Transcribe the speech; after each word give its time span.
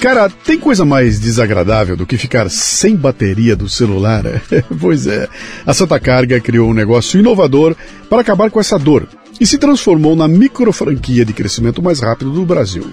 Cara, 0.00 0.28
tem 0.28 0.58
coisa 0.58 0.84
mais 0.84 1.18
desagradável 1.18 1.96
do 1.96 2.06
que 2.06 2.18
ficar 2.18 2.50
sem 2.50 2.94
bateria 2.94 3.56
do 3.56 3.68
celular? 3.68 4.24
pois 4.78 5.06
é, 5.06 5.26
a 5.64 5.72
Santa 5.72 5.98
Carga 5.98 6.38
criou 6.38 6.70
um 6.70 6.74
negócio 6.74 7.18
inovador 7.18 7.74
para 8.08 8.20
acabar 8.20 8.50
com 8.50 8.60
essa 8.60 8.78
dor 8.78 9.08
e 9.40 9.46
se 9.46 9.58
transformou 9.58 10.14
na 10.14 10.28
micro 10.28 10.72
franquia 10.72 11.24
de 11.24 11.32
crescimento 11.32 11.82
mais 11.82 12.00
rápido 12.00 12.30
do 12.30 12.44
Brasil. 12.44 12.92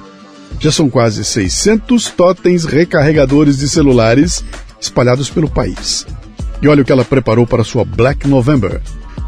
Já 0.60 0.72
são 0.72 0.90
quase 0.90 1.26
600 1.26 2.10
totens 2.12 2.64
recarregadores 2.64 3.58
de 3.58 3.68
celulares 3.68 4.44
espalhados 4.80 5.30
pelo 5.30 5.50
país. 5.50 6.08
E 6.62 6.68
olha 6.68 6.82
o 6.82 6.86
que 6.86 6.92
ela 6.92 7.04
preparou 7.04 7.46
para 7.46 7.64
sua 7.64 7.84
Black 7.84 8.28
November. 8.28 8.82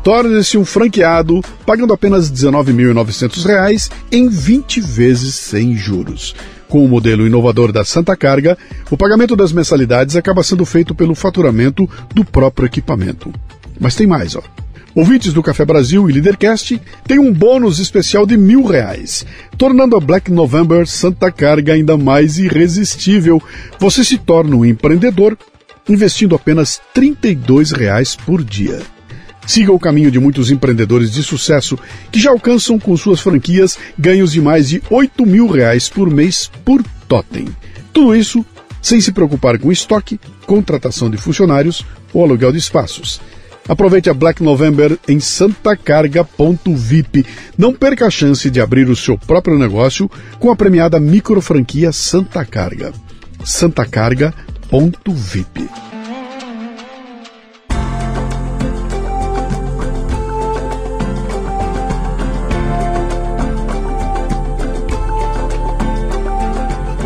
Torne-se 0.03 0.57
um 0.57 0.63
franqueado 0.63 1.41
pagando 1.65 1.91
apenas 1.91 2.29
R$ 2.29 2.35
19.900 2.35 3.91
em 4.11 4.29
20 4.29 4.79
vezes 4.79 5.35
sem 5.35 5.75
juros. 5.75 6.35
Com 6.67 6.83
o 6.83 6.87
modelo 6.87 7.25
inovador 7.25 7.71
da 7.71 7.85
Santa 7.85 8.15
Carga, 8.15 8.57
o 8.89 8.97
pagamento 8.97 9.35
das 9.35 9.51
mensalidades 9.51 10.15
acaba 10.15 10.43
sendo 10.43 10.65
feito 10.65 10.95
pelo 10.95 11.15
faturamento 11.15 11.89
do 12.13 12.25
próprio 12.25 12.65
equipamento. 12.65 13.31
Mas 13.79 13.95
tem 13.95 14.07
mais, 14.07 14.35
ó. 14.35 14.41
Ouvintes 14.95 15.33
do 15.33 15.43
Café 15.43 15.65
Brasil 15.65 16.09
e 16.09 16.13
Leadercast 16.13 16.81
têm 17.05 17.19
um 17.19 17.33
bônus 17.33 17.79
especial 17.79 18.25
de 18.25 18.37
mil 18.37 18.63
reais, 18.63 19.25
tornando 19.57 19.97
a 19.97 19.99
Black 19.99 20.31
November 20.31 20.87
Santa 20.87 21.29
Carga 21.29 21.73
ainda 21.73 21.97
mais 21.97 22.37
irresistível. 22.37 23.43
Você 23.77 24.05
se 24.05 24.17
torna 24.17 24.55
um 24.55 24.65
empreendedor 24.65 25.37
investindo 25.89 26.33
apenas 26.33 26.79
32 26.93 27.71
reais 27.71 28.15
por 28.15 28.41
dia. 28.41 28.94
Siga 29.45 29.71
o 29.71 29.79
caminho 29.79 30.09
de 30.09 30.19
muitos 30.19 30.51
empreendedores 30.51 31.11
de 31.11 31.23
sucesso 31.23 31.77
que 32.11 32.19
já 32.19 32.31
alcançam 32.31 32.79
com 32.79 32.97
suas 32.97 33.19
franquias 33.19 33.77
ganhos 33.97 34.31
de 34.31 34.41
mais 34.41 34.69
de 34.69 34.81
8 34.89 35.25
mil 35.25 35.47
reais 35.47 35.87
por 35.87 36.09
mês 36.09 36.49
por 36.63 36.83
totem. 37.07 37.47
Tudo 37.93 38.15
isso 38.15 38.45
sem 38.81 39.01
se 39.01 39.11
preocupar 39.11 39.57
com 39.57 39.71
estoque, 39.71 40.19
contratação 40.45 41.09
de 41.09 41.17
funcionários 41.17 41.83
ou 42.13 42.23
aluguel 42.23 42.51
de 42.51 42.59
espaços. 42.59 43.19
Aproveite 43.67 44.11
a 44.11 44.13
Black 44.13 44.43
November 44.43 44.95
em 45.07 45.19
santacarga.vip. 45.19 47.25
Não 47.57 47.73
perca 47.73 48.05
a 48.05 48.11
chance 48.11 48.51
de 48.51 48.61
abrir 48.61 48.87
o 48.89 48.95
seu 48.95 49.17
próprio 49.17 49.57
negócio 49.57 50.07
com 50.39 50.51
a 50.51 50.55
premiada 50.55 50.99
micro 50.99 51.41
franquia 51.41 51.91
Santa 51.91 52.45
Carga. 52.45 52.93
santacarga.vip. 53.43 55.94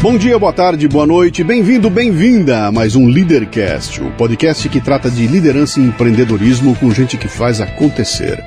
Bom 0.00 0.16
dia, 0.16 0.38
boa 0.38 0.52
tarde, 0.52 0.86
boa 0.86 1.04
noite, 1.04 1.42
bem-vindo, 1.42 1.90
bem-vinda 1.90 2.66
a 2.66 2.72
mais 2.72 2.94
um 2.94 3.08
Leadercast, 3.08 4.00
o 4.00 4.12
podcast 4.12 4.68
que 4.68 4.80
trata 4.80 5.10
de 5.10 5.26
liderança 5.26 5.80
e 5.80 5.82
empreendedorismo 5.82 6.76
com 6.76 6.92
gente 6.92 7.16
que 7.16 7.26
faz 7.26 7.60
acontecer. 7.60 8.40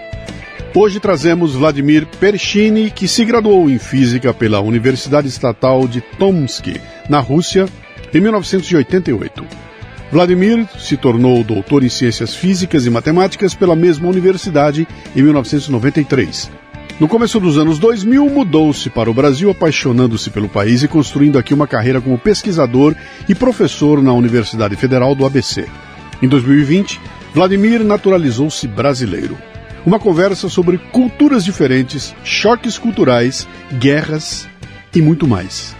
Hoje 0.73 1.01
trazemos 1.01 1.53
Vladimir 1.53 2.07
Pershini, 2.07 2.89
que 2.89 3.05
se 3.05 3.25
graduou 3.25 3.69
em 3.69 3.77
física 3.77 4.33
pela 4.33 4.61
Universidade 4.61 5.27
Estatal 5.27 5.89
de 5.89 5.99
Tomsk, 5.99 6.79
na 7.09 7.19
Rússia, 7.19 7.67
em 8.13 8.21
1988. 8.21 9.45
Vladimir 10.09 10.65
se 10.79 10.95
tornou 10.95 11.43
doutor 11.43 11.83
em 11.83 11.89
ciências 11.89 12.33
físicas 12.33 12.85
e 12.85 12.89
matemáticas 12.89 13.53
pela 13.53 13.75
mesma 13.75 14.07
universidade 14.07 14.87
em 15.13 15.21
1993 15.21 16.49
no 17.01 17.07
começo 17.07 17.39
dos 17.39 17.57
anos 17.57 17.79
2000, 17.79 18.29
mudou-se 18.29 18.87
para 18.87 19.09
o 19.09 19.13
Brasil, 19.13 19.49
apaixonando-se 19.49 20.29
pelo 20.29 20.47
país 20.47 20.83
e 20.83 20.87
construindo 20.87 21.39
aqui 21.39 21.51
uma 21.51 21.65
carreira 21.65 21.99
como 21.99 22.15
pesquisador 22.15 22.95
e 23.27 23.33
professor 23.33 24.03
na 24.03 24.13
Universidade 24.13 24.75
Federal 24.75 25.15
do 25.15 25.25
ABC. 25.25 25.67
Em 26.21 26.27
2020, 26.27 27.01
Vladimir 27.33 27.83
naturalizou-se 27.83 28.67
brasileiro. 28.67 29.35
Uma 29.83 29.97
conversa 29.97 30.47
sobre 30.47 30.77
culturas 30.77 31.43
diferentes, 31.43 32.13
choques 32.23 32.77
culturais, 32.77 33.47
guerras 33.79 34.47
e 34.93 35.01
muito 35.01 35.27
mais. 35.27 35.75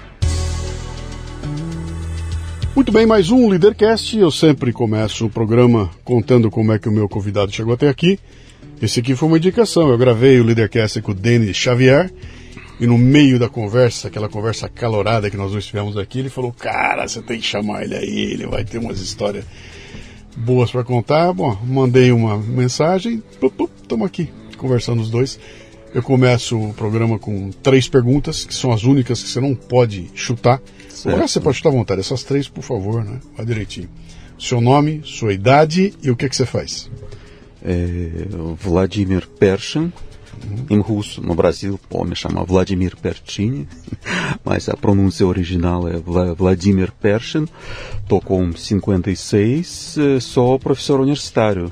Muito 2.76 2.92
bem, 2.92 3.06
mais 3.06 3.30
um 3.30 3.48
Leadercast. 3.48 4.18
Eu 4.18 4.31
sempre 4.31 4.74
começo 4.74 5.28
o 5.28 5.30
programa 5.30 5.88
contando 6.04 6.50
como 6.50 6.72
é 6.72 6.80
que 6.80 6.90
o 6.90 6.92
meu 6.92 7.08
convidado 7.08 7.52
chegou 7.52 7.76
até 7.76 7.90
aqui. 7.90 8.18
Esse 8.81 9.00
aqui 9.00 9.16
foi 9.16 9.28
uma 9.28 9.38
indicação. 9.38 9.90
Eu 9.90 9.97
gravei 9.97 10.40
o 10.40 10.44
Leadercast 10.44 11.02
com 11.02 11.12
o 11.12 11.16
Denis 11.16 11.56
Xavier. 11.56 12.12
E 12.80 12.88
no 12.88 12.97
meio 12.97 13.38
da 13.38 13.47
conversa, 13.47 14.08
aquela 14.08 14.28
conversa 14.28 14.68
calorada 14.68 15.30
que 15.30 15.38
nós 15.38 15.52
dois 15.52 15.68
tivemos 15.68 15.96
aqui, 15.97 16.18
ele 16.18 16.30
falou: 16.30 16.52
Cara, 16.52 17.08
você 17.08 17.22
tem 17.22 17.40
que 17.40 17.46
chamar 17.46 17.84
ele 17.84 17.96
aí, 17.96 18.31
ele 18.31 18.47
vai 18.47 18.64
ter 18.66 18.80
umas 18.80 19.00
histórias 19.00 19.46
boas 20.36 20.72
para 20.72 20.84
contar. 20.84 21.31
Bom, 21.31 21.56
mandei 21.64 22.12
uma 22.12 22.40
mensagem, 22.40 23.22
estamos 23.40 24.08
aqui 24.08 24.30
conversando 24.58 25.00
os 25.00 25.12
dois. 25.12 25.40
Eu 25.94 26.02
começo 26.02 26.58
o 26.58 26.74
programa 26.74 27.19
com 27.19 27.52
três 27.52 27.88
perguntas, 27.88 28.46
que 28.46 28.53
são 28.53 28.72
as 28.72 28.84
únicas 28.84 29.22
que 29.22 29.30
você 29.30 29.40
não 29.40 29.53
pode 29.53 30.09
chutar. 30.16 30.59
Agora 31.06 31.28
você 31.28 31.40
pode 31.40 31.58
chutar 31.58 31.69
à 31.69 31.74
vontade, 31.74 32.00
essas 32.00 32.24
três, 32.24 32.48
por 32.48 32.63
favor, 32.63 33.03
né? 33.03 33.19
Vai 33.38 33.46
direitinho. 33.46 33.90
Seu 34.40 34.59
nome, 34.59 35.02
sua 35.03 35.34
idade 35.34 35.94
e 36.02 36.09
o 36.09 36.16
que, 36.16 36.28
que 36.28 36.36
você 36.36 36.48
faz. 36.48 36.90
É, 37.64 38.28
Vladimir 38.58 39.28
Pershin, 39.28 39.92
em 40.70 40.80
russo, 40.80 41.22
no 41.22 41.36
Brasil, 41.36 41.80
pode 41.90 42.16
chamar 42.16 42.44
Vladimir 42.44 42.96
Perchini, 42.96 43.68
mas 44.44 44.70
a 44.70 44.76
pronúncia 44.76 45.26
original 45.26 45.88
é 45.88 45.98
Vladimir 46.36 46.92
Pershin. 46.92 47.48
Estou 48.02 48.22
com 48.22 48.52
56, 48.52 49.98
é, 49.98 50.20
sou 50.20 50.60
professor 50.60 51.00
universitário. 51.00 51.72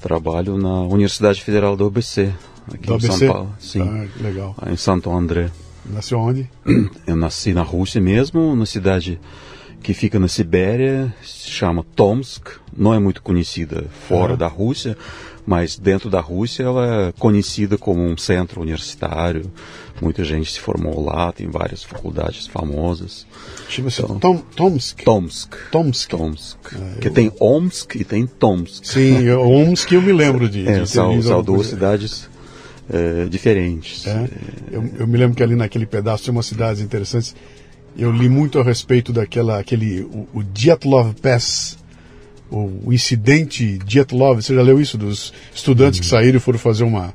Trabalho 0.00 0.56
na 0.56 0.80
Universidade 0.82 1.42
Federal 1.42 1.76
do 1.76 1.84
ABC, 1.84 2.32
aqui 2.72 2.86
do 2.86 2.92
em 2.92 2.96
ABC? 2.96 3.18
São 3.18 3.28
Paulo. 3.28 3.54
Sim, 3.58 3.82
ah, 3.82 4.22
legal. 4.22 4.56
em 4.66 4.76
Santo 4.76 5.10
André. 5.10 5.50
Nasceu 5.84 6.18
onde? 6.18 6.48
Eu 7.06 7.16
nasci 7.16 7.52
na 7.52 7.62
Rússia 7.62 8.00
mesmo, 8.00 8.56
na 8.56 8.64
cidade 8.64 9.20
que 9.82 9.94
fica 9.94 10.18
na 10.18 10.28
Sibéria, 10.28 11.12
se 11.22 11.50
chama 11.50 11.84
Tomsk, 11.96 12.48
não 12.76 12.94
é 12.94 12.98
muito 12.98 13.22
conhecida 13.22 13.86
fora 14.08 14.36
da 14.36 14.46
Rússia, 14.46 14.96
mas 15.46 15.78
dentro 15.78 16.10
da 16.10 16.20
Rússia 16.20 16.64
ela 16.64 17.08
é 17.08 17.12
conhecida 17.18 17.76
como 17.76 18.02
um 18.02 18.16
centro 18.16 18.60
universitário. 18.60 19.50
Muita 20.00 20.24
gente 20.24 20.50
se 20.50 20.60
formou 20.60 21.04
lá, 21.04 21.30
tem 21.32 21.50
várias 21.50 21.82
faculdades 21.82 22.46
famosas. 22.46 23.26
Chama-se 23.68 24.00
então, 24.02 24.18
Tom, 24.18 24.36
Tomsk. 24.56 25.02
Tomsk. 25.02 25.54
Tomsk. 25.70 26.10
Tomsk. 26.10 26.58
Que 27.00 27.08
eu... 27.08 27.12
tem 27.12 27.32
Omsk 27.38 27.96
e 27.96 28.04
tem 28.04 28.26
Tomsk. 28.26 28.84
Sim, 28.86 29.30
Omsk 29.30 29.92
eu 29.92 30.00
me 30.00 30.12
lembro 30.12 30.48
de. 30.48 30.66
É, 30.66 30.80
de 30.80 30.88
são, 30.88 31.20
são 31.20 31.42
duas 31.42 31.66
cidades 31.66 32.30
é, 32.88 33.26
diferentes. 33.26 34.06
É, 34.06 34.28
eu, 34.72 34.90
eu, 35.00 35.06
me 35.06 35.18
lembro 35.18 35.36
que 35.36 35.42
ali 35.42 35.54
naquele 35.54 35.86
pedaço 35.86 36.24
tem 36.24 36.32
umas 36.32 36.46
cidades 36.46 36.80
interessantes. 36.80 37.34
Eu 37.96 38.12
li 38.12 38.28
muito 38.28 38.58
a 38.58 38.62
respeito 38.62 39.12
daquela, 39.12 39.58
aquele, 39.58 40.02
o, 40.02 40.28
o 40.34 40.42
Dyatlov 40.42 41.14
Pass, 41.14 41.78
o, 42.50 42.92
incidente 42.92 43.78
Dyatlov. 43.78 44.40
Você 44.40 44.54
já 44.54 44.62
leu 44.62 44.80
isso 44.80 44.96
dos 44.96 45.32
estudantes 45.54 45.98
uhum. 45.98 46.04
que 46.04 46.10
saíram 46.10 46.36
e 46.36 46.40
foram 46.40 46.58
fazer 46.58 46.84
uma, 46.84 47.12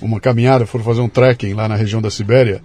uma 0.00 0.20
caminhada, 0.20 0.66
foram 0.66 0.84
fazer 0.84 1.00
um 1.00 1.08
trekking 1.08 1.54
lá 1.54 1.68
na 1.68 1.76
região 1.76 2.00
da 2.00 2.10
Sibéria 2.10 2.62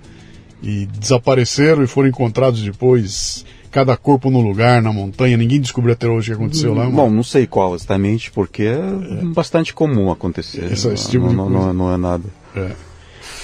e 0.62 0.86
desapareceram 0.86 1.84
e 1.84 1.88
foram 1.88 2.10
encontrados 2.10 2.62
depois 2.62 3.46
cada 3.72 3.96
corpo 3.96 4.32
no 4.32 4.42
lugar, 4.42 4.82
na 4.82 4.92
montanha. 4.92 5.38
Ninguém 5.38 5.62
descobriu 5.62 5.94
até 5.94 6.08
hoje 6.08 6.32
o 6.32 6.36
que 6.36 6.42
aconteceu 6.42 6.74
lá. 6.74 6.90
Bom, 6.90 7.10
não 7.10 7.24
sei 7.24 7.46
qual 7.46 7.76
exatamente, 7.76 8.32
porque 8.32 8.64
é, 8.64 8.74
é. 8.74 9.26
bastante 9.26 9.74
comum 9.74 10.12
acontecer. 10.12 10.72
Esse, 10.72 10.88
esse 10.90 11.12
tipo 11.12 11.32
não, 11.32 11.50
não, 11.50 11.74
não, 11.74 11.94
é 11.94 11.98
nada. 11.98 12.24
É. 12.56 12.72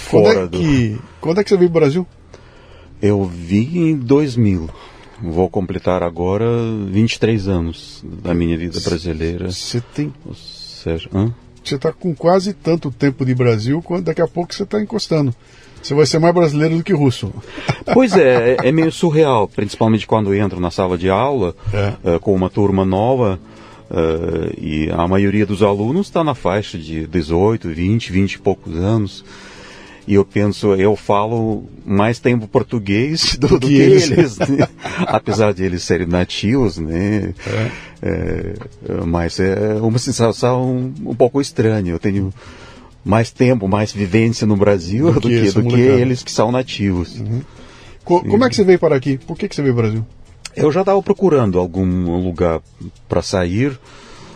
Quando, 0.10 0.28
é 0.28 0.48
que, 0.48 0.90
do... 0.90 1.04
quando 1.22 1.40
é 1.40 1.44
que 1.44 1.50
você 1.50 1.58
veio 1.58 1.70
para 1.70 1.78
o 1.78 1.82
Brasil? 1.82 2.08
Eu 3.04 3.26
vim 3.26 3.90
em 3.90 3.98
2000. 3.98 4.70
Vou 5.22 5.50
completar 5.50 6.02
agora 6.02 6.46
23 6.88 7.50
anos 7.50 8.02
da 8.02 8.34
minha 8.34 8.58
vida 8.58 8.80
brasileira. 8.80 9.52
Você 9.52 9.82
tem. 9.94 10.14
Ou 10.26 10.34
seja, 10.34 11.10
hã? 11.14 11.34
Você 11.62 11.76
está 11.76 11.92
com 11.92 12.16
quase 12.16 12.54
tanto 12.54 12.90
tempo 12.90 13.26
de 13.26 13.36
Brasil 13.36 13.82
quanto 13.82 14.06
daqui 14.06 14.22
a 14.22 14.28
pouco 14.28 14.56
você 14.56 14.64
está 14.64 14.82
encostando. 14.82 15.36
Você 15.82 15.94
vai 15.94 16.06
ser 16.06 16.20
mais 16.20 16.34
brasileiro 16.34 16.78
do 16.78 16.84
que 16.84 16.94
russo. 16.94 17.34
Pois 17.94 18.16
é, 18.16 18.54
é, 18.54 18.70
é 18.70 18.72
meio 18.72 18.92
surreal, 18.92 19.50
principalmente 19.50 20.08
quando 20.08 20.34
entro 20.34 20.58
na 20.62 20.72
sala 20.72 20.98
de 20.98 21.10
aula 21.10 21.54
é. 21.74 22.16
uh, 22.16 22.20
com 22.22 22.34
uma 22.34 22.50
turma 22.50 22.86
nova. 22.86 23.38
Uh, 23.92 24.54
e 24.58 24.90
a 24.90 25.06
maioria 25.06 25.46
dos 25.46 25.62
alunos 25.62 26.08
está 26.08 26.24
na 26.24 26.34
faixa 26.34 26.78
de 26.78 27.06
18, 27.06 27.68
20, 27.68 28.12
20 28.14 28.34
e 28.34 28.40
poucos 28.40 28.76
anos. 28.78 29.26
E 30.06 30.16
eu 30.16 30.26
penso, 30.26 30.74
eu 30.76 30.96
falo 30.96 31.64
mais 31.86 32.20
tempo 32.20 32.48
português 32.48 33.38
do, 33.38 33.48
do 33.48 33.60
que, 33.60 33.68
que, 33.68 33.82
eles, 33.82 34.38
né? 34.38 34.68
apesar 35.08 35.54
de 35.54 35.64
eles 35.64 35.84
serem 35.84 36.08
nativos, 36.08 36.78
né? 36.78 37.34
É. 37.48 37.72
É, 38.06 38.54
mas 39.06 39.40
é 39.40 39.76
uma 39.76 39.98
sensação 39.98 40.94
um, 41.06 41.16
pouco 41.16 41.40
estranha. 41.40 41.90
Eu 41.90 42.00
tenho 42.00 42.34
mais 43.04 43.32
tempo, 43.32 43.66
mais 43.66 43.94
vivência 43.94 44.46
no 44.46 44.58
Brasil 44.58 45.14
do, 45.14 45.22
do 45.22 45.30
que, 45.30 45.52
do 45.52 45.64
que 45.64 45.80
eles 45.80 46.22
que 46.22 46.32
são 46.32 46.52
nativos. 46.52 47.18
Uhum. 47.20 47.42
Co 48.04 48.22
como 48.22 48.44
é 48.44 48.50
que 48.50 48.58
você 48.58 48.66
veio 48.66 48.80
para 48.80 48.98
aqui? 48.98 49.18
Por 49.18 49.38
que, 49.38 49.48
que 49.48 49.56
você 49.56 49.62
veio 49.62 49.74
para 49.74 49.86
o 49.86 49.88
Brasil? 49.88 50.06
Eu 50.54 50.70
já 50.70 50.82
estava 50.82 51.02
procurando 51.02 51.58
algum 51.58 52.22
lugar 52.22 52.62
para 53.08 53.22
sair. 53.22 53.80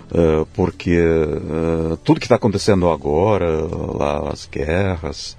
Uh, 0.09 0.45
porque 0.53 0.97
uh, 0.97 1.97
tudo 1.97 2.19
que 2.19 2.25
está 2.25 2.35
acontecendo 2.35 2.89
agora, 2.89 3.67
lá 3.93 4.29
as 4.31 4.47
guerras, 4.49 5.35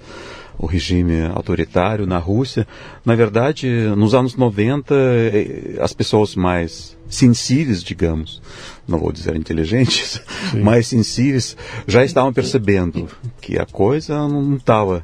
o 0.59 0.65
regime 0.67 1.25
autoritário 1.33 2.05
na 2.05 2.17
Rússia, 2.17 2.67
na 3.05 3.15
verdade, 3.15 3.67
nos 3.95 4.13
anos 4.13 4.35
90, 4.35 4.93
eh, 4.93 5.77
as 5.79 5.93
pessoas 5.93 6.35
mais 6.35 6.97
sensíveis, 7.07 7.81
digamos, 7.81 8.41
não 8.85 8.99
vou 8.99 9.11
dizer 9.11 9.37
inteligentes, 9.37 10.21
Sim. 10.51 10.59
mais 10.61 10.85
sensíveis, 10.87 11.55
já 11.87 12.03
estavam 12.03 12.33
percebendo 12.33 13.07
que 13.39 13.57
a 13.57 13.65
coisa 13.65 14.27
não 14.27 14.57
estava 14.57 15.01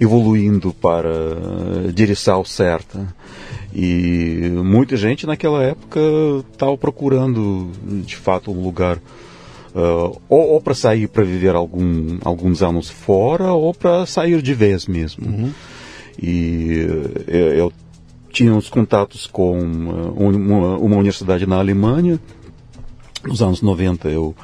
evoluindo 0.00 0.72
para 0.72 1.10
a 1.88 1.92
direção 1.92 2.42
certa. 2.42 3.14
E 3.74 4.50
muita 4.62 4.96
gente 4.96 5.26
naquela 5.26 5.62
época 5.62 6.00
estava 6.52 6.76
procurando, 6.78 7.70
de 8.04 8.16
fato, 8.16 8.52
um 8.52 8.62
lugar 8.62 8.98
uh, 9.74 10.20
ou, 10.28 10.52
ou 10.52 10.60
para 10.60 10.74
sair 10.74 11.08
para 11.08 11.24
viver 11.24 11.56
algum, 11.56 12.18
alguns 12.24 12.62
anos 12.62 12.88
fora, 12.88 13.52
ou 13.52 13.74
para 13.74 14.06
sair 14.06 14.40
de 14.40 14.54
vez 14.54 14.86
mesmo. 14.86 15.26
Uhum. 15.26 15.52
E 16.22 16.86
eu, 17.26 17.54
eu, 17.54 17.72
tinha 18.30 18.54
uns 18.54 18.68
contatos 18.68 19.26
com 19.26 19.58
uma, 19.58 20.78
uma 20.78 20.96
universidade 20.96 21.44
na 21.44 21.56
Alemanha. 21.56 22.20
Nos 23.24 23.42
anos 23.42 23.60
90 23.60 24.08
eu 24.08 24.36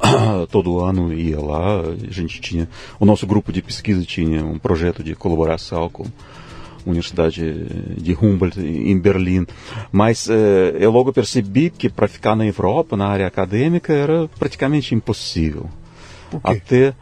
todo 0.50 0.80
ano 0.80 1.12
ia 1.12 1.40
lá, 1.40 1.80
a 1.80 2.10
gente 2.10 2.40
tinha, 2.40 2.68
o 2.98 3.04
nosso 3.04 3.26
grupo 3.26 3.52
de 3.52 3.60
pesquisa 3.60 4.04
tinha 4.04 4.44
um 4.44 4.58
projeto 4.58 5.02
de 5.02 5.14
colaboração 5.14 5.88
com 5.90 6.06
Universidade 6.86 7.64
de 7.96 8.12
Humboldt 8.14 8.60
em 8.60 8.98
Berlim. 8.98 9.46
Mas 9.92 10.28
eh, 10.28 10.76
eu 10.78 10.90
logo 10.90 11.12
percebi 11.12 11.70
que 11.70 11.88
para 11.88 12.08
ficar 12.08 12.34
na 12.34 12.46
Europa, 12.46 12.96
na 12.96 13.06
área 13.06 13.26
acadêmica, 13.26 13.92
era 13.92 14.28
praticamente 14.38 14.94
impossível. 14.94 15.68
Até 16.42 16.94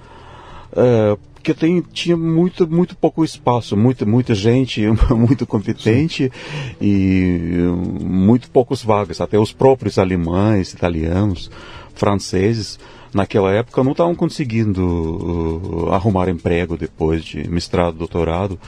eh, 0.72 1.16
porque 1.48 1.54
tem, 1.54 1.80
tinha 1.92 2.16
muito, 2.16 2.68
muito 2.68 2.96
pouco 2.96 3.24
espaço, 3.24 3.76
muita, 3.76 4.04
muita 4.04 4.34
gente 4.34 4.82
muito 5.16 5.46
competente 5.46 6.24
Sim. 6.24 6.76
e 6.80 7.56
muito 8.04 8.50
poucas 8.50 8.82
vagas. 8.82 9.20
Até 9.20 9.38
os 9.38 9.52
próprios 9.52 9.98
alemães, 9.98 10.74
italianos, 10.74 11.50
franceses, 11.94 12.78
naquela 13.14 13.52
época 13.52 13.82
não 13.82 13.92
estavam 13.92 14.14
conseguindo 14.14 15.86
uh, 15.86 15.92
arrumar 15.92 16.28
emprego 16.28 16.76
depois 16.76 17.24
de 17.24 17.48
mestrado, 17.48 17.96
doutorado 17.96 18.58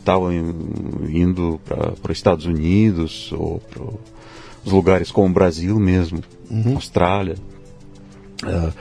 estavam 0.00 0.32
indo 1.08 1.60
para 1.64 2.12
os 2.12 2.18
Estados 2.18 2.46
Unidos 2.46 3.30
ou 3.32 3.60
para 3.60 3.82
os 4.64 4.72
lugares 4.72 5.10
como 5.10 5.28
o 5.28 5.32
Brasil 5.32 5.78
mesmo, 5.78 6.20
uhum. 6.50 6.74
Austrália. 6.74 7.36
Uh, 8.42 8.72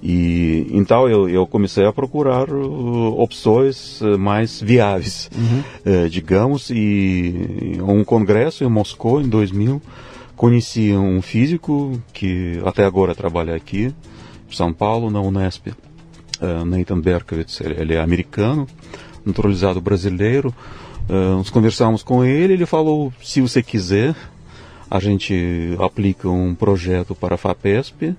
e 0.00 0.68
então 0.70 1.08
eu, 1.08 1.28
eu, 1.28 1.44
comecei 1.44 1.84
a 1.84 1.92
procurar 1.92 2.48
uh, 2.50 3.20
opções 3.20 4.00
uh, 4.00 4.16
mais 4.16 4.60
viáveis, 4.60 5.28
uhum. 5.34 6.08
digamos, 6.08 6.70
e 6.70 7.78
um 7.82 8.04
congresso 8.04 8.62
em 8.62 8.68
Moscou 8.68 9.20
em 9.20 9.28
2000 9.28 9.82
conheci 10.36 10.92
um 10.92 11.20
físico 11.20 12.00
que 12.12 12.60
até 12.64 12.84
agora 12.84 13.12
trabalha 13.12 13.56
aqui, 13.56 13.92
em 14.48 14.54
São 14.54 14.72
Paulo, 14.72 15.10
na 15.10 15.20
Unesp, 15.20 15.66
Nathan 16.64 17.00
Berkowitz, 17.00 17.60
ele 17.60 17.94
é 17.94 18.00
americano, 18.00 18.64
naturalizado 19.24 19.80
brasileiro. 19.80 20.54
Uh, 21.08 21.36
nós 21.36 21.50
conversamos 21.50 22.02
com 22.02 22.24
ele, 22.24 22.52
ele 22.52 22.66
falou: 22.66 23.12
se 23.22 23.40
você 23.40 23.62
quiser, 23.62 24.14
a 24.90 25.00
gente 25.00 25.76
aplica 25.80 26.28
um 26.28 26.54
projeto 26.54 27.14
para 27.14 27.34
a 27.34 27.38
FAPESP. 27.38 28.14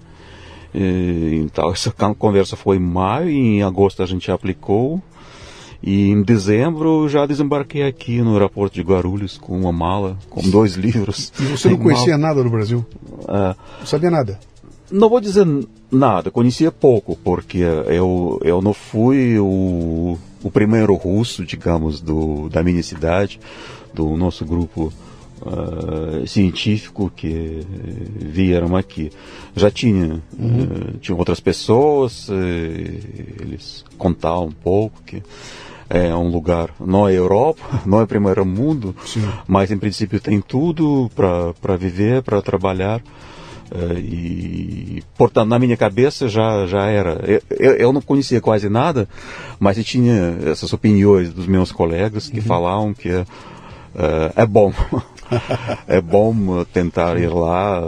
E, 0.74 1.42
então, 1.44 1.70
essa 1.74 1.92
conversa 1.92 2.56
foi 2.56 2.78
em 2.78 2.82
maio, 2.82 3.30
e 3.30 3.38
em 3.38 3.64
agosto 3.64 4.04
a 4.04 4.06
gente 4.06 4.32
aplicou. 4.32 5.02
E 5.82 6.10
em 6.10 6.22
dezembro 6.22 7.08
já 7.08 7.26
desembarquei 7.26 7.84
aqui 7.84 8.22
no 8.22 8.34
aeroporto 8.34 8.76
de 8.76 8.82
Guarulhos 8.82 9.38
com 9.38 9.58
uma 9.58 9.72
mala, 9.72 10.18
com 10.30 10.42
dois 10.50 10.74
livros. 10.74 11.32
E 11.40 11.44
você 11.44 11.70
não 11.70 11.78
conhecia 11.80 12.18
mal... 12.18 12.30
nada 12.30 12.44
do 12.44 12.50
Brasil? 12.50 12.86
Uh, 13.22 13.56
não 13.80 13.86
sabia 13.86 14.12
nada? 14.12 14.40
Não 14.92 15.08
vou 15.08 15.22
dizer 15.22 15.48
nada, 15.90 16.32
conhecia 16.32 16.72
pouco, 16.72 17.16
porque 17.24 17.60
eu, 17.60 18.42
eu 18.44 18.62
não 18.62 18.74
fui 18.74 19.40
o 19.40 20.18
o 20.44 20.52
primeiro 20.52 20.94
russo, 20.96 21.46
digamos, 21.46 22.02
do, 22.02 22.50
da 22.50 22.64
minha 22.64 22.82
cidade, 22.84 23.40
do 23.94 24.16
nosso 24.16 24.46
grupo 24.46 24.94
uh, 25.42 26.28
científico 26.28 27.12
que 27.16 27.66
vieram 28.16 28.76
aqui. 28.76 29.12
Já 29.56 29.70
tinha, 29.70 30.22
uhum. 30.38 30.64
uh, 30.64 30.98
tinha 31.00 31.18
outras 31.18 31.40
pessoas, 31.40 32.30
uh, 32.30 32.34
eles 33.42 33.84
contavam 33.98 34.48
um 34.48 34.52
pouco 34.52 35.02
que 35.04 35.22
é 35.90 36.16
um 36.16 36.30
lugar, 36.30 36.70
não 36.80 37.08
é 37.08 37.14
Europa, 37.14 37.64
não 37.86 38.02
é 38.02 38.06
primeiro 38.06 38.46
mundo, 38.46 38.96
Sim. 39.06 39.28
mas 39.48 39.72
em 39.72 39.78
princípio 39.78 40.20
tem 40.20 40.40
tudo 40.40 41.10
para 41.16 41.76
viver, 41.76 42.22
para 42.22 42.42
trabalhar. 42.42 43.02
Uh, 43.72 43.98
e, 44.00 45.04
portanto, 45.16 45.48
na 45.50 45.60
minha 45.60 45.78
cabeça 45.78 46.28
já, 46.28 46.66
já 46.66 46.88
era. 46.88 47.42
Eu, 47.50 47.74
eu, 47.74 47.94
não 47.94 48.02
conhecia 48.02 48.42
quase 48.42 48.68
nada, 48.68 49.08
mas 49.60 49.78
eu 49.78 49.84
tinha 49.84 50.38
essas 50.46 50.74
opiniões 50.74 51.32
dos 51.32 51.46
meus 51.46 51.72
colegas 51.72 52.28
que 52.30 52.40
uhum. 52.40 52.46
falavam 52.46 52.94
que 52.94 53.10
uh, 53.10 53.26
é 54.36 54.46
bom. 54.46 54.74
é 55.88 56.02
bom 56.02 56.64
tentar 56.66 57.18
ir 57.18 57.30
lá, 57.30 57.82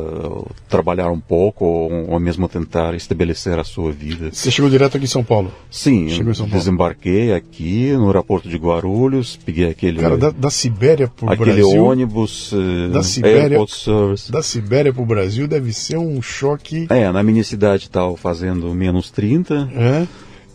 trabalhar 0.69 1.11
um 1.11 1.19
pouco, 1.19 1.65
ou, 1.65 2.11
ou, 2.11 2.19
mesmo 2.19 2.47
tentar 2.47 2.93
estabelecer 2.95 3.57
a 3.59 3.63
sua 3.63 3.91
vida. 3.91 4.29
Você 4.31 4.51
chegou 4.51 4.69
direto 4.69 4.97
aqui 4.97 5.05
em 5.05 5.09
São 5.09 5.23
Paulo? 5.23 5.51
Sim, 5.69 6.09
São 6.09 6.45
Paulo. 6.45 6.51
desembarquei 6.51 7.33
aqui 7.33 7.91
no 7.93 8.07
aeroporto 8.07 8.47
de 8.47 8.57
Guarulhos, 8.57 9.37
peguei 9.43 9.69
aquele. 9.69 9.99
Cara, 9.99 10.17
da, 10.17 10.29
da 10.29 10.49
Sibéria 10.49 11.07
para 11.07 11.33
o 11.33 11.37
Brasil. 11.37 11.65
Aquele 11.65 11.79
ônibus 11.79 12.53
da 12.91 12.99
eh, 12.99 13.03
Sibéria, 13.03 13.65
Service. 13.67 14.31
Da 14.31 14.43
Sibéria 14.43 14.93
para 14.93 15.01
o 15.01 15.05
Brasil 15.05 15.47
deve 15.47 15.73
ser 15.73 15.97
um 15.97 16.21
choque. 16.21 16.87
É, 16.89 17.11
na 17.11 17.23
minha 17.23 17.43
cidade 17.43 17.83
estava 17.83 18.15
fazendo 18.17 18.73
menos 18.73 19.09
30. 19.11 19.69
É. 19.75 20.07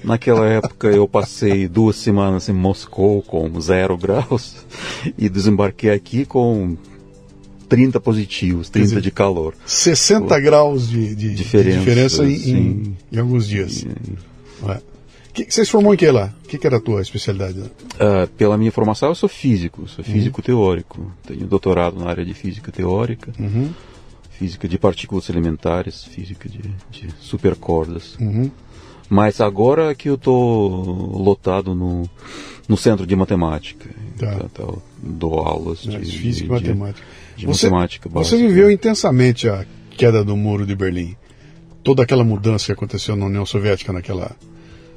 Naquela 0.05 0.47
época 0.47 0.89
eu 0.89 1.09
passei 1.09 1.67
duas 1.67 1.97
semanas 1.97 2.49
em 2.49 2.53
Moscou 2.53 3.23
com 3.23 3.61
zero 3.61 3.97
graus 3.97 4.57
e 5.19 5.29
desembarquei 5.29 5.91
aqui 5.91 6.25
com 6.25 6.77
30 7.69 8.01
positivos, 8.01 8.71
30 8.71 8.87
dizer, 8.87 9.01
de 9.01 9.11
calor. 9.11 9.55
60 9.67 10.27
Pô, 10.27 10.41
graus 10.41 10.89
de, 10.89 11.15
de 11.15 11.35
diferença, 11.35 11.71
de 11.71 11.79
diferença 11.79 12.25
em, 12.25 12.51
em, 12.51 12.97
em, 13.13 13.19
alguns 13.19 13.47
dias. 13.47 13.83
E, 13.83 13.89
é. 14.71 14.81
que, 15.33 15.51
você 15.51 15.65
se 15.65 15.71
formou 15.71 15.93
em 15.93 15.97
que 15.97 16.11
lá? 16.11 16.33
O 16.45 16.49
que, 16.49 16.59
que, 16.59 16.67
era 16.67 16.77
a 16.77 16.81
tua 16.81 17.03
especialidade? 17.03 17.59
Uh, 17.61 18.29
pela 18.37 18.57
minha 18.57 18.73
formação 18.73 19.09
eu 19.09 19.15
sou 19.15 19.29
físico, 19.29 19.89
sou 19.89 20.05
uhum. 20.05 20.13
físico 20.13 20.41
uhum. 20.41 20.45
teórico. 20.45 21.13
Tenho 21.27 21.47
doutorado 21.47 21.99
na 21.99 22.09
área 22.09 22.25
de 22.25 22.35
física 22.35 22.71
teórica, 22.71 23.33
uhum. 23.39 23.71
física 24.31 24.69
de 24.69 24.79
partículas 24.79 25.29
elementares, 25.29 26.05
física 26.05 26.49
de, 26.49 26.61
de 26.91 27.09
supercordas. 27.21 28.17
Uhum. 28.21 28.51
Mas 29.09 29.41
agora 29.41 29.95
que 29.95 30.09
eu 30.09 30.15
estou 30.17 31.17
lotado 31.23 31.75
no, 31.75 32.09
no 32.69 32.77
centro 32.77 33.07
de 33.07 33.15
matemática. 33.15 33.89
Tá. 34.19 34.41
Então, 34.45 34.83
dou 35.03 35.39
aulas 35.41 35.87
É, 35.87 35.99
de, 35.99 36.19
física 36.19 36.57
e 36.57 36.61
de- 36.61 36.69
matemática. 36.75 37.07
de 37.37 37.47
você, 37.47 37.67
matemática 37.71 38.09
você 38.09 38.37
básica. 38.37 38.49
viveu 38.49 38.71
intensamente 38.71 39.49
a 39.49 39.65
queda 39.97 40.25
do 40.25 40.37
muro 40.37 40.67
de 40.67 40.75
Berlim. 40.75 41.15
Toda 41.85 42.03
aquela 42.03 42.25
mudança 42.25 42.67
que 42.67 42.73
aconteceu 42.73 43.15
na 43.15 43.27
União 43.27 43.47
Soviética 43.47 43.93
naquela. 43.93 44.35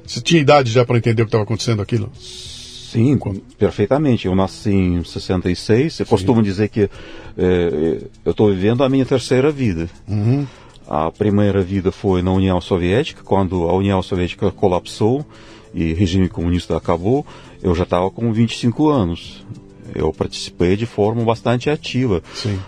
Você 0.04 0.20
tinha 0.20 0.40
idade 0.40 0.72
já 0.72 0.84
para 0.84 0.98
entender 0.98 1.22
o 1.22 1.26
que 1.26 1.28
estava 1.28 1.44
acontecendo 1.44 1.80
aquilo? 1.80 2.10
Sim, 2.18 3.16
perfeitamente. 3.56 4.26
Eu 4.26 4.34
nasci 4.34 4.70
em 4.72 5.04
66. 5.04 6.00
Eu 6.00 6.06
costumo 6.06 6.42
dizer 6.42 6.68
que 6.68 6.90
eh, 7.38 8.02
eu 8.24 8.30
estou 8.32 8.52
vivendo 8.52 8.82
a 8.82 8.88
minha 8.88 9.06
terceira 9.06 9.52
vida. 9.52 9.88
Uhum. 10.08 10.44
A 10.90 11.08
primeira 11.08 11.62
vida 11.62 11.92
foi 11.92 12.20
na 12.20 12.32
União 12.32 12.60
Soviética, 12.60 13.22
quando 13.22 13.68
a 13.68 13.72
União 13.72 14.02
Soviética 14.02 14.50
colapsou 14.50 15.24
e 15.72 15.92
o 15.92 15.96
regime 15.96 16.28
comunista 16.28 16.76
acabou. 16.76 17.24
Eu 17.62 17.76
já 17.76 17.84
estava 17.84 18.10
com 18.10 18.32
25 18.32 18.88
anos. 18.88 19.46
Eu 19.94 20.12
participei 20.12 20.76
de 20.76 20.86
forma 20.86 21.24
bastante 21.24 21.70
ativa 21.70 22.20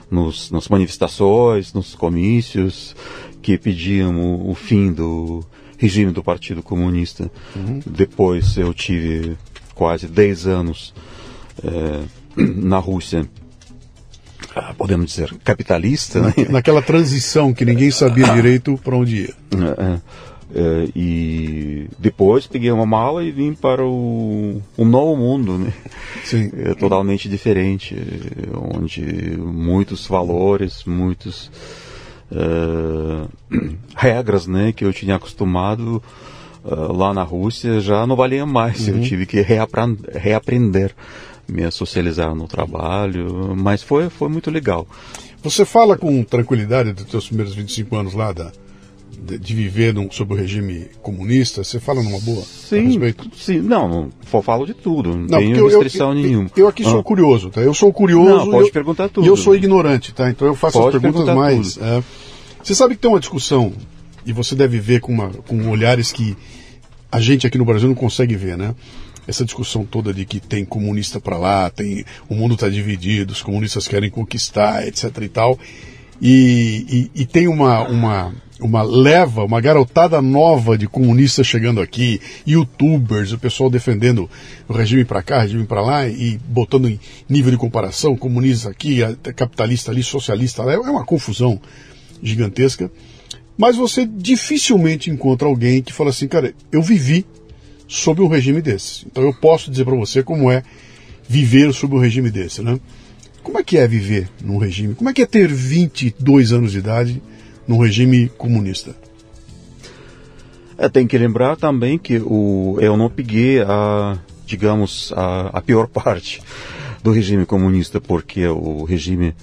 nos, 0.09 0.52
nas 0.52 0.69
manifestações, 0.69 1.73
nos 1.73 1.97
comícios 1.97 2.95
que 3.43 3.59
pediam 3.59 4.17
o, 4.21 4.50
o 4.50 4.55
fim 4.55 4.93
do 4.93 5.45
regime 5.76 6.12
do 6.12 6.23
Partido 6.23 6.62
Comunista. 6.62 7.29
Depois 7.85 8.57
eu 8.57 8.73
tive 8.73 9.37
quase 9.75 10.07
10 10.07 10.47
anos 10.47 10.95
eh, 11.64 12.05
na 12.37 12.79
Rússia, 12.79 13.29
podemos 14.76 15.06
dizer, 15.06 15.35
capitalista, 15.44 16.21
né? 16.21 16.35
Naquela 16.49 16.82
transição 16.82 17.52
que 17.52 17.64
ninguém 17.64 17.90
sabia 17.90 18.28
direito 18.35 18.78
para 18.82 18.97
onde 18.97 19.23
ia. 19.23 19.35
É, 19.52 19.82
é. 19.94 20.00
É, 20.54 20.88
e 20.94 21.88
depois 21.99 22.47
peguei 22.47 22.71
uma 22.71 22.85
mala 22.85 23.25
e 23.25 23.30
vim 23.30 23.54
para 23.54 23.82
o, 23.82 24.61
um 24.76 24.85
novo 24.85 25.16
mundo, 25.16 25.56
né? 25.56 25.73
Sim. 26.25 26.50
É 26.54 26.75
totalmente 26.75 27.26
diferente, 27.26 27.97
onde 28.75 29.02
muitos 29.38 30.06
valores, 30.06 30.85
muitos 30.85 31.50
é, 32.30 33.28
regras, 33.97 34.47
né, 34.47 34.73
que 34.73 34.85
eu 34.85 34.92
tinha 34.92 35.16
acostumado 35.16 36.02
é, 36.64 36.75
lá 36.75 37.12
na 37.12 37.23
Rússia 37.23 37.80
já 37.80 38.06
não 38.06 38.16
valiam 38.16 38.47
mais. 38.47 38.88
Eu 38.88 39.00
tive 39.00 39.26
que 39.26 39.40
reaprender, 39.40 40.94
me 41.52 41.71
socializar 41.71 42.35
no 42.35 42.47
trabalho, 42.49 43.54
mas 43.56 43.82
foi 43.82 44.09
foi 44.09 44.28
muito 44.28 44.50
legal. 44.50 44.87
Você 45.42 45.64
fala 45.64 45.97
com 45.99 46.23
tranquilidade 46.25 46.92
dos 46.92 47.11
seus 47.11 47.26
primeiros 47.26 47.54
25 47.54 47.97
anos 47.97 48.14
lá 48.14 48.32
da, 48.32 48.52
de, 49.25 49.38
de 49.38 49.54
viver 49.54 49.92
num, 49.92 50.09
sob 50.11 50.35
o 50.35 50.37
regime 50.37 50.87
comunista? 51.02 51.62
Você 51.64 51.80
fala 51.80 52.02
numa 52.02 52.21
boa? 52.21 52.42
Sim, 52.42 52.87
respeito? 52.87 53.28
sim, 53.37 53.61
não, 53.61 54.11
falo 54.42 54.64
de 54.64 54.73
tudo, 54.75 55.11
não, 55.11 55.18
Não, 55.18 55.38
tenho 55.38 55.50
porque 55.50 55.61
eu, 55.61 55.71
eu, 55.71 55.80
restrição 55.80 56.09
eu, 56.11 56.14
nenhuma. 56.23 56.50
eu 56.56 56.68
aqui 56.68 56.85
sou 56.85 57.00
Ah. 57.00 57.02
curioso, 57.04 57.50
tá? 57.50 57.61
Eu 57.61 57.75
sou 57.75 57.92
curioso. 57.92 58.47
Não, 58.47 58.50
pode 58.52 58.66
e 58.66 58.68
eu, 58.68 58.73
perguntar 58.73 59.09
tudo. 59.09 59.25
E 59.25 59.28
eu 59.28 59.37
sou 59.37 59.54
ignorante, 59.54 60.14
tá? 60.14 60.30
Então 60.30 60.47
eu 60.47 60.54
faço 60.54 60.78
Pode 60.78 60.97
as 60.97 61.02
perguntas 61.02 61.35
mais. 61.35 61.76
é. 61.78 62.02
Você 62.62 62.75
sabe 62.76 62.94
que 62.94 63.00
tem 63.00 63.11
uma 63.11 63.18
discussão, 63.18 63.73
e 64.25 64.32
você 64.32 64.54
deve 64.54 64.78
ver 64.78 65.00
com, 65.00 65.12
uma, 65.12 65.30
com 65.30 65.68
olhares 65.68 66.12
que 66.12 66.37
a 67.11 67.21
gente 67.21 67.44
aqui 67.47 67.59
no 67.59 67.64
Brasil 67.64 67.88
não 67.88 67.97
consegue 67.97 68.37
ver, 68.37 68.56
né? 68.56 68.75
Essa 69.26 69.45
discussão 69.45 69.85
toda 69.85 70.12
de 70.12 70.25
que 70.25 70.41
tem 70.41 70.64
comunista 70.64 71.21
para 71.21 71.38
lá, 71.38 71.71
tem 71.71 72.05
o 72.29 72.35
mundo 72.35 72.55
está 72.55 72.69
dividido, 72.69 73.33
os 73.33 73.43
comunistas 73.43 73.87
querem 73.87 74.11
conquistar, 74.11 74.87
etc 74.87 75.17
e 75.23 75.29
tal. 75.29 75.59
E, 76.21 77.11
e, 77.14 77.23
e 77.23 77.26
tem 77.26 77.49
uma, 77.49 77.83
uma, 77.88 78.33
uma 78.61 78.83
leva, 78.83 79.45
uma 79.45 79.61
garotada 79.61 80.23
nova 80.23 80.79
de 80.79 80.87
comunistas 80.87 81.47
chegando 81.47 81.81
aqui, 81.81 82.21
youtubers, 82.47 83.33
o 83.33 83.38
pessoal 83.38 83.69
defendendo 83.69 84.31
o 84.69 84.73
regime 84.73 85.05
para 85.05 85.23
cá, 85.23 85.43
regime 85.43 85.67
para 85.67 85.81
lá, 85.83 86.07
e 86.09 86.38
botando 86.49 86.88
em 86.88 87.00
nível 87.29 87.50
de 87.50 87.57
comparação, 87.57 88.17
comunista 88.17 88.71
aqui, 88.71 89.00
capitalista 89.35 89.91
ali, 89.91 90.02
socialista 90.02 90.62
lá, 90.62 90.75
é 90.75 90.79
uma 90.79 91.05
confusão 91.05 91.61
gigantesca. 92.23 92.91
Mas 93.59 93.76
você 93.76 94.07
dificilmente 94.07 95.11
encontra 95.11 95.49
alguém 95.49 95.83
que 95.83 95.93
fala 95.93 96.11
assim, 96.11 96.29
cara, 96.29 96.55
eu 96.71 96.83
vivi 96.83 97.26
sob 97.93 98.23
um 98.23 98.29
regime 98.29 98.63
desse. 98.63 99.07
Então 99.07 99.23
eu 99.23 99.35
posso 99.35 99.71
dizer 99.71 99.85
para 99.85 99.95
você 99.95 100.23
como 100.23 100.51
é 100.51 100.63
viver 101.29 101.73
sob 101.75 101.95
um 101.95 101.99
regime 101.99 102.31
desse, 102.31 102.63
né? 102.63 102.81
Como 103.43 103.59
é 103.59 103.63
que 103.63 103.77
é 103.77 103.87
viver 103.87 104.31
num 104.43 104.57
regime? 104.57 104.95
Como 104.95 105.11
é 105.11 105.13
que 105.13 105.21
é 105.21 105.27
ter 105.27 105.49
22 105.49 106.53
anos 106.53 106.73
de 106.73 106.79
idade 106.79 107.23
num 107.69 107.79
regime 107.79 108.31
comunista? 108.39 108.97
É, 110.79 110.89
tem 110.89 111.07
que 111.07 111.19
lembrar 111.19 111.57
também 111.57 111.99
que 111.99 112.19
o, 112.19 112.79
eu 112.81 112.97
não 112.97 113.11
peguei 113.11 113.61
a, 113.61 114.19
digamos, 114.47 115.13
a, 115.15 115.59
a 115.59 115.61
pior 115.61 115.87
parte 115.93 116.41
do 117.03 117.13
regime 117.13 117.45
comunista, 117.45 118.01
porque 118.01 118.47
o 118.47 118.85
regime 118.85 119.35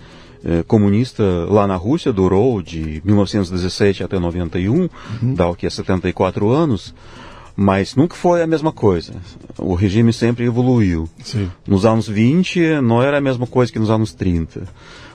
eh, 0.44 0.64
comunista 0.66 1.24
lá 1.50 1.68
na 1.68 1.76
Rússia 1.76 2.14
durou 2.14 2.62
de 2.62 3.02
1917 3.04 4.02
até 4.02 4.18
91, 4.18 4.88
dá 5.36 5.50
o 5.50 5.56
que 5.56 5.70
74 5.70 6.50
anos, 6.50 6.96
mas 7.62 7.94
nunca 7.94 8.16
foi 8.16 8.42
a 8.42 8.48
mesma 8.48 8.72
coisa. 8.72 9.12
O 9.58 9.76
regime 9.76 10.14
sempre 10.14 10.46
evoluiu. 10.46 11.10
Sim. 11.22 11.52
Nos 11.68 11.86
anos 11.86 12.08
20 12.08 12.80
não 12.82 13.04
era 13.04 13.18
a 13.18 13.22
mesma 13.22 13.46
coisa 13.46 13.70
que 13.70 13.78
nos 13.78 13.90
anos 13.90 14.14
30. 14.14 14.64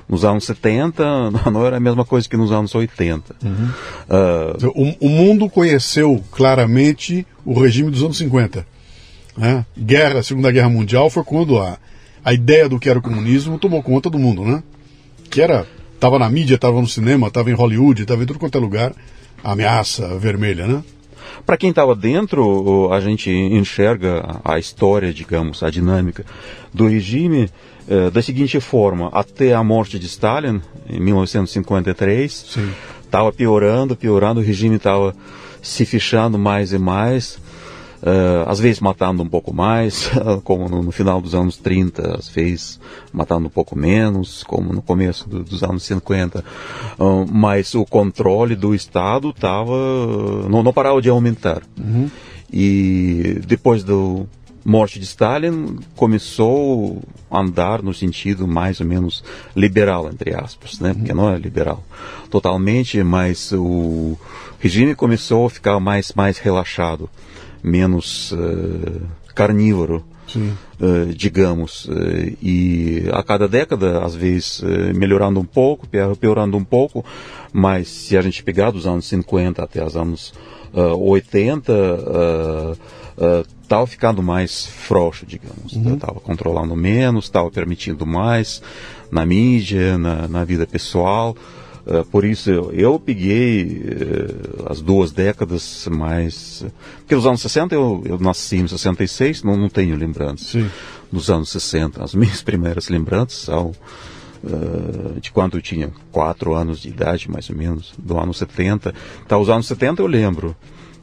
Nos 0.07 0.27
anos 0.27 0.45
70 0.45 1.31
não 1.51 1.65
era 1.65 1.79
a 1.79 1.81
mesma 1.81 2.05
coisa 2.05 2.29
que 2.29 2.37
nos 2.37 2.53
anos 2.53 2.75
80. 2.75 3.35
Ah, 4.11 4.57
O, 4.75 5.07
o 5.07 5.09
mundo 5.09 5.49
conheceu 5.49 6.23
claramente 6.31 7.27
o 7.47 7.59
regime 7.59 7.91
dos 7.91 8.03
anos 8.03 8.19
50. 8.19 8.67
Né? 9.39 9.65
Guerra, 9.75 10.23
Segunda 10.23 10.53
Guerra 10.53 10.69
Mundial 10.69 11.09
foi 11.09 11.25
quando 11.25 11.59
a, 11.59 11.79
a 12.23 12.35
ideia 12.35 12.69
do 12.69 12.79
que 12.79 12.91
era 12.91 12.99
o 12.99 13.03
comunismo 13.03 13.59
tomou 13.59 13.83
conta 13.83 14.11
do 14.11 14.19
mundo, 14.19 14.45
né? 14.45 14.63
Que 15.31 15.41
era, 15.41 15.67
estava 15.95 16.19
na 16.19 16.29
mídia, 16.29 16.57
estava 16.57 16.79
no 16.79 16.87
cinema, 16.87 17.29
estava 17.29 17.51
em 17.51 17.55
Hollywood, 17.55 18.03
estava 18.03 18.23
em 18.23 18.27
tudo 18.27 18.39
quanto 18.39 18.59
é 18.59 18.61
lugar, 18.61 18.93
a 19.43 19.53
ameaça 19.53 20.19
vermelha, 20.19 20.67
né? 20.67 20.83
Para 21.47 21.59
quem 21.59 21.71
estava 21.71 21.95
dentro, 21.95 22.91
a 22.93 23.01
gente 23.01 23.31
enxerga 23.31 24.41
a 24.45 24.59
história, 24.59 25.13
digamos, 25.13 25.63
a 25.63 25.69
dinâmica 25.69 26.25
do 26.73 26.87
regime 26.87 27.51
eh, 27.87 28.11
da 28.11 28.23
seguinte 28.23 28.59
forma: 28.61 29.11
até 29.13 29.53
a 29.53 29.63
morte 29.63 29.99
de 29.99 30.07
Stalin, 30.07 30.63
em 30.89 31.01
1953, 31.01 32.33
Sim. 32.33 32.71
estava 33.05 33.31
piorando, 33.31 33.95
piorando, 33.95 34.41
o 34.41 34.43
regime 34.43 34.77
estava 34.77 35.15
se 35.61 35.85
fechando 35.85 36.39
mais 36.39 36.73
e 36.73 36.79
mais, 36.79 37.39
eh, 38.07 38.45
às 38.47 38.59
vezes 38.61 38.81
matando 38.81 39.23
um 39.23 39.29
pouco 39.29 39.53
mais, 39.55 40.11
como 40.45 40.69
no, 40.69 40.83
no 40.83 40.93
final 40.93 41.21
dos 41.21 41.35
anos 41.35 41.57
30, 41.57 42.19
às 42.19 42.29
vezes 42.29 42.79
matando 43.13 43.47
um 43.47 43.51
pouco 43.51 43.77
menos, 43.79 44.43
como 44.43 44.73
no 44.73 44.83
começo 44.83 45.29
do- 45.29 45.43
dos 45.43 45.63
anos 45.63 45.83
50. 45.85 46.45
Ah, 46.99 47.25
mas 47.33 47.75
o 47.75 47.85
controle 47.87 48.55
do 48.55 48.75
Estado 48.75 49.31
estava 49.31 49.73
não, 50.49 50.63
não 50.63 50.73
parava 50.73 51.01
de 51.01 51.09
aumentar. 51.09 51.63
E 52.53 53.41
depois 53.47 53.83
do 53.83 54.27
morte 54.65 54.99
de 54.99 55.05
Stalin 55.05 55.77
começou 55.97 57.03
a 57.31 57.41
andar 57.41 57.83
no 57.83 57.93
sentido 57.93 58.47
mais 58.47 58.81
ou 58.81 58.87
menos 58.87 59.23
liberal 59.55 60.09
entre 60.09 60.35
aspas, 60.35 60.79
né? 60.81 60.95
Porque 60.95 61.13
não 61.13 61.29
é 61.33 61.37
liberal 61.39 61.83
totalmente, 62.31 63.03
mas 63.03 63.53
o 63.53 64.17
regime 64.59 64.95
começou 64.95 65.47
a 65.47 65.51
ficar 65.51 65.79
mais 65.81 66.13
mais 66.15 66.39
relaxado, 66.39 67.11
menos 67.65 68.33
eh, 68.33 69.01
carnívoro. 69.35 70.05
Eh, 70.81 71.13
digamos, 71.15 71.89
eh, 71.91 72.33
e 72.43 73.05
a 73.13 73.23
cada 73.23 73.47
década, 73.47 74.05
às 74.05 74.15
vezes, 74.17 74.63
melhorando 74.95 75.39
um 75.39 75.45
pouco, 75.45 75.87
pior- 75.87 76.17
piorando 76.17 76.57
um 76.57 76.65
pouco, 76.65 77.05
mas 77.53 77.89
se 77.89 78.17
a 78.17 78.23
gente 78.23 78.43
pegar 78.43 78.71
dos 78.73 78.87
anos 78.87 79.07
50 79.07 79.63
até 79.63 79.85
os 79.85 79.97
anos 79.97 80.33
ah, 80.75 80.95
80, 80.95 81.73
estava 83.63 83.87
ficando 83.87 84.23
mais 84.23 84.67
frouxo, 84.67 85.25
digamos. 85.27 85.73
Estava 85.95 86.21
controlando 86.21 86.75
menos, 86.75 87.27
estava 87.27 87.51
permitindo 87.51 88.05
mais 88.07 88.61
na 89.11 89.25
mídia, 89.25 89.97
na, 89.99 90.27
na 90.27 90.45
vida 90.45 90.67
pessoal. 90.67 91.37
Uh, 91.87 92.05
por 92.07 92.25
isso 92.25 92.51
eu, 92.51 92.73
eu 92.73 92.99
peguei 92.99 93.65
uh, 93.65 94.71
as 94.71 94.81
duas 94.81 95.13
décadas 95.13 95.87
mais. 95.91 96.65
Porque 96.99 97.15
nos 97.15 97.27
anos 97.27 97.43
60 97.43 97.75
eu, 97.75 98.03
eu 98.07 98.19
nasci 98.19 98.57
em 98.57 98.67
66, 98.67 99.43
não, 99.43 99.57
não 99.57 99.69
tenho 99.69 99.97
lembranças. 99.97 100.49
Sim. 100.49 100.71
Dos 101.13 101.31
anos 101.31 101.51
60. 101.51 102.03
As 102.03 102.15
minhas 102.17 102.43
primeiras 102.43 102.89
lembranças 102.89 103.39
são 103.41 103.73
uh, 104.43 105.21
de 105.21 105.31
quando 105.31 105.59
eu 105.59 105.63
tinha 105.63 105.93
4 106.11 106.55
anos 106.55 106.81
de 106.81 106.89
idade, 106.89 107.31
mais 107.31 107.51
ou 107.51 107.57
menos, 107.57 107.93
do 107.99 108.19
ano 108.19 108.33
70. 108.33 108.95
Então, 109.25 109.41
os 109.43 109.51
anos 109.51 109.67
70 109.67 110.01
eu 110.01 110.07
lembro 110.07 110.57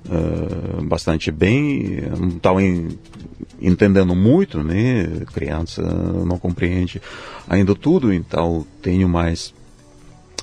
uh, 0.06 0.84
bastante 0.84 1.30
bem, 1.32 2.02
não 2.18 2.30
estava 2.30 2.60
entendendo 3.62 4.16
muito, 4.16 4.64
né? 4.64 5.08
Criança 5.32 5.84
não 5.84 6.40
compreende 6.40 7.00
ainda 7.48 7.76
tudo, 7.76 8.12
então 8.12 8.66
tenho 8.82 9.08
mais 9.08 9.54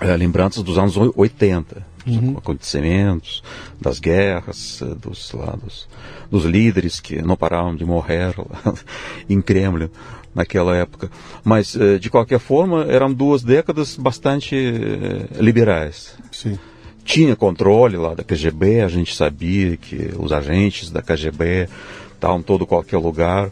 é, 0.01 0.17
lembranças 0.17 0.63
dos 0.63 0.79
anos 0.79 0.97
80. 0.97 1.87
uhum. 2.07 2.37
acontecimentos, 2.39 3.43
das 3.81 4.01
guerras, 4.01 4.83
dos, 5.01 5.33
lá, 5.33 5.57
dos, 5.63 5.89
dos 6.31 6.45
líderes 6.45 7.01
que 7.01 7.21
não 7.21 7.37
paravam 7.37 7.77
de 7.77 7.85
morrer 7.85 8.35
lá, 8.39 8.75
em 9.29 9.41
Kremlin 9.41 9.91
naquela 10.35 10.77
época. 10.77 11.11
Mas, 11.43 11.75
eh, 11.75 11.99
de 11.99 12.09
qualquer 12.09 12.39
forma, 12.39 12.85
eram 12.85 13.13
duas 13.13 13.43
décadas 13.43 13.97
bastante 13.97 14.55
eh, 14.57 15.43
liberais. 15.43 16.15
Sim. 16.31 16.59
Tinha 17.05 17.35
controle 17.35 17.97
lá 17.97 18.15
da 18.15 18.23
KGB, 18.23 18.83
a 18.83 18.89
gente 18.89 19.17
sabia 19.17 19.77
que 19.77 20.11
os 20.19 20.31
agentes 20.31 20.91
da 20.91 21.03
KGB 21.03 21.69
estavam 22.15 22.39
em 22.39 22.43
todo 22.43 22.67
qualquer 22.67 22.99
lugar, 22.99 23.51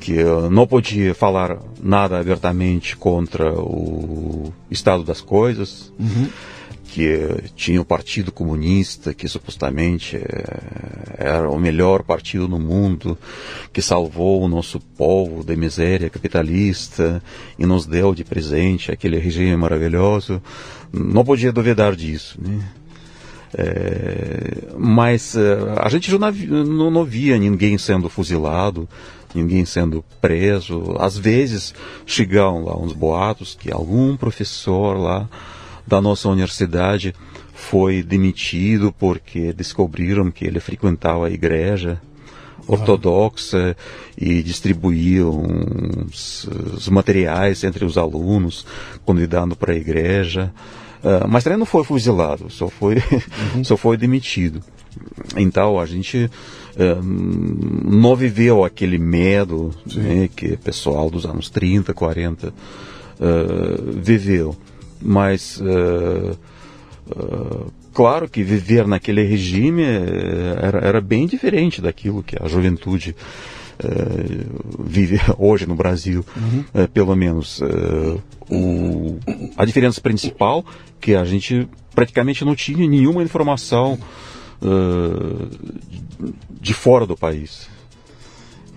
que 0.00 0.24
não 0.50 0.66
podia 0.66 1.14
falar 1.14 1.58
nada 1.82 2.18
abertamente 2.18 2.96
contra 2.96 3.52
o 3.52 4.52
estado 4.70 5.04
das 5.04 5.20
coisas. 5.20 5.92
Uhum 5.98 6.28
que 6.90 7.44
tinha 7.54 7.80
o 7.80 7.84
Partido 7.84 8.32
Comunista, 8.32 9.14
que 9.14 9.28
supostamente 9.28 10.16
eh, 10.16 11.16
era 11.18 11.48
o 11.48 11.58
melhor 11.58 12.02
partido 12.02 12.48
no 12.48 12.58
mundo, 12.58 13.16
que 13.72 13.80
salvou 13.80 14.42
o 14.42 14.48
nosso 14.48 14.80
povo 14.80 15.44
da 15.44 15.54
miséria 15.54 16.10
capitalista 16.10 17.22
e 17.58 17.64
nos 17.64 17.86
deu 17.86 18.12
de 18.12 18.24
presente 18.24 18.90
aquele 18.90 19.18
regime 19.18 19.56
maravilhoso. 19.56 20.42
Não 20.92 21.24
podia 21.24 21.52
duvidar 21.52 21.94
disso. 21.94 22.36
Né? 22.42 22.60
É, 23.54 24.74
mas 24.76 25.36
eh, 25.36 25.58
a 25.76 25.88
gente 25.88 26.10
não, 26.12 26.30
não, 26.64 26.90
não 26.90 27.04
via 27.04 27.38
ninguém 27.38 27.78
sendo 27.78 28.08
fuzilado, 28.08 28.88
ninguém 29.34 29.64
sendo 29.64 30.04
preso. 30.20 30.96
Às 30.98 31.16
vezes 31.16 31.74
chegavam 32.06 32.64
lá 32.64 32.76
uns 32.76 32.92
boatos 32.92 33.56
que 33.58 33.72
algum 33.72 34.16
professor 34.16 34.98
lá 34.98 35.28
da 35.86 36.00
nossa 36.00 36.28
universidade 36.28 37.14
foi 37.54 38.02
demitido 38.02 38.92
porque 38.98 39.52
descobriram 39.52 40.30
que 40.30 40.44
ele 40.44 40.60
frequentava 40.60 41.26
a 41.26 41.30
igreja 41.30 42.00
ortodoxa 42.66 43.76
e 44.16 44.42
distribuía 44.42 45.26
os, 45.26 46.44
os, 46.74 46.88
materiais 46.88 47.64
entre 47.64 47.84
os 47.84 47.98
alunos, 47.98 48.64
convidando 49.04 49.56
para 49.56 49.72
a 49.72 49.76
igreja. 49.76 50.52
Uh, 51.02 51.26
mas 51.28 51.42
também 51.42 51.58
não 51.58 51.66
foi 51.66 51.82
fuzilado, 51.82 52.50
só 52.50 52.68
foi, 52.68 52.96
uhum. 53.54 53.64
só 53.64 53.76
foi 53.76 53.96
demitido. 53.96 54.62
Então 55.36 55.80
a 55.80 55.86
gente 55.86 56.30
uh, 56.76 57.02
não 57.02 58.14
viveu 58.16 58.64
aquele 58.64 58.98
medo 58.98 59.70
né, 59.94 60.28
que 60.34 60.52
o 60.52 60.58
pessoal 60.58 61.10
dos 61.10 61.24
anos 61.24 61.50
30, 61.50 61.92
40 61.94 62.48
uh, 62.48 62.52
viveu 64.00 64.56
mas 65.00 65.60
uh, 65.60 66.36
uh, 67.10 67.72
claro 67.92 68.28
que 68.28 68.42
viver 68.42 68.86
naquele 68.86 69.22
regime 69.22 69.82
eh, 69.82 70.58
era, 70.60 70.78
era, 70.78 71.00
bem 71.00 71.26
diferente 71.26 71.80
daquilo 71.80 72.22
que 72.22 72.36
a 72.40 72.46
juventude 72.46 73.16
uh, 73.82 74.84
vive 74.84 75.18
hoje 75.38 75.66
no 75.66 75.74
Brasil, 75.74 76.24
uhum. 76.36 76.86
pelo 76.88 77.16
menos. 77.16 77.60
O, 78.48 79.18
a 79.56 79.64
diferença 79.64 80.00
principal 80.00 80.64
que 81.00 81.14
a 81.14 81.24
gente 81.24 81.68
praticamente 81.94 82.44
não 82.44 82.54
tinha 82.54 82.86
nenhuma 82.86 83.22
informação 83.22 83.98
de 86.60 86.74
fora 86.74 87.06
do 87.06 87.16
país. 87.16 87.68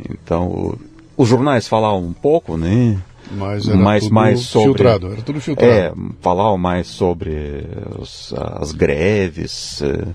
Então, 0.10 0.78
os 1.16 1.28
jornais 1.28 1.68
falavam 1.68 2.04
um 2.04 2.14
pouco, 2.14 2.58
né? 2.58 3.00
Mas 3.32 3.68
era 3.68 3.78
mais, 3.78 4.04
tudo 4.04 4.14
mais 4.14 4.40
sobre, 4.42 4.68
filtrado, 4.68 5.12
era 5.12 5.22
tudo 5.22 5.42
filtrado. 5.42 5.72
É, 5.72 5.94
falavam 6.22 6.58
mais 6.58 6.88
sobre 6.88 7.66
os, 7.98 8.34
as 8.36 8.72
greves 8.72 9.82
eh, 9.82 10.08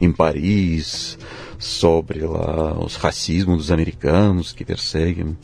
em 0.00 0.10
Paris, 0.10 1.18
sobre 1.58 2.20
lá 2.20 2.78
os 2.78 2.96
racismos 2.96 3.58
dos 3.58 3.70
americanos 3.70 4.52
que 4.52 4.64
perseguem 4.64 5.36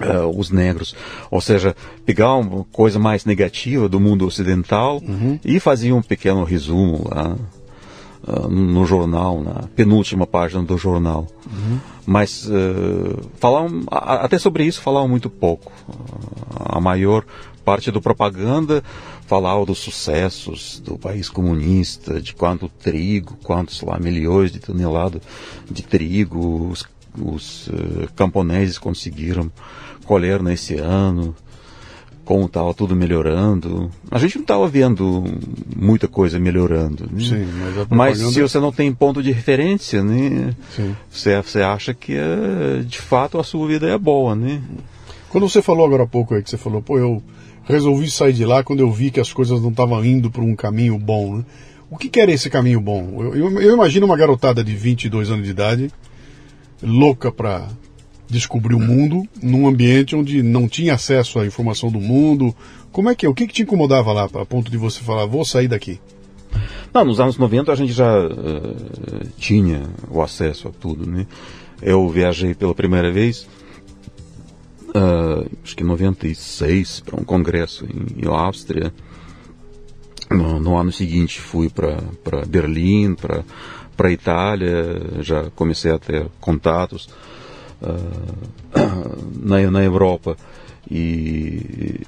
uh, 0.00 0.38
os 0.38 0.50
negros. 0.50 0.94
Ou 1.30 1.40
seja, 1.40 1.74
pegar 2.04 2.34
uma 2.34 2.64
coisa 2.64 2.98
mais 2.98 3.24
negativa 3.24 3.88
do 3.88 3.98
mundo 3.98 4.26
ocidental 4.26 5.00
uhum. 5.06 5.38
e 5.44 5.58
fazer 5.58 5.92
um 5.92 6.02
pequeno 6.02 6.44
resumo 6.44 7.08
lá 7.10 7.36
uh, 8.26 8.48
no 8.48 8.84
jornal, 8.84 9.42
na 9.42 9.68
penúltima 9.74 10.26
página 10.26 10.62
do 10.62 10.76
jornal. 10.76 11.26
Uhum. 11.46 11.78
Mas 12.06 12.46
uh, 12.46 13.30
até 13.90 14.38
sobre 14.38 14.64
isso 14.64 14.80
falavam 14.80 15.08
muito 15.08 15.30
pouco. 15.30 15.72
A 16.58 16.80
maior 16.80 17.24
parte 17.64 17.90
do 17.90 18.00
propaganda 18.00 18.82
falava 19.26 19.64
dos 19.64 19.78
sucessos 19.78 20.80
do 20.84 20.98
país 20.98 21.30
comunista, 21.30 22.20
de 22.20 22.34
quanto 22.34 22.68
trigo, 22.68 23.38
quantos 23.42 23.80
lá 23.80 23.98
milhões 23.98 24.52
de 24.52 24.60
toneladas 24.60 25.22
de 25.70 25.82
trigo 25.82 26.68
os, 26.68 26.84
os 27.18 27.68
uh, 27.68 28.12
camponeses 28.14 28.78
conseguiram 28.78 29.50
colher 30.04 30.42
nesse 30.42 30.76
ano 30.76 31.34
como 32.24 32.46
estava 32.46 32.72
tudo 32.72 32.96
melhorando. 32.96 33.90
A 34.10 34.18
gente 34.18 34.36
não 34.36 34.42
estava 34.42 34.66
vendo 34.66 35.24
muita 35.76 36.08
coisa 36.08 36.38
melhorando. 36.38 37.04
Né? 37.10 37.20
Sim, 37.20 37.44
mas, 37.44 37.74
propaganda... 37.74 37.94
mas, 37.94 38.18
se 38.18 38.42
você 38.42 38.58
não 38.58 38.72
tem 38.72 38.92
ponto 38.92 39.22
de 39.22 39.30
referência, 39.30 40.02
né? 40.02 40.54
Sim. 40.74 40.96
Você, 41.10 41.40
você 41.40 41.60
acha 41.60 41.92
que 41.92 42.14
é, 42.14 42.82
de 42.84 42.98
fato 42.98 43.38
a 43.38 43.44
sua 43.44 43.66
vida 43.68 43.88
é 43.88 43.98
boa, 43.98 44.34
né? 44.34 44.62
Quando 45.28 45.48
você 45.48 45.60
falou 45.60 45.84
agora 45.84 46.04
há 46.04 46.06
pouco 46.06 46.34
aí, 46.34 46.42
que 46.42 46.50
você 46.50 46.56
falou, 46.56 46.80
pô, 46.80 46.98
eu 46.98 47.22
resolvi 47.64 48.10
sair 48.10 48.32
de 48.32 48.44
lá 48.44 48.62
quando 48.62 48.80
eu 48.80 48.90
vi 48.90 49.10
que 49.10 49.20
as 49.20 49.32
coisas 49.32 49.60
não 49.60 49.70
estavam 49.70 50.04
indo 50.04 50.30
para 50.30 50.42
um 50.42 50.54
caminho 50.54 50.98
bom, 50.98 51.38
né? 51.38 51.44
O 51.90 51.96
que, 51.96 52.08
que 52.08 52.20
era 52.20 52.32
esse 52.32 52.48
caminho 52.48 52.80
bom? 52.80 53.22
Eu, 53.22 53.36
eu, 53.36 53.60
eu 53.60 53.74
imagino 53.74 54.06
uma 54.06 54.16
garotada 54.16 54.64
de 54.64 54.74
22 54.74 55.30
anos 55.30 55.44
de 55.44 55.50
idade, 55.50 55.90
louca 56.82 57.30
para 57.30 57.68
descobrir 58.28 58.74
o 58.74 58.80
mundo 58.80 59.22
num 59.42 59.66
ambiente 59.66 60.16
onde 60.16 60.42
não 60.42 60.68
tinha 60.68 60.94
acesso 60.94 61.38
à 61.38 61.46
informação 61.46 61.90
do 61.90 62.00
mundo. 62.00 62.54
Como 62.90 63.10
é 63.10 63.14
que 63.14 63.26
é? 63.26 63.28
O 63.28 63.34
que, 63.34 63.46
que 63.46 63.52
te 63.52 63.62
incomodava 63.62 64.12
lá, 64.12 64.24
a 64.24 64.46
ponto 64.46 64.70
de 64.70 64.76
você 64.76 65.00
falar, 65.00 65.26
vou 65.26 65.44
sair 65.44 65.68
daqui? 65.68 66.00
Não, 66.92 67.04
nos 67.04 67.18
anos 67.18 67.36
90 67.36 67.72
a 67.72 67.74
gente 67.74 67.92
já 67.92 68.26
uh, 68.26 69.26
tinha 69.36 69.82
o 70.08 70.22
acesso 70.22 70.68
a 70.68 70.70
tudo, 70.70 71.08
né? 71.08 71.26
Eu 71.82 72.08
viajei 72.08 72.54
pela 72.54 72.74
primeira 72.74 73.10
vez, 73.10 73.48
uh, 74.94 75.50
acho 75.62 75.76
que 75.76 75.82
em 75.82 75.86
96, 75.86 77.00
para 77.00 77.20
um 77.20 77.24
congresso 77.24 77.84
em, 77.84 78.24
em 78.24 78.28
Áustria. 78.28 78.92
No, 80.30 80.58
no, 80.58 80.76
ano 80.76 80.90
seguinte 80.90 81.40
fui 81.40 81.68
para 81.68 82.46
Berlim, 82.46 83.14
para 83.96 84.12
Itália, 84.12 85.20
já 85.20 85.50
comecei 85.50 85.92
a 85.92 85.98
ter 85.98 86.26
contatos 86.40 87.08
na, 89.42 89.70
na 89.70 89.82
Europa. 89.82 90.36
E 90.90 92.00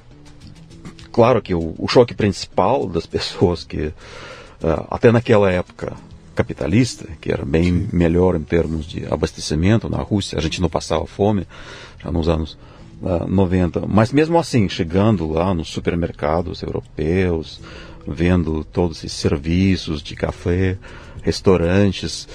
claro 1.11 1.41
que 1.41 1.53
o, 1.53 1.75
o, 1.77 1.87
choque 1.87 2.13
principal 2.13 2.87
das 2.87 3.05
pessoas 3.05 3.63
que, 3.63 3.87
uh, 3.87 3.93
até 4.89 5.11
naquela 5.11 5.51
época 5.51 5.93
capitalista, 6.35 7.07
que 7.19 7.31
era 7.31 7.43
bem 7.43 7.87
melhor 7.91 8.35
em 8.35 8.43
termos 8.43 8.85
de 8.85 9.05
abastecimento 9.11 9.89
na 9.89 9.97
Rússia, 9.97 10.37
a 10.37 10.41
gente 10.41 10.61
não 10.61 10.69
passava 10.69 11.05
fome 11.07 11.47
já 12.03 12.11
nos 12.11 12.29
anos 12.29 12.53
uh, 13.01 13.23
ah, 13.23 13.27
90. 13.27 13.87
Mas 13.87 14.11
mesmo 14.11 14.37
assim, 14.37 14.69
chegando 14.69 15.27
lá 15.27 15.53
nos 15.53 15.69
supermercados 15.69 16.61
europeus, 16.61 17.59
vendo 18.07 18.63
todos 18.63 18.97
esses 19.03 19.13
serviços 19.13 20.01
de 20.03 20.15
café, 20.15 20.77
restaurantes, 21.23 22.27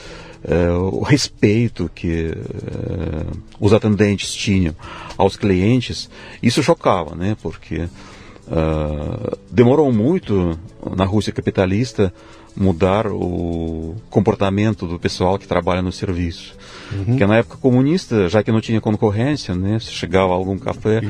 uh, 0.44 0.96
o 0.96 1.02
respeito 1.02 1.90
que 1.94 2.30
uh, 2.30 3.38
os 3.60 3.72
atendentes 3.72 4.32
tinham 4.32 4.74
aos 5.16 5.36
clientes, 5.36 6.10
isso 6.42 6.62
chocava, 6.62 7.14
né? 7.14 7.36
Porque 7.40 7.82
uh, 7.82 9.38
demorou 9.50 9.92
muito 9.92 10.58
na 10.96 11.04
Rússia 11.04 11.32
capitalista 11.32 12.12
mudar 12.54 13.06
o 13.06 13.96
comportamento 14.10 14.86
do 14.86 14.98
pessoal 14.98 15.38
que 15.38 15.48
trabalha 15.48 15.80
no 15.80 15.90
serviço. 15.90 16.54
Uhum. 16.92 17.04
Porque 17.04 17.26
na 17.26 17.38
época 17.38 17.56
comunista, 17.56 18.28
já 18.28 18.42
que 18.42 18.52
não 18.52 18.60
tinha 18.60 18.78
concorrência, 18.78 19.54
né, 19.54 19.78
se 19.78 19.90
chegava 19.90 20.32
a 20.32 20.36
algum 20.36 20.58
café, 20.58 21.00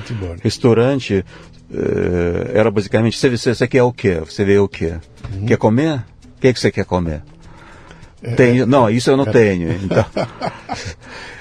restaurante, 0.40 1.24
era 2.54 2.70
basicamente, 2.70 3.18
você, 3.18 3.28
você 3.28 3.66
quer 3.66 3.82
o 3.82 3.92
quê? 3.92 4.20
Você 4.20 4.44
vê 4.44 4.58
o 4.58 4.68
quê? 4.68 4.94
Uhum. 5.34 5.46
Quer 5.46 5.56
comer? 5.56 6.04
O 6.36 6.40
que, 6.40 6.52
que 6.52 6.60
você 6.60 6.70
quer 6.70 6.84
comer? 6.84 7.24
Tenho, 8.36 8.66
não, 8.66 8.88
isso 8.88 9.10
eu 9.10 9.16
não 9.16 9.24
tenho. 9.24 9.72
Então. 9.72 10.04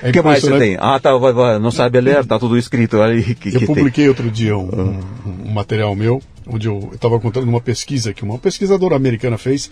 O 0.02 0.08
é 0.08 0.12
que 0.12 0.22
mais 0.22 0.42
você 0.42 0.58
tem? 0.58 0.78
Ah, 0.80 1.00
tá, 1.00 1.16
vai, 1.16 1.32
vai, 1.32 1.60
não 1.60 1.70
sabe 1.70 2.02
ler, 2.02 2.26
tá 2.26 2.40
tudo 2.40 2.58
escrito 2.58 3.00
ali. 3.02 3.36
Que, 3.36 3.50
eu 3.50 3.60
que 3.60 3.66
publiquei 3.68 4.06
tem. 4.06 4.10
outro 4.10 4.32
dia 4.32 4.58
um, 4.58 4.64
um, 4.64 5.00
um, 5.46 5.52
material 5.52 5.96
meu, 5.96 6.22
onde 6.48 6.68
eu 6.68 6.90
estava 6.94 7.20
contando 7.20 7.48
uma 7.48 7.62
pesquisa 7.62 8.14
que 8.14 8.24
uma 8.24 8.40
pesquisadora 8.40 8.96
americana 8.96 9.38
fez. 9.38 9.70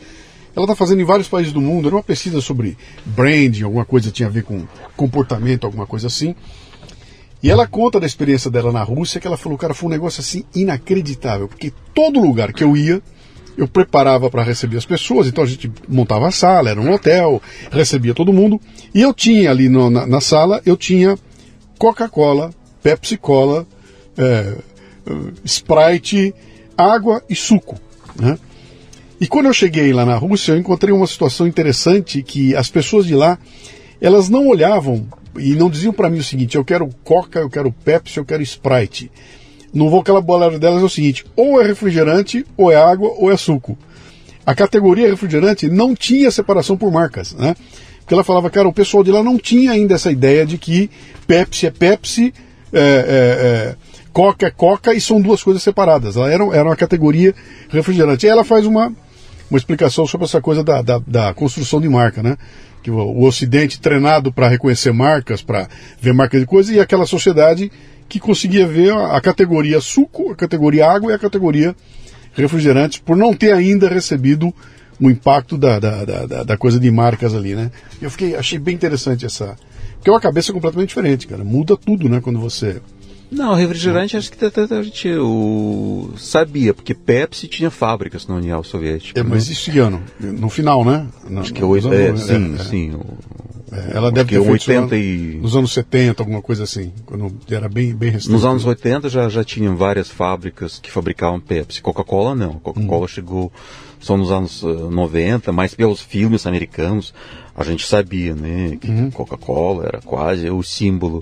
Ela 0.55 0.65
está 0.65 0.75
fazendo 0.75 1.01
em 1.01 1.05
vários 1.05 1.27
países 1.27 1.51
do 1.51 1.61
mundo, 1.61 1.87
era 1.87 1.95
uma 1.95 2.03
pesquisa 2.03 2.41
sobre 2.41 2.77
branding, 3.05 3.63
alguma 3.63 3.85
coisa 3.85 4.11
tinha 4.11 4.27
a 4.27 4.31
ver 4.31 4.43
com 4.43 4.67
comportamento, 4.95 5.65
alguma 5.65 5.87
coisa 5.87 6.07
assim. 6.07 6.35
E 7.41 7.49
ela 7.49 7.65
conta 7.65 7.99
da 7.99 8.05
experiência 8.05 8.51
dela 8.51 8.71
na 8.71 8.83
Rússia, 8.83 9.19
que 9.19 9.25
ela 9.25 9.37
falou, 9.37 9.57
cara, 9.57 9.73
foi 9.73 9.87
um 9.87 9.91
negócio 9.91 10.19
assim 10.19 10.43
inacreditável, 10.53 11.47
porque 11.47 11.71
todo 11.93 12.19
lugar 12.19 12.51
que 12.51 12.63
eu 12.63 12.75
ia, 12.75 13.01
eu 13.59 13.67
preparava 13.67 14.29
para 14.29 14.41
receber 14.41 14.77
as 14.77 14.85
pessoas, 14.85 15.27
então 15.27 15.43
a 15.43 15.47
gente 15.47 15.69
montava 15.85 16.29
a 16.29 16.31
sala, 16.31 16.69
era 16.69 16.79
um 16.79 16.93
hotel, 16.93 17.41
recebia 17.69 18.13
todo 18.13 18.31
mundo, 18.31 18.59
e 18.95 19.01
eu 19.01 19.13
tinha 19.13 19.51
ali 19.51 19.67
no, 19.67 19.89
na, 19.89 20.07
na, 20.07 20.21
sala, 20.21 20.61
eu 20.65 20.77
tinha 20.77 21.17
Coca-Cola, 21.77 22.51
Pepsi-Cola, 22.81 23.67
é, 24.17 24.55
Sprite, 25.43 26.33
água 26.77 27.21
e 27.29 27.35
suco. 27.35 27.77
Né? 28.15 28.39
E 29.19 29.27
quando 29.27 29.47
eu 29.47 29.53
cheguei 29.53 29.91
lá 29.91 30.05
na 30.05 30.15
Rússia, 30.15 30.53
eu 30.53 30.57
encontrei 30.57 30.93
uma 30.93 31.05
situação 31.05 31.45
interessante 31.45 32.23
que 32.23 32.55
as 32.55 32.69
pessoas 32.69 33.05
de 33.05 33.13
lá, 33.13 33.37
elas 33.99 34.29
não 34.29 34.47
olhavam 34.47 35.05
e 35.37 35.53
não 35.53 35.69
diziam 35.69 35.91
para 35.91 36.09
mim 36.09 36.19
o 36.19 36.23
seguinte: 36.23 36.55
eu 36.55 36.63
quero 36.63 36.89
Coca, 37.03 37.39
eu 37.39 37.49
quero 37.49 37.73
Pepsi, 37.73 38.19
eu 38.19 38.25
quero 38.25 38.41
Sprite. 38.41 39.11
No 39.73 39.89
vocabulário 39.89 40.59
delas 40.59 40.81
é 40.81 40.85
o 40.85 40.89
seguinte: 40.89 41.25
ou 41.35 41.61
é 41.61 41.65
refrigerante, 41.65 42.45
ou 42.57 42.71
é 42.71 42.75
água, 42.75 43.13
ou 43.17 43.31
é 43.31 43.37
suco. 43.37 43.77
A 44.45 44.55
categoria 44.55 45.07
refrigerante 45.07 45.69
não 45.69 45.93
tinha 45.93 46.31
separação 46.31 46.75
por 46.75 46.91
marcas, 46.91 47.33
né? 47.33 47.55
Porque 47.99 48.15
ela 48.15 48.23
falava, 48.23 48.49
cara, 48.49 48.67
o 48.67 48.73
pessoal 48.73 49.03
de 49.03 49.11
lá 49.11 49.21
não 49.21 49.37
tinha 49.37 49.71
ainda 49.71 49.93
essa 49.93 50.11
ideia 50.11 50.43
de 50.43 50.57
que 50.57 50.89
Pepsi 51.27 51.67
é 51.67 51.69
Pepsi, 51.69 52.33
é, 52.73 52.79
é, 52.79 52.81
é, 52.81 53.75
Coca 54.11 54.47
é 54.47 54.49
Coca 54.49 54.93
e 54.95 54.99
são 54.99 55.21
duas 55.21 55.43
coisas 55.43 55.61
separadas. 55.61 56.17
Ela 56.17 56.31
era, 56.31 56.43
era 56.55 56.65
uma 56.67 56.75
categoria 56.75 57.35
refrigerante. 57.69 58.25
E 58.25 58.29
ela 58.29 58.43
faz 58.43 58.65
uma, 58.65 58.91
uma 59.51 59.57
explicação 59.57 60.07
sobre 60.07 60.25
essa 60.25 60.41
coisa 60.41 60.63
da, 60.63 60.81
da, 60.81 60.99
da 61.05 61.33
construção 61.35 61.79
de 61.79 61.87
marca, 61.87 62.23
né? 62.23 62.35
Que 62.81 62.89
o, 62.89 62.97
o 62.97 63.25
Ocidente 63.25 63.79
treinado 63.79 64.31
para 64.31 64.47
reconhecer 64.47 64.91
marcas, 64.91 65.43
para 65.43 65.67
ver 66.01 66.15
marcas 66.15 66.39
de 66.39 66.47
coisas, 66.47 66.75
e 66.75 66.79
aquela 66.79 67.05
sociedade 67.05 67.71
que 68.09 68.19
conseguia 68.19 68.67
ver 68.67 68.91
a 68.91 69.21
categoria 69.21 69.79
suco, 69.79 70.31
a 70.31 70.35
categoria 70.35 70.89
água 70.89 71.11
e 71.11 71.15
a 71.15 71.19
categoria 71.19 71.75
refrigerantes, 72.33 72.99
por 72.99 73.15
não 73.15 73.33
ter 73.33 73.53
ainda 73.53 73.87
recebido 73.87 74.53
o 74.99 75.09
impacto 75.09 75.57
da, 75.57 75.79
da, 75.79 76.03
da, 76.03 76.43
da 76.43 76.57
coisa 76.57 76.79
de 76.79 76.91
marcas 76.91 77.33
ali, 77.33 77.55
né? 77.55 77.71
Eu 78.01 78.09
fiquei, 78.09 78.35
achei 78.35 78.59
bem 78.59 78.75
interessante 78.75 79.25
essa. 79.25 79.55
Porque 79.95 80.09
é 80.09 80.13
uma 80.13 80.19
cabeça 80.19 80.51
completamente 80.51 80.89
diferente, 80.89 81.27
cara. 81.27 81.43
Muda 81.43 81.77
tudo, 81.77 82.09
né? 82.09 82.19
Quando 82.19 82.39
você. 82.39 82.81
Não, 83.31 83.53
refrigerante 83.53 84.17
acho 84.17 84.31
que 84.31 84.43
a 84.43 84.81
gente 84.81 85.09
o, 85.17 86.11
sabia, 86.17 86.73
porque 86.73 86.95
Pepsi 86.95 87.47
tinha 87.47 87.69
fábricas 87.69 88.25
na 88.25 88.35
União 88.35 88.63
Soviética. 88.63 89.19
É, 89.19 89.23
mas 89.23 89.47
né? 89.47 89.53
isso 89.53 89.71
que 89.71 89.77
ano? 89.77 90.01
No 90.19 90.49
final, 90.49 90.83
né? 90.83 91.05
No, 91.29 91.41
acho 91.41 91.53
que 91.53 91.61
é, 91.61 91.65
é, 91.65 92.15
sim, 92.17 92.55
é, 92.55 92.63
sim. 92.63 92.91
O, 92.95 93.05
é, 93.71 93.95
ela 93.95 94.11
deve 94.11 94.31
ter 94.31 94.39
80 94.39 94.95
e... 94.95 95.39
nos 95.41 95.55
anos 95.55 95.71
70, 95.73 96.21
alguma 96.23 96.41
coisa 96.41 96.63
assim, 96.63 96.91
quando 97.05 97.31
era 97.49 97.69
bem, 97.69 97.93
bem 97.93 98.11
recente. 98.11 98.31
Nos 98.31 98.45
anos 98.45 98.65
80 98.65 99.09
já, 99.09 99.29
já 99.29 99.43
tinham 99.43 99.75
várias 99.75 100.09
fábricas 100.09 100.79
que 100.79 100.89
fabricavam 100.89 101.39
Pepsi. 101.39 101.81
Coca-Cola 101.81 102.35
não. 102.35 102.53
Coca-Cola 102.53 103.05
hum. 103.05 103.07
chegou 103.07 103.51
só 103.99 104.17
nos 104.17 104.31
anos 104.31 104.63
uh, 104.63 104.87
eh, 104.87 104.91
90, 104.91 105.51
mais 105.51 105.75
pelos 105.75 106.01
filmes 106.01 106.47
americanos. 106.47 107.13
A 107.55 107.63
gente 107.63 107.85
sabia, 107.85 108.33
né, 108.33 108.77
que 108.79 108.89
uhum. 108.89 109.11
Coca-Cola 109.11 109.85
era 109.85 110.01
quase 110.01 110.49
o 110.49 110.63
símbolo 110.63 111.21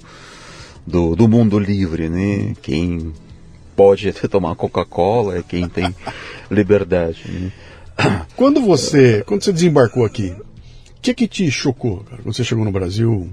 do, 0.86 1.16
do 1.16 1.28
mundo 1.28 1.58
livre, 1.58 2.10
né? 2.10 2.54
Quem 2.62 3.12
pode 3.76 4.12
tomar 4.30 4.56
Coca-Cola 4.56 5.40
é 5.40 5.44
quem 5.44 5.68
tem 5.68 5.94
liberdade, 6.50 7.24
né? 7.28 7.52
Quando 8.36 8.62
você, 8.62 9.24
quando 9.26 9.44
você 9.44 9.52
desembarcou 9.52 10.06
aqui, 10.06 10.36
que, 11.02 11.14
que 11.14 11.28
te 11.28 11.50
chocou, 11.52 12.00
cara, 12.00 12.22
quando 12.22 12.34
você 12.34 12.44
chegou 12.44 12.66
no 12.66 12.72
Brasil, 12.72 13.30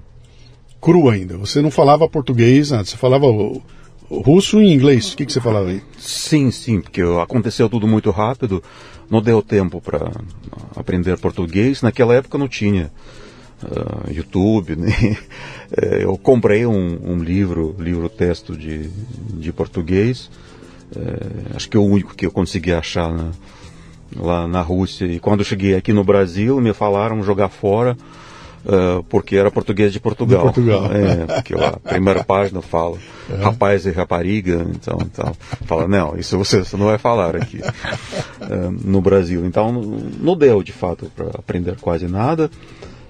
cru 0.81 1.09
ainda? 1.09 1.37
Você 1.39 1.61
não 1.63 1.71
falava 1.71 2.09
português 2.09 2.73
antes, 2.73 2.93
você 2.93 2.97
falava 2.97 3.27
russo 4.11 4.61
e 4.61 4.73
inglês. 4.73 5.13
O 5.13 5.17
que, 5.17 5.27
que 5.27 5.33
você 5.33 5.41
falava 5.41 5.71
aí? 5.71 5.83
Sim, 5.99 6.51
sim, 6.51 6.81
porque 6.81 7.03
aconteceu 7.23 7.69
tudo 7.69 7.87
muito 7.87 8.11
rápido, 8.11 8.63
não 9.11 9.23
deu 9.23 9.43
tempo 9.43 9.81
para 9.81 10.11
aprender 10.77 11.19
português. 11.19 11.83
Naquela 11.83 12.15
época 12.15 12.39
não 12.39 12.49
tinha 12.49 12.91
uh, 13.63 14.11
YouTube, 14.13 14.77
né? 14.77 15.17
É, 15.77 16.05
eu 16.05 16.17
comprei 16.17 16.67
um, 16.67 17.13
um, 17.13 17.23
livro, 17.23 17.75
livro 17.79 18.09
texto 18.09 18.57
de, 18.57 18.89
de 19.31 19.53
português. 19.53 20.31
É, 20.95 21.57
acho 21.57 21.69
que 21.69 21.77
é 21.77 21.81
o 21.81 21.85
único 21.85 22.15
que 22.15 22.27
eu 22.27 22.31
consegui 22.31 22.73
achar 22.73 23.13
na, 23.13 23.31
lá 24.17 24.47
na 24.47 24.61
Rússia. 24.61 25.07
E 25.07 25.19
quando 25.19 25.45
cheguei 25.45 25.75
aqui 25.75 25.93
no 25.93 26.05
Brasil, 26.05 26.61
me 26.61 26.73
falaram 26.73 27.23
jogar 27.23 27.49
fora. 27.49 27.97
Uh, 28.65 29.03
porque 29.11 29.37
era 29.37 29.51
português 29.51 29.93
de 29.93 30.01
Portugal. 30.01 30.49
De 30.49 30.55
Portugal. 30.55 30.87
É, 30.91 31.35
porque 31.35 31.55
lá, 31.55 31.69
a 31.85 31.89
primeira 31.91 32.25
página 32.25 32.63
fala 32.63 32.97
é. 33.29 33.37
rapaz 33.37 33.85
e 33.85 33.91
rapariga, 33.91 34.67
então, 34.71 34.99
então 35.03 35.37
fala, 35.67 35.87
não, 35.87 36.17
isso 36.17 36.39
você, 36.39 36.65
você 36.65 36.75
não 36.75 36.87
vai 36.87 36.97
falar 36.97 37.37
aqui 37.37 37.59
uh, 37.61 38.71
no 38.83 39.03
Brasil. 39.03 39.45
Então 39.45 39.71
não 39.71 40.35
deu 40.35 40.63
de 40.63 40.73
fato 40.73 41.13
para 41.15 41.27
aprender 41.39 41.77
quase 41.79 42.07
nada. 42.07 42.51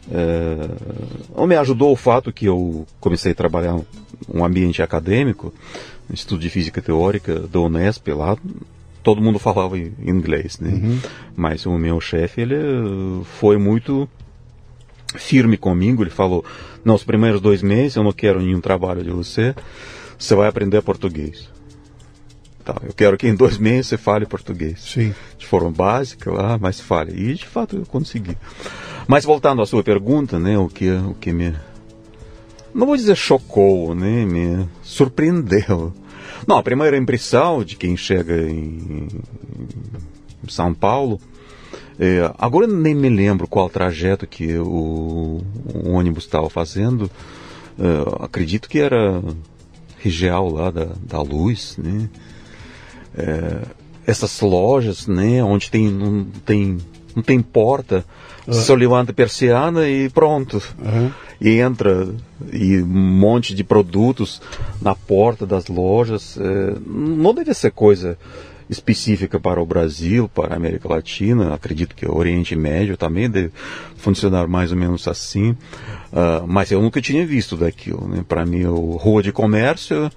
Uh, 0.08 1.46
me 1.46 1.54
ajudou 1.56 1.92
o 1.92 1.96
fato 1.96 2.32
que 2.32 2.46
eu 2.46 2.84
comecei 2.98 3.30
a 3.30 3.34
trabalhar 3.34 3.78
um 4.32 4.44
ambiente 4.44 4.82
acadêmico, 4.82 5.52
Instituto 6.12 6.40
de 6.40 6.50
Física 6.50 6.82
Teórica 6.82 7.38
da 7.40 7.60
Unesp 7.60 8.08
lá, 8.08 8.36
todo 9.04 9.20
mundo 9.20 9.38
falava 9.38 9.78
inglês, 9.78 10.58
né? 10.58 10.70
Uhum. 10.70 10.98
Mas 11.36 11.66
o 11.66 11.78
meu 11.78 12.00
chefe, 12.00 12.40
ele 12.40 12.56
foi 13.38 13.58
muito 13.58 14.08
firme 15.16 15.56
comigo, 15.56 16.02
ele 16.02 16.10
falou, 16.10 16.44
não, 16.84 16.94
os 16.94 17.04
primeiros 17.04 17.40
dois 17.40 17.62
meses 17.62 17.96
eu 17.96 18.02
não 18.02 18.12
quero 18.12 18.40
nenhum 18.40 18.60
trabalho 18.60 19.04
de 19.04 19.10
você, 19.10 19.54
você 20.18 20.34
vai 20.34 20.48
aprender 20.48 20.80
português. 20.82 21.48
Tá, 22.64 22.80
eu 22.82 22.94
quero 22.94 23.18
que 23.18 23.28
em 23.28 23.34
dois 23.34 23.58
meses 23.58 23.88
você 23.88 23.98
fale 23.98 24.24
português. 24.24 24.80
Sim. 24.80 25.14
De 25.36 25.46
forma 25.46 25.70
básica 25.70 26.32
lá, 26.32 26.56
mas 26.58 26.80
fale. 26.80 27.12
E 27.12 27.34
de 27.34 27.46
fato 27.46 27.76
eu 27.76 27.84
consegui. 27.84 28.36
Mas 29.06 29.26
voltando 29.26 29.60
à 29.60 29.66
sua 29.66 29.84
pergunta, 29.84 30.38
né, 30.38 30.56
o 30.58 30.66
que, 30.66 30.90
o 30.90 31.14
que 31.20 31.30
me... 31.30 31.54
Não 32.74 32.86
vou 32.86 32.96
dizer 32.96 33.14
chocou, 33.16 33.94
né, 33.94 34.24
me 34.24 34.66
surpreendeu 34.82 35.92
não, 36.46 36.58
a 36.58 36.62
primeira 36.62 36.96
impressão 36.96 37.64
de 37.64 37.76
quem 37.76 37.96
chega 37.96 38.34
em, 38.48 39.08
São 40.48 40.74
Paulo, 40.74 41.20
é, 41.98 42.32
agora 42.38 42.66
nem 42.66 42.94
me 42.94 43.08
lembro 43.08 43.46
qual 43.46 43.68
trajeto 43.70 44.26
que 44.26 44.56
o, 44.58 45.42
o 45.74 45.90
ônibus 45.90 46.24
estava 46.24 46.50
fazendo. 46.50 47.10
É, 47.78 48.24
acredito 48.24 48.68
que 48.68 48.78
era 48.78 49.22
região 49.98 50.48
lá 50.48 50.70
da, 50.70 50.88
da 51.00 51.22
luz, 51.22 51.76
né? 51.78 52.08
É, 53.16 53.62
essas 54.06 54.40
lojas, 54.40 55.06
né, 55.06 55.42
onde 55.42 55.70
tem 55.70 55.88
não 55.88 56.24
tem 56.44 56.78
não 57.14 57.22
tem 57.22 57.40
porta. 57.40 58.04
Só 58.48 58.74
levanta 58.74 59.12
a 59.12 59.14
persiana 59.14 59.88
e 59.88 60.08
pronto. 60.10 60.62
Uhum. 60.78 61.10
E 61.40 61.58
entra 61.60 62.08
e 62.52 62.80
um 62.80 62.86
monte 62.86 63.54
de 63.54 63.64
produtos 63.64 64.40
na 64.80 64.94
porta 64.94 65.46
das 65.46 65.68
lojas. 65.68 66.38
É, 66.38 66.74
não 66.86 67.34
deve 67.34 67.52
ser 67.54 67.70
coisa 67.70 68.18
específica 68.68 69.38
para 69.38 69.60
o 69.60 69.66
Brasil, 69.66 70.28
para 70.28 70.54
a 70.54 70.56
América 70.56 70.88
Latina. 70.88 71.54
Acredito 71.54 71.94
que 71.94 72.06
o 72.06 72.16
Oriente 72.16 72.56
Médio 72.56 72.96
também 72.96 73.28
deve 73.28 73.52
funcionar 73.96 74.46
mais 74.46 74.70
ou 74.72 74.78
menos 74.78 75.06
assim. 75.06 75.50
Uh, 75.50 76.46
mas 76.46 76.70
eu 76.70 76.80
nunca 76.80 77.00
tinha 77.00 77.26
visto 77.26 77.56
daquilo. 77.56 78.08
Né? 78.08 78.24
Para 78.26 78.46
mim, 78.46 78.64
o 78.64 78.96
rua 78.96 79.22
de 79.22 79.32
comércio 79.32 80.10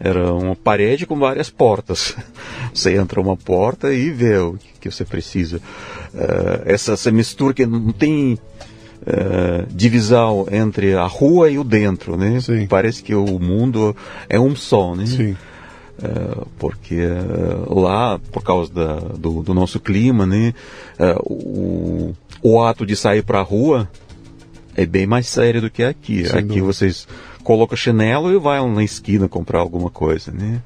era 0.00 0.32
uma 0.32 0.54
parede 0.54 1.06
com 1.06 1.18
várias 1.18 1.50
portas. 1.50 2.16
Você 2.72 2.96
entra 2.96 3.20
uma 3.20 3.36
porta 3.36 3.92
e 3.92 4.10
vê 4.10 4.36
o 4.38 4.56
que 4.80 4.90
você 4.90 5.04
precisa. 5.04 5.56
Uh, 6.14 6.62
essa, 6.64 6.92
essa 6.92 7.10
mistura 7.10 7.52
que 7.52 7.66
não 7.66 7.90
tem 7.90 8.34
uh, 8.34 9.66
divisão 9.70 10.46
entre 10.52 10.94
a 10.94 11.04
rua 11.04 11.50
e 11.50 11.58
o 11.58 11.64
dentro, 11.64 12.16
né? 12.16 12.40
Sim. 12.40 12.66
Parece 12.68 13.02
que 13.02 13.14
o 13.14 13.38
mundo 13.40 13.96
é 14.28 14.38
um 14.38 14.54
só, 14.54 14.94
né? 14.94 15.06
Sim. 15.06 15.36
Uh, 15.98 16.46
porque 16.58 17.00
lá, 17.66 18.20
por 18.30 18.44
causa 18.44 18.72
da, 18.72 18.94
do, 18.94 19.42
do, 19.42 19.52
nosso 19.52 19.80
clima, 19.80 20.24
né, 20.24 20.54
o, 21.24 22.14
o 22.40 22.62
ato 22.62 22.86
de 22.86 22.94
sair 22.94 23.24
para 23.24 23.40
a 23.40 23.42
rua 23.42 23.90
é 24.76 24.86
bem 24.86 25.08
mais 25.08 25.26
sério 25.26 25.60
do 25.60 25.68
que 25.68 25.82
aqui. 25.82 26.24
Sem 26.24 26.38
aqui 26.38 26.46
dúvida. 26.46 26.66
vocês 26.66 27.08
coloca 27.42 27.76
chinelo 27.76 28.32
e 28.32 28.38
vai 28.38 28.64
na 28.68 28.84
esquina 28.84 29.28
comprar 29.28 29.60
alguma 29.60 29.90
coisa, 29.90 30.30
né? 30.30 30.62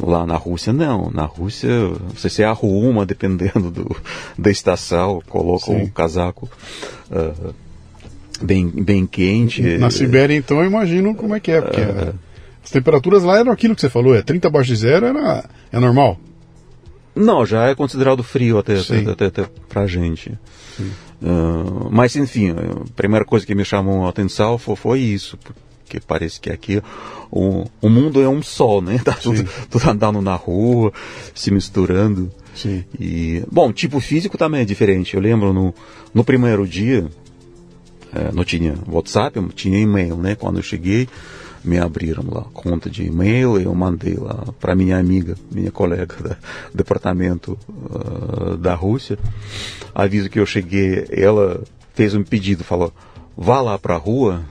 Lá 0.00 0.26
na 0.26 0.36
Rússia, 0.36 0.72
não. 0.72 1.10
Na 1.10 1.24
Rússia, 1.24 1.70
você 2.14 2.28
se 2.28 2.44
arruma 2.44 3.04
dependendo 3.06 3.70
do, 3.70 3.96
da 4.36 4.50
estação, 4.50 5.22
coloca 5.28 5.66
Sim. 5.66 5.82
um 5.82 5.86
casaco 5.88 6.48
uh, 7.10 7.54
bem, 8.42 8.68
bem 8.68 9.06
quente. 9.06 9.62
Na 9.78 9.90
Sibéria, 9.90 10.36
então, 10.36 10.60
eu 10.60 10.66
imagino 10.66 11.14
como 11.14 11.34
é 11.34 11.40
que 11.40 11.52
é, 11.52 11.60
porque 11.60 11.80
uh, 11.80 12.14
as 12.62 12.70
temperaturas 12.70 13.22
lá 13.22 13.38
eram 13.38 13.50
aquilo 13.50 13.74
que 13.74 13.80
você 13.80 13.88
falou, 13.88 14.14
é 14.14 14.20
30 14.20 14.48
abaixo 14.48 14.68
de 14.68 14.76
zero, 14.76 15.06
era, 15.06 15.48
é 15.72 15.78
normal? 15.78 16.18
Não, 17.14 17.44
já 17.44 17.66
é 17.66 17.74
considerado 17.74 18.22
frio 18.22 18.58
até, 18.58 18.78
até, 18.78 19.10
até, 19.10 19.26
até 19.26 19.50
pra 19.68 19.86
gente. 19.86 20.38
Uh, 21.20 21.88
mas, 21.90 22.14
enfim, 22.14 22.50
a 22.50 22.94
primeira 22.94 23.24
coisa 23.24 23.44
que 23.44 23.54
me 23.54 23.64
chamou 23.64 24.06
a 24.06 24.10
atenção 24.10 24.56
foi, 24.56 24.76
foi 24.76 25.00
isso, 25.00 25.38
porque 25.88 26.00
parece 26.06 26.38
que 26.38 26.50
aqui 26.50 26.82
o, 27.30 27.64
o 27.80 27.88
mundo 27.88 28.20
é 28.20 28.28
um 28.28 28.42
só, 28.42 28.80
né? 28.80 29.00
Tá 29.08 29.14
tudo, 29.14 29.48
tudo, 29.70 29.90
andando 29.90 30.20
na 30.20 30.34
rua, 30.34 30.92
se 31.34 31.50
misturando. 31.50 32.30
Sim. 32.54 32.84
E, 33.00 33.42
bom, 33.50 33.72
tipo 33.72 33.98
físico 34.00 34.36
também 34.36 34.60
é 34.60 34.64
diferente. 34.64 35.14
Eu 35.14 35.22
lembro 35.22 35.52
no, 35.52 35.74
no 36.12 36.22
primeiro 36.22 36.66
dia, 36.66 37.06
é, 38.14 38.30
não 38.32 38.44
tinha 38.44 38.74
WhatsApp, 38.86 39.40
tinha 39.54 39.78
e-mail, 39.78 40.16
né? 40.16 40.34
Quando 40.34 40.58
eu 40.58 40.62
cheguei, 40.62 41.08
me 41.64 41.78
abriram 41.78 42.24
lá 42.28 42.42
conta 42.52 42.90
de 42.90 43.04
e-mail, 43.04 43.58
eu 43.58 43.74
mandei 43.74 44.14
lá 44.14 44.44
para 44.60 44.74
minha 44.74 44.98
amiga, 44.98 45.36
minha 45.50 45.70
colega 45.70 46.14
do 46.16 46.36
departamento 46.76 47.58
uh, 47.68 48.56
da 48.56 48.74
Rússia. 48.74 49.18
Aviso 49.94 50.28
que 50.28 50.38
eu 50.38 50.46
cheguei, 50.46 51.06
ela 51.10 51.62
fez 51.94 52.14
um 52.14 52.22
pedido, 52.22 52.62
falou: 52.62 52.92
vá 53.36 53.60
lá 53.60 53.78
para 53.78 53.94
a 53.94 53.98
rua, 53.98 54.44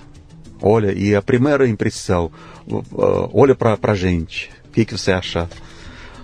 olha, 0.62 0.92
e 0.92 1.16
a 1.16 1.22
primeira 1.22 1.68
impressão, 1.68 2.32
uh, 2.68 3.30
olha 3.34 3.56
para 3.56 3.78
a 3.82 3.96
gente, 3.96 4.50
o 4.66 4.72
que, 4.72 4.86
que 4.86 4.98
você 4.98 5.12
acha 5.12 5.48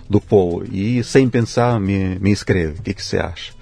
do 0.09 0.19
povo? 0.19 0.63
E 0.71 1.03
sem 1.03 1.29
pensar, 1.29 1.79
me, 1.79 2.17
me 2.19 2.31
escreve, 2.31 2.79
o 2.79 2.83
que, 2.83 2.93
que 2.93 3.03
você 3.03 3.17
acha? 3.17 3.53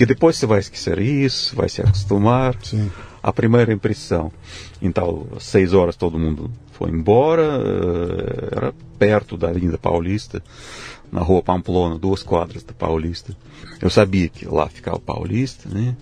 Porque 0.00 0.06
depois 0.06 0.36
você 0.36 0.46
vai 0.46 0.60
esquecer 0.60 0.98
isso, 0.98 1.54
vai 1.54 1.68
se 1.68 1.82
acostumar. 1.82 2.56
Sim. 2.62 2.90
A 3.22 3.34
primeira 3.34 3.70
impressão. 3.70 4.32
Então, 4.80 5.26
seis 5.38 5.74
horas 5.74 5.94
todo 5.94 6.18
mundo 6.18 6.50
foi 6.72 6.88
embora, 6.88 7.58
uh, 7.58 8.56
era 8.56 8.74
perto 8.98 9.36
da 9.36 9.48
Avenida 9.50 9.76
Paulista, 9.76 10.42
na 11.12 11.20
rua 11.20 11.42
Pamplona, 11.42 11.98
duas 11.98 12.22
quadras 12.22 12.62
da 12.62 12.72
Paulista. 12.72 13.36
Eu 13.78 13.90
sabia 13.90 14.28
que 14.30 14.46
lá 14.46 14.68
ficava 14.68 14.96
o 14.96 15.00
Paulista, 15.00 15.68
né? 15.68 15.94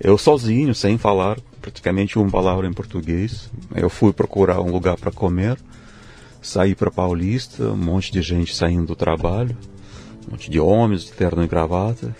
Eu 0.00 0.16
sozinho, 0.16 0.74
sem 0.74 0.96
falar 0.96 1.36
praticamente 1.68 2.18
uma 2.18 2.30
palavra 2.30 2.66
em 2.66 2.72
português, 2.72 3.50
eu 3.74 3.90
fui 3.90 4.10
procurar 4.10 4.58
um 4.60 4.70
lugar 4.70 4.96
para 4.96 5.12
comer, 5.12 5.58
saí 6.40 6.74
para 6.74 6.90
Paulista, 6.90 7.62
um 7.64 7.76
monte 7.76 8.10
de 8.10 8.22
gente 8.22 8.56
saindo 8.56 8.86
do 8.86 8.96
trabalho, 8.96 9.54
um 10.26 10.32
monte 10.32 10.50
de 10.50 10.58
homens 10.58 11.04
de 11.04 11.12
terno 11.12 11.44
e 11.44 11.46
gravata, 11.46 12.16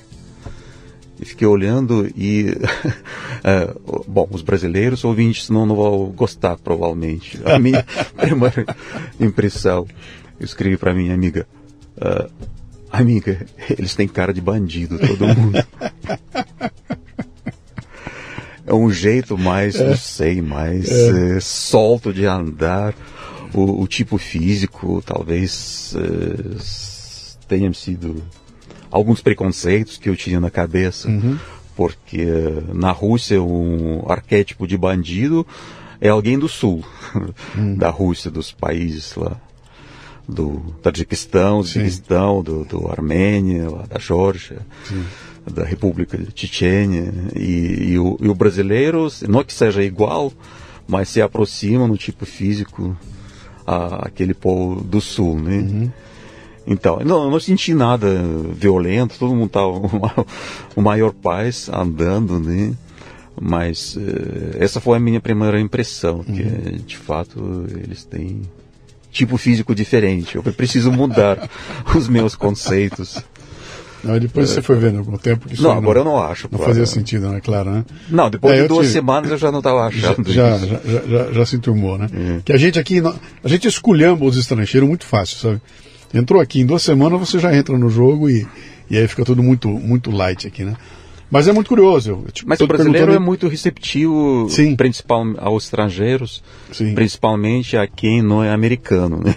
e 1.18 1.24
fiquei 1.24 1.48
olhando 1.48 2.06
e 2.14 2.48
é, 3.42 3.74
bom 4.06 4.28
os 4.30 4.42
brasileiros 4.42 5.02
ouvintes 5.02 5.48
não, 5.48 5.64
não 5.64 5.74
vão 5.74 6.06
gostar 6.10 6.56
provavelmente. 6.58 7.40
A 7.44 7.58
minha 7.58 7.84
primeira 8.16 8.66
impressão 9.18 9.86
eu 10.38 10.44
escrevi 10.44 10.76
para 10.76 10.94
minha 10.94 11.14
amiga 11.14 11.48
uh, 11.96 12.30
amiga 12.92 13.44
eles 13.70 13.96
têm 13.96 14.06
cara 14.06 14.32
de 14.32 14.40
bandido 14.40 14.98
todo 14.98 15.26
mundo 15.26 15.58
é 18.68 18.74
um 18.74 18.90
jeito 18.90 19.36
mais 19.36 19.76
é. 19.76 19.88
não 19.88 19.96
sei 19.96 20.40
mais 20.42 20.88
é. 20.90 21.36
é. 21.36 21.40
solto 21.40 22.12
de 22.12 22.26
andar 22.26 22.94
o, 23.54 23.82
o 23.82 23.88
tipo 23.88 24.18
físico 24.18 25.02
talvez 25.04 25.94
é, 25.96 27.46
tenha 27.48 27.72
sido 27.72 28.22
alguns 28.90 29.20
preconceitos 29.20 29.96
que 29.96 30.08
eu 30.08 30.16
tinha 30.16 30.40
na 30.40 30.50
cabeça, 30.50 31.08
uhum. 31.08 31.38
porque 31.76 32.26
na 32.72 32.90
Rússia 32.90 33.42
um 33.42 34.04
arquétipo 34.10 34.66
de 34.66 34.76
bandido 34.76 35.46
é 36.00 36.08
alguém 36.08 36.38
do 36.38 36.48
sul, 36.48 36.84
uhum. 37.56 37.74
da 37.76 37.90
Rússia, 37.90 38.30
dos 38.30 38.52
países 38.52 39.14
lá, 39.16 39.36
do 40.28 40.60
Tajiquistão, 40.82 41.58
Uzbequistão, 41.58 42.42
do, 42.42 42.64
do 42.64 42.88
Armênia, 42.88 43.68
da 43.88 43.98
Geórgia. 43.98 44.58
Da 45.50 45.64
República 45.64 46.16
de 46.16 46.32
Chechênia 46.34 47.12
e, 47.34 47.92
e, 47.92 47.98
o, 47.98 48.16
e, 48.20 48.28
o, 48.28 48.34
brasileiro, 48.34 49.08
não 49.28 49.44
que 49.44 49.52
seja 49.52 49.82
igual, 49.82 50.32
mas 50.86 51.08
se 51.08 51.20
aproxima 51.20 51.86
no 51.86 51.96
tipo 51.96 52.24
físico 52.26 52.96
àquele 53.66 54.34
povo 54.34 54.82
do 54.82 55.00
sul, 55.00 55.38
né? 55.38 55.58
Uhum. 55.58 55.90
Então, 56.66 57.00
não, 57.04 57.30
não 57.30 57.40
senti 57.40 57.72
nada 57.72 58.22
violento, 58.52 59.18
todo 59.18 59.34
mundo 59.34 59.46
estava 59.46 59.68
uma, 59.68 60.26
o 60.76 60.82
maior 60.82 61.12
paz 61.12 61.68
andando, 61.72 62.38
né? 62.38 62.74
Mas 63.40 63.96
uh, 63.96 64.56
essa 64.58 64.80
foi 64.80 64.96
a 64.96 65.00
minha 65.00 65.20
primeira 65.20 65.60
impressão, 65.60 66.22
que 66.22 66.42
uhum. 66.42 66.76
de 66.84 66.96
fato 66.96 67.66
eles 67.84 68.04
têm 68.04 68.42
tipo 69.10 69.36
físico 69.36 69.74
diferente. 69.74 70.36
Eu 70.36 70.42
preciso 70.42 70.92
mudar 70.92 71.48
os 71.96 72.08
meus 72.08 72.34
conceitos. 72.34 73.22
Não, 74.02 74.18
depois 74.18 74.50
é, 74.50 74.54
você 74.54 74.62
foi 74.62 74.76
vendo 74.76 75.04
com 75.04 75.14
o 75.14 75.18
tempo 75.18 75.48
que 75.48 75.54
isso 75.54 75.62
não, 75.62 75.72
agora 75.72 76.04
não, 76.04 76.12
eu 76.12 76.16
não 76.16 76.22
acho. 76.22 76.48
Não 76.50 76.58
claro. 76.58 76.72
fazia 76.72 76.86
sentido, 76.86 77.28
né? 77.28 77.40
Claro, 77.40 77.70
né? 77.70 77.84
Não, 78.08 78.30
depois 78.30 78.58
é, 78.58 78.62
de 78.62 78.68
duas 78.68 78.86
te... 78.86 78.92
semanas 78.92 79.30
eu 79.30 79.38
já 79.38 79.50
não 79.50 79.58
estava 79.58 79.86
achando 79.86 80.30
já, 80.30 80.56
isso. 80.56 80.66
Já, 80.66 80.80
já, 80.84 81.00
já, 81.06 81.32
já 81.32 81.46
se 81.46 81.56
enturmou, 81.56 81.98
né? 81.98 82.08
É. 82.12 82.40
Que 82.44 82.52
a 82.52 82.56
gente 82.56 82.78
aqui, 82.78 83.02
a 83.42 83.48
gente 83.48 83.66
esculhamba 83.66 84.24
os 84.24 84.36
estrangeiros 84.36 84.88
muito 84.88 85.04
fácil, 85.04 85.36
sabe? 85.38 85.60
Entrou 86.14 86.40
aqui 86.40 86.60
em 86.60 86.66
duas 86.66 86.82
semanas, 86.82 87.18
você 87.18 87.38
já 87.38 87.54
entra 87.54 87.76
no 87.76 87.90
jogo 87.90 88.30
e, 88.30 88.46
e 88.88 88.96
aí 88.96 89.06
fica 89.08 89.24
tudo 89.24 89.42
muito, 89.42 89.68
muito 89.68 90.10
light 90.10 90.46
aqui, 90.46 90.64
né? 90.64 90.74
Mas 91.30 91.46
é 91.46 91.52
muito 91.52 91.68
curioso. 91.68 92.10
Eu, 92.10 92.32
tipo, 92.32 92.48
Mas 92.48 92.60
o 92.60 92.66
brasileiro 92.66 93.12
é 93.12 93.18
muito 93.18 93.48
receptivo, 93.48 94.48
Sim. 94.48 94.74
principal 94.74 95.24
aos 95.38 95.64
estrangeiros, 95.64 96.42
Sim. 96.72 96.94
principalmente 96.94 97.76
a 97.76 97.86
quem 97.86 98.22
não 98.22 98.42
é 98.42 98.50
americano, 98.50 99.20
né? 99.22 99.36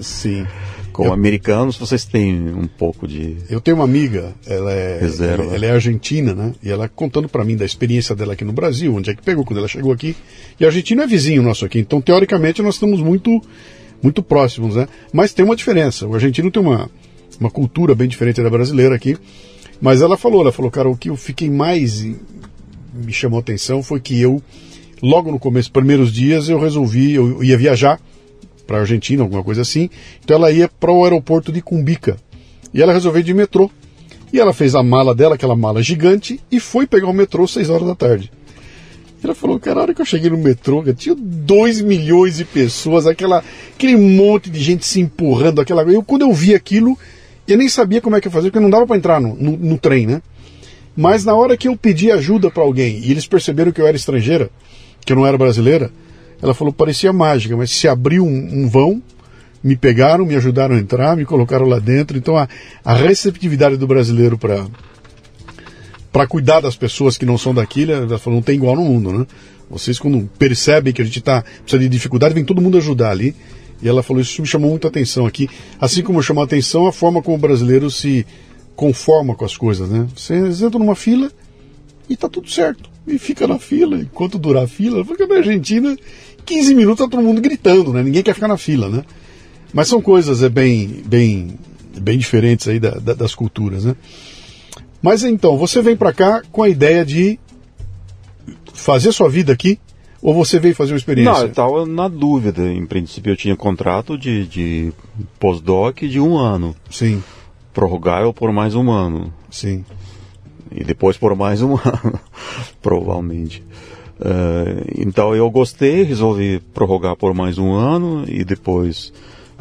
Sim. 0.00 0.46
Com 0.96 1.04
eu, 1.04 1.12
americanos 1.12 1.76
vocês 1.76 2.06
têm 2.06 2.34
um 2.54 2.66
pouco 2.66 3.06
de. 3.06 3.36
Eu 3.50 3.60
tenho 3.60 3.76
uma 3.76 3.84
amiga, 3.84 4.32
ela 4.46 4.72
é, 4.72 4.98
Reserva. 4.98 5.54
Ela 5.54 5.66
é 5.66 5.70
argentina, 5.72 6.34
né? 6.34 6.54
E 6.62 6.70
ela 6.70 6.88
contando 6.88 7.28
para 7.28 7.44
mim 7.44 7.54
da 7.54 7.66
experiência 7.66 8.16
dela 8.16 8.32
aqui 8.32 8.46
no 8.46 8.52
Brasil, 8.54 8.94
onde 8.94 9.10
é 9.10 9.14
que 9.14 9.20
pegou 9.22 9.44
quando 9.44 9.58
ela 9.58 9.68
chegou 9.68 9.92
aqui. 9.92 10.16
E 10.58 10.64
a 10.64 10.68
Argentina 10.68 11.02
é 11.02 11.06
vizinho 11.06 11.42
nosso 11.42 11.66
aqui, 11.66 11.78
então 11.78 12.00
teoricamente 12.00 12.62
nós 12.62 12.76
estamos 12.76 12.98
muito 13.02 13.42
muito 14.02 14.22
próximos, 14.22 14.74
né? 14.74 14.88
Mas 15.12 15.34
tem 15.34 15.44
uma 15.44 15.54
diferença. 15.54 16.06
O 16.06 16.14
argentino 16.14 16.50
tem 16.50 16.62
uma, 16.62 16.88
uma 17.38 17.50
cultura 17.50 17.94
bem 17.94 18.08
diferente 18.08 18.42
da 18.42 18.48
brasileira 18.48 18.94
aqui. 18.94 19.18
Mas 19.78 20.00
ela 20.00 20.16
falou, 20.16 20.40
ela 20.40 20.52
falou, 20.52 20.70
cara, 20.70 20.88
o 20.88 20.96
que 20.96 21.10
eu 21.10 21.16
fiquei 21.16 21.50
mais 21.50 22.02
me 22.94 23.12
chamou 23.12 23.36
a 23.36 23.40
atenção 23.40 23.82
foi 23.82 24.00
que 24.00 24.18
eu, 24.18 24.42
logo 25.02 25.30
no 25.30 25.38
começo, 25.38 25.70
primeiros 25.70 26.10
dias, 26.10 26.48
eu 26.48 26.58
resolvi, 26.58 27.12
eu 27.12 27.44
ia 27.44 27.58
viajar 27.58 28.00
para 28.66 28.78
a 28.78 28.80
Argentina, 28.80 29.22
alguma 29.22 29.42
coisa 29.42 29.62
assim. 29.62 29.88
Então 30.24 30.36
ela 30.36 30.50
ia 30.50 30.68
para 30.68 30.92
o 30.92 31.04
aeroporto 31.04 31.52
de 31.52 31.62
Cumbica. 31.62 32.16
E 32.72 32.82
ela 32.82 32.92
resolveu 32.92 33.20
ir 33.20 33.24
de 33.24 33.34
metrô. 33.34 33.70
E 34.32 34.40
ela 34.40 34.52
fez 34.52 34.74
a 34.74 34.82
mala 34.82 35.14
dela, 35.14 35.36
aquela 35.36 35.54
mala 35.54 35.82
gigante, 35.82 36.40
e 36.50 36.58
foi 36.58 36.86
pegar 36.86 37.06
o 37.06 37.12
metrô 37.12 37.44
às 37.44 37.52
6 37.52 37.70
horas 37.70 37.86
da 37.86 37.94
tarde. 37.94 38.30
Ela 39.22 39.34
falou, 39.34 39.58
cara, 39.58 39.80
a 39.80 39.82
hora 39.82 39.94
que 39.94 40.00
eu 40.00 40.06
cheguei 40.06 40.30
no 40.30 40.36
metrô, 40.36 40.84
tinha 40.92 41.14
2 41.16 41.80
milhões 41.80 42.36
de 42.36 42.44
pessoas, 42.44 43.06
aquela, 43.06 43.42
aquele 43.74 43.96
monte 43.96 44.50
de 44.50 44.60
gente 44.60 44.84
se 44.84 45.00
empurrando, 45.00 45.60
aquela 45.60 45.82
eu 45.84 46.02
Quando 46.02 46.22
eu 46.22 46.32
vi 46.32 46.54
aquilo, 46.54 46.98
eu 47.48 47.56
nem 47.56 47.68
sabia 47.68 48.00
como 48.00 48.16
é 48.16 48.20
que 48.20 48.28
ia 48.28 48.32
fazer, 48.32 48.50
porque 48.50 48.62
não 48.62 48.70
dava 48.70 48.86
para 48.86 48.96
entrar 48.96 49.20
no, 49.20 49.34
no, 49.34 49.56
no, 49.56 49.78
trem, 49.78 50.06
né? 50.06 50.20
Mas 50.96 51.24
na 51.24 51.34
hora 51.34 51.56
que 51.56 51.68
eu 51.68 51.76
pedi 51.76 52.10
ajuda 52.10 52.50
para 52.50 52.62
alguém, 52.62 52.98
e 52.98 53.10
eles 53.10 53.26
perceberam 53.26 53.72
que 53.72 53.80
eu 53.80 53.86
era 53.86 53.96
estrangeira, 53.96 54.50
que 55.04 55.12
eu 55.12 55.16
não 55.16 55.26
era 55.26 55.38
brasileira, 55.38 55.90
ela 56.40 56.54
falou, 56.54 56.72
parecia 56.72 57.12
mágica, 57.12 57.56
mas 57.56 57.70
se 57.70 57.88
abriu 57.88 58.24
um, 58.24 58.62
um 58.64 58.68
vão, 58.68 59.02
me 59.62 59.76
pegaram, 59.76 60.24
me 60.24 60.36
ajudaram 60.36 60.76
a 60.76 60.78
entrar, 60.78 61.16
me 61.16 61.24
colocaram 61.24 61.66
lá 61.66 61.78
dentro. 61.78 62.16
Então 62.16 62.36
a, 62.36 62.48
a 62.84 62.94
receptividade 62.94 63.76
do 63.76 63.86
brasileiro 63.86 64.38
para 64.38 64.66
para 66.12 66.26
cuidar 66.26 66.60
das 66.60 66.74
pessoas 66.74 67.18
que 67.18 67.26
não 67.26 67.36
são 67.36 67.52
daquilo, 67.52 67.92
ela 67.92 68.18
falou, 68.18 68.38
não 68.38 68.42
tem 68.42 68.54
igual 68.54 68.74
no 68.74 68.82
mundo, 68.82 69.12
né? 69.12 69.26
Vocês 69.68 69.98
quando 69.98 70.26
percebem 70.38 70.90
que 70.90 71.02
a 71.02 71.04
gente 71.04 71.20
tá, 71.20 71.42
precisa 71.42 71.78
de 71.78 71.90
dificuldade, 71.90 72.32
vem 72.32 72.44
todo 72.44 72.62
mundo 72.62 72.78
ajudar 72.78 73.10
ali. 73.10 73.34
E 73.82 73.88
ela 73.88 74.02
falou, 74.02 74.22
isso 74.22 74.40
me 74.40 74.48
chamou 74.48 74.70
muita 74.70 74.88
atenção 74.88 75.26
aqui. 75.26 75.46
Assim 75.78 76.02
como 76.02 76.22
chamou 76.22 76.40
a 76.40 76.46
atenção 76.46 76.86
a 76.86 76.92
forma 76.92 77.20
como 77.20 77.36
o 77.36 77.40
brasileiro 77.40 77.90
se 77.90 78.26
conforma 78.74 79.34
com 79.34 79.44
as 79.44 79.58
coisas, 79.58 79.90
né? 79.90 80.06
Vocês 80.16 80.62
entram 80.62 80.80
numa 80.80 80.94
fila 80.94 81.30
e 82.08 82.16
tá 82.16 82.28
tudo 82.28 82.48
certo. 82.48 82.88
E 83.06 83.18
fica 83.18 83.46
na 83.46 83.58
fila, 83.58 83.98
enquanto 83.98 84.38
durar 84.38 84.64
a 84.64 84.68
fila. 84.68 85.04
Porque 85.04 85.26
na 85.26 85.36
Argentina, 85.36 85.96
15 86.44 86.74
minutos 86.74 87.04
tá 87.04 87.10
todo 87.10 87.22
mundo 87.22 87.40
gritando, 87.40 87.92
né? 87.92 88.02
Ninguém 88.02 88.22
quer 88.22 88.34
ficar 88.34 88.48
na 88.48 88.56
fila, 88.56 88.88
né? 88.88 89.04
Mas 89.72 89.88
são 89.88 90.00
coisas 90.00 90.42
é, 90.42 90.48
bem, 90.48 91.02
bem, 91.06 91.58
bem 92.00 92.18
diferentes 92.18 92.66
aí 92.66 92.80
da, 92.80 92.90
da, 92.92 93.14
das 93.14 93.34
culturas, 93.34 93.84
né? 93.84 93.94
Mas 95.02 95.22
então, 95.22 95.56
você 95.56 95.82
vem 95.82 95.96
para 95.96 96.12
cá 96.12 96.42
com 96.50 96.62
a 96.62 96.68
ideia 96.68 97.04
de 97.04 97.38
fazer 98.72 99.12
sua 99.12 99.28
vida 99.28 99.52
aqui? 99.52 99.78
Ou 100.22 100.34
você 100.34 100.58
veio 100.58 100.74
fazer 100.74 100.92
uma 100.92 100.98
experiência? 100.98 101.32
Não, 101.32 101.40
eu 101.42 101.48
estava 101.48 101.86
na 101.86 102.08
dúvida. 102.08 102.68
Em 102.72 102.86
princípio, 102.86 103.32
eu 103.32 103.36
tinha 103.36 103.56
contrato 103.56 104.18
de, 104.18 104.46
de 104.46 104.92
pós-doc 105.38 106.00
de 106.00 106.18
um 106.18 106.36
ano. 106.36 106.74
Sim. 106.90 107.22
Prorrogável 107.72 108.32
por 108.32 108.52
mais 108.52 108.74
um 108.74 108.90
ano. 108.90 109.32
Sim. 109.50 109.84
E 110.70 110.84
depois 110.84 111.16
por 111.16 111.34
mais 111.34 111.62
um 111.62 111.74
ano, 111.84 112.20
provavelmente. 112.82 113.62
Uh, 114.18 114.82
então 114.96 115.34
eu 115.34 115.50
gostei, 115.50 116.02
resolvi 116.02 116.60
prorrogar 116.72 117.16
por 117.16 117.34
mais 117.34 117.58
um 117.58 117.74
ano 117.74 118.24
e 118.26 118.44
depois 118.44 119.12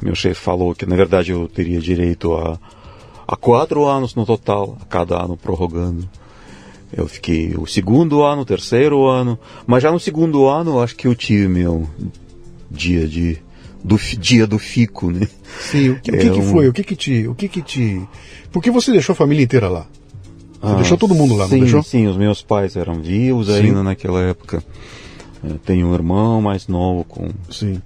meu 0.02 0.15
chefe 0.15 0.39
falou 0.39 0.74
que 0.74 0.86
na 0.86 0.96
verdade 0.96 1.32
eu 1.32 1.48
teria 1.48 1.80
direito 1.80 2.34
a 2.34 2.58
há 3.28 3.36
quatro 3.36 3.86
anos 3.86 4.15
no 4.15 4.26
total, 4.26 4.78
cada 4.89 5.22
ano 5.22 5.36
prorrogando. 5.36 6.08
Eu 6.94 7.08
fiquei 7.08 7.54
o 7.58 7.65
segundo 7.65 8.24
ano, 8.24 8.44
o 8.44 8.46
terceiro 8.46 9.06
ano, 9.08 9.38
mas 9.68 9.84
já 9.84 9.91
no 9.91 10.00
segundo 10.00 10.48
ano 10.48 10.80
acho 10.80 10.96
que 10.96 11.08
eu 11.08 11.15
tive 11.15 11.48
meu 11.48 11.88
dia 12.72 13.08
de 13.08 13.44
do 13.84 13.98
dia 13.98 14.48
do 14.48 14.58
fico, 14.58 15.12
né? 15.12 15.28
Sim, 15.60 15.89
o 15.89 16.00
que, 16.00 16.10
é 16.10 16.15
o 16.15 16.18
que, 16.18 16.30
que 16.32 16.41
foi? 16.41 16.68
O 16.68 16.74
que 16.74 16.84
que 16.84 16.96
te, 16.96 17.28
o 17.28 17.36
que 17.36 17.48
que 17.48 17.62
te... 17.62 18.02
Por 18.52 18.63
que 18.63 18.72
você 18.72 18.91
deixou 18.91 19.13
a 19.13 19.15
família 19.15 19.44
inteira 19.44 19.70
lá? 19.70 19.86
Você 20.65 20.73
ah, 20.73 20.75
deixou 20.78 20.97
todo 20.97 21.13
mundo 21.13 21.36
lá, 21.36 21.45
sim, 21.45 21.54
não 21.54 21.60
deixou? 21.60 21.84
Sim, 21.84 22.08
os 22.08 22.17
meus 22.17 22.41
pais 22.41 22.75
eram 22.75 22.95
vivos 22.95 23.47
sim. 23.47 23.54
ainda 23.54 23.84
naquela 23.84 24.21
época. 24.21 24.63
É, 25.43 25.54
tenho 25.63 25.88
um 25.88 25.93
irmão 25.93 26.41
mais 26.41 26.67
novo 26.67 27.04
com 27.04 27.30
sim. 27.51 27.80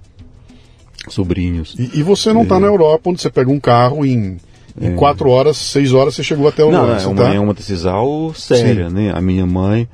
sobrinhos. 1.08 1.74
E, 1.78 1.98
e 1.98 2.02
você 2.02 2.32
não 2.32 2.42
está 2.42 2.56
é. 2.56 2.60
na 2.60 2.66
Europa, 2.66 3.10
onde 3.10 3.20
você 3.20 3.28
pega 3.28 3.50
um 3.50 3.60
carro 3.60 4.04
em, 4.04 4.38
em 4.80 4.92
é. 4.92 4.94
quatro 4.94 5.28
horas, 5.28 5.58
seis 5.58 5.92
horas 5.92 6.14
você 6.14 6.22
chegou 6.22 6.48
até 6.48 6.64
o 6.64 6.70
Não, 6.70 6.90
é 6.90 7.06
uma, 7.06 7.14
tá? 7.14 7.34
é 7.34 7.38
uma 7.38 7.52
decisão 7.52 8.32
séria, 8.34 8.88
sim. 8.88 8.94
né? 8.94 9.12
A 9.14 9.20
minha 9.20 9.44
mãe, 9.44 9.86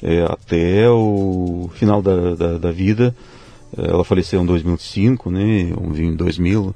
é, 0.00 0.22
até 0.22 0.88
o 0.88 1.68
final 1.74 2.00
da, 2.00 2.36
da, 2.36 2.58
da 2.58 2.70
vida, 2.70 3.14
ela 3.76 4.04
faleceu 4.04 4.40
em 4.40 4.46
2005, 4.46 5.28
né? 5.30 5.72
Em 5.96 6.14
2000. 6.14 6.74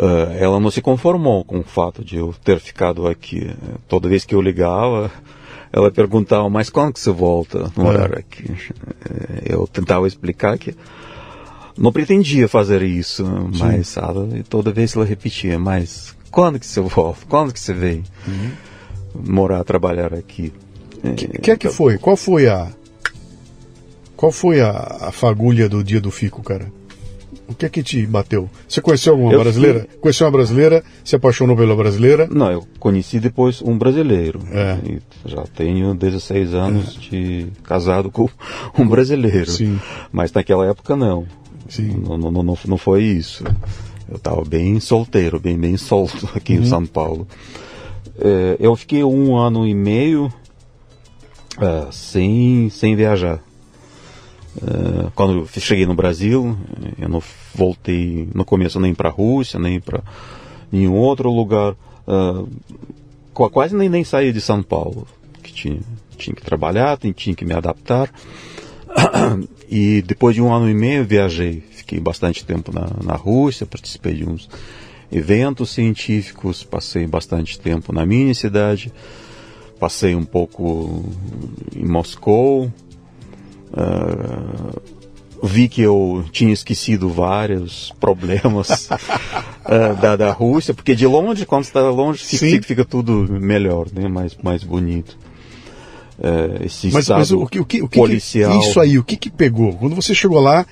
Uh, 0.00 0.32
ela 0.38 0.58
não 0.58 0.70
se 0.70 0.80
conformou 0.80 1.44
com 1.44 1.58
o 1.58 1.62
fato 1.62 2.02
de 2.02 2.16
eu 2.16 2.34
ter 2.42 2.58
ficado 2.58 3.06
aqui. 3.06 3.54
Toda 3.86 4.08
vez 4.08 4.24
que 4.24 4.34
eu 4.34 4.40
ligava, 4.40 5.10
ela 5.70 5.90
perguntava, 5.90 6.48
mas 6.48 6.70
quando 6.70 6.94
que 6.94 7.00
você 7.00 7.10
volta 7.10 7.66
a 7.66 7.80
morar 7.80 8.14
é. 8.14 8.20
aqui? 8.20 8.50
Eh, 8.50 9.52
eu 9.52 9.66
tentava 9.66 10.08
explicar 10.08 10.56
que 10.56 10.74
não 11.76 11.92
pretendia 11.92 12.48
fazer 12.48 12.80
isso, 12.80 13.26
Sim. 13.26 13.58
mas 13.58 13.94
ela, 13.98 14.26
toda 14.48 14.72
vez 14.72 14.96
ela 14.96 15.04
repetia, 15.04 15.58
mas 15.58 16.16
quando 16.30 16.58
que 16.58 16.66
você 16.66 16.80
volta? 16.80 17.20
Quando 17.28 17.52
que 17.52 17.60
você 17.60 17.74
vem 17.74 18.02
uhum. 18.26 18.52
morar, 19.14 19.62
trabalhar 19.64 20.14
aqui? 20.14 20.50
O 21.04 21.14
que, 21.14 21.28
que, 21.28 21.50
é 21.50 21.56
que 21.58 21.68
foi? 21.68 21.98
Qual 21.98 22.16
foi 22.16 22.48
a 22.48 22.68
qual 24.16 24.32
foi 24.32 24.60
a, 24.60 24.70
a 25.00 25.12
fagulha 25.12 25.68
do 25.68 25.84
dia 25.84 26.00
do 26.00 26.10
fico, 26.10 26.42
cara? 26.42 26.70
O 27.50 27.54
que 27.54 27.66
é 27.66 27.68
que 27.68 27.82
te 27.82 28.06
bateu? 28.06 28.48
Você 28.68 28.80
conheceu 28.80 29.12
alguma 29.12 29.32
eu 29.32 29.40
brasileira? 29.40 29.80
Fui... 29.80 29.98
Conheceu 29.98 30.26
uma 30.26 30.30
brasileira? 30.30 30.84
Se 31.04 31.16
apaixonou 31.16 31.56
pela 31.56 31.74
brasileira? 31.74 32.28
Não, 32.30 32.52
eu 32.52 32.64
conheci 32.78 33.18
depois 33.18 33.60
um 33.60 33.76
brasileiro. 33.76 34.40
É. 34.52 34.78
já 35.26 35.42
tenho 35.56 35.92
16 35.92 36.54
anos 36.54 36.96
é. 36.96 37.00
de 37.00 37.46
casado 37.64 38.08
com 38.08 38.28
um 38.78 38.86
brasileiro. 38.86 39.50
Sim. 39.50 39.80
Mas 40.12 40.32
naquela 40.32 40.64
época 40.64 40.94
não. 40.94 41.26
Sim. 41.68 42.00
Não, 42.06 42.16
não, 42.16 42.30
não, 42.30 42.56
não 42.64 42.78
foi 42.78 43.02
isso. 43.02 43.42
Eu 44.08 44.16
estava 44.16 44.44
bem 44.44 44.78
solteiro, 44.78 45.40
bem, 45.40 45.58
bem 45.58 45.76
solto 45.76 46.30
aqui 46.34 46.54
uhum. 46.54 46.62
em 46.62 46.66
São 46.66 46.86
Paulo. 46.86 47.26
É, 48.16 48.56
eu 48.60 48.76
fiquei 48.76 49.02
um 49.02 49.36
ano 49.36 49.66
e 49.66 49.74
meio 49.74 50.32
é, 51.58 51.88
sem, 51.90 52.70
sem 52.70 52.94
viajar. 52.94 53.42
Uh, 54.56 55.10
quando 55.14 55.38
eu 55.38 55.60
cheguei 55.60 55.86
no 55.86 55.94
Brasil, 55.94 56.56
eu 56.98 57.08
não 57.08 57.22
voltei 57.54 58.28
no 58.34 58.44
começo 58.44 58.80
nem 58.80 58.94
para 58.94 59.08
a 59.08 59.12
Rússia, 59.12 59.60
nem 59.60 59.80
para 59.80 60.02
nenhum 60.72 60.94
outro 60.94 61.30
lugar. 61.30 61.74
Uh, 62.06 62.48
quase 63.32 63.76
nem, 63.76 63.88
nem 63.88 64.04
saí 64.04 64.32
de 64.32 64.40
São 64.40 64.62
Paulo, 64.62 65.06
que 65.42 65.52
tinha, 65.52 65.80
tinha 66.16 66.34
que 66.34 66.42
trabalhar, 66.42 66.98
tinha 67.14 67.34
que 67.34 67.44
me 67.44 67.54
adaptar. 67.54 68.10
E 69.72 70.02
depois 70.02 70.34
de 70.34 70.42
um 70.42 70.52
ano 70.52 70.68
e 70.68 70.74
meio 70.74 71.04
viajei, 71.04 71.62
fiquei 71.70 72.00
bastante 72.00 72.44
tempo 72.44 72.72
na, 72.74 72.88
na 73.04 73.14
Rússia, 73.14 73.64
participei 73.64 74.14
de 74.14 74.28
uns 74.28 74.48
eventos 75.12 75.70
científicos, 75.70 76.64
passei 76.64 77.06
bastante 77.06 77.56
tempo 77.56 77.92
na 77.92 78.04
minha 78.04 78.34
cidade, 78.34 78.92
passei 79.78 80.16
um 80.16 80.24
pouco 80.24 81.04
em 81.76 81.84
Moscou, 81.84 82.68
Uh, 83.72 84.80
vi 85.42 85.68
que 85.68 85.80
eu 85.80 86.24
tinha 86.30 86.52
esquecido 86.52 87.08
vários 87.08 87.92
problemas 87.98 88.88
uh, 88.90 90.00
da, 90.00 90.16
da 90.16 90.32
Rússia, 90.32 90.74
porque 90.74 90.94
de 90.94 91.06
longe, 91.06 91.46
quando 91.46 91.64
está 91.64 91.80
longe, 91.88 92.22
fica, 92.24 92.66
fica, 92.66 92.84
tudo 92.84 93.26
melhor, 93.30 93.86
né? 93.92 94.08
mais, 94.08 94.36
mais 94.42 94.62
bonito. 94.62 95.16
Uh, 96.18 96.64
esse 96.66 96.90
mas, 96.90 97.08
mas 97.08 97.30
o, 97.32 97.46
que, 97.46 97.60
o, 97.60 97.64
que, 97.64 97.82
o 97.82 97.88
que 97.88 97.98
policial. 97.98 98.60
Que, 98.60 98.66
isso 98.66 98.78
aí, 98.80 98.98
o 98.98 99.04
que, 99.04 99.16
que 99.16 99.30
pegou? 99.30 99.72
Quando 99.72 99.94
você 99.94 100.14
chegou 100.14 100.38
lá, 100.38 100.66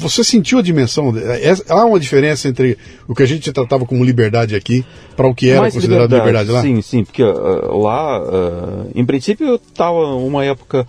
você 0.00 0.24
sentiu 0.24 0.58
a 0.58 0.62
dimensão? 0.62 1.12
É, 1.16 1.54
há 1.68 1.84
uma 1.84 2.00
diferença 2.00 2.48
entre 2.48 2.78
o 3.06 3.14
que 3.14 3.22
a 3.22 3.26
gente 3.26 3.52
tratava 3.52 3.84
como 3.84 4.02
liberdade 4.02 4.56
aqui 4.56 4.84
para 5.14 5.26
o 5.26 5.34
que 5.34 5.50
era 5.50 5.60
Mais 5.60 5.74
considerado 5.74 6.10
liberdade, 6.10 6.48
liberdade, 6.48 6.50
lá? 6.50 6.62
Sim, 6.62 6.80
sim, 6.80 7.04
porque 7.04 7.22
uh, 7.22 7.78
lá, 7.78 8.22
uh, 8.22 8.90
em 8.94 9.04
princípio, 9.04 9.46
eu 9.46 9.56
estava 9.56 9.98
uma 10.16 10.42
época 10.44 10.86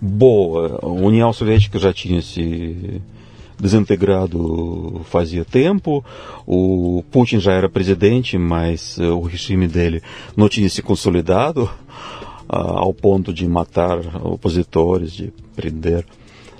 boa. 0.00 0.78
A 0.82 0.86
União 0.86 1.32
Soviética 1.32 1.78
já 1.78 1.92
tinha 1.92 2.22
se 2.22 3.00
desintegrado 3.58 5.02
fazia 5.04 5.44
tempo. 5.44 6.04
O 6.46 7.04
Putin 7.10 7.38
já 7.38 7.52
era 7.52 7.68
presidente, 7.68 8.38
mas 8.38 8.96
uh, 8.98 9.14
o 9.16 9.22
regime 9.22 9.68
dele 9.68 10.02
não 10.36 10.48
tinha 10.48 10.68
se 10.68 10.82
consolidado 10.82 11.64
uh, 11.64 12.56
ao 12.56 12.94
ponto 12.94 13.32
de 13.32 13.46
matar 13.46 13.98
opositores, 14.24 15.12
de 15.12 15.32
prender. 15.54 16.06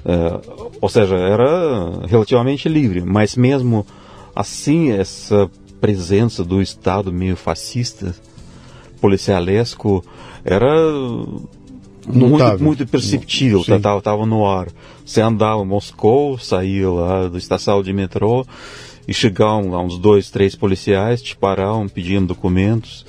Uh, 0.05 0.71
ou 0.81 0.89
seja, 0.89 1.17
era 1.17 2.07
relativamente 2.07 2.69
livre, 2.69 3.01
mas 3.03 3.37
mesmo 3.37 3.87
assim, 4.35 4.91
essa 4.93 5.51
presença 5.81 6.45
do 6.45 6.61
Estado 6.61 7.13
meio 7.13 7.37
fascista, 7.37 8.15
policialesco, 9.01 10.05
era 10.45 10.71
muito, 12.07 12.63
muito 12.63 12.87
perceptível, 12.87 13.61
estava 13.61 14.01
tá, 14.01 14.17
no 14.17 14.47
ar. 14.47 14.69
Você 15.05 15.21
andava 15.21 15.63
em 15.63 15.67
Moscou, 15.67 16.39
saía 16.39 16.89
lá 16.89 17.29
da 17.29 17.39
estação 17.39 17.83
de 17.83 17.93
metrô 17.93 18.47
e 19.07 19.13
chegavam 19.13 19.71
lá 19.71 19.81
uns 19.81 19.99
dois, 19.99 20.31
três 20.31 20.55
policiais, 20.55 21.23
te 21.23 21.37
paravam, 21.37 21.89
pediam 21.89 22.25
documentos, 22.25 23.05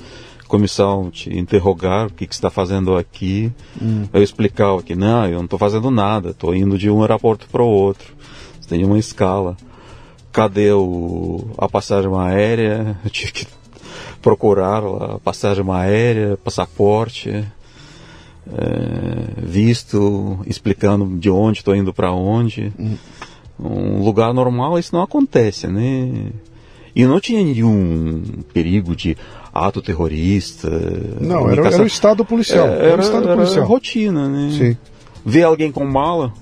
começavam 0.47 1.07
a 1.07 1.11
te 1.11 1.37
interrogar 1.37 2.07
o 2.07 2.09
que, 2.11 2.25
que 2.25 2.35
você 2.35 2.39
está 2.39 2.49
fazendo 2.49 2.97
aqui. 2.97 3.51
Hum. 3.81 4.05
Eu 4.11 4.23
explicava 4.23 4.81
que 4.81 4.95
não, 4.95 5.25
eu 5.27 5.37
não 5.37 5.45
estou 5.45 5.59
fazendo 5.59 5.89
nada, 5.89 6.31
estou 6.31 6.55
indo 6.55 6.77
de 6.77 6.89
um 6.89 7.01
aeroporto 7.01 7.47
para 7.51 7.61
o 7.61 7.67
outro. 7.67 8.13
Você 8.59 8.69
tem 8.69 8.83
uma 8.83 8.99
escala. 8.99 9.55
Cadê 10.31 10.71
o, 10.71 11.49
a 11.57 11.67
passagem 11.69 12.09
aérea? 12.17 12.97
Eu 13.03 13.09
tive 13.09 13.31
que 13.31 13.47
procurar 14.21 14.83
a 14.83 15.19
passagem 15.19 15.63
aérea, 15.69 16.37
passaporte 16.37 17.45
é, 18.47 19.41
visto, 19.41 20.39
explicando 20.45 21.17
de 21.17 21.29
onde 21.29 21.59
estou 21.59 21.75
indo 21.75 21.93
para 21.93 22.11
onde. 22.11 22.71
Um 23.59 24.03
lugar 24.03 24.33
normal 24.33 24.79
isso 24.79 24.95
não 24.95 25.03
acontece, 25.03 25.67
né? 25.67 26.31
E 26.95 27.05
não 27.05 27.19
tinha 27.19 27.43
nenhum 27.43 28.23
perigo 28.53 28.95
de 28.95 29.15
ato 29.53 29.81
terrorista. 29.81 30.69
Não, 31.19 31.49
era, 31.49 31.67
era, 31.67 31.83
o 31.83 31.87
estado 31.87 32.25
policial. 32.25 32.67
É, 32.67 32.71
era, 32.71 32.85
era, 32.85 32.97
o 32.97 33.05
estado 33.05 33.27
era 33.27 33.35
policial. 33.35 33.65
rotina, 33.65 34.27
né? 34.27 34.49
Sim. 34.57 34.77
Ver 35.23 35.43
alguém 35.43 35.71
com 35.71 35.85
mala, 35.85 36.33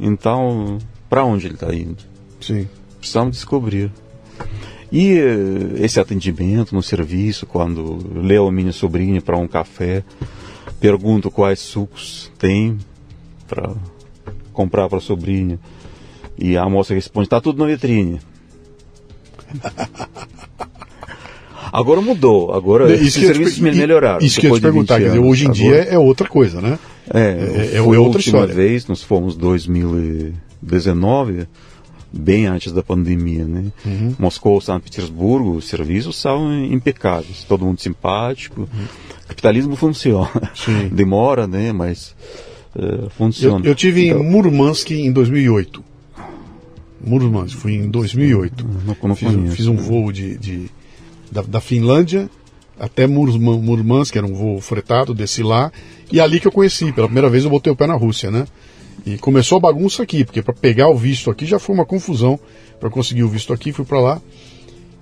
então, 0.00 0.78
para 1.08 1.24
onde 1.24 1.46
ele 1.46 1.54
está 1.54 1.72
indo? 1.74 2.02
Sim. 2.40 2.66
Precisamos 2.98 3.36
descobrir. 3.36 3.92
E 4.90 5.18
eh, 5.18 5.84
esse 5.84 6.00
atendimento 6.00 6.74
no 6.74 6.82
serviço, 6.82 7.46
quando 7.46 7.98
leu 8.14 8.48
a 8.48 8.52
minha 8.52 8.72
sobrinha 8.72 9.20
para 9.20 9.36
um 9.36 9.46
café, 9.46 10.04
pergunto 10.80 11.30
quais 11.30 11.60
sucos 11.60 12.32
tem 12.38 12.78
para 13.46 13.74
comprar 14.52 14.88
para 14.88 14.98
a 14.98 15.00
sobrinha. 15.00 15.60
E 16.38 16.56
a 16.56 16.68
moça 16.68 16.94
responde: 16.94 17.26
está 17.26 17.40
tudo 17.40 17.58
na 17.58 17.66
vitrine. 17.66 18.20
Agora 21.72 22.00
mudou, 22.00 22.54
agora 22.54 22.94
isso 22.94 23.18
os 23.18 23.26
serviços 23.26 23.56
te, 23.56 23.62
melhoraram. 23.62 24.24
Isso 24.24 24.40
que 24.40 24.46
eu 24.46 24.52
ia 24.52 24.56
te 24.56 24.62
perguntar, 24.62 24.98
dizer, 24.98 25.18
hoje 25.18 25.44
em 25.44 25.48
agora, 25.48 25.58
dia 25.58 25.74
é 25.82 25.98
outra 25.98 26.26
coisa, 26.26 26.58
né? 26.60 26.78
É, 27.12 27.74
é, 27.74 27.76
é, 27.76 27.82
outra 27.82 28.20
história. 28.20 28.54
vez, 28.54 28.86
nós 28.86 29.02
fomos 29.02 29.36
2019, 29.36 31.46
bem 32.10 32.46
antes 32.46 32.72
da 32.72 32.82
pandemia, 32.82 33.44
né? 33.44 33.64
Uhum. 33.84 34.14
Moscou, 34.18 34.58
São 34.60 34.80
Petersburgo, 34.80 35.56
os 35.56 35.66
serviços 35.66 36.16
são 36.16 36.64
impecáveis, 36.64 37.44
todo 37.44 37.66
mundo 37.66 37.78
simpático. 37.80 38.60
Uhum 38.60 38.86
capitalismo 39.26 39.76
funciona. 39.76 40.30
Sim. 40.54 40.88
Demora, 40.92 41.46
né? 41.46 41.72
Mas 41.72 42.14
uh, 42.74 43.10
funciona. 43.10 43.64
Eu, 43.64 43.70
eu 43.70 43.74
tive 43.74 44.08
então, 44.08 44.22
em 44.22 44.30
Murmansk 44.30 44.90
em 44.90 45.12
2008. 45.12 45.84
Murmansk, 47.00 47.56
fui 47.56 47.74
em 47.74 47.88
2008. 47.88 48.66
Não, 48.86 48.96
não 49.08 49.16
fiz, 49.16 49.32
conheço, 49.32 49.56
fiz 49.56 49.66
um 49.66 49.76
voo 49.76 50.10
de, 50.10 50.36
de 50.38 50.70
da, 51.30 51.42
da, 51.42 51.60
Finlândia 51.60 52.28
até 52.78 53.06
Murmansk, 53.06 54.12
que 54.12 54.18
era 54.18 54.26
um 54.26 54.34
voo 54.34 54.60
fretado, 54.60 55.14
desci 55.14 55.42
lá. 55.42 55.70
E 56.10 56.20
é 56.20 56.22
ali 56.22 56.40
que 56.40 56.46
eu 56.46 56.52
conheci. 56.52 56.92
Pela 56.92 57.06
primeira 57.06 57.30
vez 57.30 57.44
eu 57.44 57.50
botei 57.50 57.72
o 57.72 57.76
pé 57.76 57.86
na 57.86 57.94
Rússia, 57.94 58.30
né? 58.30 58.46
E 59.04 59.16
começou 59.18 59.58
a 59.58 59.60
bagunça 59.60 60.02
aqui, 60.02 60.24
porque 60.24 60.42
para 60.42 60.54
pegar 60.54 60.88
o 60.88 60.96
visto 60.96 61.30
aqui 61.30 61.46
já 61.46 61.58
foi 61.58 61.74
uma 61.74 61.86
confusão. 61.86 62.38
Para 62.80 62.90
conseguir 62.90 63.22
o 63.22 63.28
visto 63.28 63.52
aqui, 63.52 63.72
fui 63.72 63.84
para 63.84 64.00
lá. 64.00 64.22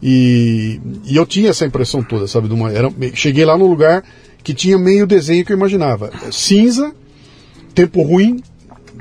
E, 0.07 0.79
e 1.07 1.17
eu 1.17 1.25
tinha 1.25 1.49
essa 1.49 1.65
impressão 1.65 2.03
toda, 2.03 2.27
sabe? 2.27 2.47
De 2.47 2.53
uma, 2.53 2.71
era, 2.71 2.93
cheguei 3.15 3.43
lá 3.43 3.57
num 3.57 3.67
lugar 3.67 4.05
que 4.43 4.53
tinha 4.53 4.77
meio 4.77 5.07
desenho 5.07 5.47
que 5.47 5.51
eu 5.51 5.57
imaginava. 5.57 6.11
Cinza, 6.31 6.95
tempo 7.75 8.03
ruim, 8.03 8.43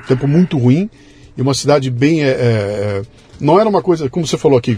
tempo 0.07 0.29
muito 0.29 0.57
ruim, 0.57 0.89
e 1.37 1.41
uma 1.41 1.53
cidade 1.53 1.91
bem 1.91 2.23
é, 2.23 2.29
é, 2.29 3.01
Não 3.37 3.59
era 3.59 3.67
uma 3.67 3.81
coisa, 3.81 4.09
como 4.09 4.25
você 4.25 4.37
falou 4.37 4.57
aqui, 4.57 4.77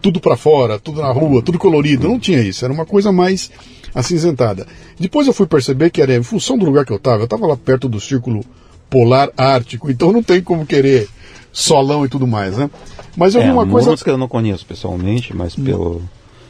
tudo 0.00 0.18
para 0.18 0.36
fora, 0.36 0.80
tudo 0.80 1.00
na 1.00 1.12
rua, 1.12 1.40
tudo 1.40 1.60
colorido. 1.60 2.08
Não 2.08 2.18
tinha 2.18 2.40
isso. 2.40 2.64
Era 2.64 2.74
uma 2.74 2.84
coisa 2.84 3.12
mais 3.12 3.48
acinzentada. 3.94 4.66
Depois 4.98 5.28
eu 5.28 5.32
fui 5.32 5.46
perceber 5.46 5.90
que 5.90 6.02
era 6.02 6.16
em 6.16 6.24
função 6.24 6.58
do 6.58 6.64
lugar 6.64 6.84
que 6.84 6.92
eu 6.92 6.96
estava. 6.96 7.20
Eu 7.20 7.24
estava 7.26 7.46
lá 7.46 7.56
perto 7.56 7.88
do 7.88 8.00
círculo 8.00 8.44
polar 8.90 9.30
ártico, 9.36 9.90
então 9.90 10.12
não 10.12 10.24
tem 10.24 10.42
como 10.42 10.66
querer 10.66 11.08
solão 11.52 12.04
e 12.04 12.08
tudo 12.08 12.26
mais, 12.26 12.56
né? 12.56 12.70
Mas 13.16 13.34
eu 13.34 13.42
é, 13.42 13.44
vi 13.44 13.50
uma 13.50 13.66
coisa. 13.66 13.94
que 13.96 14.10
eu 14.10 14.16
não 14.16 14.28
conheço 14.28 14.64
pessoalmente, 14.64 15.36
mas 15.36 15.56
hum. 15.56 15.64
pela 15.64 15.88
hum. 15.90 16.02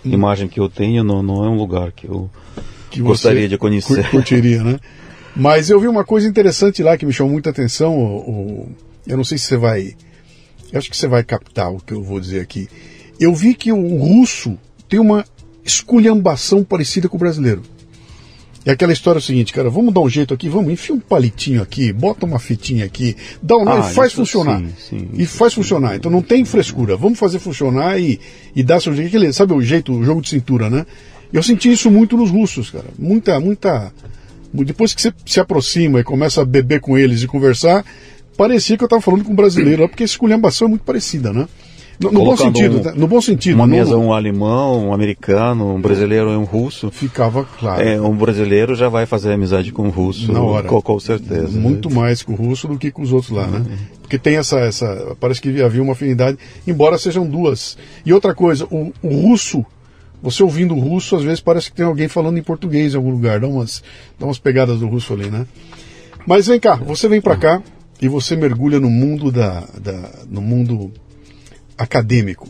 imagem 0.05 0.49
que 0.49 0.61
eu 0.61 0.69
tenho, 0.69 1.03
não, 1.03 1.23
não 1.23 1.45
é 1.45 1.49
um 1.49 1.57
lugar 1.57 1.93
que 1.93 2.07
eu 2.07 2.31
que 2.91 3.01
gostaria 3.01 3.49
de 3.49 3.59
conhecer. 3.59 4.09
Curtiria, 4.11 4.63
né? 4.63 4.79
Mas 5.35 5.71
eu 5.71 5.81
vi 5.81 5.89
uma 5.89 6.05
coisa 6.05 6.29
interessante 6.29 6.83
lá 6.83 6.97
que 6.97 7.07
me 7.07 7.13
chamou 7.13 7.33
muita 7.33 7.51
atenção. 7.51 7.99
O, 7.99 8.71
eu 9.07 9.17
não 9.17 9.25
sei 9.25 9.39
se 9.39 9.47
você 9.47 9.57
vai. 9.57 9.97
Eu 10.71 10.79
acho 10.79 10.91
que 10.91 10.97
você 10.97 11.09
vai 11.09 11.25
captar 11.25 11.73
o 11.73 11.79
que 11.79 11.93
eu 11.93 12.03
vou 12.03 12.21
dizer 12.21 12.41
aqui. 12.41 12.69
Eu 13.19 13.35
vi 13.35 13.55
que 13.55 13.73
o 13.73 13.97
russo 13.97 14.59
tem 14.89 15.01
uma 15.01 15.25
esculhambação 15.65 16.63
parecida 16.63 17.09
com 17.09 17.17
o 17.17 17.21
brasileiro. 17.21 17.63
É 18.65 18.71
aquela 18.71 18.93
história 18.93 19.21
seguinte, 19.21 19.53
cara, 19.53 19.69
vamos 19.69 19.93
dar 19.93 20.01
um 20.01 20.09
jeito 20.09 20.33
aqui, 20.33 20.49
vamos, 20.49 20.73
enfia 20.73 20.95
um 20.95 21.01
palitinho 21.01 21.61
aqui, 21.61 21.93
bota 21.93 22.25
uma 22.25 22.39
fitinha 22.39 22.85
aqui, 22.85 23.17
dá 23.43 23.57
um 23.57 23.69
ah, 23.69 23.91
e 23.91 23.95
faz 23.95 24.13
funcionar. 24.13 24.61
Sim, 24.61 24.73
sim, 24.79 25.09
e 25.15 25.27
faz 25.27 25.53
funcionar. 25.53 25.97
Então 25.97 26.11
não 26.11 26.23
tem 26.23 26.45
frescura, 26.45 26.97
vamos 26.97 27.19
fazer 27.19 27.41
funcionar 27.41 27.99
e, 27.99 28.21
e 28.55 28.63
dar 28.63 28.81
seu 28.81 28.95
jeito. 28.95 29.09
Aquele, 29.09 29.33
sabe 29.33 29.53
o 29.53 29.61
jeito, 29.61 29.93
o 29.93 30.05
jogo 30.05 30.21
de 30.21 30.29
cintura, 30.29 30.71
né? 30.71 30.87
Eu 31.33 31.43
senti 31.43 31.73
isso 31.73 31.91
muito 31.91 32.17
nos 32.17 32.31
russos, 32.31 32.71
cara. 32.71 32.87
Muita, 32.99 33.41
muita. 33.41 33.93
Depois 34.53 34.95
que 34.95 35.01
você 35.01 35.13
se 35.27 35.41
aproxima 35.41 35.99
e 35.99 36.05
começa 36.05 36.43
a 36.43 36.45
beber 36.45 36.81
com 36.81 36.97
eles 36.97 37.23
e 37.23 37.27
conversar, 37.27 37.85
parecia 38.37 38.77
que 38.77 38.85
eu 38.85 38.87
estava 38.87 39.01
falando 39.03 39.25
com 39.25 39.33
um 39.33 39.37
brasileiro, 39.37 39.89
porque 39.89 40.03
a 40.03 40.07
esculhambação 40.07 40.67
é 40.67 40.71
muito 40.71 40.85
parecida, 40.85 41.33
né? 41.33 41.49
No, 42.03 42.13
no 42.13 42.25
bom 42.25 42.37
sentido, 42.37 42.79
um, 42.79 42.83
tá? 42.83 42.93
no 42.93 43.07
bom 43.07 43.21
sentido. 43.21 43.55
Uma 43.55 43.67
mesa, 43.67 43.97
um 43.97 44.13
alemão, 44.13 44.89
um 44.89 44.93
americano, 44.93 45.75
um 45.75 45.81
brasileiro 45.81 46.31
e 46.31 46.37
um 46.37 46.45
russo. 46.45 46.91
Ficava 46.91 47.45
claro. 47.45 47.83
É, 47.83 48.01
um 48.01 48.17
brasileiro 48.17 48.75
já 48.75 48.89
vai 48.89 49.07
fazer 49.07 49.33
amizade 49.33 49.73
com 49.73 49.87
o 49.87 49.91
russo, 49.91 50.33
Na 50.33 50.43
hora. 50.43 50.69
Com, 50.69 50.81
com 50.81 51.01
certeza. 51.01 51.59
Muito 51.59 51.91
mais 51.91 52.23
com 52.23 52.33
o 52.33 52.37
russo 52.37 52.69
do 52.69 52.79
que 52.79 52.91
com 52.91 53.03
os 53.03 53.13
outros 53.13 53.33
lá, 53.33 53.47
né? 53.47 53.59
Uhum. 53.59 53.77
Porque 54.01 54.19
tem 54.19 54.37
essa, 54.37 54.59
essa. 54.59 55.17
Parece 55.19 55.41
que 55.41 55.63
havia 55.63 55.83
uma 55.83 55.93
afinidade, 55.93 56.39
embora 56.67 56.99
sejam 56.99 57.27
duas. 57.27 57.77
E 58.05 58.13
outra 58.13 58.35
coisa, 58.35 58.67
o, 58.71 58.93
o 59.03 59.09
russo 59.09 59.65
você 60.23 60.43
ouvindo 60.43 60.75
o 60.75 60.79
russo, 60.79 61.17
às 61.17 61.25
vezes 61.25 61.41
parece 61.41 61.69
que 61.69 61.77
tem 61.77 61.85
alguém 61.85 62.07
falando 62.07 62.39
em 62.39 62.43
português 62.43 62.95
em 62.95 62.97
algum 62.97 63.11
lugar, 63.11 63.41
dá 63.41 63.49
umas, 63.49 63.83
dá 64.19 64.27
umas 64.27 64.39
pegadas 64.39 64.79
do 64.79 64.87
russo 64.87 65.13
ali, 65.13 65.29
né? 65.29 65.45
Mas 66.25 66.47
vem 66.47 66.61
cá, 66.61 66.77
você 66.77 67.09
vem 67.09 67.21
para 67.21 67.37
cá 67.37 67.61
e 68.01 68.07
você 68.07 68.37
mergulha 68.37 68.79
no 68.79 68.89
mundo 68.89 69.33
da, 69.33 69.65
da 69.81 70.11
no 70.29 70.41
mundo 70.41 70.93
acadêmico. 71.83 72.49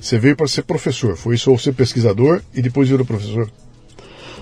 Você 0.00 0.18
veio 0.18 0.36
para 0.36 0.46
ser 0.46 0.62
professor, 0.62 1.16
foi 1.16 1.34
isso 1.34 1.50
ou 1.50 1.58
ser 1.58 1.72
pesquisador 1.72 2.40
e 2.54 2.62
depois 2.62 2.88
virou 2.88 3.04
professor? 3.04 3.50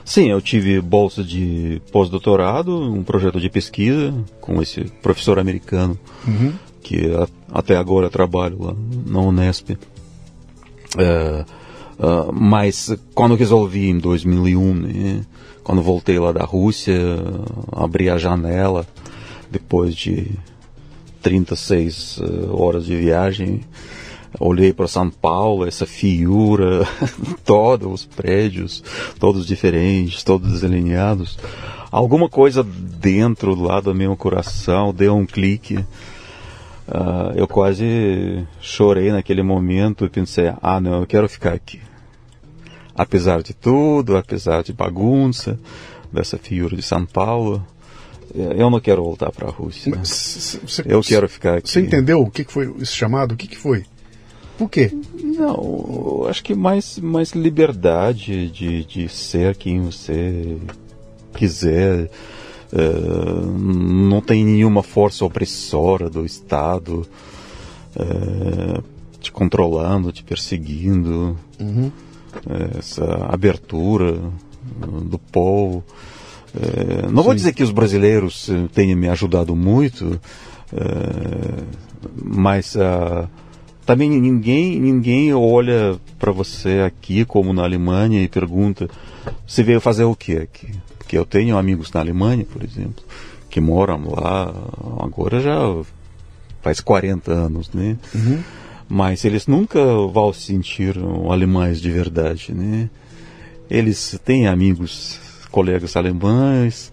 Sim, 0.05 0.30
eu 0.30 0.40
tive 0.42 0.80
bolsa 0.82 1.24
de 1.24 1.80
pós-doutorado, 1.90 2.92
um 2.92 3.02
projeto 3.02 3.40
de 3.40 3.48
pesquisa 3.48 4.12
com 4.40 4.61
esse 4.61 4.84
professor 5.02 5.38
americano 5.38 5.98
uhum. 6.26 6.52
que 6.82 7.11
até 7.50 7.76
agora 7.76 8.11
trabalho 8.11 8.62
lá 8.62 8.74
na 9.07 9.20
Unesp. 9.20 9.70
É, 10.98 11.44
uh, 11.98 12.32
mas 12.32 12.94
quando 13.14 13.34
resolvi 13.34 13.88
em 13.88 13.98
2001, 13.98 14.74
né, 14.74 15.24
quando 15.62 15.80
voltei 15.80 16.18
lá 16.18 16.30
da 16.30 16.44
Rússia, 16.44 16.94
abri 17.72 18.11
a 18.11 18.18
janela 18.18 18.86
depois 19.50 19.94
de 19.94 20.30
36 21.25 22.18
uh, 22.18 22.55
horas 22.55 22.85
de 22.85 22.95
viagem, 22.95 23.62
olhei 24.39 24.75
para 24.75 24.87
São 24.87 25.11
Paulo, 25.11 25.66
essa 25.66 25.87
fiura, 25.87 26.87
todos 27.45 27.93
os 27.93 28.05
prédios, 28.05 28.85
todos 29.18 29.47
diferentes, 29.47 30.22
todos 30.22 30.53
desalinhados. 30.53 31.39
Alguma 31.91 32.29
coisa 32.29 32.62
dentro 32.62 33.55
lá 33.55 33.81
do 33.81 33.95
meu 33.95 34.14
coração 34.16 34.93
deu 34.93 35.16
um 35.16 35.25
clique. 35.25 35.79
Uh, 36.87 37.33
eu 37.35 37.49
quase 37.49 38.47
chorei 38.61 39.11
naquele 39.11 39.43
momento 39.43 40.05
e 40.05 40.11
pensei, 40.11 40.53
ah 40.61 40.79
não, 40.79 41.01
eu 41.01 41.07
quero 41.07 41.27
ficar 41.27 41.55
aqui. 41.55 41.81
Apesar 42.95 43.43
de 43.43 43.55
tudo, 43.55 44.16
apesar 44.16 44.62
de 44.62 44.75
bagunça, 44.75 45.59
dessa 46.12 46.37
fiura 46.37 46.77
de 46.77 46.83
São 46.83 47.07
Paulo, 47.07 47.64
eu 48.35 48.70
não 48.70 48.81
quero 48.81 49.03
voltar 49.03 49.31
para 49.33 49.49
a 49.49 49.51
Rússia. 49.51 49.93
Cê, 50.05 50.83
eu 50.87 51.01
quero 51.01 51.29
ficar 51.29 51.59
aqui. 51.59 51.70
Você 51.70 51.81
entendeu 51.81 52.20
o 52.20 52.31
que 52.31 52.45
foi 52.45 52.72
esse 52.81 52.93
chamado? 52.93 53.33
O 53.33 53.37
que 53.37 53.57
foi? 53.57 53.85
Por 54.57 54.70
quê? 54.70 54.91
Não, 55.20 56.27
acho 56.29 56.43
que 56.43 56.55
mais, 56.55 56.99
mais 56.99 57.33
liberdade 57.33 58.49
de, 58.51 58.85
de 58.85 59.09
ser 59.09 59.57
quem 59.57 59.83
você 59.83 60.57
quiser. 61.35 62.11
Uh, 62.72 63.47
não 63.47 64.20
tem 64.20 64.45
nenhuma 64.45 64.83
força 64.83 65.25
opressora 65.25 66.09
do 66.09 66.25
Estado 66.25 67.07
uh, 67.97 68.83
te 69.20 69.31
controlando, 69.31 70.12
te 70.12 70.22
perseguindo. 70.22 71.37
Uhum. 71.59 71.91
Uh, 72.47 72.79
essa 72.79 73.05
abertura 73.29 74.18
do 75.03 75.18
povo. 75.18 75.85
Não 77.11 77.22
Sim. 77.22 77.26
vou 77.26 77.34
dizer 77.34 77.52
que 77.52 77.62
os 77.62 77.70
brasileiros 77.70 78.50
tenham 78.72 78.98
me 78.98 79.09
ajudado 79.09 79.57
muito, 79.57 80.20
mas 82.22 82.76
também 83.84 84.09
ninguém, 84.09 84.80
ninguém 84.80 85.34
olha 85.34 85.98
para 86.18 86.32
você 86.32 86.80
aqui, 86.86 87.24
como 87.24 87.52
na 87.52 87.62
Alemanha, 87.62 88.22
e 88.22 88.28
pergunta: 88.28 88.88
você 89.46 89.62
veio 89.62 89.80
fazer 89.80 90.05
o 90.05 90.14
que 90.14 90.36
aqui? 90.36 90.68
Porque 90.98 91.18
eu 91.18 91.24
tenho 91.26 91.59
amigos 91.59 91.92
na 91.92 92.00
Alemanha, 92.00 92.46
por 92.50 92.62
exemplo, 92.64 93.05
que 93.50 93.61
moram 93.61 94.11
lá 94.11 94.55
agora 95.00 95.40
já 95.40 95.59
faz 96.62 96.80
40 96.80 97.30
anos, 97.30 97.70
né? 97.72 97.96
Uhum. 98.14 98.42
Mas 98.88 99.24
eles 99.24 99.46
nunca 99.46 99.80
vão 100.12 100.32
se 100.32 100.42
sentir 100.42 100.96
alemães 101.30 101.80
de 101.80 101.90
verdade, 101.90 102.55
né? 102.55 102.88
Eles 103.68 104.18
têm 104.24 104.46
amigos, 104.46 105.18
colegas 105.55 105.96
alemães, 105.96 106.92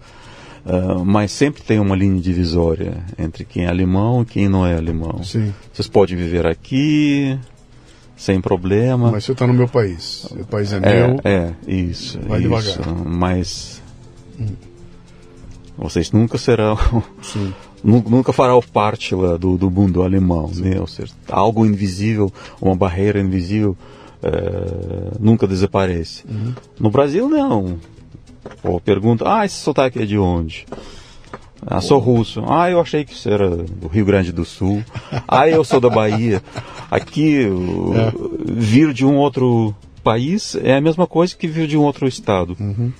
Uh, 0.64 1.04
mas 1.04 1.32
sempre 1.32 1.60
tem 1.60 1.80
uma 1.80 1.96
linha 1.96 2.20
divisória 2.20 3.04
entre 3.18 3.44
quem 3.44 3.64
é 3.64 3.68
alemão 3.68 4.22
e 4.22 4.24
quem 4.24 4.48
não 4.48 4.64
é 4.64 4.76
alemão. 4.76 5.20
Sim. 5.24 5.52
Vocês 5.72 5.88
podem 5.88 6.16
viver 6.16 6.46
aqui 6.46 7.36
sem 8.16 8.40
problema. 8.40 9.10
Mas 9.10 9.24
você 9.24 9.32
está 9.32 9.44
no 9.44 9.52
meu 9.54 9.66
país. 9.66 10.24
O 10.30 10.46
país 10.46 10.72
é, 10.72 10.76
é 10.76 10.80
meu. 10.80 11.20
É, 11.24 11.52
isso. 11.66 12.20
Vai 12.28 12.38
isso. 12.38 12.48
devagar. 12.48 13.04
Mas 13.04 13.82
hum. 14.38 14.54
vocês 15.76 16.12
nunca 16.12 16.38
serão. 16.38 16.78
nunca 17.82 18.32
farão 18.32 18.62
parte 18.62 19.16
lá 19.16 19.36
do, 19.36 19.58
do 19.58 19.68
mundo 19.68 20.04
alemão. 20.04 20.48
Né? 20.54 20.78
Ou 20.78 20.86
seja, 20.86 21.12
algo 21.28 21.66
invisível, 21.66 22.32
uma 22.60 22.76
barreira 22.76 23.20
invisível. 23.20 23.76
É, 24.22 25.18
nunca 25.18 25.48
desaparece. 25.48 26.22
Uhum. 26.30 26.54
No 26.78 26.88
Brasil, 26.88 27.28
não. 27.28 27.80
Ou 28.62 28.80
pergunta, 28.80 29.24
ah, 29.26 29.44
esse 29.44 29.56
sotaque 29.56 30.00
é 30.00 30.06
de 30.06 30.18
onde? 30.18 30.66
Ah, 31.64 31.80
sou 31.80 31.98
russo. 31.98 32.42
Ah, 32.46 32.70
eu 32.70 32.80
achei 32.80 33.04
que 33.04 33.12
isso 33.12 33.28
era 33.28 33.48
do 33.48 33.86
Rio 33.86 34.04
Grande 34.04 34.32
do 34.32 34.44
Sul. 34.44 34.84
Ah, 35.28 35.48
eu 35.48 35.64
sou 35.64 35.80
da 35.80 35.88
Bahia. 35.88 36.42
Aqui, 36.90 37.44
é. 37.44 38.12
vir 38.44 38.92
de 38.92 39.04
um 39.04 39.16
outro 39.16 39.74
país 40.02 40.56
é 40.56 40.76
a 40.76 40.80
mesma 40.80 41.06
coisa 41.06 41.34
que 41.34 41.46
vir 41.46 41.66
de 41.66 41.76
um 41.76 41.82
outro 41.82 42.06
estado. 42.06 42.56
Uhum. 42.58 42.92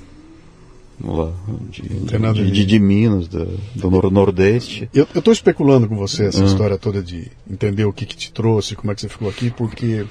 Lá, 1.05 1.32
de, 1.68 1.82
de, 1.82 2.51
de, 2.53 2.64
de, 2.64 2.78
Minas, 2.78 3.26
do, 3.26 3.45
do 3.74 4.11
Nordeste. 4.11 4.88
Eu 4.95 5.07
estou 5.14 5.32
especulando 5.32 5.88
com 5.88 5.97
você 5.97 6.26
essa 6.26 6.40
uhum. 6.40 6.47
história 6.47 6.78
toda 6.78 7.03
de 7.03 7.30
entender 7.51 7.84
o 7.84 7.93
que, 7.93 8.07
que 8.07 8.16
te 8.16 8.32
trouxe, 8.32 8.76
como 8.76 8.93
é 8.93 8.95
que 8.95 9.01
você 9.01 9.09
ficou 9.09 9.28
aqui, 9.28 9.51
porque 9.51 10.07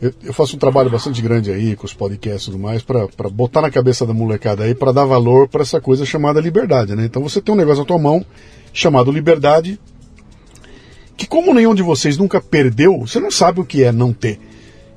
eu, 0.00 0.12
eu, 0.24 0.32
faço 0.32 0.56
um 0.56 0.58
trabalho 0.58 0.88
bastante 0.88 1.20
grande 1.20 1.50
aí 1.52 1.76
com 1.76 1.84
os 1.84 1.92
podcasts 1.92 2.44
e 2.44 2.50
tudo 2.50 2.58
mais 2.58 2.82
para 2.82 3.06
botar 3.30 3.60
na 3.60 3.70
cabeça 3.70 4.06
da 4.06 4.14
molecada 4.14 4.64
aí 4.64 4.74
para 4.74 4.92
dar 4.92 5.04
valor 5.04 5.46
para 5.46 5.62
essa 5.62 5.80
coisa 5.80 6.06
chamada 6.06 6.40
liberdade, 6.40 6.96
né? 6.96 7.04
Então 7.04 7.22
você 7.22 7.40
tem 7.40 7.54
um 7.54 7.58
negócio 7.58 7.80
na 7.80 7.86
tua 7.86 7.98
mão 7.98 8.24
chamado 8.72 9.12
liberdade 9.12 9.78
que 11.16 11.26
como 11.26 11.52
nenhum 11.52 11.74
de 11.74 11.82
vocês 11.82 12.16
nunca 12.16 12.40
perdeu, 12.40 13.00
você 13.00 13.20
não 13.20 13.30
sabe 13.30 13.60
o 13.60 13.64
que 13.64 13.84
é 13.84 13.92
não 13.92 14.10
ter. 14.10 14.40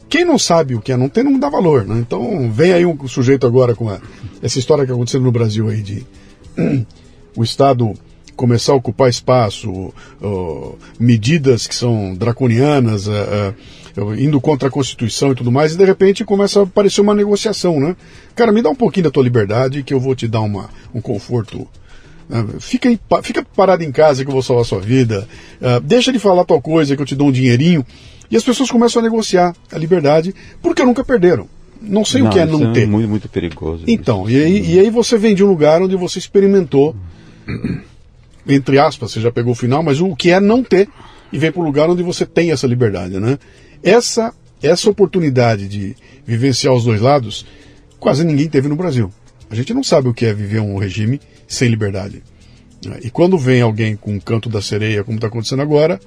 Quem 0.07 0.23
não 0.23 0.39
sabe 0.39 0.73
o 0.73 0.79
que 0.79 0.91
é 0.91 0.97
não 0.97 1.09
ter 1.09 1.23
não 1.23 1.37
dá 1.37 1.49
valor, 1.49 1.85
né? 1.85 1.97
Então 1.99 2.49
vem 2.49 2.71
aí 2.71 2.85
um 2.85 3.07
sujeito 3.07 3.45
agora 3.45 3.75
com 3.75 3.89
a, 3.89 3.99
essa 4.41 4.57
história 4.57 4.85
que 4.85 4.91
aconteceu 4.91 5.19
no 5.19 5.31
Brasil 5.31 5.67
aí 5.67 5.81
de 5.81 6.05
o 7.35 7.43
Estado 7.43 7.93
começar 8.35 8.73
a 8.73 8.75
ocupar 8.75 9.09
espaço, 9.09 9.93
medidas 10.99 11.67
que 11.67 11.75
são 11.75 12.15
draconianas, 12.15 13.07
indo 14.17 14.41
contra 14.41 14.67
a 14.67 14.71
Constituição 14.71 15.31
e 15.31 15.35
tudo 15.35 15.51
mais, 15.51 15.73
e 15.73 15.77
de 15.77 15.85
repente 15.85 16.25
começa 16.25 16.59
a 16.59 16.63
aparecer 16.63 17.01
uma 17.01 17.13
negociação, 17.13 17.79
né? 17.79 17.95
Cara, 18.35 18.51
me 18.51 18.61
dá 18.61 18.69
um 18.69 18.75
pouquinho 18.75 19.05
da 19.05 19.11
tua 19.11 19.23
liberdade 19.23 19.83
que 19.83 19.93
eu 19.93 19.99
vou 19.99 20.15
te 20.15 20.27
dar 20.27 20.41
uma, 20.41 20.69
um 20.93 21.01
conforto 21.01 21.67
Uh, 22.29 22.59
fica, 22.59 22.89
em, 22.89 22.97
fica 23.21 23.45
parado 23.55 23.83
em 23.83 23.91
casa 23.91 24.23
que 24.23 24.29
eu 24.29 24.33
vou 24.33 24.41
salvar 24.41 24.63
a 24.63 24.65
sua 24.65 24.79
vida. 24.79 25.27
Uh, 25.61 25.79
deixa 25.81 26.11
de 26.11 26.17
falar 26.19 26.45
tal 26.45 26.61
coisa 26.61 26.95
que 26.95 27.01
eu 27.01 27.05
te 27.05 27.15
dou 27.15 27.27
um 27.27 27.31
dinheirinho. 27.31 27.85
E 28.31 28.37
as 28.37 28.43
pessoas 28.43 28.71
começam 28.71 29.01
a 29.01 29.03
negociar 29.03 29.53
a 29.71 29.77
liberdade 29.77 30.33
porque 30.61 30.83
nunca 30.83 31.03
perderam. 31.03 31.47
Não 31.81 32.05
sei 32.05 32.21
não, 32.21 32.29
o 32.29 32.31
que 32.31 32.39
é 32.39 32.45
não 32.45 32.71
é 32.71 32.73
ter. 32.73 32.87
Muito, 32.87 33.09
muito 33.09 33.29
perigoso. 33.29 33.83
Então, 33.85 34.29
e 34.29 34.41
aí, 34.41 34.75
e 34.75 34.79
aí 34.79 34.89
você 34.89 35.17
vem 35.17 35.35
de 35.35 35.43
um 35.43 35.47
lugar 35.47 35.81
onde 35.81 35.97
você 35.97 36.17
experimentou, 36.17 36.95
entre 38.47 38.79
aspas, 38.79 39.11
você 39.11 39.19
já 39.19 39.31
pegou 39.31 39.51
o 39.51 39.55
final, 39.55 39.83
mas 39.83 39.99
o 39.99 40.15
que 40.15 40.31
é 40.31 40.39
não 40.39 40.63
ter 40.63 40.87
e 41.31 41.37
vem 41.37 41.51
para 41.51 41.61
um 41.61 41.65
lugar 41.65 41.89
onde 41.89 42.01
você 42.01 42.25
tem 42.25 42.51
essa 42.51 42.65
liberdade, 42.65 43.19
né? 43.19 43.37
Essa, 43.83 44.33
essa 44.61 44.89
oportunidade 44.89 45.67
de 45.67 45.95
vivenciar 46.25 46.73
os 46.73 46.85
dois 46.85 47.01
lados, 47.01 47.45
quase 47.99 48.23
ninguém 48.23 48.47
teve 48.47 48.67
no 48.67 48.75
Brasil. 48.75 49.11
A 49.49 49.55
gente 49.55 49.73
não 49.73 49.83
sabe 49.83 50.07
o 50.07 50.13
que 50.13 50.25
é 50.25 50.33
viver 50.33 50.61
um 50.61 50.77
regime 50.77 51.19
sem 51.47 51.69
liberdade. 51.69 52.23
E 53.01 53.09
quando 53.09 53.37
vem 53.37 53.61
alguém 53.61 53.95
com 53.95 54.13
um 54.13 54.19
canto 54.19 54.49
da 54.49 54.61
sereia, 54.61 55.03
como 55.03 55.17
está 55.17 55.27
acontecendo 55.27 55.61
agora, 55.61 55.99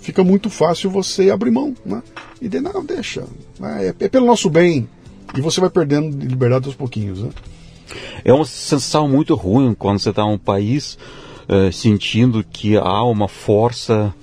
fica 0.00 0.24
muito 0.24 0.48
fácil 0.48 0.90
você 0.90 1.30
abrir 1.30 1.50
mão, 1.50 1.74
né? 1.84 2.02
E 2.40 2.48
dizer, 2.48 2.62
não, 2.62 2.84
deixa, 2.84 3.24
é, 3.62 3.94
é 4.00 4.08
pelo 4.08 4.26
nosso 4.26 4.48
bem. 4.48 4.88
E 5.36 5.40
você 5.40 5.60
vai 5.60 5.70
perdendo 5.70 6.24
liberdade 6.24 6.66
aos 6.66 6.74
pouquinhos, 6.74 7.22
né? 7.22 7.30
É 8.24 8.32
uma 8.32 8.44
sensação 8.44 9.08
muito 9.08 9.34
ruim 9.34 9.74
quando 9.74 9.98
você 9.98 10.10
está 10.10 10.22
em 10.22 10.32
um 10.32 10.38
país 10.38 10.98
uh, 11.48 11.72
sentindo 11.72 12.44
que 12.44 12.76
há 12.76 13.02
uma 13.04 13.28
força 13.28 14.14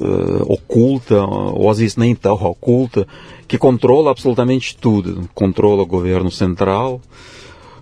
uh, 0.00 0.52
oculta, 0.52 1.22
ou 1.22 1.70
às 1.70 1.78
vezes 1.78 1.96
nem 1.96 2.14
tão 2.14 2.34
oculta, 2.34 3.06
que 3.46 3.58
controla 3.58 4.10
absolutamente 4.10 4.76
tudo. 4.76 5.28
Controla 5.34 5.82
o 5.82 5.86
governo 5.86 6.30
central, 6.30 7.00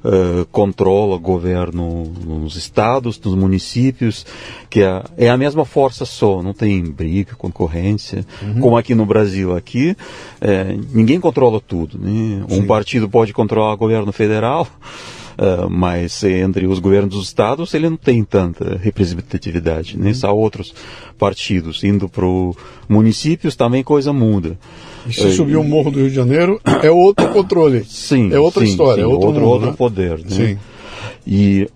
uh, 0.05 0.45
controla 0.51 1.17
o 1.17 1.21
governo 1.21 2.05
nos 2.25 2.57
estados, 2.57 3.21
nos 3.21 3.35
municípios, 3.35 4.27
que 4.69 4.83
é, 4.83 5.03
é, 5.17 5.29
a 5.29 5.37
mesma 5.37 5.65
força 5.65 6.05
só, 6.05 6.43
não 6.43 6.53
tem 6.53 6.83
briga, 6.83 7.35
concorrência, 7.37 8.25
uhum. 8.43 8.61
como 8.61 8.77
aqui 8.77 8.95
no 8.95 9.07
Brasil. 9.07 9.55
Aqui 9.55 9.97
é, 10.41 10.77
ninguém 10.93 11.21
controla 11.21 11.61
tudo. 11.61 11.99
Né? 11.99 12.45
Um 12.49 12.67
partido 12.67 13.09
pode 13.09 13.33
controlar 13.33 13.75
o 13.75 13.79
governo 13.79 14.13
federal, 14.13 14.67
Uh, 15.39 15.71
mas 15.71 16.25
entre 16.25 16.67
os 16.67 16.81
governos 16.81 17.15
dos 17.15 17.29
estados 17.29 17.73
ele 17.73 17.89
não 17.89 17.97
tem 17.97 18.25
tanta 18.25 18.77
representatividade. 18.77 19.97
Né? 19.97 20.09
Uhum. 20.09 20.15
Só 20.15 20.37
outros 20.37 20.75
partidos 21.17 21.85
indo 21.85 22.09
para 22.09 22.27
municípios 22.89 23.55
também 23.55 23.85
coisa 23.85 24.13
muda. 24.13 24.59
E 25.07 25.13
se 25.13 25.33
subir 25.33 25.57
o 25.57 25.63
morro 25.63 25.93
do 25.93 26.01
Rio 26.01 26.09
de 26.09 26.15
Janeiro 26.17 26.61
é 26.83 26.91
outro 26.91 27.29
controle. 27.29 27.85
Sim. 27.85 28.33
É 28.33 28.41
outra 28.41 28.65
sim, 28.65 28.73
história, 28.73 29.05
sim, 29.05 29.09
é 29.09 29.13
outro, 29.13 29.29
outro, 29.29 29.43
mundo, 29.43 29.53
outro 29.53 29.71
né? 29.71 29.77
poder. 29.77 30.19
Né? 30.19 30.29
Sim. 30.29 30.59
E 31.25 31.69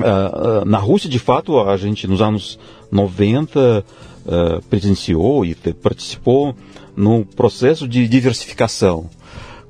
uh, 0.00 0.64
na 0.66 0.78
Rússia, 0.78 1.08
de 1.08 1.20
fato, 1.20 1.60
a 1.60 1.76
gente 1.76 2.08
nos 2.08 2.20
anos 2.20 2.58
90 2.90 3.84
uh, 4.26 4.62
presenciou 4.68 5.44
e 5.44 5.54
participou 5.54 6.52
no 6.96 7.24
processo 7.24 7.86
de 7.86 8.08
diversificação 8.08 9.08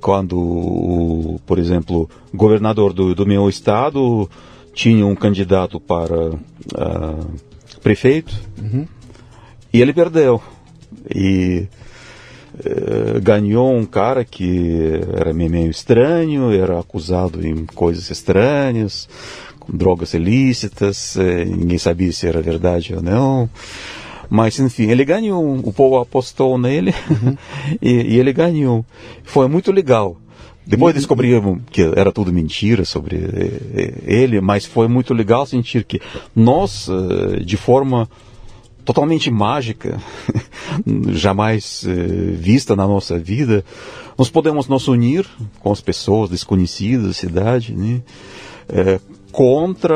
quando, 0.00 1.40
por 1.46 1.58
exemplo, 1.58 2.08
o 2.32 2.36
governador 2.36 2.92
do, 2.92 3.14
do 3.14 3.26
meu 3.26 3.48
estado 3.48 4.28
tinha 4.74 5.06
um 5.06 5.14
candidato 5.14 5.80
para 5.80 6.30
uh, 6.30 7.30
prefeito 7.82 8.34
uhum. 8.60 8.86
e 9.72 9.80
ele 9.80 9.92
perdeu. 9.92 10.40
E 11.12 11.66
uh, 12.54 13.20
ganhou 13.20 13.74
um 13.74 13.84
cara 13.84 14.24
que 14.24 15.00
era 15.14 15.32
meio 15.32 15.70
estranho, 15.70 16.52
era 16.52 16.78
acusado 16.78 17.44
em 17.46 17.66
coisas 17.66 18.10
estranhas, 18.10 19.08
com 19.58 19.76
drogas 19.76 20.14
ilícitas, 20.14 21.16
eh, 21.16 21.44
ninguém 21.44 21.76
sabia 21.76 22.12
se 22.12 22.26
era 22.26 22.40
verdade 22.40 22.94
ou 22.94 23.02
não. 23.02 23.50
Mas, 24.30 24.58
enfim, 24.58 24.90
ele 24.90 25.04
ganhou. 25.04 25.58
O 25.62 25.72
povo 25.72 25.98
apostou 25.98 26.58
nele 26.58 26.94
uhum. 27.10 27.36
e, 27.80 28.14
e, 28.14 28.18
ele 28.18 28.32
ganhou. 28.32 28.84
Foi 29.24 29.48
muito 29.48 29.72
legal. 29.72 30.16
Depois 30.66 30.94
descobrimos 30.94 31.60
que 31.70 31.80
era 31.96 32.12
tudo 32.12 32.30
mentira 32.30 32.84
sobre 32.84 33.16
ele, 34.04 34.38
mas 34.38 34.66
foi 34.66 34.86
muito 34.86 35.14
legal 35.14 35.46
sentir 35.46 35.82
que 35.82 35.98
nós, 36.36 36.90
eh, 36.90 37.40
de 37.42 37.56
forma 37.56 38.06
totalmente 38.84 39.30
mágica, 39.30 39.98
jamais 41.08 41.86
eh, 41.88 42.34
vista 42.34 42.76
na 42.76 42.86
nossa 42.86 43.18
vida, 43.18 43.64
nós 44.18 44.28
podemos 44.28 44.68
nos 44.68 44.88
unir 44.88 45.26
com 45.60 45.72
as 45.72 45.80
pessoas 45.80 46.28
desconhecidas 46.28 47.06
da 47.06 47.12
cidade, 47.14 47.72
né? 47.72 48.02
Contra 49.38 49.94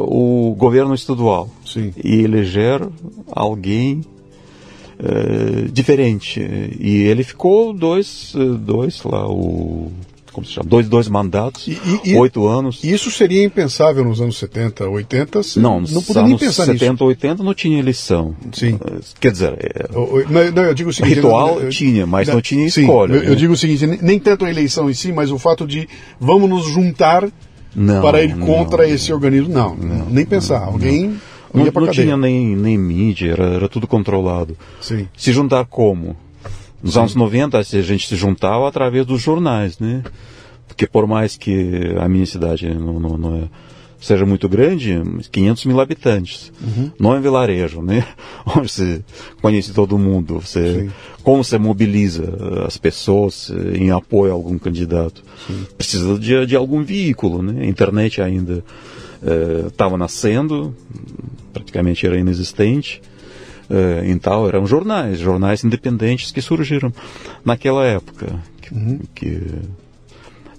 o 0.00 0.54
governo 0.56 0.94
estadual 0.94 1.50
Sim. 1.62 1.92
e 2.02 2.22
eleger 2.22 2.80
alguém 3.30 4.00
uh, 4.98 5.70
diferente. 5.70 6.40
E 6.80 7.02
ele 7.02 7.22
ficou 7.22 7.74
dois, 7.74 8.32
dois 8.64 9.02
lá, 9.04 9.28
o 9.28 9.92
como 10.32 10.46
se 10.46 10.52
chama, 10.52 10.66
dois, 10.66 10.88
dois 10.88 11.06
mandatos, 11.08 11.68
e, 11.68 11.78
e, 12.04 12.14
oito 12.16 12.46
anos. 12.46 12.82
Isso 12.82 13.10
seria 13.10 13.44
impensável 13.44 14.02
nos 14.02 14.22
anos 14.22 14.38
70, 14.38 14.88
80? 14.88 15.40
Não, 15.56 15.82
não 15.82 16.02
podia 16.02 16.22
nem 16.22 16.38
pensar 16.38 16.64
70, 16.64 16.92
nisso. 16.92 17.04
80 17.04 17.42
não 17.42 17.52
tinha 17.52 17.78
eleição. 17.78 18.34
Sim. 18.52 18.78
Quer 19.20 19.32
dizer, 19.32 19.52
é, 19.60 19.88
não, 20.50 20.62
eu 20.62 20.72
digo 20.72 20.88
o 20.88 20.92
seguinte, 20.94 21.16
ritual 21.16 21.58
eu, 21.58 21.64
eu, 21.64 21.68
tinha, 21.68 22.06
mas 22.06 22.26
não, 22.28 22.36
não 22.36 22.40
tinha 22.40 22.66
escolha. 22.66 23.12
Sim, 23.12 23.18
eu, 23.18 23.24
eu, 23.24 23.30
né? 23.32 23.36
digo 23.36 23.52
o 23.52 23.56
seguinte, 23.58 23.86
nem 24.00 24.18
tanto 24.18 24.46
a 24.46 24.50
eleição 24.50 24.88
em 24.88 24.94
si, 24.94 25.12
mas 25.12 25.30
o 25.30 25.38
fato 25.38 25.66
de 25.66 25.86
vamos 26.18 26.48
nos 26.48 26.64
juntar 26.64 27.28
não, 27.74 28.02
para 28.02 28.22
ir 28.22 28.36
contra 28.38 28.86
não, 28.86 28.94
esse 28.94 29.12
organismo. 29.12 29.48
Não, 29.48 29.74
não 29.74 30.06
nem 30.10 30.24
pensar. 30.24 30.64
Alguém. 30.64 31.18
Não, 31.52 31.64
não 31.64 31.90
tinha 31.90 32.16
nem, 32.16 32.56
nem 32.56 32.78
mídia, 32.78 33.32
era, 33.32 33.44
era 33.44 33.68
tudo 33.68 33.86
controlado. 33.86 34.56
Sim. 34.80 35.06
Se 35.16 35.32
juntar 35.32 35.66
como? 35.66 36.16
Nos 36.82 36.94
Sim. 36.94 37.00
anos 37.00 37.14
90 37.14 37.58
a 37.58 37.62
gente 37.62 38.08
se 38.08 38.16
juntava 38.16 38.66
através 38.66 39.04
dos 39.04 39.20
jornais, 39.20 39.78
né? 39.78 40.02
Porque 40.66 40.86
por 40.86 41.06
mais 41.06 41.36
que 41.36 41.94
a 42.00 42.08
minha 42.08 42.24
cidade 42.24 42.66
não, 42.72 42.98
não, 42.98 43.18
não 43.18 43.36
é 43.36 43.42
seja 44.02 44.26
muito 44.26 44.48
grande, 44.48 45.00
500 45.30 45.64
mil 45.64 45.80
habitantes. 45.80 46.52
Uhum. 46.60 46.90
Não 46.98 47.14
é 47.14 47.20
vilarejo, 47.20 47.80
né? 47.80 48.04
Onde 48.44 48.70
você 48.70 49.00
conhece 49.40 49.72
todo 49.72 49.96
mundo. 49.96 50.40
Você, 50.40 50.90
como 51.22 51.44
você 51.44 51.56
mobiliza 51.56 52.24
as 52.66 52.76
pessoas 52.76 53.50
em 53.74 53.92
apoio 53.92 54.32
a 54.32 54.34
algum 54.34 54.58
candidato? 54.58 55.22
Sim. 55.46 55.66
Precisa 55.78 56.18
de, 56.18 56.46
de 56.46 56.56
algum 56.56 56.82
veículo, 56.82 57.42
né? 57.42 57.62
A 57.62 57.66
internet 57.66 58.20
ainda 58.20 58.64
estava 59.68 59.94
eh, 59.94 59.98
nascendo, 59.98 60.74
praticamente 61.52 62.04
era 62.04 62.18
inexistente. 62.18 63.00
Então 64.04 64.46
eram 64.46 64.66
jornais, 64.66 65.18
jornais 65.18 65.64
independentes 65.64 66.30
que 66.30 66.42
surgiram 66.42 66.92
naquela 67.42 67.86
época, 67.86 68.38
que, 68.60 68.74
uhum. 68.74 69.00
que 69.14 69.40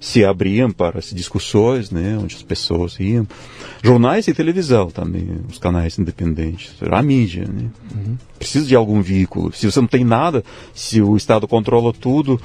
se 0.03 0.25
abriam 0.25 0.69
para 0.69 0.99
as 0.99 1.11
discussões, 1.11 1.89
né, 1.89 2.19
onde 2.21 2.35
as 2.35 2.43
pessoas 2.43 2.99
iam. 2.99 3.25
Jornais 3.81 4.27
e 4.27 4.33
televisão 4.33 4.91
também, 4.91 5.29
os 5.49 5.57
canais 5.57 5.97
independentes, 5.97 6.75
a 6.91 7.01
mídia, 7.01 7.47
né. 7.47 7.69
Uhum. 7.95 8.17
Precisa 8.37 8.65
de 8.65 8.75
algum 8.75 9.01
veículo. 9.01 9.53
Se 9.53 9.71
você 9.71 9.79
não 9.79 9.87
tem 9.87 10.03
nada, 10.03 10.43
se 10.73 11.01
o 11.01 11.15
Estado 11.15 11.47
controla 11.47 11.93
tudo, 11.93 12.37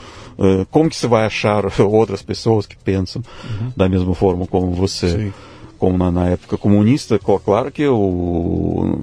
como 0.70 0.88
que 0.88 0.94
você 0.94 1.08
vai 1.08 1.26
achar 1.26 1.64
outras 1.82 2.22
pessoas 2.22 2.64
que 2.64 2.76
pensam 2.76 3.20
uhum. 3.42 3.72
da 3.76 3.88
mesma 3.88 4.14
forma 4.14 4.46
como 4.46 4.70
você? 4.70 5.10
Sim. 5.10 5.32
Como 5.80 5.98
na, 5.98 6.12
na, 6.12 6.28
época 6.28 6.56
comunista, 6.56 7.18
claro 7.18 7.72
que 7.72 7.86
o 7.88 8.97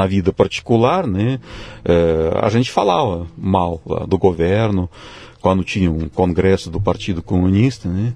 na 0.00 0.06
vida 0.06 0.32
particular, 0.32 1.06
né, 1.06 1.38
uh, 1.84 2.38
a 2.42 2.48
gente 2.48 2.70
falava 2.70 3.26
mal 3.36 3.82
do 4.08 4.16
governo, 4.16 4.88
quando 5.42 5.62
tinha 5.62 5.90
um 5.90 6.08
congresso 6.08 6.70
do 6.70 6.80
Partido 6.80 7.22
Comunista, 7.22 7.88
né? 7.88 8.14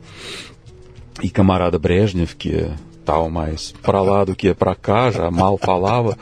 E 1.23 1.31
camarada 1.31 1.79
Brezhnev, 1.79 2.35
que 2.37 2.71
estava 2.99 3.29
mais 3.29 3.73
para 3.83 4.03
lá 4.03 4.25
do 4.25 4.35
que 4.35 4.53
para 4.55 4.75
cá, 4.75 5.11
já 5.11 5.31
mal 5.31 5.57
falava. 5.57 6.17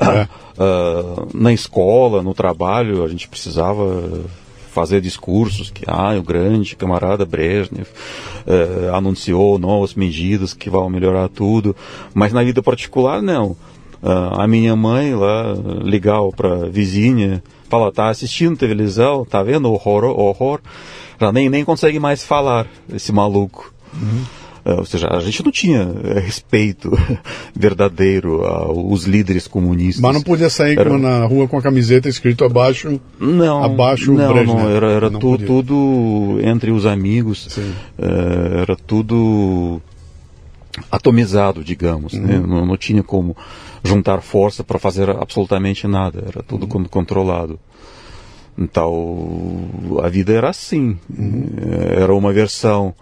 Uh, 0.00 1.28
na 1.34 1.52
escola, 1.52 2.22
no 2.22 2.34
trabalho, 2.34 3.04
a 3.04 3.08
gente 3.08 3.28
precisava 3.28 4.24
fazer 4.72 5.00
discursos 5.00 5.70
que 5.70 5.84
ah, 5.86 6.16
o 6.18 6.22
grande 6.22 6.74
camarada 6.74 7.26
Brezhnev 7.26 7.86
uh, 7.86 8.94
anunciou 8.94 9.58
novas 9.58 9.94
medidas 9.94 10.54
que 10.54 10.70
vão 10.70 10.88
melhorar 10.88 11.28
tudo, 11.28 11.76
mas 12.14 12.32
na 12.32 12.42
vida 12.42 12.62
particular 12.62 13.22
não. 13.22 13.56
Uh, 14.02 14.40
a 14.40 14.48
minha 14.48 14.74
mãe 14.74 15.14
lá 15.14 15.54
ligar 15.82 16.20
para 16.34 16.68
vizinha 16.68 17.42
fala, 17.70 17.90
tá 17.90 18.10
assistindo 18.10 18.56
televisão, 18.56 19.24
tá 19.24 19.42
vendo 19.42 19.72
horror, 19.72 20.04
horror, 20.04 20.60
já 21.18 21.32
nem, 21.32 21.48
nem 21.48 21.64
consegue 21.64 21.98
mais 21.98 22.22
falar, 22.22 22.66
esse 22.92 23.12
maluco. 23.12 23.72
Uhum. 23.94 24.24
Uh, 24.64 24.78
ou 24.78 24.84
seja, 24.84 25.08
a 25.08 25.20
gente 25.20 25.42
não 25.44 25.50
tinha 25.50 25.84
uh, 25.86 26.20
respeito 26.20 26.90
verdadeiro 27.56 28.44
aos 28.44 29.04
líderes 29.04 29.48
comunistas. 29.48 30.02
Mas 30.02 30.14
não 30.14 30.22
podia 30.22 30.50
sair 30.50 30.78
era... 30.78 30.98
na 30.98 31.24
rua 31.24 31.48
com 31.48 31.56
a 31.56 31.62
camiseta 31.62 32.08
escrito 32.08 32.44
abaixo. 32.44 33.00
Não, 33.18 33.64
abaixo 33.64 34.12
não, 34.12 34.44
não 34.44 34.68
era, 34.68 34.86
era 34.88 35.10
não 35.10 35.18
tu, 35.18 35.38
tudo 35.38 36.38
entre 36.42 36.70
os 36.70 36.86
amigos. 36.86 37.56
Uh, 37.56 38.60
era 38.60 38.76
tudo 38.76 39.80
atomizado, 40.90 41.64
digamos. 41.64 42.12
Né? 42.12 42.36
Uhum. 42.36 42.40
Né? 42.40 42.46
Não, 42.46 42.66
não, 42.66 42.76
tinha 42.76 43.02
como 43.02 43.36
juntar 43.82 44.20
força 44.20 44.62
para 44.62 44.78
fazer 44.78 45.10
absolutamente 45.10 45.86
nada. 45.86 46.24
Era 46.26 46.42
tudo 46.42 46.68
uhum. 46.72 46.84
controlado. 46.84 47.58
Então, 48.56 49.68
a 50.02 50.08
vida 50.08 50.32
era 50.32 50.50
assim. 50.50 50.98
Uhum. 51.10 51.50
Era 51.96 52.14
uma 52.14 52.32
versão 52.32 52.94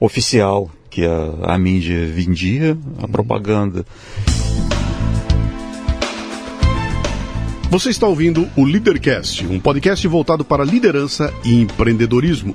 oficial 0.00 0.70
que 0.90 1.04
a, 1.04 1.54
a 1.54 1.58
mídia 1.58 2.06
vendia, 2.06 2.76
a 2.98 3.02
uhum. 3.02 3.08
propaganda. 3.08 3.84
Você 7.68 7.90
está 7.90 8.06
ouvindo 8.06 8.48
o 8.56 8.64
Leadercast, 8.64 9.44
um 9.46 9.58
podcast 9.58 10.06
voltado 10.06 10.44
para 10.44 10.64
liderança 10.64 11.34
e 11.44 11.60
empreendedorismo. 11.60 12.54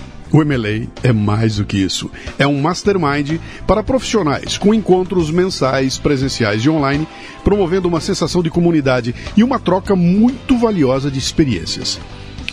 O 0.31 0.43
MLA 0.43 0.87
é 1.03 1.11
mais 1.11 1.57
do 1.57 1.65
que 1.65 1.77
isso. 1.77 2.09
É 2.39 2.47
um 2.47 2.61
mastermind 2.61 3.37
para 3.67 3.83
profissionais, 3.83 4.57
com 4.57 4.73
encontros 4.73 5.29
mensais, 5.29 5.97
presenciais 5.97 6.63
e 6.63 6.69
online, 6.69 7.05
promovendo 7.43 7.89
uma 7.89 7.99
sensação 7.99 8.41
de 8.41 8.49
comunidade 8.49 9.13
e 9.35 9.43
uma 9.43 9.59
troca 9.59 9.93
muito 9.95 10.57
valiosa 10.57 11.11
de 11.11 11.19
experiências. 11.19 11.99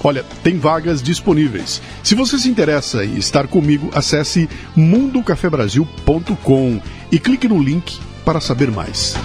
Olha, 0.03 0.25
tem 0.43 0.59
vagas 0.59 1.01
disponíveis. 1.03 1.81
Se 2.03 2.15
você 2.15 2.39
se 2.39 2.49
interessa 2.49 3.05
em 3.05 3.17
estar 3.17 3.47
comigo, 3.49 3.91
acesse 3.93 4.49
mundocafebrasil.com 4.77 6.81
e 7.11 7.19
clique 7.19 7.49
no 7.49 7.63
link 7.63 7.99
para 8.25 8.41
saber 8.41 8.71
mais. 8.71 9.17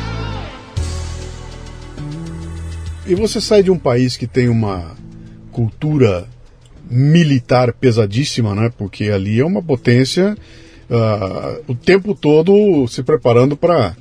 E 3.06 3.14
você 3.16 3.42
sai 3.42 3.62
de 3.62 3.70
um 3.70 3.78
país 3.78 4.16
que 4.16 4.26
tem 4.26 4.48
uma 4.48 4.96
cultura 5.52 6.26
militar 6.94 7.74
pesadíssima, 7.74 8.54
né? 8.54 8.72
Porque 8.78 9.06
ali 9.06 9.40
é 9.40 9.46
uma 9.46 9.62
potência 9.62 10.38
uh, 10.90 11.64
o 11.68 11.76
tempo 11.76 12.14
todo 12.14 12.88
se 12.88 13.04
preparando 13.04 13.58
para 13.58 13.96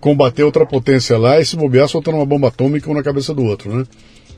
combater 0.00 0.44
outra 0.44 0.64
potência 0.64 1.18
lá 1.18 1.40
e 1.40 1.44
se 1.44 1.56
bobear 1.56 1.88
soltando 1.88 2.16
uma 2.16 2.26
bomba 2.26 2.48
atômica 2.48 2.90
um 2.90 2.94
na 2.94 3.02
cabeça 3.02 3.34
do 3.34 3.44
outro, 3.44 3.76
né? 3.76 3.84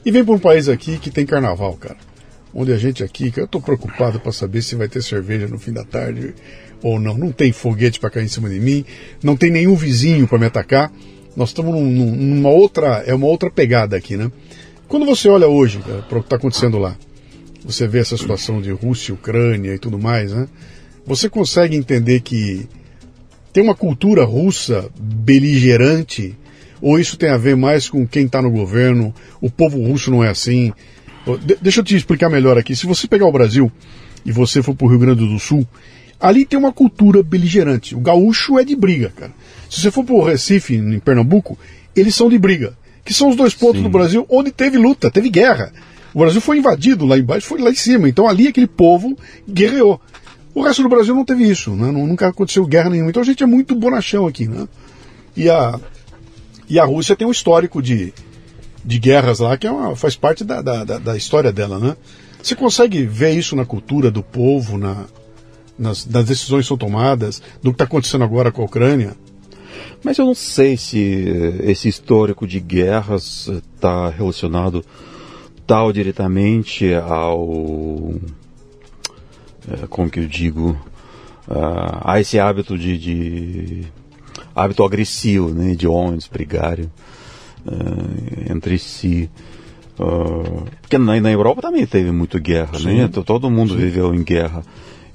E 0.04 0.11
vem 0.11 0.24
para 0.24 0.34
um 0.34 0.38
país 0.38 0.68
aqui 0.68 0.98
que 0.98 1.11
tem 1.11 1.26
carnaval, 1.26 1.74
cara. 1.74 1.96
Onde 2.54 2.72
a 2.72 2.78
gente 2.78 3.04
aqui, 3.04 3.32
eu 3.36 3.44
estou 3.44 3.61
preocupado 3.61 4.18
para 4.18 4.32
saber 4.32 4.62
se 4.62 4.74
vai 4.74 4.88
ter 4.88 5.02
cerveja 5.02 5.46
no 5.46 5.59
fim 5.59 5.72
da 5.72 5.84
tarde 5.84 6.34
ou 6.82 6.98
não. 6.98 7.18
Não 7.18 7.30
tem 7.30 7.52
foguete 7.52 8.00
para 8.00 8.09
cair 8.09 8.24
em 8.24 8.28
cima 8.28 8.48
de 8.48 8.59
mim, 8.59 8.84
não 9.22 9.36
tem 9.36 9.50
nenhum 9.50 9.74
vizinho 9.76 10.26
para 10.26 10.38
me 10.38 10.46
atacar. 10.46 10.90
Nós 11.36 11.50
estamos 11.50 11.74
num, 11.74 12.16
numa 12.16 12.48
outra, 12.48 13.04
é 13.06 13.14
uma 13.14 13.26
outra 13.26 13.50
pegada 13.50 13.96
aqui, 13.96 14.16
né? 14.16 14.32
Quando 14.88 15.04
você 15.04 15.28
olha 15.28 15.46
hoje 15.46 15.78
para 16.09 16.18
o 16.18 16.22
que 16.22 16.26
está 16.26 16.36
acontecendo 16.36 16.78
lá, 16.78 16.96
você 17.68 17.86
vê 17.86 17.98
essa 17.98 18.16
situação 18.16 18.62
de 18.62 18.70
Rússia, 18.70 19.12
Ucrânia 19.12 19.74
e 19.74 19.78
tudo 19.78 19.98
mais, 19.98 20.32
né? 20.32 20.48
Você 21.06 21.28
consegue 21.28 21.76
entender 21.76 22.20
que 22.20 22.66
tem 23.52 23.62
uma 23.62 23.74
cultura 23.74 24.24
russa 24.24 24.88
beligerante, 24.98 26.34
ou 26.80 26.98
isso 26.98 27.18
tem 27.18 27.28
a 27.28 27.36
ver 27.36 27.56
mais 27.56 27.86
com 27.90 28.06
quem 28.06 28.24
está 28.24 28.40
no 28.40 28.50
governo, 28.50 29.14
o 29.38 29.50
povo 29.50 29.82
russo 29.82 30.10
não 30.10 30.24
é 30.24 30.30
assim? 30.30 30.72
De 31.44 31.56
deixa 31.60 31.80
eu 31.80 31.84
te 31.84 31.94
explicar 31.94 32.30
melhor 32.30 32.56
aqui. 32.56 32.74
Se 32.74 32.86
você 32.86 33.06
pegar 33.06 33.26
o 33.26 33.32
Brasil 33.32 33.70
e 34.24 34.32
você 34.32 34.62
for 34.62 34.74
para 34.74 34.86
o 34.86 34.88
Rio 34.88 35.00
Grande 35.00 35.28
do 35.28 35.38
Sul, 35.38 35.68
ali 36.18 36.46
tem 36.46 36.58
uma 36.58 36.72
cultura 36.72 37.22
beligerante. 37.22 37.94
O 37.94 38.00
gaúcho 38.00 38.58
é 38.58 38.64
de 38.64 38.74
briga, 38.74 39.12
cara. 39.14 39.32
Se 39.68 39.82
você 39.82 39.90
for 39.90 40.04
para 40.04 40.14
o 40.14 40.24
Recife, 40.24 40.74
em 40.74 40.98
Pernambuco, 40.98 41.58
eles 41.94 42.14
são 42.14 42.30
de 42.30 42.38
briga. 42.38 42.72
Que 43.04 43.12
são 43.12 43.28
os 43.28 43.36
dois 43.36 43.52
pontos 43.52 43.78
Sim. 43.78 43.82
do 43.82 43.90
Brasil 43.90 44.26
onde 44.30 44.50
teve 44.50 44.78
luta, 44.78 45.10
teve 45.10 45.28
guerra. 45.28 45.70
O 46.14 46.20
Brasil 46.20 46.40
foi 46.40 46.59
invadido 46.59 47.04
lá 47.04 47.18
embaixo, 47.18 47.46
foi 47.46 47.61
lá 47.61 47.70
em 47.70 47.74
cima. 47.74 48.09
Então 48.09 48.28
ali 48.28 48.48
aquele 48.48 48.66
povo 48.66 49.16
guerreou. 49.48 50.00
O 50.54 50.62
resto 50.62 50.82
do 50.82 50.88
Brasil 50.88 51.14
não 51.14 51.24
teve 51.24 51.48
isso, 51.48 51.70
né? 51.74 51.90
nunca 51.92 52.28
aconteceu 52.28 52.66
guerra 52.66 52.90
nenhuma. 52.90 53.11
Então 53.11 53.22
a 53.22 53.24
gente 53.24 53.42
é 53.42 53.46
muito 53.46 53.74
bonachão 53.74 54.26
aqui, 54.26 54.48
né? 54.48 54.66
E 55.36 55.48
a, 55.48 55.78
e 56.68 56.78
a 56.78 56.84
Rússia 56.84 57.14
tem 57.14 57.26
um 57.26 57.30
histórico 57.30 57.80
de, 57.80 58.12
de 58.84 58.98
guerras 58.98 59.38
lá 59.38 59.56
que 59.56 59.66
é 59.66 59.70
uma, 59.70 59.94
faz 59.94 60.16
parte 60.16 60.42
da, 60.44 60.61
da, 60.61 60.84
da, 60.84 61.16
história 61.16 61.52
dela, 61.52 61.78
né? 61.78 61.96
Você 62.42 62.54
consegue 62.54 63.04
ver 63.04 63.34
isso 63.34 63.54
na 63.54 63.64
cultura 63.64 64.11
do 64.11 64.22
povo, 64.22 64.78
na, 64.78 65.04
nas, 65.78 66.06
nas 66.06 66.24
decisões 66.24 66.62
que 66.62 66.68
são 66.68 66.76
tomadas, 66.76 67.42
do 67.62 67.70
que 67.70 67.74
está 67.74 67.84
acontecendo 67.84 68.24
agora 68.24 68.50
com 68.50 68.62
a 68.62 68.64
Ucrânia? 68.64 69.14
Mas 70.02 70.18
eu 70.18 70.26
não 70.26 70.34
sei 70.34 70.76
se 70.76 70.98
esse 71.62 71.88
histórico 71.88 72.46
de 72.46 72.61
guerras 72.61 73.48
está 73.74 74.09
relacionado 74.09 74.84
tal 75.68 75.92
diretamente 75.92 76.94
ao. 76.94 78.14
É, 79.70 79.86
como 79.88 80.10
que 80.10 80.18
eu 80.18 80.26
digo? 80.26 80.70
Uh, 81.46 82.00
a 82.02 82.20
esse 82.20 82.38
hábito 82.38 82.76
de, 82.76 82.98
de, 82.98 83.86
hábito 84.54 84.82
agressivo, 84.82 85.50
né, 85.50 85.74
de 85.74 85.86
homens 85.86 86.26
brigarem 86.26 86.86
uh, 87.66 88.52
entre 88.52 88.78
si. 88.78 89.30
Uh, 89.98 90.64
porque 90.80 90.96
na, 90.96 91.20
na, 91.20 91.30
Europa 91.30 91.62
também 91.62 91.86
teve 91.86 92.10
muito 92.10 92.40
guerra, 92.40 92.72
né? 92.72 92.78
Sim. 92.78 92.96
né? 92.96 93.08
Todo 93.08 93.50
mundo 93.50 93.74
Sim. 93.74 93.80
viveu 93.80 94.14
em 94.14 94.22
guerra. 94.22 94.62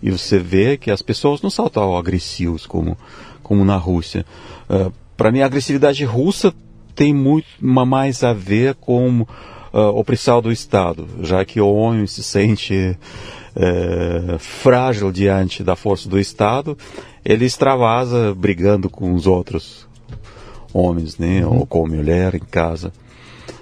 E 0.01 0.12
você 0.12 0.38
vê 0.38 0.78
que 0.78 0.91
as 0.91 1.01
pessoas 1.01 1.41
não 1.41 1.49
são 1.49 1.68
tão 1.70 1.95
agressivos 1.95 2.66
como, 2.66 2.97
como 3.41 3.66
na 3.66 3.78
Rússia. 3.78 4.26
Uh, 4.70 4.91
Para 5.18 5.32
mim, 5.32 5.41
a 5.41 5.45
agressividade 5.45 6.04
russa 6.04 6.54
tem 6.93 7.14
muito 7.14 7.47
mais 7.60 8.24
a 8.24 8.34
ver 8.34 8.76
com 8.76 9.26
uh, 9.74 9.98
opressão 9.98 10.42
do 10.42 10.52
Estado, 10.52 11.08
já 11.22 11.44
que 11.44 11.60
o 11.60 11.74
homem 11.74 12.06
se 12.06 12.24
sente 12.24 12.98
uh, 13.56 14.40
frágil 14.40 15.12
diante 15.12 15.64
da 15.64 15.76
força 15.76 16.08
do 16.08 16.20
Estado, 16.20 16.78
ele 17.26 17.46
extravasa 17.46 18.34
brigando 18.36 18.90
com 18.90 19.14
os 19.14 19.26
outros 19.26 19.88
homens, 20.74 21.18
né, 21.18 21.46
uhum. 21.46 21.60
ou 21.60 21.66
com 21.66 21.86
a 21.86 21.90
mulher 21.90 22.36
em 22.36 22.40
casa. 22.40 22.92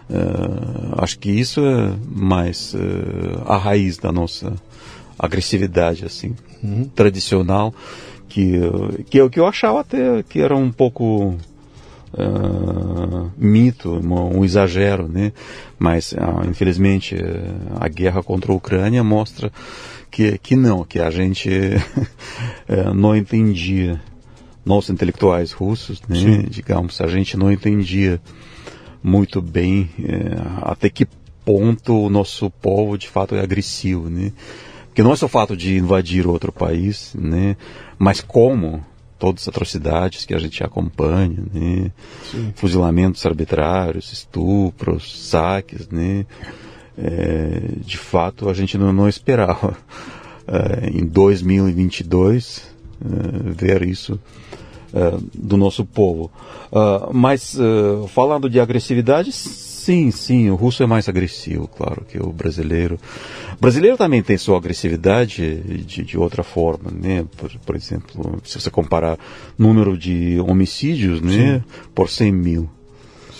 Uh, 0.09 0.95
acho 0.97 1.18
que 1.20 1.30
isso 1.30 1.62
é 1.62 1.93
mais 2.09 2.74
uh, 2.74 3.43
a 3.45 3.57
raiz 3.57 3.97
da 3.97 4.12
nossa 4.12 4.53
agressividade 5.18 6.03
assim 6.03 6.36
uhum. 6.62 6.89
tradicional 6.93 7.74
que 8.28 8.59
que 9.09 9.18
eu, 9.18 9.30
que 9.30 9.39
eu 9.39 9.47
achava 9.47 9.80
até 9.80 10.22
que 10.24 10.41
era 10.41 10.53
um 10.53 10.70
pouco 10.70 11.38
uh, 12.14 13.32
mito, 13.38 13.91
um, 13.91 14.39
um, 14.39 14.45
exagero, 14.45 15.07
né? 15.07 15.32
Mas, 15.78 16.12
uh, 16.14 16.47
infelizmente, 16.49 17.16
a 17.80 17.88
guerra 17.88 18.22
contra 18.24 18.51
a 18.51 18.55
Ucrânia 18.55 19.03
mostra 19.03 19.51
que, 20.09 20.38
que 20.38 20.55
não, 20.55 20.84
que 20.84 20.99
a 20.99 21.09
gente 21.09 21.49
uh, 21.49 22.93
não 22.95 23.16
entendia, 23.16 23.99
nós 24.66 24.89
intelectuais 24.89 25.51
russos, 25.51 26.01
né? 26.07 26.45
Digamos, 26.49 27.01
a 27.01 27.07
gente 27.07 27.38
não 27.38 27.51
entendia 27.51 28.22
muito 29.03 29.41
bem 29.41 29.89
eh, 29.99 30.38
até 30.62 30.89
que 30.89 31.07
ponto 31.43 32.05
o 32.05 32.09
nosso 32.09 32.49
povo 32.49 32.97
de 32.97 33.07
fato 33.07 33.36
é 33.36 33.41
agressivo, 33.41 34.09
né? 34.09 34.32
Porque 34.86 35.01
não 35.01 35.14
é 35.14 35.16
só 35.16 35.26
o 35.26 35.30
fato 35.30 35.55
de 35.55 35.78
invadir 35.78 36.28
outro 36.28 36.51
país, 36.51 37.14
né? 37.18 37.55
Mas 37.97 38.22
como 38.22 38.86
todas 39.22 39.43
as 39.43 39.49
atrocidades 39.49 40.26
que 40.26 40.34
a 40.34 40.39
gente 40.39 40.63
acompanha, 40.63 41.38
né? 41.53 41.91
fuzilamentos 42.55 43.24
arbitrários, 43.24 44.11
estupros, 44.11 45.30
saques, 45.30 45.88
né? 45.89 46.26
É, 46.97 47.61
de 47.78 47.97
fato 47.99 48.49
a 48.49 48.53
gente 48.53 48.78
não, 48.80 48.91
não 48.91 49.07
esperava 49.07 49.78
é, 50.47 50.89
em 50.89 51.05
2022 51.05 52.67
é, 52.99 53.53
ver 53.53 53.84
isso 53.84 54.19
é, 54.91 55.17
do 55.36 55.55
nosso 55.55 55.86
povo. 55.86 56.32
Uh, 56.72 57.13
mas 57.13 57.55
uh, 57.55 58.07
falando 58.07 58.49
de 58.49 58.59
agressividade, 58.59 59.32
Sim, 59.82 60.11
sim, 60.11 60.47
o 60.51 60.55
russo 60.55 60.84
é 60.84 60.86
mais 60.86 61.09
agressivo, 61.09 61.67
claro, 61.67 62.05
que 62.07 62.21
o 62.21 62.32
brasileiro. 62.32 62.99
O 63.57 63.59
brasileiro 63.59 63.97
também 63.97 64.21
tem 64.21 64.38
sua 64.38 64.55
agressividade 64.55 65.55
de, 65.84 66.03
de 66.03 66.17
outra 66.19 66.43
forma, 66.43 66.91
né? 66.91 67.25
Por, 67.36 67.49
por, 67.65 67.75
exemplo, 67.75 68.39
se 68.43 68.61
você 68.61 68.69
comparar 68.69 69.17
número 69.57 69.97
de 69.97 70.39
homicídios, 70.39 71.19
né? 71.19 71.63
Por 71.95 72.11
100 72.11 72.32
mil. 72.32 72.69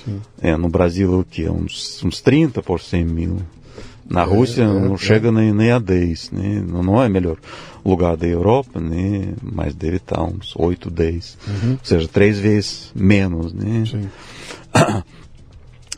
Sim. 0.04 0.20
É, 0.42 0.58
no 0.58 0.68
Brasil, 0.68 1.20
o 1.20 1.24
que? 1.24 1.48
Uns, 1.48 2.04
uns 2.04 2.22
30 2.22 2.64
por 2.64 2.82
100 2.82 3.06
mil. 3.06 3.38
Na 4.10 4.22
é, 4.22 4.26
Rússia 4.26 4.64
é, 4.64 4.66
não 4.66 4.96
é, 4.96 4.98
chega 4.98 5.32
nem, 5.32 5.54
nem 5.54 5.70
a 5.70 5.78
10, 5.78 6.32
né? 6.32 6.66
Não, 6.68 6.82
não 6.82 7.04
é 7.04 7.08
melhor 7.08 7.38
lugar 7.86 8.18
da 8.18 8.26
Europa, 8.26 8.80
né? 8.80 9.36
Mas 9.44 9.76
deve 9.76 9.98
estar 9.98 10.24
uns 10.24 10.56
8, 10.56 10.90
10. 10.90 11.38
Uhum. 11.48 11.72
Ou 11.74 11.80
seja, 11.84 12.08
três 12.08 12.40
vezes 12.40 12.92
menos, 12.96 13.54
né? 13.54 13.84
Sim. 13.86 14.10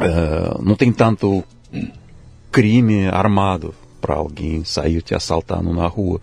Uh, 0.05 0.63
não 0.63 0.75
tem 0.75 0.91
tanto 0.91 1.43
crime 2.51 3.07
armado 3.07 3.73
para 3.99 4.15
alguém 4.15 4.63
sair 4.63 5.01
te 5.01 5.15
assaltando 5.15 5.73
na 5.73 5.87
rua. 5.87 6.19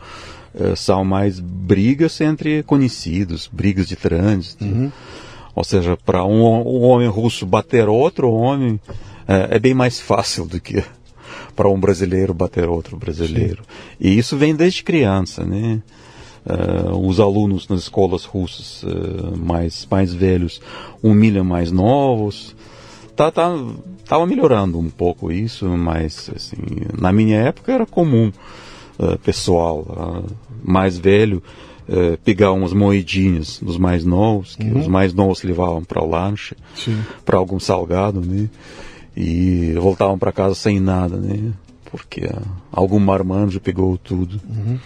Uh, 0.54 0.76
são 0.76 1.04
mais 1.04 1.40
brigas 1.40 2.20
entre 2.20 2.62
conhecidos, 2.62 3.48
brigas 3.52 3.86
de 3.86 3.96
trânsito. 3.96 4.64
Uhum. 4.64 4.90
Ou 5.54 5.64
seja, 5.64 5.96
para 5.96 6.24
um, 6.24 6.42
um, 6.42 6.82
homem 6.82 7.08
russo 7.08 7.44
bater 7.44 7.88
outro 7.88 8.30
homem 8.30 8.80
é, 9.26 9.56
é 9.56 9.58
bem 9.58 9.74
mais 9.74 10.00
fácil 10.00 10.46
do 10.46 10.60
que 10.60 10.82
para 11.54 11.68
um 11.68 11.78
brasileiro 11.78 12.32
bater 12.32 12.68
outro 12.68 12.96
brasileiro. 12.96 13.62
Sim. 13.62 13.96
E 14.00 14.18
isso 14.18 14.36
vem 14.36 14.54
desde 14.54 14.82
criança, 14.82 15.44
né? 15.44 15.82
Uh, 16.46 17.06
os 17.06 17.20
alunos 17.20 17.68
nas 17.68 17.80
escolas 17.80 18.24
russas 18.24 18.82
uh, 18.82 19.36
mais, 19.36 19.86
mais 19.90 20.14
velhos 20.14 20.60
humilham 21.02 21.44
mais 21.44 21.70
novos. 21.70 22.56
Tá, 23.20 23.30
tá, 23.30 23.54
tava 24.08 24.26
melhorando 24.26 24.78
um 24.78 24.88
pouco 24.88 25.30
isso, 25.30 25.66
mas 25.68 26.30
assim, 26.34 26.56
na 26.98 27.12
minha 27.12 27.36
época 27.36 27.70
era 27.70 27.84
comum 27.84 28.32
uh, 28.98 29.18
pessoal 29.18 30.24
mais 30.64 30.96
velho 30.96 31.42
pegar 32.24 32.52
umas 32.52 32.72
moedinhas 32.72 33.58
dos 33.60 33.76
mais 33.76 34.04
novos, 34.04 34.56
que 34.56 34.64
uhum. 34.64 34.78
os 34.78 34.86
mais 34.86 35.12
novos 35.12 35.42
levavam 35.42 35.82
para 35.82 36.02
o 36.02 36.08
lanche, 36.08 36.56
para 37.24 37.36
algum 37.36 37.58
salgado, 37.58 38.20
né? 38.20 38.48
E 39.16 39.74
voltavam 39.74 40.16
para 40.16 40.30
casa 40.30 40.54
sem 40.54 40.78
nada, 40.78 41.16
né? 41.16 41.52
Porque 41.90 42.22
algum 42.70 43.00
marmanjo 43.00 43.60
pegou 43.60 43.98
tudo. 43.98 44.40
Uhum. 44.48 44.78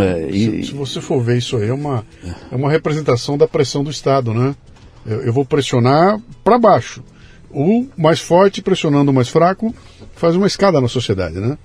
É, 0.00 0.30
e, 0.30 0.62
se, 0.62 0.68
se, 0.68 0.74
você 0.74 1.00
for 1.00 1.20
ver 1.20 1.38
isso 1.38 1.56
aí, 1.56 1.68
é 1.68 1.74
uma, 1.74 2.06
é 2.50 2.56
uma 2.56 2.70
representação 2.70 3.36
da 3.36 3.46
pressão 3.46 3.84
do 3.84 3.90
Estado, 3.90 4.32
né? 4.32 4.54
Eu, 5.06 5.32
vou 5.32 5.44
pressionar 5.44 6.20
para 6.42 6.58
baixo. 6.58 7.02
O 7.50 7.86
mais 7.96 8.20
forte 8.20 8.62
pressionando 8.62 9.10
o 9.10 9.14
mais 9.14 9.28
fraco 9.28 9.74
faz 10.14 10.34
uma 10.34 10.46
escada 10.46 10.80
na 10.80 10.88
sociedade, 10.88 11.38
né? 11.38 11.58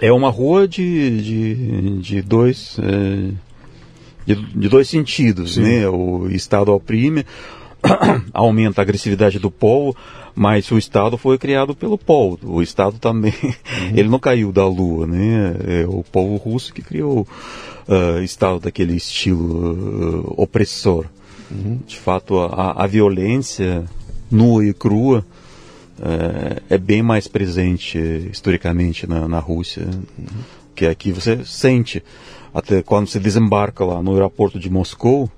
É 0.00 0.12
uma 0.12 0.30
rua 0.30 0.66
de, 0.66 1.20
de, 1.22 1.98
de 2.00 2.22
dois 2.22 2.76
é, 2.82 3.32
de, 4.26 4.34
de, 4.34 4.68
dois 4.68 4.88
sentidos, 4.88 5.54
Sim. 5.54 5.62
né? 5.62 5.88
O 5.88 6.28
Estado 6.28 6.72
oprime, 6.72 7.24
aumenta 8.34 8.80
a 8.80 8.82
agressividade 8.82 9.38
do 9.38 9.50
povo, 9.50 9.96
mas 10.34 10.70
o 10.70 10.76
Estado 10.76 11.16
foi 11.16 11.38
criado 11.38 11.74
pelo 11.74 11.96
povo. 11.96 12.38
O 12.42 12.62
Estado 12.62 12.98
também, 12.98 13.32
uhum. 13.42 13.52
ele 13.96 14.08
não 14.08 14.18
caiu 14.18 14.52
da 14.52 14.66
lua, 14.66 15.06
né? 15.06 15.54
É 15.66 15.86
o 15.86 16.02
povo 16.02 16.36
russo 16.36 16.74
que 16.74 16.82
criou 16.82 17.26
uh, 17.88 18.22
Estado 18.22 18.60
daquele 18.60 18.96
estilo 18.96 20.24
uh, 20.28 20.34
opressor. 20.36 21.06
Uhum. 21.50 21.78
De 21.86 21.96
fato, 21.96 22.38
a, 22.38 22.82
a, 22.82 22.86
violência 22.86 23.84
nua 24.30 24.64
e 24.64 24.72
crua 24.72 25.24
uh, 25.98 26.62
é 26.68 26.76
bem 26.76 27.02
mais 27.02 27.28
presente 27.28 27.98
historicamente 28.30 29.06
na, 29.06 29.28
na 29.28 29.38
Rússia, 29.38 29.84
uhum. 29.84 30.26
que 30.74 30.86
aqui 30.86 31.12
você 31.12 31.44
sente. 31.44 32.02
Até 32.52 32.82
quando 32.82 33.06
você 33.06 33.20
desembarca 33.20 33.84
lá 33.84 34.02
no 34.02 34.12
aeroporto 34.14 34.58
de 34.58 34.70
Moscou, 34.70 35.30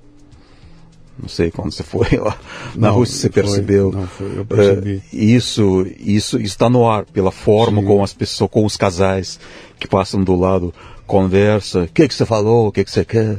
não 1.21 1.29
sei 1.29 1.51
quando 1.51 1.73
você 1.73 1.83
foi 1.83 2.17
lá 2.17 2.39
na 2.77 2.89
não, 2.89 2.95
Rússia, 2.95 3.17
você 3.17 3.31
foi, 3.31 3.43
percebeu. 3.43 3.93
Não, 3.93 4.07
foi, 4.07 4.39
eu 4.39 4.45
percebi. 4.45 4.97
Uh, 4.97 5.03
isso, 5.13 5.87
isso 5.99 6.39
está 6.39 6.71
no 6.71 6.89
ar 6.89 7.05
pela 7.05 7.33
forma 7.33 7.81
Sim. 7.81 7.87
como 7.87 8.05
as 8.05 8.15
pessoas, 8.15 8.51
com 8.51 8.65
os 8.65 8.77
casais 8.77 9.41
que 9.79 9.89
passam 9.89 10.23
do 10.23 10.37
lado, 10.37 10.73
conversa. 11.07 11.83
O 11.83 11.89
que, 11.89 12.07
que 12.07 12.15
você 12.15 12.25
falou? 12.25 12.69
O 12.69 12.73
que, 12.73 12.85
que 12.85 12.91
você 12.91 13.05
quer? 13.05 13.39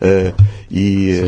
É, 0.00 0.32
e 0.70 1.20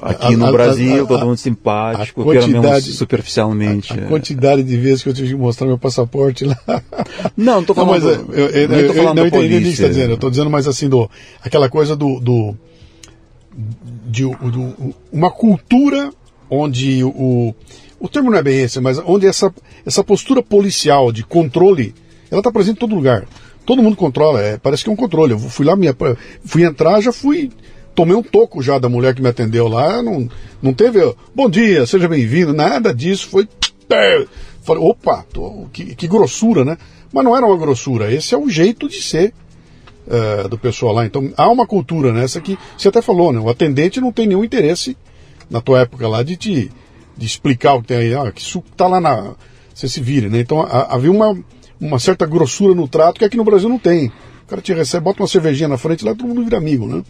aqui 0.00 0.34
a, 0.34 0.36
no 0.36 0.52
Brasil, 0.52 1.04
a, 1.04 1.06
todo 1.06 1.26
mundo 1.26 1.36
simpático, 1.36 2.24
pelo 2.24 2.48
menos 2.48 2.84
superficialmente. 2.96 3.92
A, 3.92 4.06
quantidade 4.06 4.62
de 4.62 4.76
vezes 4.76 5.02
que 5.02 5.08
eu 5.08 5.14
tive 5.14 5.28
que 5.28 5.34
mostrar 5.34 5.66
meu 5.66 5.78
passaporte 5.78 6.44
lá. 6.44 6.56
Não, 7.36 7.54
não 7.54 7.60
estou 7.60 7.76
falando. 7.76 8.02
Não, 8.02 8.26
mas, 8.26 8.38
eu, 8.38 8.48
eu, 8.48 8.68
não, 8.68 8.76
eu, 8.76 8.94
eu 8.94 9.14
não 9.14 9.26
entendi 9.26 9.56
o 9.56 9.58
que 9.58 9.64
você 9.64 9.70
está 9.70 9.88
dizendo. 9.88 10.10
Eu 10.10 10.14
estou 10.14 10.30
dizendo 10.30 10.50
mais 10.50 10.66
assim, 10.66 10.88
do, 10.88 11.10
aquela 11.42 11.68
coisa 11.68 11.94
do, 11.94 12.18
do 12.20 12.56
de, 14.06 14.22
de, 14.22 14.74
uma 15.12 15.30
cultura 15.30 16.10
onde 16.48 17.04
o, 17.04 17.54
o 17.98 18.08
termo 18.08 18.30
não 18.30 18.38
é 18.38 18.42
bem 18.42 18.60
esse, 18.60 18.80
mas 18.80 18.98
onde 19.04 19.26
essa, 19.26 19.52
essa 19.86 20.02
postura 20.02 20.42
policial 20.42 21.12
de 21.12 21.22
controle, 21.22 21.94
ela 22.30 22.40
está 22.40 22.50
presente 22.50 22.76
em 22.76 22.80
todo 22.80 22.94
lugar. 22.94 23.26
Todo 23.64 23.82
mundo 23.82 23.96
controla, 23.96 24.40
é, 24.40 24.58
parece 24.58 24.82
que 24.82 24.90
é 24.90 24.92
um 24.92 24.96
controle. 24.96 25.32
Eu 25.32 25.38
fui 25.38 25.64
lá, 25.64 25.76
minha, 25.76 25.94
fui 26.44 26.64
entrar, 26.64 27.00
já 27.00 27.12
fui, 27.12 27.50
tomei 27.94 28.16
um 28.16 28.22
toco 28.22 28.62
já 28.62 28.78
da 28.78 28.88
mulher 28.88 29.14
que 29.14 29.22
me 29.22 29.28
atendeu 29.28 29.68
lá, 29.68 30.02
não, 30.02 30.28
não 30.62 30.72
teve, 30.72 31.00
bom 31.34 31.48
dia, 31.48 31.86
seja 31.86 32.08
bem-vindo, 32.08 32.52
nada 32.52 32.94
disso, 32.94 33.28
foi, 33.28 33.48
falei, 34.62 34.82
opa, 34.82 35.24
tô, 35.32 35.66
que, 35.72 35.94
que 35.94 36.08
grossura, 36.08 36.64
né? 36.64 36.78
Mas 37.12 37.24
não 37.24 37.36
era 37.36 37.46
uma 37.46 37.56
grossura, 37.56 38.12
esse 38.12 38.34
é 38.34 38.38
o 38.38 38.48
jeito 38.48 38.88
de 38.88 39.02
ser 39.02 39.32
uh, 40.06 40.48
do 40.48 40.56
pessoal 40.58 40.94
lá. 40.94 41.06
Então 41.06 41.32
há 41.36 41.48
uma 41.48 41.66
cultura 41.66 42.12
nessa 42.12 42.40
que 42.40 42.58
você 42.76 42.88
até 42.88 43.02
falou, 43.02 43.32
né? 43.32 43.40
O 43.40 43.48
atendente 43.48 44.00
não 44.00 44.12
tem 44.12 44.26
nenhum 44.26 44.44
interesse 44.44 44.96
na 45.48 45.60
tua 45.60 45.80
época 45.80 46.06
lá 46.08 46.22
de 46.22 46.36
te 46.36 46.70
de 47.20 47.26
explicar 47.26 47.74
o 47.74 47.82
que 47.82 47.88
tem 47.88 47.98
aí, 47.98 48.14
ah, 48.14 48.32
que 48.32 48.40
isso 48.40 48.64
tá 48.74 48.86
lá 48.86 48.98
na. 48.98 49.34
Você 49.74 49.86
se 49.88 50.00
vire, 50.00 50.30
né? 50.30 50.40
Então 50.40 50.62
havia 50.62 51.10
uma, 51.10 51.38
uma 51.80 51.98
certa 51.98 52.26
grossura 52.26 52.74
no 52.74 52.86
trato 52.86 53.18
que 53.18 53.24
aqui 53.24 53.36
no 53.36 53.44
Brasil 53.44 53.68
não 53.68 53.78
tem. 53.78 54.08
O 54.44 54.46
cara 54.46 54.60
te 54.60 54.72
recebe, 54.72 55.04
bota 55.04 55.22
uma 55.22 55.28
cervejinha 55.28 55.68
na 55.68 55.78
frente 55.78 56.04
lá 56.04 56.14
todo 56.14 56.28
mundo 56.28 56.44
vira 56.44 56.58
amigo, 56.58 56.86
né? 56.86 57.02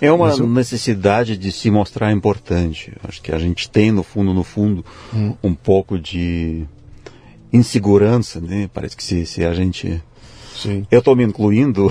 É 0.00 0.10
uma 0.10 0.30
eu... 0.30 0.46
necessidade 0.46 1.36
de 1.36 1.52
se 1.52 1.70
mostrar 1.70 2.12
importante. 2.12 2.92
Acho 3.06 3.22
que 3.22 3.32
a 3.32 3.38
gente 3.38 3.70
tem, 3.70 3.90
no 3.90 4.02
fundo, 4.02 4.34
no 4.34 4.42
fundo, 4.42 4.84
hum. 5.14 5.34
um 5.42 5.54
pouco 5.54 5.98
de 5.98 6.64
insegurança, 7.52 8.40
né? 8.40 8.68
Parece 8.72 8.96
que 8.96 9.04
se, 9.04 9.24
se 9.24 9.44
a 9.44 9.54
gente 9.54 10.02
Sim. 10.56 10.86
Eu 10.90 11.00
estou 11.00 11.14
me 11.14 11.22
incluindo, 11.22 11.88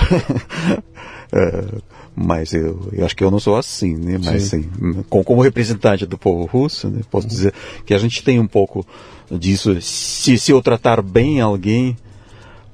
é, 1.31 1.65
mas 2.15 2.53
eu, 2.53 2.89
eu, 2.93 3.05
acho 3.05 3.15
que 3.15 3.23
eu 3.23 3.29
não 3.29 3.39
sou 3.39 3.57
assim, 3.57 3.95
né? 3.95 4.17
Mas 4.23 4.43
Sim. 4.43 4.69
Assim, 4.71 5.03
como, 5.09 5.41
representante 5.41 6.05
do 6.05 6.17
povo 6.17 6.45
russo, 6.45 6.89
né? 6.89 7.01
posso 7.11 7.27
dizer 7.27 7.53
que 7.85 7.93
a 7.93 7.97
gente 7.97 8.23
tem 8.23 8.39
um 8.39 8.47
pouco 8.47 8.85
disso. 9.29 9.79
Se, 9.81 10.37
se 10.37 10.51
eu 10.51 10.61
tratar 10.61 11.01
bem 11.01 11.41
alguém, 11.41 11.97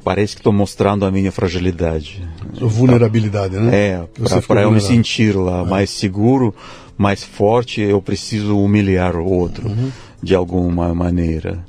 parece 0.03 0.35
que 0.35 0.41
estou 0.41 0.53
mostrando 0.53 1.05
a 1.05 1.11
minha 1.11 1.31
fragilidade. 1.31 2.23
Sua 2.53 2.67
vulnerabilidade, 2.67 3.57
né? 3.57 3.75
É, 3.75 4.03
para 4.47 4.61
eu 4.61 4.71
me 4.71 4.81
sentir 4.81 5.35
lá 5.35 5.61
é. 5.61 5.65
mais 5.65 5.89
seguro, 5.89 6.53
mais 6.95 7.23
forte, 7.23 7.81
eu 7.81 7.99
preciso 7.99 8.57
humilhar 8.59 9.15
o 9.15 9.25
outro 9.25 9.67
uhum. 9.67 9.91
de 10.21 10.35
alguma 10.35 10.93
maneira. 10.93 11.65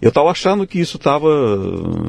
Eu 0.00 0.08
estava 0.08 0.30
achando 0.30 0.66
que 0.66 0.80
isso 0.80 0.96
estava 0.96 1.28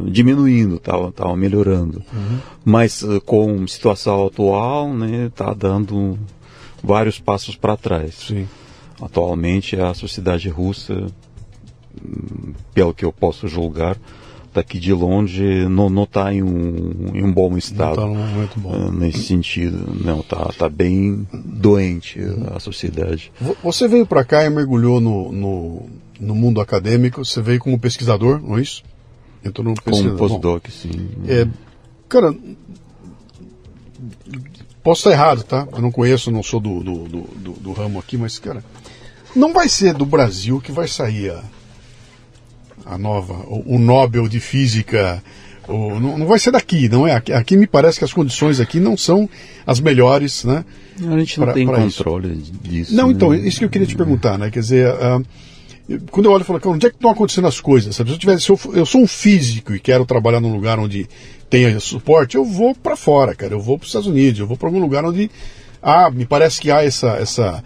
diminuindo, 0.05 0.75
estava 0.75 1.35
melhorando. 1.35 2.01
Uhum. 2.13 2.39
Mas 2.63 3.03
eh, 3.03 3.19
com 3.25 3.63
a 3.63 3.67
situação 3.67 4.25
atual, 4.25 4.93
né, 4.93 5.25
está 5.25 5.53
dando 5.53 6.17
vários 6.81 7.19
passos 7.19 7.55
para 7.55 7.75
trás. 7.75 8.15
Sim. 8.27 8.47
Atualmente 9.01 9.75
a 9.75 9.93
sociedade 9.93 10.47
russa, 10.47 11.07
hum, 12.01 12.53
pelo 12.73 12.93
que 12.93 13.03
eu 13.03 13.11
posso 13.11 13.47
julgar, 13.47 13.97
daqui 14.53 14.79
de 14.79 14.93
longe 14.93 15.67
não 15.67 16.03
está 16.03 16.33
em, 16.33 16.41
um, 16.41 17.11
em 17.13 17.23
um 17.23 17.31
bom 17.33 17.57
estado. 17.57 18.01
Não 18.01 18.13
tá 18.13 18.19
num 18.19 18.27
momento 18.27 18.59
bom. 18.59 18.73
Eh, 18.73 18.91
nesse 18.91 19.23
sentido. 19.23 19.97
Não, 20.01 20.21
está 20.21 20.45
tá 20.57 20.69
bem 20.69 21.27
doente 21.33 22.21
a 22.55 22.59
sociedade. 22.59 23.33
Você 23.61 23.87
veio 23.87 24.05
para 24.05 24.23
cá 24.23 24.45
e 24.45 24.49
mergulhou 24.49 25.01
no, 25.01 25.31
no, 25.31 25.89
no 26.21 26.35
mundo 26.35 26.61
acadêmico, 26.61 27.25
você 27.25 27.41
veio 27.41 27.59
como 27.59 27.79
pesquisador, 27.79 28.39
não 28.39 28.57
é 28.57 28.61
isso? 28.61 28.83
Entrou 29.43 29.67
no 29.67 29.73
pesquisador. 29.73 30.17
Como 30.17 30.29
postdoc, 30.29 30.71
sim. 30.71 31.09
É, 31.27 31.47
cara, 32.07 32.33
posso 34.83 34.99
estar 34.99 35.11
errado, 35.11 35.43
tá? 35.43 35.67
Eu 35.71 35.81
não 35.81 35.91
conheço, 35.91 36.29
não 36.31 36.43
sou 36.43 36.59
do, 36.59 36.83
do, 36.83 37.07
do, 37.07 37.51
do, 37.53 37.71
ramo 37.73 37.97
aqui, 37.97 38.17
mas, 38.17 38.37
cara, 38.37 38.63
não 39.35 39.51
vai 39.51 39.67
ser 39.67 39.95
do 39.95 40.05
Brasil 40.05 40.61
que 40.61 40.71
vai 40.71 40.87
sair 40.87 41.31
a, 41.31 41.43
a 42.85 42.97
nova, 42.99 43.33
o, 43.47 43.75
o 43.75 43.79
Nobel 43.79 44.29
de 44.29 44.39
Física. 44.39 45.23
O, 45.67 45.99
não, 45.99 46.19
não 46.19 46.27
vai 46.27 46.37
ser 46.37 46.51
daqui, 46.51 46.87
não 46.87 47.07
é? 47.07 47.15
Aqui, 47.15 47.33
aqui, 47.33 47.57
me 47.57 47.65
parece 47.65 47.97
que 47.97 48.05
as 48.05 48.13
condições 48.13 48.59
aqui 48.59 48.79
não 48.79 48.95
são 48.95 49.27
as 49.65 49.79
melhores, 49.79 50.43
né? 50.43 50.63
A 50.99 51.17
gente 51.17 51.39
não 51.39 51.45
pra, 51.47 51.53
tem 51.53 51.65
controle 51.65 52.33
isso. 52.33 52.53
disso. 52.61 52.95
Não, 52.95 53.07
né? 53.07 53.13
então, 53.13 53.33
isso 53.33 53.57
que 53.57 53.65
eu 53.65 53.69
queria 53.69 53.87
te 53.87 53.95
perguntar, 53.95 54.37
né? 54.37 54.51
Quer 54.51 54.59
dizer, 54.59 54.93
uh, 54.93 55.25
quando 56.11 56.25
eu 56.25 56.31
olho, 56.31 56.41
eu 56.41 56.45
falo, 56.45 56.61
onde 56.73 56.85
é 56.85 56.89
que 56.89 56.95
estão 56.95 57.11
acontecendo 57.11 57.47
as 57.47 57.59
coisas? 57.59 57.95
Se 57.95 58.01
eu, 58.01 58.17
tivesse, 58.17 58.43
se 58.43 58.51
eu, 58.51 58.59
eu 58.73 58.85
sou 58.85 59.01
um 59.01 59.07
físico 59.07 59.73
e 59.73 59.79
quero 59.79 60.05
trabalhar 60.05 60.39
num 60.39 60.53
lugar 60.53 60.79
onde 60.79 61.07
tenha 61.49 61.79
suporte, 61.79 62.35
eu 62.35 62.45
vou 62.45 62.73
para 62.73 62.95
fora, 62.95 63.35
cara. 63.35 63.53
Eu 63.53 63.61
vou 63.61 63.77
para 63.77 63.83
os 63.83 63.89
Estados 63.89 64.07
Unidos, 64.07 64.39
eu 64.39 64.47
vou 64.47 64.55
para 64.55 64.67
algum 64.67 64.79
lugar 64.79 65.03
onde 65.03 65.29
ah, 65.81 66.11
me 66.11 66.25
parece 66.25 66.61
que 66.61 66.69
há 66.69 66.83
essa, 66.83 67.09
essa. 67.17 67.63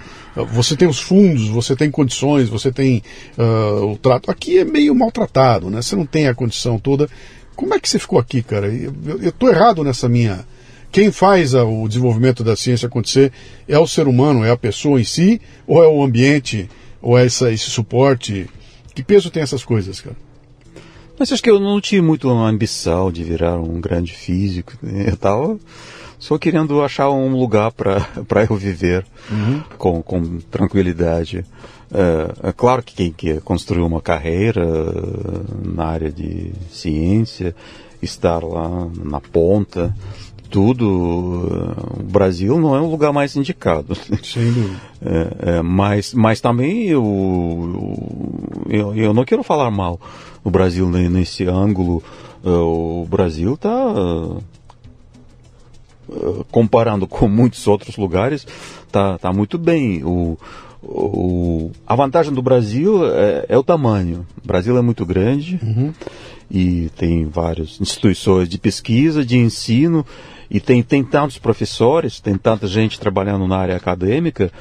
Você 0.54 0.76
tem 0.76 0.88
os 0.88 1.00
fundos, 1.00 1.48
você 1.50 1.76
tem 1.76 1.92
condições, 1.92 2.48
você 2.48 2.72
tem 2.72 3.04
uh, 3.38 3.92
o 3.92 3.98
trato. 3.98 4.32
Aqui 4.32 4.60
é 4.60 4.66
meio 4.66 4.96
maltratado, 4.96 5.70
né? 5.70 5.82
Você 5.82 5.96
não 5.96 6.06
tem 6.06 6.28
a 6.28 6.34
condição 6.34 6.80
toda. 6.80 7.10
Como 7.56 7.74
é 7.74 7.80
que 7.80 7.90
você 7.90 8.00
ficou 8.00 8.18
aqui, 8.18 8.42
cara? 8.42 8.68
Eu 8.68 9.30
estou 9.30 9.50
errado 9.50 9.84
nessa 9.84 10.08
minha. 10.08 10.46
Quem 10.92 11.12
faz 11.12 11.54
a, 11.54 11.66
o 11.66 11.88
desenvolvimento 11.88 12.42
da 12.42 12.56
ciência 12.56 12.88
acontecer 12.88 13.32
é 13.68 13.78
o 13.78 13.88
ser 13.88 14.08
humano, 14.08 14.46
é 14.46 14.52
a 14.52 14.58
pessoa 14.58 15.00
em 15.00 15.04
si, 15.04 15.42
ou 15.68 15.84
é 15.84 15.88
o 15.88 16.02
ambiente? 16.02 16.70
Ou 17.06 17.16
essa, 17.16 17.52
esse 17.52 17.70
suporte? 17.70 18.50
Que 18.96 19.04
peso 19.04 19.30
tem 19.30 19.44
essas 19.44 19.64
coisas, 19.64 20.02
cara? 20.02 20.16
Mas 21.20 21.32
acho 21.32 21.44
que 21.44 21.52
eu 21.52 21.60
não 21.60 21.80
tinha 21.80 22.02
muito 22.02 22.28
a 22.32 22.50
ambição 22.50 23.12
de 23.12 23.24
virar 23.24 23.60
um 23.60 23.80
grande 23.80 24.12
físico. 24.12 24.74
Né? 24.82 25.10
Eu 25.10 25.14
estava 25.14 25.60
só 26.18 26.36
querendo 26.40 26.82
achar 26.82 27.12
um 27.12 27.38
lugar 27.38 27.72
para 27.72 28.02
eu 28.50 28.56
viver 28.56 29.06
uhum. 29.30 29.62
com, 29.78 30.02
com 30.02 30.40
tranquilidade. 30.50 31.46
É, 31.94 32.50
é, 32.50 32.52
claro 32.52 32.82
que 32.82 32.96
quem 32.96 33.12
quer 33.12 33.40
construir 33.40 33.84
uma 33.84 34.02
carreira 34.02 34.66
na 35.64 35.86
área 35.86 36.12
de 36.12 36.54
ciência, 36.72 37.56
estar 38.02 38.44
lá 38.44 38.90
na 38.98 39.22
ponta, 39.22 39.96
tudo, 40.56 40.88
o 42.00 42.04
Brasil 42.04 42.58
não 42.62 42.74
é 42.74 42.80
o 42.80 42.90
lugar 42.90 43.12
mais 43.12 43.36
indicado. 43.36 43.94
Sem 44.24 44.54
dúvida. 44.54 44.80
É, 45.08 45.58
é, 45.58 45.62
mas, 45.62 46.16
mas 46.16 46.42
também 46.42 46.86
eu, 46.86 47.04
eu, 48.68 48.96
eu 48.96 49.14
não 49.14 49.24
quero 49.24 49.44
falar 49.44 49.70
mal 49.70 50.00
do 50.44 50.50
Brasil 50.50 50.90
nesse 50.90 51.44
ângulo. 51.46 52.02
É, 52.44 52.50
o 52.50 53.06
Brasil 53.08 53.54
está 53.54 53.94
é, 56.10 56.44
comparando 56.50 57.06
com 57.06 57.28
muitos 57.28 57.68
outros 57.68 57.98
lugares, 57.98 58.48
está 58.88 59.20
tá 59.20 59.32
muito 59.32 59.60
bem. 59.60 60.04
O, 60.04 60.40
o, 60.82 61.70
a 61.86 61.96
vantagem 61.96 62.34
do 62.34 62.42
Brasil 62.42 63.06
é, 63.06 63.46
é, 63.50 63.58
o 63.58 63.64
tamanho. 63.64 64.26
O 64.44 64.48
Brasil 64.48 64.76
é 64.76 64.82
muito 64.82 65.06
grande 65.06 65.60
uhum. 65.62 65.94
e 66.50 66.90
tem 66.98 67.26
várias 67.26 67.80
instituições 67.80 68.50
de 68.50 68.58
pesquisa, 68.58 69.24
de 69.24 69.38
ensino, 69.38 70.04
e 70.50 70.60
tem, 70.60 70.84
tem 70.84 71.04
tantos 71.04 71.38
professores, 71.38 72.20
tem 72.20 72.38
tanta 72.38 72.68
gente 72.68 73.00
trabalhando 73.00 73.48
na 73.48 73.58
área 73.58 73.76
acadêmica, 73.76 74.52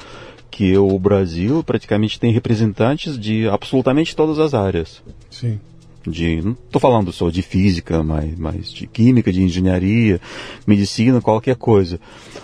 que 0.49 0.77
o 0.77 0.97
Brasil 0.97 1.63
praticamente 1.63 2.19
tem 2.19 2.31
representantes 2.31 3.19
de 3.19 3.47
absolutamente 3.49 4.15
todas 4.15 4.39
as 4.39 4.53
áreas. 4.53 5.03
Sim. 5.29 5.59
De, 6.07 6.41
não 6.41 6.51
estou 6.51 6.79
falando 6.79 7.11
só 7.11 7.29
de 7.29 7.41
física, 7.41 8.03
mas, 8.03 8.37
mas 8.37 8.71
de 8.71 8.87
química, 8.87 9.33
de 9.33 9.43
engenharia, 9.43 10.21
medicina, 10.65 11.19
qualquer 11.19 11.55
coisa. 11.55 11.99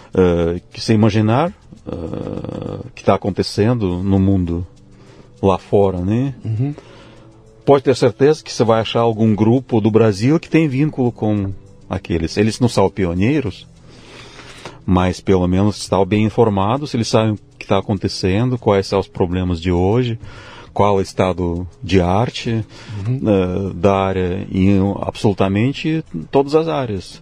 Uh, 0.09 0.59
que 0.73 0.81
você 0.81 0.93
imaginar, 0.93 1.53
uh, 1.87 2.83
que 2.93 3.01
está 3.01 3.13
acontecendo 3.13 4.03
no 4.03 4.19
mundo 4.19 4.67
lá 5.41 5.57
fora, 5.57 5.99
né? 5.99 6.35
Uhum. 6.43 6.73
Pode 7.63 7.83
ter 7.83 7.95
certeza 7.95 8.43
que 8.43 8.51
você 8.51 8.63
vai 8.63 8.81
achar 8.81 8.99
algum 8.99 9.33
grupo 9.33 9.79
do 9.79 9.89
Brasil 9.89 10.39
que 10.39 10.49
tem 10.49 10.67
vínculo 10.67 11.11
com 11.11 11.53
aqueles. 11.91 12.37
Eles 12.37 12.59
não 12.59 12.69
são 12.69 12.89
pioneiros, 12.89 13.67
mas 14.85 15.19
pelo 15.19 15.47
menos 15.47 15.77
estão 15.77 16.05
bem 16.05 16.23
informados, 16.23 16.93
eles 16.93 17.07
sabem 17.07 17.33
o 17.33 17.39
que 17.57 17.65
está 17.65 17.77
acontecendo, 17.77 18.57
quais 18.57 18.87
são 18.87 18.99
os 18.99 19.07
problemas 19.07 19.59
de 19.59 19.71
hoje, 19.71 20.17
qual 20.73 20.95
é 20.95 20.99
o 20.99 21.01
estado 21.01 21.67
de 21.83 21.99
arte 21.99 22.65
uhum. 23.05 23.19
uh, 23.23 23.73
da 23.73 23.95
área 23.95 24.47
em 24.51 24.79
absolutamente 25.01 26.03
todas 26.31 26.55
as 26.55 26.67
áreas 26.67 27.21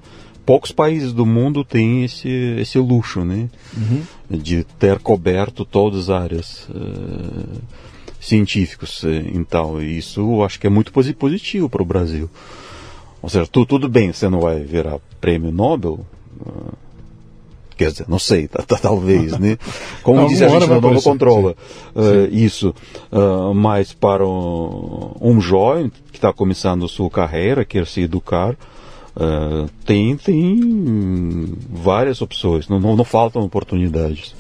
poucos 0.49 0.71
países 0.71 1.13
do 1.13 1.27
mundo 1.27 1.63
têm 1.63 2.03
esse, 2.03 2.27
esse 2.57 2.79
luxo, 2.79 3.23
né? 3.23 3.47
Uhum. 3.77 4.01
De 4.31 4.63
ter 4.63 4.97
coberto 4.97 5.63
todas 5.63 6.09
as 6.09 6.09
áreas 6.09 6.67
uh, 6.69 7.61
científicas. 8.19 9.03
Então, 9.31 9.79
isso 9.79 10.21
eu 10.21 10.43
acho 10.43 10.59
que 10.59 10.65
é 10.65 10.69
muito 10.69 10.91
positivo 10.91 11.69
para 11.69 11.83
o 11.83 11.85
Brasil. 11.85 12.27
Ou 13.21 13.29
seja, 13.29 13.47
tu, 13.47 13.65
tudo 13.65 13.89
bem, 13.89 14.13
você 14.13 14.29
não 14.29 14.39
vai 14.39 14.59
virar 14.59 14.99
prêmio 15.19 15.51
Nobel. 15.51 15.99
Uh, 16.39 16.73
quer 17.75 17.91
dizer, 17.91 18.05
não 18.07 18.19
sei, 18.19 18.47
tá, 18.47 18.61
tá, 18.61 18.77
talvez, 18.77 19.37
né? 19.39 19.57
Como 20.03 20.27
diz 20.27 20.41
a 20.41 20.49
gente 20.49 20.67
não, 20.67 20.81
não 20.81 21.01
controla 21.01 21.55
uh, 21.95 22.33
isso. 22.33 22.73
Uh, 23.11 23.53
mas 23.53 23.93
para 23.93 24.25
um, 24.25 25.15
um 25.21 25.41
jovem 25.41 25.91
que 26.11 26.17
está 26.17 26.33
começando 26.33 26.87
sua 26.87 27.09
carreira, 27.09 27.65
quer 27.65 27.85
se 27.87 28.01
educar, 28.01 28.55
Uh, 29.15 29.69
tem, 29.85 30.15
tem 30.15 31.53
várias 31.69 32.21
opções, 32.21 32.69
não, 32.69 32.79
não, 32.79 32.95
não 32.95 33.03
faltam 33.03 33.41
oportunidades 33.41 34.33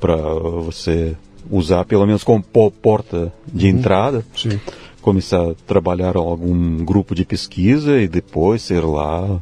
para 0.00 0.16
você 0.16 1.14
usar, 1.50 1.84
pelo 1.84 2.06
menos 2.06 2.24
como 2.24 2.42
porta 2.42 3.32
de 3.46 3.66
uhum. 3.66 3.78
entrada, 3.78 4.24
Sim. 4.34 4.58
Começar 5.06 5.50
a 5.50 5.54
trabalhar 5.54 6.16
em 6.16 6.18
algum 6.18 6.84
grupo 6.84 7.14
de 7.14 7.24
pesquisa 7.24 8.00
e 8.00 8.08
depois 8.08 8.60
ser 8.60 8.80
lá 8.80 9.40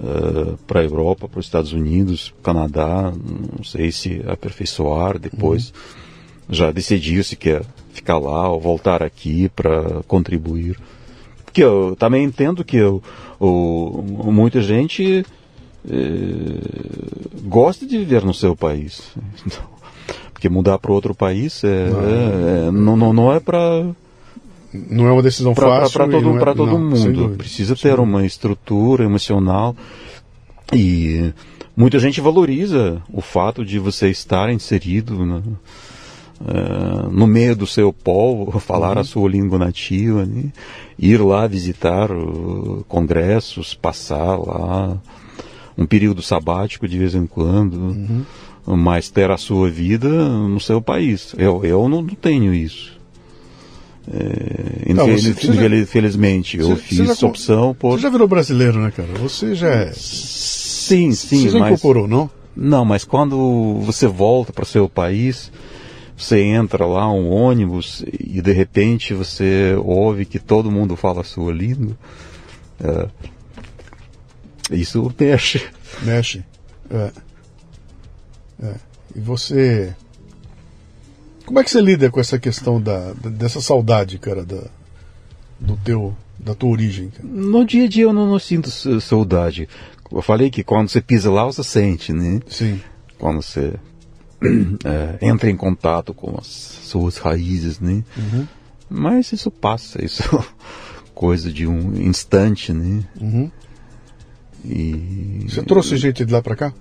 uh, 0.00 0.56
para 0.66 0.80
a 0.80 0.84
Europa, 0.84 1.28
para 1.28 1.38
os 1.38 1.44
Estados 1.44 1.74
Unidos, 1.74 2.32
Canadá, 2.42 3.12
não 3.12 3.62
sei 3.62 3.92
se 3.92 4.24
aperfeiçoar 4.26 5.18
depois. 5.18 5.68
Uhum. 5.68 5.74
Já 6.48 6.72
decidir 6.72 7.22
se 7.24 7.36
quer 7.36 7.62
ficar 7.92 8.16
lá 8.16 8.48
ou 8.48 8.58
voltar 8.58 9.02
aqui 9.02 9.50
para 9.50 10.02
contribuir. 10.08 10.78
Porque 11.44 11.62
eu 11.62 11.94
também 11.98 12.24
entendo 12.24 12.64
que 12.64 12.78
eu, 12.78 13.02
o, 13.38 14.02
muita 14.32 14.62
gente 14.62 15.26
é, 15.86 17.40
gosta 17.42 17.84
de 17.84 17.98
viver 17.98 18.24
no 18.24 18.32
seu 18.32 18.56
país. 18.56 19.02
Porque 20.32 20.48
mudar 20.48 20.78
para 20.78 20.92
outro 20.92 21.14
país 21.14 21.62
é, 21.64 21.90
não, 21.90 22.00
é, 22.00 22.68
é, 22.68 22.70
não, 22.70 22.96
não, 22.96 23.12
não 23.12 23.32
é 23.32 23.40
para 23.40 23.94
não 24.72 25.06
é 25.06 25.12
uma 25.12 25.22
decisão 25.22 25.54
pra, 25.54 25.68
fácil 25.68 25.92
para 25.92 26.08
todo, 26.08 26.38
é, 26.38 26.54
todo 26.54 26.66
não, 26.66 26.78
mundo. 26.78 27.36
Precisa 27.36 27.74
ter 27.74 27.98
uma 27.98 28.24
estrutura 28.24 29.04
emocional 29.04 29.74
e 30.72 31.32
muita 31.76 31.98
gente 31.98 32.20
valoriza 32.20 33.02
o 33.12 33.20
fato 33.20 33.64
de 33.64 33.78
você 33.78 34.08
estar 34.08 34.50
inserido 34.50 35.24
na, 35.24 35.36
uh, 36.40 37.10
no 37.10 37.26
meio 37.26 37.54
do 37.54 37.66
seu 37.66 37.92
povo, 37.92 38.58
falar 38.60 38.96
uhum. 38.96 39.00
a 39.00 39.04
sua 39.04 39.28
língua 39.28 39.58
nativa, 39.58 40.24
né? 40.24 40.50
ir 40.98 41.20
lá 41.20 41.46
visitar 41.46 42.10
uh, 42.10 42.84
congressos, 42.88 43.74
passar 43.74 44.36
lá 44.36 44.96
um 45.76 45.86
período 45.86 46.22
sabático 46.22 46.88
de 46.88 46.98
vez 46.98 47.14
em 47.14 47.26
quando, 47.26 47.74
uhum. 47.74 48.24
mas 48.76 49.10
ter 49.10 49.30
a 49.30 49.36
sua 49.36 49.68
vida 49.68 50.08
no 50.08 50.58
seu 50.58 50.80
país. 50.80 51.34
Eu, 51.36 51.64
eu 51.64 51.88
não 51.88 52.04
tenho 52.06 52.54
isso. 52.54 52.95
É, 54.12 54.92
não, 54.94 55.10
infeliz, 55.10 55.36
você, 55.36 55.52
já, 55.52 55.66
infelizmente, 55.76 56.58
você, 56.58 56.72
eu 56.72 56.76
fiz 56.76 57.18
já, 57.18 57.26
opção 57.26 57.74
por. 57.74 57.96
Você 57.96 58.02
já 58.02 58.10
virou 58.10 58.28
brasileiro, 58.28 58.78
né, 58.78 58.92
cara? 58.92 59.08
Você 59.14 59.54
já 59.54 59.68
é. 59.68 59.92
Sim, 59.94 61.12
sim. 61.12 61.42
Você 61.42 61.50
já 61.50 61.58
mas, 61.58 61.72
incorporou, 61.72 62.06
não? 62.06 62.30
Não, 62.56 62.84
mas 62.84 63.04
quando 63.04 63.80
você 63.80 64.06
volta 64.06 64.52
para 64.52 64.62
o 64.62 64.66
seu 64.66 64.88
país, 64.88 65.50
você 66.16 66.40
entra 66.40 66.86
lá 66.86 67.12
um 67.12 67.28
ônibus 67.28 68.04
e 68.06 68.40
de 68.40 68.52
repente 68.52 69.12
você 69.12 69.74
ouve 69.84 70.24
que 70.24 70.38
todo 70.38 70.70
mundo 70.70 70.96
fala 70.96 71.24
sua 71.24 71.52
língua. 71.52 71.96
É, 72.80 73.08
isso 74.70 75.12
mexe. 75.18 75.62
Mexe. 76.02 76.44
É. 76.90 77.10
É. 78.62 78.74
E 79.14 79.20
você. 79.20 79.94
Como 81.46 81.60
é 81.60 81.64
que 81.64 81.70
você 81.70 81.80
lida 81.80 82.10
com 82.10 82.18
essa 82.18 82.38
questão 82.38 82.80
da, 82.80 83.12
dessa 83.14 83.60
saudade, 83.60 84.18
cara, 84.18 84.44
da, 84.44 84.64
do 85.60 85.76
teu, 85.76 86.14
da 86.38 86.54
tua 86.54 86.70
origem? 86.70 87.08
Cara? 87.08 87.26
No 87.26 87.64
dia 87.64 87.84
a 87.84 87.88
dia 87.88 88.04
eu 88.04 88.12
não, 88.12 88.26
não 88.26 88.38
sinto 88.38 88.68
saudade. 89.00 89.68
Eu 90.10 90.22
falei 90.22 90.50
que 90.50 90.64
quando 90.64 90.88
você 90.88 91.00
pisa 91.00 91.30
lá, 91.30 91.44
você 91.44 91.62
sente, 91.62 92.12
né? 92.12 92.40
Sim. 92.48 92.80
Quando 93.16 93.40
você 93.42 93.74
é, 94.84 95.24
entra 95.24 95.48
em 95.48 95.56
contato 95.56 96.12
com 96.12 96.36
as 96.36 96.46
suas 96.46 97.16
raízes, 97.16 97.78
né? 97.78 98.02
Uhum. 98.16 98.46
Mas 98.90 99.32
isso 99.32 99.50
passa, 99.50 100.04
isso 100.04 100.22
é 100.22 100.44
coisa 101.14 101.52
de 101.52 101.66
um 101.66 101.94
instante, 101.96 102.72
né? 102.72 103.04
Uhum. 103.20 103.50
E... 104.64 105.46
Você 105.48 105.62
trouxe 105.62 105.96
gente 105.96 106.24
de 106.24 106.32
lá 106.32 106.42
para 106.42 106.56
cá? 106.56 106.74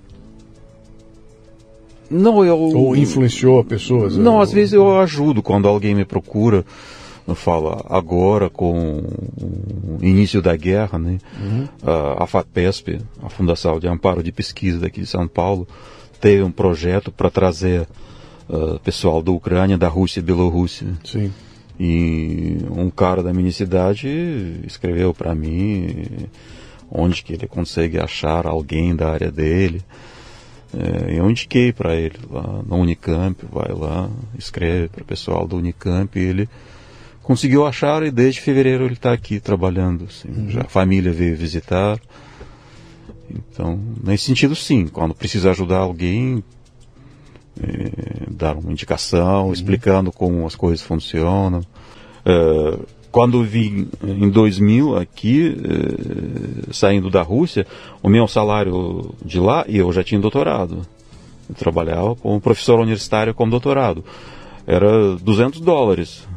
Não, 2.10 2.44
eu. 2.46 2.58
Ou 2.58 2.96
influenciou 2.96 3.64
pessoas? 3.64 4.16
Não, 4.16 4.40
às 4.40 4.52
vezes 4.52 4.74
eu 4.74 5.00
ajudo 5.00 5.42
quando 5.42 5.68
alguém 5.68 5.96
me 5.96 6.06
procura. 6.06 6.66
Eu 7.28 7.34
falo, 7.34 7.84
agora 7.90 8.52
com 8.52 9.00
o 9.00 9.98
início 10.00 10.44
da 10.44 10.56
guerra, 10.56 11.00
né? 11.00 11.18
Uhum. 11.42 11.68
A, 11.82 12.24
a 12.24 12.28
FAPESP, 12.28 13.00
a 13.24 13.30
Fundação 13.30 13.80
de 13.80 13.88
Amparo 13.88 14.22
de 14.22 14.32
Pesquisa 14.32 14.80
daqui 14.80 15.02
de 15.02 15.08
São 15.08 15.28
Paulo, 15.28 15.68
teve 16.22 16.44
um 16.44 16.52
projeto 16.52 17.12
para 17.12 17.32
trazer 17.32 17.88
uh, 18.48 18.80
pessoal 18.84 19.24
da 19.24 19.32
Ucrânia, 19.32 19.76
da 19.76 19.88
Rússia 19.88 20.20
e 20.20 20.24
Bielorrússia. 20.24 20.88
Sim. 21.04 21.32
E 21.80 22.60
um 22.70 22.92
cara 22.92 23.24
da 23.24 23.34
minha 23.34 23.52
cidade 23.52 24.08
escreveu 24.64 25.12
para 25.12 25.34
mim 25.34 26.28
onde 26.90 27.24
que 27.24 27.34
ele 27.34 27.48
consegue 27.48 28.00
achar 28.00 28.46
alguém 28.46 28.96
da 28.96 29.10
área 29.10 29.32
dele. 29.32 29.82
É, 30.74 31.20
eu 31.20 31.30
indiquei 31.30 31.72
para 31.72 31.96
ele 31.96 32.18
lá 32.30 32.64
na 32.68 32.76
Unicamp, 32.76 33.46
vai 33.52 33.74
lá, 33.74 34.10
escreve 34.38 34.90
para 34.90 35.04
o 35.04 35.06
pessoal 35.06 35.48
do 35.48 35.58
Unicamp 35.58 36.18
ele 36.18 36.50
conseguiu 37.26 37.66
achar 37.66 38.04
e 38.04 38.12
desde 38.12 38.40
fevereiro 38.40 38.86
ele 38.86 38.94
está 38.94 39.12
aqui 39.12 39.40
trabalhando. 39.40 40.06
Assim, 40.06 40.30
uhum. 40.30 40.50
já 40.50 40.62
a 40.62 40.70
família 40.70 41.12
veio 41.12 41.36
visitar. 41.36 42.00
Então, 43.30 43.80
nesse 44.04 44.26
sentido, 44.26 44.56
sim, 44.56 44.88
quando 44.88 45.16
precisa 45.16 45.50
ajudar 45.50 45.80
alguém, 45.80 46.44
é, 47.60 48.30
dar 48.30 48.56
uma 48.56 48.72
indicação, 48.72 49.48
uhum. 49.48 49.54
explicando 49.54 50.12
como 50.12 50.46
as 50.46 50.56
coisas 50.56 50.86
funcionam. 50.86 51.62
É, 52.24 52.80
quando 53.16 53.42
vim 53.46 53.88
em 54.04 54.30
2000 54.30 54.98
aqui, 54.98 55.56
eh, 55.58 56.74
saindo 56.74 57.10
da 57.10 57.22
Rússia, 57.22 57.66
o 58.04 58.10
meu 58.10 58.28
salário 58.28 59.16
de 59.24 59.40
lá, 59.40 59.64
e 59.70 59.78
eu 59.78 59.90
já 59.94 60.04
tinha 60.04 60.20
doutorado. 60.20 60.86
Eu 61.48 61.56
trabalhava 61.56 62.14
como 62.18 62.42
professor 62.42 62.78
universitário 62.78 63.34
com 63.34 63.48
doutorado. 63.48 64.04
Era 64.68 65.16
200 65.16 65.62
dólares. 65.62 66.28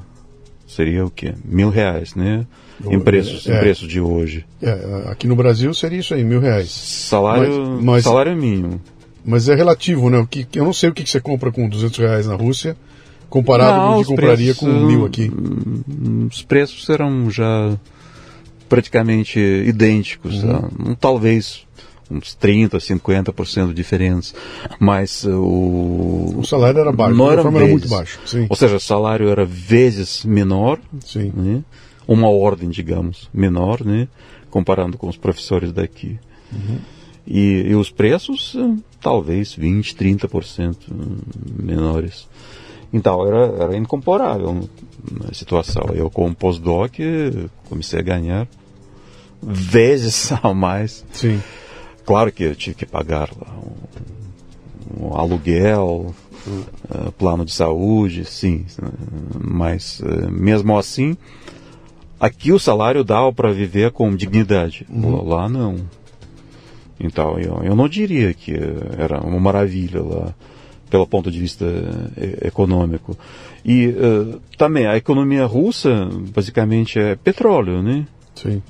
Seria 0.69 1.05
o 1.05 1.11
quê? 1.11 1.35
Mil 1.45 1.69
reais, 1.69 2.15
né? 2.15 2.47
Em 2.89 3.01
preços, 3.01 3.49
é, 3.49 3.57
em 3.57 3.59
preços 3.59 3.89
de 3.89 4.01
hoje. 4.01 4.47
É, 4.63 5.09
aqui 5.09 5.27
no 5.27 5.35
Brasil 5.35 5.75
seria 5.75 5.99
isso 5.99 6.15
aí, 6.15 6.23
mil 6.23 6.39
reais. 6.39 6.71
Salário, 6.71 7.71
mas, 7.71 7.85
mas, 7.85 8.05
salário 8.05 8.37
mínimo. 8.37 8.81
Mas 9.25 9.49
é 9.49 9.55
relativo, 9.57 10.09
né? 10.11 10.19
O 10.19 10.29
que, 10.29 10.47
eu 10.55 10.65
não 10.65 10.73
sei 10.73 10.91
o 10.91 10.95
que 10.95 11.05
você 11.05 11.21
compra 11.21 11.51
com 11.51 11.69
200 11.69 11.99
reais 11.99 12.29
na 12.29 12.37
Rússia 12.37 12.77
comparado 13.29 13.79
não, 13.79 13.95
com 13.95 14.01
o 14.01 14.03
que 14.03 14.09
compraria 14.11 14.55
preços, 14.55 14.59
com 14.59 14.87
mil 14.87 15.05
aqui. 15.05 15.31
Os 16.31 16.43
preços 16.43 16.85
serão 16.85 17.31
já 17.31 17.77
praticamente 18.69 19.39
idênticos. 19.39 20.43
Uhum. 20.43 20.53
Tá? 20.53 20.69
Talvez 21.01 21.67
uns 22.11 22.37
30%, 22.37 22.79
50% 23.01 23.73
diferentes. 23.73 24.35
Mas 24.79 25.25
o. 25.25 26.35
O 26.39 26.45
salário 26.45 26.81
era 26.81 26.93
baixo, 26.93 27.15
não 27.15 27.31
era, 27.31 27.43
vezes, 27.43 27.57
era 27.57 27.67
muito 27.67 27.89
baixo. 27.89 28.19
Sim. 28.25 28.47
Ou 28.49 28.57
seja, 28.57 28.77
o 28.77 28.81
salário 28.81 29.29
era 29.29 29.45
vezes 29.45 30.25
menor. 30.25 30.79
Sim. 31.01 31.33
Né? 31.35 31.63
Uma 32.07 32.31
ordem, 32.31 32.71
digamos, 32.71 33.29
menor, 33.35 33.85
né? 33.85 34.09
comparando 34.51 34.97
com 34.97 35.09
os 35.09 35.17
professores 35.17 35.73
daqui. 35.73 36.19
Uhum. 36.53 36.79
E, 37.27 37.67
e, 37.69 37.75
os 37.75 37.91
preços, 37.91 38.57
talvez 39.01 39.55
20%, 39.55 39.95
30% 39.95 40.77
menores. 41.63 42.27
Então, 42.93 43.27
era, 43.27 43.65
era 43.65 43.77
incomparável 43.77 44.69
a 45.29 45.35
situação. 45.35 45.91
Eu, 45.95 46.11
como 46.11 46.35
postdoc, 46.35 46.99
comecei 47.69 48.01
a 48.01 48.03
ganhar 48.03 48.49
vezes 49.43 50.33
a 50.43 50.53
mais. 50.55 51.05
Sim. 51.13 51.41
Claro 52.05 52.33
que 52.33 52.45
eu 52.45 52.55
tive 52.55 52.77
que 52.77 52.87
pagar 52.87 53.31
um, 54.99 55.07
um 55.07 55.15
aluguel, 55.15 56.15
uh, 56.47 57.13
plano 57.13 57.45
de 57.45 57.53
saúde, 57.53 58.25
sim, 58.25 58.65
mas 59.39 60.01
uh, 60.01 60.31
mesmo 60.31 60.77
assim, 60.79 61.17
aqui 62.19 62.51
o 62.53 62.59
salário 62.59 63.05
dava 63.05 63.33
para 63.33 63.53
viver 63.53 63.91
com 63.91 64.15
dignidade, 64.17 64.87
uhum. 64.89 65.23
lá 65.23 65.49
não. 65.49 65.77
Então 66.99 67.39
eu, 67.39 67.63
eu 67.63 67.77
não 67.77 67.89
diria 67.89 68.33
que 68.33 68.55
era 68.97 69.21
uma 69.21 69.39
maravilha 69.39 70.03
lá, 70.03 70.35
pelo 70.89 71.07
ponto 71.07 71.31
de 71.31 71.39
vista 71.39 71.65
eh, 72.17 72.49
econômico. 72.49 73.17
E 73.65 73.89
uh, 73.89 74.41
também 74.57 74.87
a 74.87 74.97
economia 74.97 75.45
russa 75.47 76.09
basicamente 76.33 76.99
é 76.99 77.17
petróleo, 77.17 77.83
né? 77.83 78.07
Sim. 78.35 78.63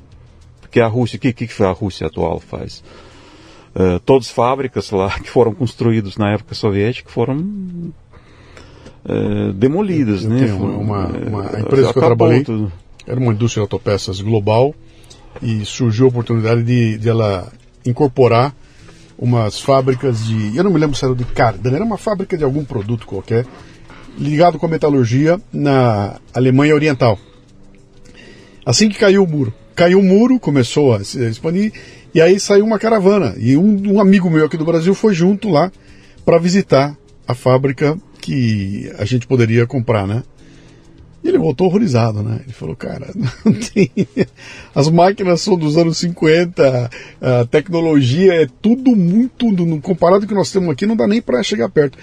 Porque 0.60 0.80
a 0.80 0.86
Rússia, 0.86 1.16
o 1.16 1.20
que, 1.20 1.32
que 1.32 1.62
a 1.62 1.70
Rússia 1.70 2.06
atual 2.06 2.40
faz? 2.40 2.82
Uh, 3.74 3.98
todas 4.00 4.26
as 4.26 4.32
fábricas 4.32 4.90
lá 4.90 5.10
que 5.20 5.30
foram 5.30 5.54
construídas 5.54 6.16
na 6.16 6.32
época 6.32 6.54
soviética 6.54 7.10
foram 7.10 7.38
uh, 7.38 9.52
demolidas, 9.54 10.24
eu 10.24 10.30
né? 10.30 10.52
Uma, 10.52 11.06
uma, 11.06 11.56
a 11.56 11.60
empresa 11.60 11.92
que 11.92 11.98
eu 11.98 12.02
trabalhei 12.02 12.42
tudo. 12.42 12.72
era 13.06 13.18
uma 13.18 13.32
indústria 13.32 13.60
de 13.60 13.64
autopeças 13.64 14.20
global 14.20 14.74
e 15.42 15.64
surgiu 15.64 16.06
a 16.06 16.08
oportunidade 16.08 16.62
de, 16.62 16.98
de 16.98 17.08
ela 17.08 17.52
incorporar 17.84 18.54
umas 19.18 19.60
fábricas 19.60 20.24
de, 20.24 20.56
eu 20.56 20.62
não 20.62 20.70
me 20.70 20.78
lembro 20.78 20.96
se 20.96 21.04
era 21.04 21.14
de 21.14 21.24
cardan, 21.24 21.74
era 21.74 21.84
uma 21.84 21.98
fábrica 21.98 22.38
de 22.38 22.44
algum 22.44 22.64
produto 22.64 23.06
qualquer, 23.06 23.44
ligado 24.16 24.58
com 24.58 24.66
a 24.66 24.68
metalurgia 24.68 25.40
na 25.52 26.20
Alemanha 26.32 26.74
Oriental. 26.74 27.18
Assim 28.64 28.88
que 28.88 28.98
caiu 28.98 29.24
o 29.24 29.26
muro, 29.26 29.52
caiu 29.74 29.98
o 29.98 30.02
muro, 30.02 30.38
começou 30.38 30.94
a 30.94 31.02
se 31.02 31.18
expandir 31.28 31.72
e 32.14 32.20
aí 32.20 32.38
saiu 32.38 32.64
uma 32.64 32.78
caravana. 32.78 33.34
E 33.38 33.56
um, 33.56 33.94
um 33.94 34.00
amigo 34.00 34.30
meu 34.30 34.46
aqui 34.46 34.56
do 34.56 34.64
Brasil 34.64 34.94
foi 34.94 35.14
junto 35.14 35.48
lá 35.48 35.72
para 36.24 36.38
visitar 36.38 36.96
a 37.26 37.34
fábrica 37.34 37.98
que 38.20 38.90
a 38.98 39.04
gente 39.04 39.26
poderia 39.26 39.66
comprar, 39.66 40.06
né? 40.06 40.22
Ele 41.28 41.38
voltou 41.38 41.66
horrorizado, 41.66 42.22
né? 42.22 42.40
Ele 42.44 42.52
falou, 42.52 42.74
cara, 42.74 43.08
não 43.44 43.52
tem. 43.52 43.90
As 44.74 44.88
máquinas 44.88 45.42
são 45.42 45.56
dos 45.56 45.76
anos 45.76 45.98
50, 45.98 46.90
a 47.20 47.44
tecnologia 47.44 48.42
é 48.42 48.48
tudo 48.62 48.96
muito. 48.96 49.46
Comparado 49.80 50.20
com 50.20 50.26
o 50.26 50.28
que 50.28 50.34
nós 50.34 50.50
temos 50.50 50.70
aqui, 50.70 50.86
não 50.86 50.96
dá 50.96 51.06
nem 51.06 51.20
para 51.20 51.42
chegar 51.42 51.68
perto. 51.68 51.98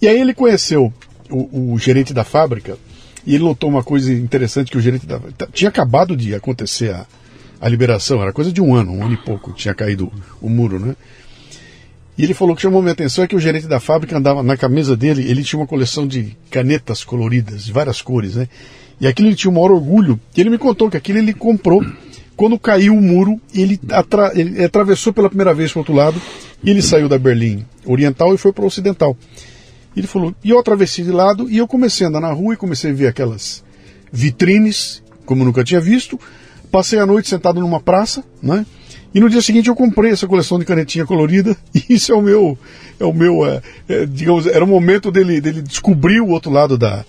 E 0.00 0.08
aí 0.08 0.18
ele 0.18 0.32
conheceu 0.32 0.92
o, 1.28 1.72
o, 1.72 1.78
gerente 1.78 2.14
da 2.14 2.24
fábrica 2.24 2.78
e 3.26 3.34
ele 3.34 3.44
notou 3.44 3.68
uma 3.68 3.82
coisa 3.82 4.12
interessante 4.12 4.70
que 4.70 4.78
o 4.78 4.80
gerente 4.80 5.06
da. 5.06 5.20
Tinha 5.52 5.68
acabado 5.68 6.16
de 6.16 6.34
acontecer 6.34 6.90
a, 6.94 7.06
a 7.60 7.68
liberação, 7.68 8.22
era 8.22 8.32
coisa 8.32 8.50
de 8.50 8.62
um 8.62 8.74
ano, 8.74 8.92
um 8.92 9.04
ano 9.04 9.14
e 9.14 9.18
pouco, 9.18 9.52
tinha 9.52 9.74
caído 9.74 10.10
o 10.40 10.48
muro, 10.48 10.78
né? 10.78 10.96
E 12.20 12.24
ele 12.24 12.34
falou 12.34 12.54
que 12.54 12.60
chamou 12.60 12.82
minha 12.82 12.92
atenção 12.92 13.24
é 13.24 13.26
que 13.26 13.34
o 13.34 13.40
gerente 13.40 13.66
da 13.66 13.80
fábrica 13.80 14.14
andava 14.14 14.42
na 14.42 14.54
camisa 14.54 14.94
dele, 14.94 15.26
ele 15.26 15.42
tinha 15.42 15.58
uma 15.58 15.66
coleção 15.66 16.06
de 16.06 16.36
canetas 16.50 17.02
coloridas, 17.02 17.64
de 17.64 17.72
várias 17.72 18.02
cores, 18.02 18.34
né? 18.34 18.46
E 19.00 19.06
aquilo 19.06 19.28
ele 19.28 19.34
tinha 19.34 19.50
o 19.50 19.54
maior 19.54 19.70
orgulho, 19.70 20.20
e 20.36 20.40
ele 20.42 20.50
me 20.50 20.58
contou 20.58 20.90
que 20.90 20.98
aquilo 20.98 21.18
ele 21.18 21.32
comprou 21.32 21.82
quando 22.36 22.58
caiu 22.58 22.94
o 22.94 23.00
muro, 23.00 23.40
ele, 23.54 23.80
atra 23.90 24.32
ele 24.34 24.62
atravessou 24.62 25.14
pela 25.14 25.30
primeira 25.30 25.54
vez 25.54 25.72
para 25.72 25.78
o 25.78 25.80
outro 25.80 25.94
lado, 25.94 26.20
e 26.62 26.68
ele 26.68 26.82
saiu 26.82 27.08
da 27.08 27.18
Berlim 27.18 27.64
Oriental 27.86 28.34
e 28.34 28.36
foi 28.36 28.52
para 28.52 28.64
o 28.64 28.66
Ocidental. 28.66 29.16
Ele 29.96 30.06
falou, 30.06 30.34
e 30.44 30.50
eu 30.50 30.58
atravessei 30.58 31.02
de 31.02 31.12
lado, 31.12 31.50
e 31.50 31.56
eu 31.56 31.66
comecei 31.66 32.04
a 32.04 32.10
andar 32.10 32.20
na 32.20 32.32
rua 32.34 32.52
e 32.52 32.56
comecei 32.58 32.90
a 32.90 32.94
ver 32.94 33.06
aquelas 33.06 33.64
vitrines, 34.12 35.02
como 35.24 35.40
eu 35.40 35.46
nunca 35.46 35.64
tinha 35.64 35.80
visto, 35.80 36.20
Passei 36.70 37.00
a 37.00 37.06
noite 37.06 37.28
sentado 37.28 37.60
numa 37.60 37.80
praça, 37.80 38.22
né? 38.40 38.64
E 39.12 39.20
no 39.20 39.28
dia 39.28 39.42
seguinte 39.42 39.68
eu 39.68 39.74
comprei 39.74 40.12
essa 40.12 40.26
coleção 40.26 40.58
de 40.58 40.64
canetinha 40.64 41.04
colorida 41.04 41.56
e 41.74 41.94
isso 41.94 42.12
é 42.12 42.14
o 42.14 42.22
meu, 42.22 42.56
é 42.98 43.04
o 43.04 43.12
meu, 43.12 43.44
é, 43.44 43.60
é, 43.88 44.06
digamos, 44.06 44.46
era 44.46 44.64
o 44.64 44.68
momento 44.68 45.10
dele, 45.10 45.40
dele 45.40 45.62
descobrir 45.62 46.20
o 46.20 46.28
outro 46.28 46.50
lado 46.50 46.78
da, 46.78 47.04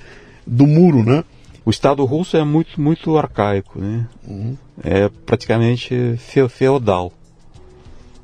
do 0.45 0.65
muro, 0.65 1.03
né? 1.03 1.23
O 1.63 1.69
Estado 1.69 2.03
russo 2.05 2.35
é 2.37 2.43
muito, 2.43 2.81
muito 2.81 3.15
arcaico, 3.17 3.79
né? 3.79 4.07
Uhum. 4.27 4.57
É 4.83 5.09
praticamente 5.25 6.15
feudal, 6.49 7.13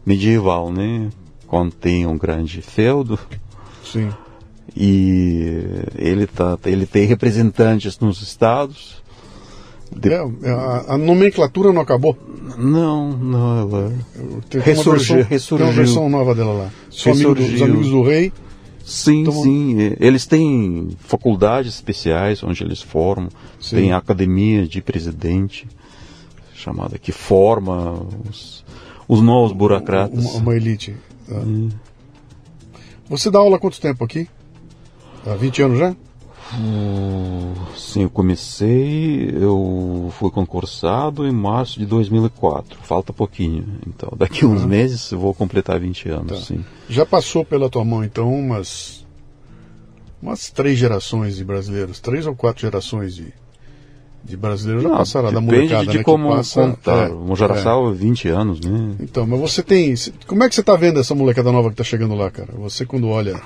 medieval, 0.04 0.72
né? 0.72 1.10
Contém 1.46 2.08
um 2.08 2.18
grande 2.18 2.64
feudo. 2.64 3.20
Sim. 3.84 4.10
E 4.76 5.64
ele, 5.96 6.26
tá, 6.26 6.58
ele 6.66 6.88
tem 6.88 7.06
representantes 7.06 8.00
nos 8.00 8.22
estados 8.24 9.04
de... 9.98 10.14
É, 10.14 10.28
é, 10.44 10.50
a, 10.50 10.86
a, 10.90 10.98
nomenclatura 10.98 11.74
não 11.74 11.82
acabou? 11.82 12.18
Não, 12.58 13.12
não, 13.12 13.60
ela 13.60 13.94
tem 14.50 14.62
ressurgiu, 14.62 15.18
versão, 15.18 15.30
ressurgiu. 15.30 15.66
Tem 15.66 15.76
uma 15.76 15.84
versão 15.84 16.10
nova 16.10 16.34
dela 16.34 16.54
lá. 16.54 16.70
São 16.90 17.12
amigos, 17.12 17.54
os 17.54 17.62
amigos 17.62 17.90
do 17.90 18.02
rei. 18.04 18.32
Sim, 18.84 19.22
então, 19.22 19.34
sim. 19.34 19.76
Eles 20.00 20.26
têm 20.26 20.90
faculdades 21.00 21.74
especiais 21.76 22.42
onde 22.42 22.64
eles 22.64 22.82
formam. 22.82 23.30
Sim. 23.60 23.76
Tem 23.76 23.92
a 23.92 23.98
academia 23.98 24.66
de 24.66 24.82
presidente, 24.82 25.68
chamada, 26.56 26.98
que 26.98 27.12
forma 27.12 28.08
os, 28.30 28.64
os 29.08 29.22
novos 29.22 29.52
burocratas. 29.52 30.24
Uma, 30.24 30.40
uma 30.40 30.56
elite. 30.56 30.96
Tá. 31.28 31.42
Você 33.10 33.30
dá 33.30 33.40
aula 33.40 33.58
há 33.58 33.60
quanto 33.60 33.80
tempo 33.80 34.04
aqui? 34.04 34.28
Há 35.26 35.36
20 35.36 35.62
anos 35.64 35.80
já? 35.80 35.96
Hum, 36.56 37.54
sim, 37.76 38.04
eu 38.04 38.10
comecei, 38.10 39.30
eu 39.36 40.10
fui 40.18 40.32
concursado 40.32 41.28
em 41.28 41.32
março 41.32 41.78
de 41.78 41.86
2004. 41.86 42.80
Falta 42.84 43.12
pouquinho. 43.12 43.66
Então, 43.86 44.14
daqui 44.16 44.46
uns 44.46 44.62
uhum. 44.62 44.68
meses 44.68 45.12
eu 45.12 45.20
vou 45.20 45.34
completar 45.34 45.80
20 45.80 46.10
anos, 46.10 46.40
tá. 46.40 46.46
sim. 46.46 46.64
Já 46.88 47.06
passou 47.06 47.44
pela 47.44 47.70
tua 47.70 47.84
mão, 47.84 48.04
então, 48.04 48.34
umas, 48.34 49.06
umas 50.22 50.50
três 50.50 50.78
gerações 50.78 51.36
de 51.36 51.44
brasileiros, 51.44 52.00
três 52.00 52.26
ou 52.26 52.36
quatro 52.36 52.62
gerações 52.62 53.14
de, 53.14 53.34
de 54.24 54.38
brasileiros 54.38 54.84
já 54.84 54.90
Não, 54.90 54.98
passaram 54.98 55.34
da 55.34 55.42
molecada, 55.42 55.92
de 55.92 55.98
né, 55.98 56.04
como 56.04 56.30
passa, 56.30 56.62
contar. 56.62 57.10
É, 57.10 57.14
uma 57.14 57.36
geração 57.36 57.90
é. 57.90 57.94
20 57.94 58.28
anos, 58.30 58.62
né? 58.62 58.96
Então, 59.02 59.28
mas 59.28 59.40
você 59.40 59.62
tem... 59.62 59.94
Como 60.26 60.44
é 60.44 60.48
que 60.48 60.56
você 60.56 60.62
está 60.62 60.78
vendo 60.78 61.02
essa 61.02 61.14
molecada 61.14 61.52
nova 61.52 61.68
que 61.68 61.74
está 61.74 61.84
chegando 61.84 62.16
lá, 62.16 62.32
cara? 62.32 62.54
Você 62.54 62.86
quando 62.86 63.10
olha 63.10 63.42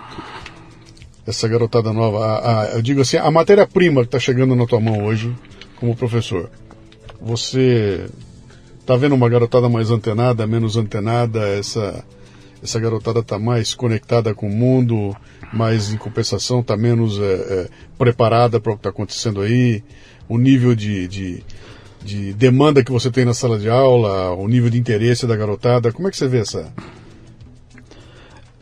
essa 1.32 1.48
garotada 1.48 1.92
nova, 1.92 2.26
a, 2.26 2.62
a, 2.62 2.66
eu 2.74 2.82
digo 2.82 3.02
assim, 3.02 3.18
a 3.18 3.32
matéria-prima 3.32 4.02
que 4.02 4.08
está 4.08 4.20
chegando 4.20 4.56
na 4.56 4.66
tua 4.66 4.80
mão 4.80 5.04
hoje, 5.04 5.36
como 5.78 5.96
professor, 5.96 6.50
você 7.20 8.06
está 8.80 8.96
vendo 8.96 9.16
uma 9.16 9.30
garotada 9.30 9.68
mais 9.68 9.90
antenada, 9.90 10.46
menos 10.46 10.78
antenada, 10.78 11.40
essa, 11.48 12.04
essa 12.62 12.80
garotada 12.80 13.20
está 13.20 13.40
mais 13.40 13.74
conectada 13.74 14.34
com 14.34 14.48
o 14.48 14.54
mundo, 14.54 15.16
mas 15.54 15.92
em 15.92 15.98
compensação 15.98 16.60
está 16.60 16.78
menos 16.78 17.18
é, 17.20 17.24
é, 17.24 17.70
preparada 17.98 18.60
para 18.60 18.72
o 18.72 18.76
que 18.76 18.80
está 18.80 18.90
acontecendo 18.90 19.42
aí, 19.42 19.84
o 20.28 20.38
nível 20.38 20.76
de, 20.76 21.08
de, 21.08 21.44
de 22.04 22.34
demanda 22.34 22.84
que 22.84 22.92
você 22.92 23.10
tem 23.10 23.26
na 23.26 23.34
sala 23.34 23.58
de 23.58 23.70
aula, 23.70 24.32
o 24.34 24.48
nível 24.48 24.70
de 24.70 24.78
interesse 24.78 25.26
da 25.26 25.36
garotada, 25.36 25.92
como 25.92 26.08
é 26.08 26.12
que 26.12 26.18
você 26.18 26.28
vê 26.28 26.40
essa, 26.40 26.72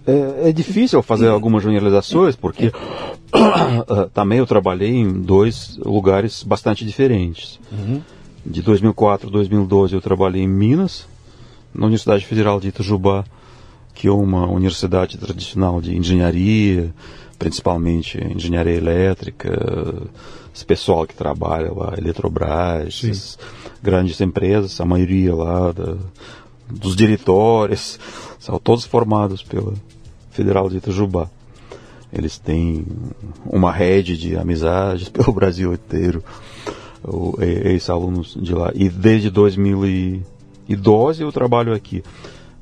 é, 0.06 0.50
é 0.50 0.52
difícil 0.52 1.02
fazer 1.02 1.28
algumas 1.28 1.64
generalizações, 1.64 2.36
porque 2.36 2.72
também 4.14 4.40
eu 4.40 4.46
trabalhei 4.46 4.96
em 4.96 5.22
dois 5.22 5.78
lugares 5.78 6.44
bastante 6.44 6.86
diferentes. 6.86 7.60
Uhum. 7.72 8.02
De 8.46 8.62
2004 8.62 9.28
a 9.28 9.32
2012 9.32 9.94
eu 9.94 10.02
trabalhei 10.02 10.44
em 10.44 10.48
Minas, 10.48 11.06
na 11.74 11.86
Universidade 11.86 12.26
Federal 12.26 12.60
de 12.60 12.70
Itajubá, 12.70 13.24
que 13.94 14.08
é 14.08 14.12
uma 14.12 14.48
universidade 14.48 15.18
tradicional 15.18 15.82
de 15.82 15.96
engenharia, 15.96 16.94
principalmente 17.38 18.18
engenharia 18.18 18.76
elétrica, 18.76 19.50
esse 20.54 20.66
pessoal 20.66 21.06
que 21.06 21.14
trabalha 21.14 21.72
lá, 21.72 21.94
Eletrobras, 21.98 23.38
grandes 23.82 24.20
empresas, 24.20 24.80
a 24.82 24.86
maioria 24.86 25.36
lá 25.36 25.72
da, 25.72 25.96
dos 26.70 26.96
diretores, 26.96 28.00
são 28.40 28.60
todos 28.60 28.86
formados 28.86 29.44
pela 29.44 29.74
Federal 30.32 30.70
de 30.70 30.78
Itajubá. 30.78 31.30
Eles 32.12 32.38
têm 32.38 32.86
uma 33.46 33.72
rede 33.72 34.18
de 34.18 34.36
amizades 34.36 35.10
pelo 35.14 35.32
Brasil 35.34 35.74
inteiro, 35.74 36.24
ex-alunos 37.40 38.38
de 38.40 38.54
lá. 38.54 38.72
E 38.74 38.90
desde 38.90 39.30
2012 39.30 41.24
eu 41.24 41.32
trabalho 41.32 41.74
aqui 41.74 42.04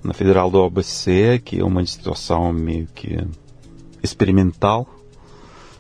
na 0.04 0.14
Federal 0.14 0.50
do 0.50 0.64
ABC, 0.64 1.42
que 1.44 1.60
é 1.60 1.64
uma 1.64 1.86
situação 1.86 2.52
meio 2.54 2.88
que 2.94 3.18
experimental. 4.02 4.88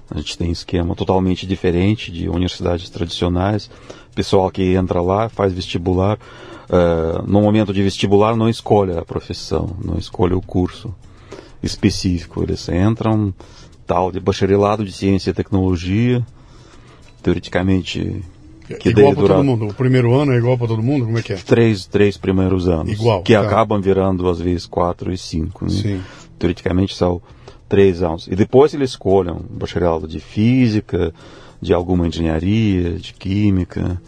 A 0.09 0.17
gente 0.17 0.37
tem 0.37 0.49
um 0.49 0.53
esquema 0.53 0.95
totalmente 0.95 1.45
diferente 1.45 2.11
de 2.11 2.29
universidades 2.29 2.89
tradicionais. 2.89 3.69
Pessoal 4.17 4.49
que 4.49 4.73
entra 4.73 4.99
lá, 4.99 5.29
faz 5.29 5.53
vestibular, 5.53 6.17
uh, 6.17 7.21
no 7.27 7.39
momento 7.39 7.71
de 7.71 7.83
vestibular 7.83 8.35
não 8.35 8.49
escolhe 8.49 8.97
a 8.97 9.05
profissão, 9.05 9.77
não 9.85 9.95
escolhe 9.95 10.33
o 10.33 10.41
curso 10.41 10.91
específico. 11.61 12.41
Eles 12.41 12.67
entram 12.67 13.31
tal 13.85 14.11
de 14.11 14.19
bacharelado 14.19 14.83
de 14.83 14.91
ciência 14.91 15.29
e 15.29 15.33
tecnologia, 15.35 16.25
teoricamente 17.21 18.23
que 18.79 18.89
igual 18.89 19.13
para 19.13 19.35
todo 19.35 19.43
mundo. 19.43 19.67
O 19.67 19.73
primeiro 19.75 20.15
ano 20.15 20.33
é 20.33 20.37
igual 20.37 20.57
para 20.57 20.69
todo 20.69 20.81
mundo? 20.81 21.05
Como 21.05 21.19
é 21.19 21.21
que 21.21 21.33
é? 21.33 21.35
Três, 21.35 21.85
três 21.85 22.17
primeiros 22.17 22.67
anos. 22.67 22.93
Igual. 22.93 23.21
Que 23.21 23.33
tá. 23.33 23.41
acabam 23.41 23.79
virando, 23.79 24.27
às 24.27 24.41
vezes, 24.41 24.65
quatro 24.65 25.13
e 25.13 25.17
cinco. 25.19 25.65
Né? 25.65 25.69
Sim. 25.69 26.01
Teoricamente 26.39 26.95
são 26.95 27.21
três 27.69 28.01
anos. 28.01 28.27
E 28.27 28.35
depois 28.35 28.73
eles 28.73 28.89
escolhem 28.89 29.37
bacharelado 29.47 30.07
de 30.07 30.19
física, 30.19 31.13
de 31.61 31.73
alguma 31.73 32.07
engenharia, 32.07 32.93
de 32.93 33.13
química. 33.13 34.01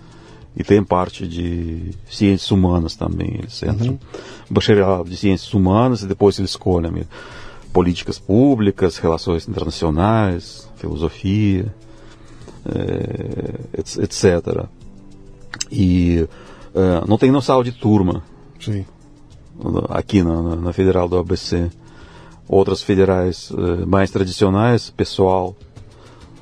E 0.55 0.63
tem 0.63 0.83
parte 0.83 1.27
de 1.27 1.91
ciências 2.09 2.49
humanas 2.51 2.95
também. 2.95 3.35
Eles 3.35 3.61
entram. 3.63 3.91
Uhum. 3.91 3.99
Bacharelado 4.49 5.09
de 5.09 5.15
ciências 5.15 5.53
humanas 5.53 6.01
e 6.01 6.07
depois 6.07 6.37
eles 6.39 6.51
escolhem 6.51 7.05
políticas 7.71 8.17
públicas, 8.17 8.97
relações 8.97 9.47
internacionais, 9.47 10.67
filosofia 10.75 11.73
é, 12.65 14.01
etc. 14.01 14.65
E 15.71 16.27
é, 16.73 17.07
não 17.07 17.17
tem 17.17 17.31
noção 17.31 17.63
de 17.63 17.71
turma. 17.71 18.23
Sim. 18.59 18.85
Aqui 19.89 20.23
na, 20.23 20.55
na, 20.55 20.73
Federal 20.73 21.07
do 21.07 21.17
ABC. 21.17 21.69
Outras 22.47 22.81
federais 22.81 23.51
é, 23.51 23.85
mais 23.85 24.09
tradicionais, 24.09 24.89
pessoal 24.89 25.55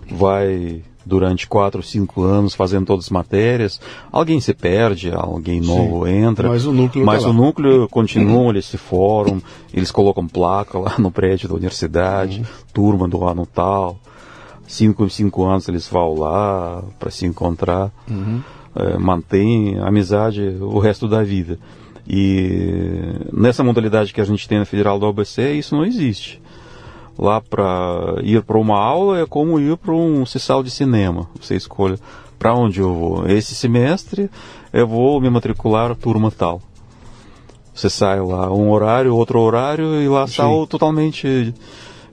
vai 0.09 0.81
durante 1.07 1.47
quatro, 1.47 1.81
cinco 1.81 2.23
anos 2.23 2.53
fazendo 2.53 2.85
todas 2.85 3.05
as 3.05 3.11
matérias. 3.11 3.79
Alguém 4.11 4.39
se 4.39 4.53
perde, 4.53 5.11
alguém 5.11 5.61
novo 5.61 6.05
Sim, 6.05 6.11
entra. 6.11 6.49
Mas 6.49 6.65
o 6.65 6.71
núcleo, 6.71 7.05
mas 7.05 7.23
tá 7.23 7.29
o 7.29 7.33
núcleo 7.33 7.87
continua, 7.89 8.51
eles 8.51 8.65
se 8.65 8.77
formam, 8.77 9.41
eles 9.73 9.91
colocam 9.91 10.27
placa 10.27 10.77
lá 10.77 10.95
no 10.99 11.09
prédio 11.09 11.49
da 11.49 11.55
universidade, 11.55 12.39
uhum. 12.39 12.45
turma 12.73 13.07
do 13.07 13.25
ano 13.25 13.45
tal 13.45 13.97
cinco 14.67 15.05
em 15.05 15.09
cinco 15.09 15.45
anos 15.45 15.67
eles 15.67 15.87
vão 15.87 16.13
lá 16.15 16.83
para 16.99 17.09
se 17.09 17.25
encontrar, 17.25 17.91
uhum. 18.09 18.41
é, 18.75 18.97
mantém 18.97 19.79
amizade 19.79 20.41
o 20.59 20.77
resto 20.77 21.07
da 21.07 21.23
vida. 21.23 21.57
E 22.05 23.15
nessa 23.33 23.63
modalidade 23.63 24.13
que 24.13 24.21
a 24.21 24.23
gente 24.23 24.47
tem 24.47 24.59
na 24.59 24.65
Federal 24.65 24.99
do 24.99 25.05
ABC, 25.05 25.53
isso 25.53 25.75
não 25.75 25.85
existe. 25.85 26.41
Lá 27.17 27.41
para 27.41 28.21
ir 28.21 28.43
para 28.43 28.57
uma 28.57 28.77
aula 28.77 29.19
é 29.19 29.25
como 29.25 29.59
ir 29.59 29.75
para 29.77 29.93
um 29.93 30.25
sessal 30.25 30.61
de 30.61 30.69
cinema. 30.69 31.27
Você 31.41 31.55
escolhe 31.55 31.97
para 32.37 32.53
onde 32.53 32.79
eu 32.79 32.93
vou. 32.93 33.27
Esse 33.27 33.55
semestre 33.55 34.29
eu 34.71 34.87
vou 34.87 35.19
me 35.19 35.29
matricular 35.29 35.95
turma 35.95 36.29
tal. 36.29 36.61
Você 37.73 37.89
sai 37.89 38.19
lá 38.19 38.51
um 38.51 38.71
horário, 38.71 39.15
outro 39.15 39.39
horário 39.39 40.01
e 40.01 40.07
lá 40.07 40.27
sai 40.27 40.47
totalmente 40.67 41.53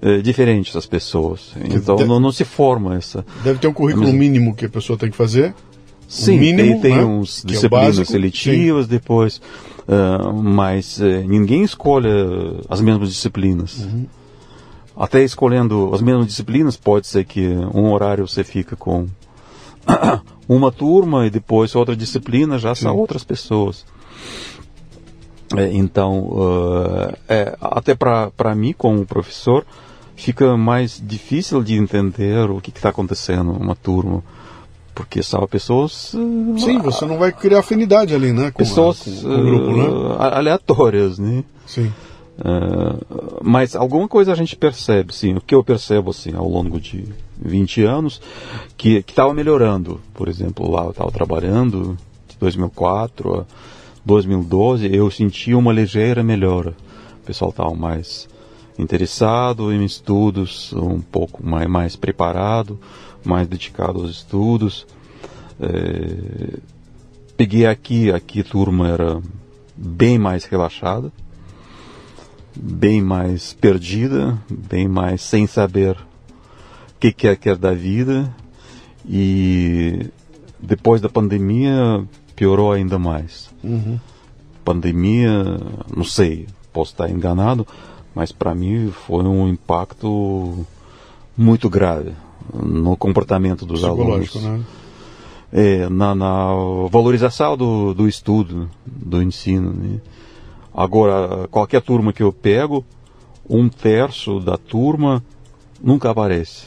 é, 0.01 0.19
diferentes 0.19 0.77
as 0.77 0.87
pessoas. 0.87 1.55
Então 1.65 1.97
deve, 1.97 2.09
não, 2.09 2.21
não, 2.21 2.33
se 2.33 2.45
forma 2.45 2.97
essa. 2.97 3.25
Deve 3.43 3.59
ter 3.59 3.69
um 3.69 3.73
currículo 3.73 4.13
mínimo 4.13 4.55
que 4.55 4.67
a 4.67 4.69
pessoa 4.69 4.99
tem 4.99 5.11
que 5.11 5.17
fazer. 5.17 5.55
Sim, 6.07 6.39
mínimo, 6.39 6.73
tem, 6.73 6.81
tem 6.81 6.97
né? 6.97 7.05
uns 7.05 7.41
que 7.41 7.49
disciplinas 7.49 7.99
é 7.99 8.05
seletivas 8.05 8.87
depois, 8.87 9.41
uh, 9.89 10.33
mas 10.33 10.99
uh, 10.99 11.27
ninguém 11.27 11.63
escolhe 11.63 12.09
as 12.69 12.81
mesmas 12.81 13.09
disciplinas. 13.09 13.81
Uhum. 13.81 14.07
Até 14.97 15.23
escolhendo 15.23 15.91
as 15.93 16.01
mesmas 16.01 16.27
disciplinas, 16.27 16.77
pode 16.77 17.07
ser 17.07 17.25
que 17.25 17.47
um 17.75 17.93
horário 17.93 18.29
você 18.29 18.45
fica 18.45 18.77
com 18.77 19.07
uma 20.49 20.71
turma 20.71 21.27
e 21.27 21.31
depois 21.31 21.75
outra 21.75 21.97
disciplina 21.97 22.59
já 22.59 22.75
sim. 22.75 22.83
são 22.83 22.97
outras 22.97 23.25
pessoas. 23.25 23.85
É, 25.57 25.71
então, 25.73 26.21
uh, 26.31 27.17
é, 27.29 27.57
até 27.61 27.95
para 27.95 28.55
mim, 28.55 28.73
como 28.77 29.05
professor, 29.05 29.65
fica 30.17 30.57
mais 30.57 31.03
difícil 31.05 31.63
de 31.63 31.75
entender 31.75 32.51
o 32.51 32.61
que 32.61 32.71
está 32.71 32.89
acontecendo 32.89 33.53
numa 33.53 33.75
turma. 33.75 34.23
Porque 34.95 35.25
são 35.25 35.45
pessoas. 35.49 36.15
Uh, 36.15 36.55
Sim, 36.57 36.79
você 36.79 37.05
não 37.05 37.19
vai 37.19 37.33
criar 37.33 37.59
afinidade 37.59 38.15
ali, 38.15 38.33
né? 38.33 38.53
Com 38.53 38.59
pessoas 38.59 39.01
a, 39.01 39.05
com, 39.05 39.29
com 39.29 39.43
grupo, 39.43 39.77
né? 39.77 39.89
Uh, 39.89 40.13
aleatórias, 40.21 41.19
né? 41.19 41.43
Sim. 41.67 41.93
Uh, 42.39 43.41
mas 43.43 43.77
alguma 43.77 44.09
coisa 44.09 44.33
a 44.33 44.35
gente 44.35 44.57
percebe, 44.57 45.15
sim. 45.15 45.35
O 45.35 45.41
que 45.41 45.55
eu 45.55 45.63
percebo, 45.63 46.11
assim, 46.11 46.35
ao 46.35 46.49
longo 46.49 46.81
de 46.81 47.05
20 47.41 47.83
anos, 47.85 48.21
que 48.77 49.05
estava 49.07 49.33
melhorando. 49.33 50.01
Por 50.13 50.29
exemplo, 50.29 50.71
lá 50.71 50.85
eu 50.85 50.91
estava 50.91 51.11
trabalhando, 51.11 51.97
de 52.29 52.37
2004 52.39 53.41
a 53.41 53.45
2012, 54.05 54.95
eu 54.95 55.11
senti 55.11 55.55
uma 55.55 55.73
ligeira 55.73 56.23
melhora. 56.23 56.75
O 57.23 57.27
pessoal 57.27 57.51
estava 57.51 57.75
mais 57.75 58.29
interessado 58.79 59.73
em 59.73 59.85
estudos, 59.85 60.73
um 60.73 61.01
pouco 61.01 61.45
mais, 61.47 61.69
mais 61.69 61.97
preparado, 61.97 62.79
mais 63.25 63.47
dedicado 63.47 64.01
aos 64.01 64.11
estudos. 64.11 64.87
É, 65.61 66.59
peguei 67.37 67.67
aqui, 67.67 68.11
aqui 68.11 68.41
a 68.41 68.45
turma 68.45 68.89
era 68.89 69.23
bem 69.77 70.19
mais 70.19 70.45
relaxada, 70.45 71.13
bem 72.55 73.03
mais 73.03 73.53
perdida, 73.53 74.39
bem 74.49 74.87
mais 74.87 75.23
sem 75.23 75.47
saber 75.47 75.97
o 75.97 77.01
que 77.01 77.13
quer 77.13 77.37
quer 77.37 77.57
da 77.57 77.73
vida 77.73 78.35
e 79.07 80.11
depois 80.59 81.01
da 81.01 81.09
pandemia 81.09 82.05
piorou 82.35 82.73
ainda 82.73 82.99
mais. 82.99 83.51
Uhum. 83.63 83.99
Pandemia, 84.65 85.59
não 85.95 86.05
sei, 86.05 86.47
posso 86.73 86.93
estar 86.93 87.11
enganado, 87.11 87.67
mas 88.15 88.33
para 88.33 88.55
mim 88.55 88.91
foi 89.07 89.25
um 89.25 89.49
impacto 89.49 90.65
muito 91.37 91.69
grave 91.69 92.13
no 92.53 92.97
comportamento 92.97 93.67
dos 93.67 93.85
alunos. 93.85 94.35
Né? 94.37 94.61
É, 95.53 95.89
na, 95.89 96.15
na, 96.15 96.49
valorização 96.91 97.57
do, 97.57 97.95
do 97.95 98.09
estudo, 98.09 98.69
do 98.85 99.23
ensino. 99.23 99.73
Né? 99.73 100.01
Agora, 100.75 101.47
qualquer 101.49 101.81
turma 101.81 102.13
que 102.13 102.23
eu 102.23 102.33
pego, 102.33 102.85
um 103.49 103.69
terço 103.69 104.41
da 104.41 104.57
turma 104.57 105.23
nunca 105.81 106.11
aparece. 106.11 106.67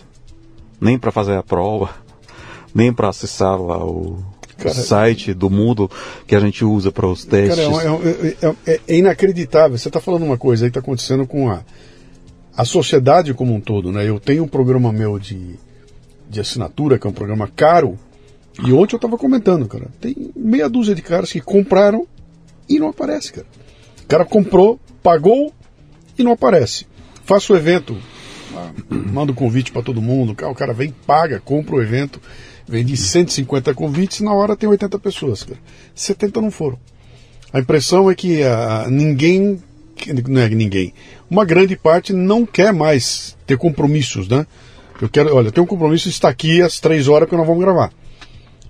Nem 0.80 0.98
para 0.98 1.12
fazer 1.12 1.36
a 1.36 1.44
prova, 1.44 1.90
nem 2.74 2.94
para 2.94 3.10
acessar 3.10 3.62
lá 3.62 3.84
o, 3.84 4.24
Cara, 4.58 4.74
site 4.74 5.34
do 5.34 5.50
Moodle 5.50 5.90
que 6.26 6.36
a 6.36 6.40
gente 6.40 6.66
usa 6.66 6.92
para 6.92 7.06
os 7.06 7.26
testes. 7.26 7.68
Cara, 7.68 8.00
é, 8.04 8.46
é, 8.48 8.56
é, 8.66 8.80
é 8.88 8.98
inacreditável. 8.98 9.78
Você 9.78 9.88
está 9.90 10.00
falando 10.00 10.24
uma 10.24 10.38
coisa 10.38 10.66
aí 10.66 10.72
que 10.72 10.80
está 10.80 10.86
acontecendo 10.86 11.28
com 11.28 11.50
a, 11.50 11.62
a 12.56 12.66
sociedade 12.66 13.34
como 13.34 13.54
um 13.54 13.62
todo. 13.62 13.92
Né? 13.92 14.08
Eu 14.08 14.20
tenho 14.20 14.44
um 14.44 14.48
programa 14.48 14.92
meu 14.92 15.20
de, 15.20 15.60
de 16.30 16.40
assinatura, 16.40 16.98
que 16.98 17.06
é 17.06 17.10
um 17.10 17.14
programa 17.14 17.48
caro, 17.48 18.00
e 18.66 18.74
ontem 18.74 18.96
eu 18.96 18.98
estava 18.98 19.18
comentando, 19.18 19.68
cara. 19.68 19.88
Tem 20.02 20.32
meia 20.36 20.68
dúzia 20.68 20.96
de 20.96 21.02
caras 21.04 21.32
que 21.32 21.40
compraram 21.40 22.08
e 22.68 22.80
não 22.80 22.90
aparece, 22.90 23.32
cara. 23.32 23.48
O 24.08 24.10
cara 24.10 24.24
comprou, 24.26 24.80
pagou 25.04 25.54
e 26.18 26.24
não 26.24 26.32
aparece. 26.32 26.88
Faço 27.26 27.54
o 27.54 27.58
evento, 27.58 27.98
manda 28.90 29.32
o 29.32 29.36
convite 29.36 29.72
para 29.72 29.82
todo 29.82 30.02
mundo, 30.02 30.32
o 30.32 30.56
cara 30.56 30.74
vem, 30.74 30.94
paga, 31.06 31.40
compra 31.40 31.76
o 31.76 31.82
evento 31.82 32.22
Vendi 32.68 32.98
150 32.98 33.74
convites, 33.74 34.20
na 34.20 34.34
hora 34.34 34.56
tem 34.56 34.68
80 34.68 35.00
pessoas. 35.00 35.44
Cara. 35.44 35.60
70 35.96 36.42
não 36.42 36.52
foram. 36.52 36.78
A 37.54 37.60
impressão 37.60 38.12
é 38.12 38.16
que 38.16 38.42
uh, 38.42 38.90
ninguém, 38.90 39.62
não 40.28 40.42
é 40.42 40.50
ninguém, 40.50 40.94
uma 41.30 41.46
grande 41.46 41.78
parte 41.78 42.12
não 42.12 42.46
quer 42.46 42.74
mais 42.74 43.38
ter 43.46 43.58
compromissos, 43.58 44.28
né? 44.28 44.46
Eu 45.02 45.08
quero, 45.08 45.34
olha, 45.34 45.50
tenho 45.50 45.64
um 45.64 45.68
compromisso, 45.68 46.10
está 46.10 46.28
aqui 46.28 46.62
às 46.62 46.80
três 46.80 47.08
horas 47.08 47.30
que 47.30 47.38
nós 47.38 47.48
vamos 47.48 47.64
gravar. 47.64 47.92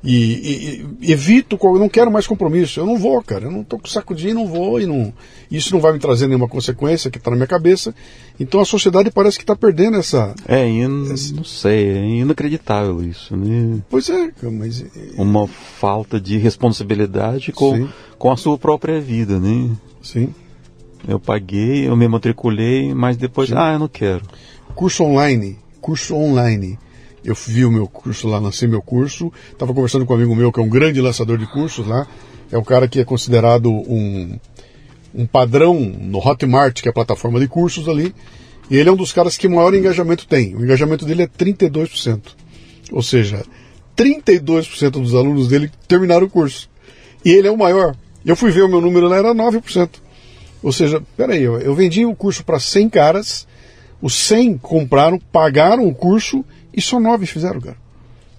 E, 0.03 0.15
e, 0.15 0.85
e, 1.01 1.11
evito, 1.11 1.57
não 1.77 1.89
quero 1.89 2.11
mais 2.11 2.27
compromisso. 2.27 2.79
Eu 2.79 2.85
não 2.85 2.97
vou, 2.97 3.21
cara. 3.21 3.45
Eu 3.45 3.51
não 3.51 3.61
estou 3.61 3.79
com 3.79 3.87
saco 3.87 4.13
de 4.13 4.29
ir, 4.29 4.33
não 4.33 4.47
vou. 4.47 4.79
E 4.79 4.85
não, 4.85 5.13
isso 5.49 5.73
não 5.73 5.81
vai 5.81 5.91
me 5.93 5.99
trazer 5.99 6.27
nenhuma 6.27 6.47
consequência 6.47 7.09
que 7.09 7.17
está 7.17 7.31
na 7.31 7.37
minha 7.37 7.47
cabeça. 7.47 7.93
Então 8.39 8.61
a 8.61 8.65
sociedade 8.65 9.11
parece 9.11 9.37
que 9.37 9.43
está 9.43 9.55
perdendo 9.55 9.97
essa. 9.97 10.35
É, 10.47 10.69
eu 10.69 11.11
essa... 11.11 11.33
não 11.33 11.43
sei, 11.43 11.89
é 11.89 12.05
inacreditável 12.05 13.03
isso, 13.03 13.35
né? 13.35 13.79
Pois 13.89 14.09
é, 14.09 14.31
mas. 14.43 14.85
Uma 15.17 15.47
falta 15.47 16.19
de 16.19 16.37
responsabilidade 16.37 17.51
com, 17.51 17.87
com 18.17 18.31
a 18.31 18.37
sua 18.37 18.57
própria 18.57 19.01
vida, 19.01 19.39
né? 19.39 19.69
Sim. 20.01 20.33
Eu 21.07 21.19
paguei, 21.19 21.87
eu 21.87 21.95
me 21.95 22.07
matriculei, 22.07 22.93
mas 22.93 23.17
depois, 23.17 23.49
Sim. 23.49 23.55
ah, 23.57 23.73
eu 23.73 23.79
não 23.79 23.87
quero. 23.87 24.23
Curso 24.75 25.03
online. 25.03 25.57
Curso 25.79 26.15
online 26.15 26.77
eu 27.23 27.35
vi 27.35 27.65
o 27.65 27.71
meu 27.71 27.87
curso 27.87 28.27
lá, 28.27 28.39
lancei 28.39 28.67
meu 28.67 28.81
curso, 28.81 29.31
estava 29.51 29.73
conversando 29.73 30.05
com 30.05 30.13
um 30.13 30.17
amigo 30.17 30.35
meu 30.35 30.51
que 30.51 30.59
é 30.59 30.63
um 30.63 30.69
grande 30.69 31.01
lançador 31.01 31.37
de 31.37 31.45
cursos 31.47 31.85
lá, 31.85 32.07
é 32.51 32.57
um 32.57 32.63
cara 32.63 32.87
que 32.87 32.99
é 32.99 33.05
considerado 33.05 33.69
um, 33.69 34.39
um 35.13 35.25
padrão 35.25 35.79
no 35.79 36.19
Hotmart, 36.19 36.81
que 36.81 36.87
é 36.87 36.91
a 36.91 36.93
plataforma 36.93 37.39
de 37.39 37.47
cursos 37.47 37.89
ali, 37.89 38.13
e 38.69 38.77
ele 38.77 38.89
é 38.89 38.91
um 38.91 38.95
dos 38.95 39.11
caras 39.13 39.37
que 39.37 39.47
maior 39.47 39.73
engajamento 39.73 40.27
tem. 40.27 40.55
O 40.55 40.63
engajamento 40.63 41.05
dele 41.05 41.23
é 41.23 41.27
32%. 41.27 42.21
Ou 42.91 43.01
seja, 43.01 43.43
32% 43.95 44.91
dos 44.91 45.15
alunos 45.15 45.47
dele 45.47 45.71
terminaram 45.87 46.27
o 46.27 46.29
curso. 46.29 46.69
E 47.23 47.31
ele 47.31 47.47
é 47.47 47.51
o 47.51 47.57
maior. 47.57 47.95
Eu 48.25 48.35
fui 48.35 48.51
ver 48.51 48.63
o 48.63 48.67
meu 48.67 48.81
número 48.81 49.07
lá, 49.07 49.17
era 49.17 49.33
9%. 49.33 49.89
Ou 50.61 50.71
seja, 50.71 51.01
peraí, 51.15 51.43
eu, 51.43 51.59
eu 51.59 51.73
vendi 51.73 52.05
o 52.05 52.15
curso 52.15 52.43
para 52.43 52.59
100 52.59 52.89
caras, 52.89 53.47
os 54.01 54.13
100 54.15 54.57
compraram, 54.57 55.19
pagaram 55.31 55.87
o 55.87 55.95
curso 55.95 56.43
e 56.73 56.81
só 56.81 56.99
nove 56.99 57.25
fizeram, 57.25 57.59
cara. 57.59 57.77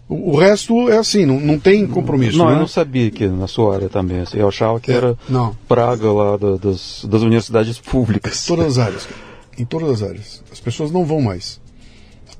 O, 0.08 0.32
o 0.32 0.36
resto 0.38 0.88
é 0.88 0.96
assim, 0.96 1.26
não, 1.26 1.38
não 1.38 1.58
tem 1.58 1.86
compromisso. 1.86 2.38
Não, 2.38 2.46
né? 2.46 2.54
eu 2.54 2.58
não 2.60 2.66
sabia 2.66 3.10
que 3.10 3.26
na 3.26 3.46
sua 3.46 3.74
área 3.74 3.88
também. 3.88 4.20
Assim, 4.20 4.38
eu 4.38 4.48
achava 4.48 4.80
que 4.80 4.90
é, 4.90 4.94
era 4.94 5.18
não. 5.28 5.54
praga 5.68 6.10
lá 6.10 6.36
da, 6.36 6.56
das, 6.56 7.04
das 7.08 7.22
universidades 7.22 7.78
públicas. 7.78 8.46
Todas 8.46 8.78
as 8.78 8.78
áreas, 8.78 9.06
cara. 9.06 9.20
Em 9.58 9.64
todas 9.64 9.90
as 9.90 10.02
áreas. 10.08 10.42
As 10.50 10.60
pessoas 10.60 10.90
não 10.90 11.04
vão 11.04 11.20
mais. 11.20 11.60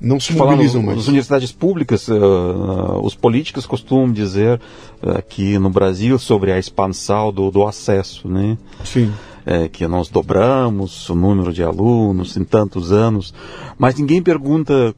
Não 0.01 0.19
se 0.19 0.33
mobilizam 0.33 0.81
mais. 0.81 0.97
Nas 0.97 1.07
universidades 1.07 1.51
públicas, 1.51 2.07
uh, 2.07 2.13
uh, 2.13 3.05
os 3.05 3.13
políticos 3.15 3.65
costumam 3.65 4.13
dizer 4.13 4.59
uh, 5.03 5.17
aqui 5.17 5.59
no 5.59 5.69
Brasil 5.69 6.17
sobre 6.17 6.53
a 6.53 6.57
expansão 6.57 7.33
do, 7.33 7.51
do 7.51 7.67
acesso, 7.67 8.29
né? 8.29 8.57
Sim 8.85 9.11
é, 9.49 9.67
que 9.67 9.87
nós 9.87 10.09
dobramos 10.09 11.09
o 11.09 11.15
número 11.15 11.51
de 11.51 11.63
alunos 11.63 12.37
em 12.37 12.43
tantos 12.43 12.91
anos, 12.91 13.33
mas 13.79 13.95
ninguém 13.95 14.21
pergunta 14.21 14.93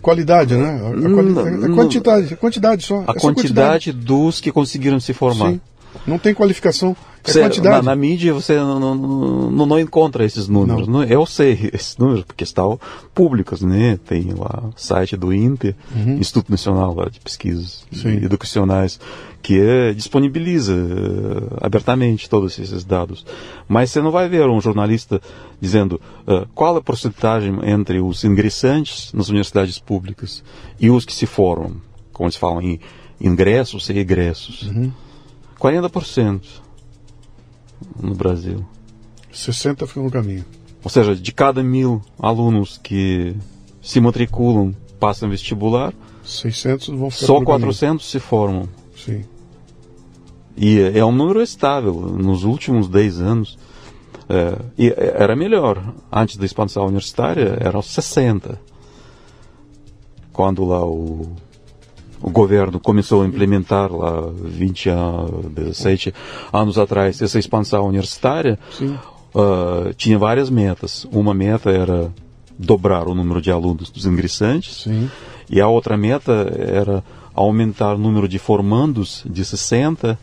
qualidade, 0.00 0.54
né? 0.54 0.80
A, 0.86 1.10
quali 1.10 1.64
a 1.64 1.74
quantidade, 1.74 2.34
a 2.34 2.36
quantidade 2.36 2.84
só. 2.84 3.00
A 3.00 3.14
quantidade, 3.14 3.32
quantidade, 3.34 3.92
dos 3.92 4.40
que 4.40 4.52
conseguiram 4.52 5.00
se 5.00 5.12
formar. 5.12 5.50
Sim. 5.50 5.60
Não 6.06 6.18
tem 6.18 6.34
qualificação. 6.34 6.96
É 7.24 7.30
você, 7.30 7.40
quantidade. 7.40 7.84
Na, 7.84 7.94
na, 7.94 7.96
mídia 7.96 8.32
você 8.32 8.56
não, 8.56 8.78
não, 8.94 9.66
não, 9.66 9.78
encontra 9.78 10.24
esses 10.24 10.48
números. 10.48 10.88
Não. 10.88 11.04
Eu 11.04 11.26
sei 11.26 11.70
esses 11.72 11.96
números 11.98 12.24
porque 12.24 12.44
estão 12.44 12.80
públicos, 13.14 13.60
né? 13.60 13.98
Tem 14.06 14.32
lá 14.32 14.64
o 14.64 14.72
site 14.76 15.16
do 15.16 15.32
INPE, 15.32 15.74
uhum. 15.94 16.16
Instituto 16.18 16.50
Nacional 16.50 16.94
de 17.10 17.20
Pesquisas 17.20 17.84
Sim. 17.92 18.16
Educacionais, 18.24 18.98
que 19.42 19.60
é, 19.60 19.92
disponibiliza 19.92 20.74
uh, 20.74 21.58
abertamente 21.60 22.30
todos 22.30 22.58
esses 22.58 22.84
dados. 22.84 23.26
Mas 23.68 23.90
você 23.90 24.00
não 24.00 24.10
vai 24.10 24.28
ver 24.28 24.48
um 24.48 24.60
jornalista 24.60 25.20
dizendo 25.60 26.00
uh, 26.26 26.46
qual 26.54 26.76
a 26.76 26.82
porcentagem 26.82 27.58
entre 27.64 28.00
os 28.00 28.24
ingressantes 28.24 29.12
nas 29.12 29.28
universidades 29.28 29.78
públicas 29.78 30.42
e 30.80 30.88
os 30.90 31.04
que 31.04 31.14
se 31.14 31.26
formam, 31.26 31.76
como 32.12 32.30
se 32.30 32.38
falam 32.38 32.62
em 32.62 32.80
ingressos 33.20 33.88
e 33.90 33.98
egressos. 33.98 34.62
Uhum. 34.62 34.92
40% 35.60 36.42
no 38.00 38.14
Brasil. 38.14 38.64
60 39.32 39.86
ficam 39.86 40.04
no 40.04 40.10
caminho. 40.10 40.44
Ou 40.82 40.90
seja, 40.90 41.14
de 41.14 41.32
cada 41.32 41.62
mil 41.62 42.02
alunos 42.18 42.78
que 42.78 43.36
se 43.82 44.00
matriculam, 44.00 44.74
passam 44.98 45.28
vestibular, 45.28 45.92
600 46.24 46.88
vão 46.88 47.10
ficar 47.10 47.26
Só 47.26 47.40
400 47.42 47.80
caminho. 47.80 48.00
se 48.00 48.20
formam. 48.20 48.68
Sim. 48.96 49.24
E 50.56 50.80
é 50.80 51.04
um 51.04 51.12
número 51.12 51.40
estável. 51.40 51.94
Nos 51.94 52.44
últimos 52.44 52.88
10 52.88 53.20
anos, 53.20 53.58
é, 54.28 54.58
e 54.76 54.92
era 54.96 55.34
melhor. 55.34 55.94
Antes 56.12 56.36
da 56.36 56.44
expansão 56.44 56.84
universitária, 56.84 57.56
era 57.60 57.80
60. 57.80 58.60
Quando 60.32 60.64
lá 60.64 60.84
o 60.84 61.32
o 62.20 62.30
governo 62.30 62.80
começou 62.80 63.22
a 63.22 63.26
implementar 63.26 63.92
lá 63.92 64.30
20 64.32 64.88
anos, 64.88 65.46
17 65.52 66.14
anos 66.52 66.78
atrás 66.78 67.20
essa 67.22 67.38
expansão 67.38 67.86
universitária, 67.86 68.58
uh, 68.80 69.92
tinha 69.96 70.18
várias 70.18 70.50
metas. 70.50 71.06
Uma 71.12 71.32
meta 71.32 71.70
era 71.70 72.12
dobrar 72.58 73.06
o 73.06 73.14
número 73.14 73.40
de 73.40 73.50
alunos 73.50 73.90
dos 73.90 74.04
ingressantes 74.04 74.82
Sim. 74.82 75.08
e 75.48 75.60
a 75.60 75.68
outra 75.68 75.96
meta 75.96 76.32
era 76.58 77.04
aumentar 77.32 77.94
o 77.94 77.98
número 77.98 78.28
de 78.28 78.38
formandos 78.38 79.22
de 79.28 79.44
60 79.44 80.18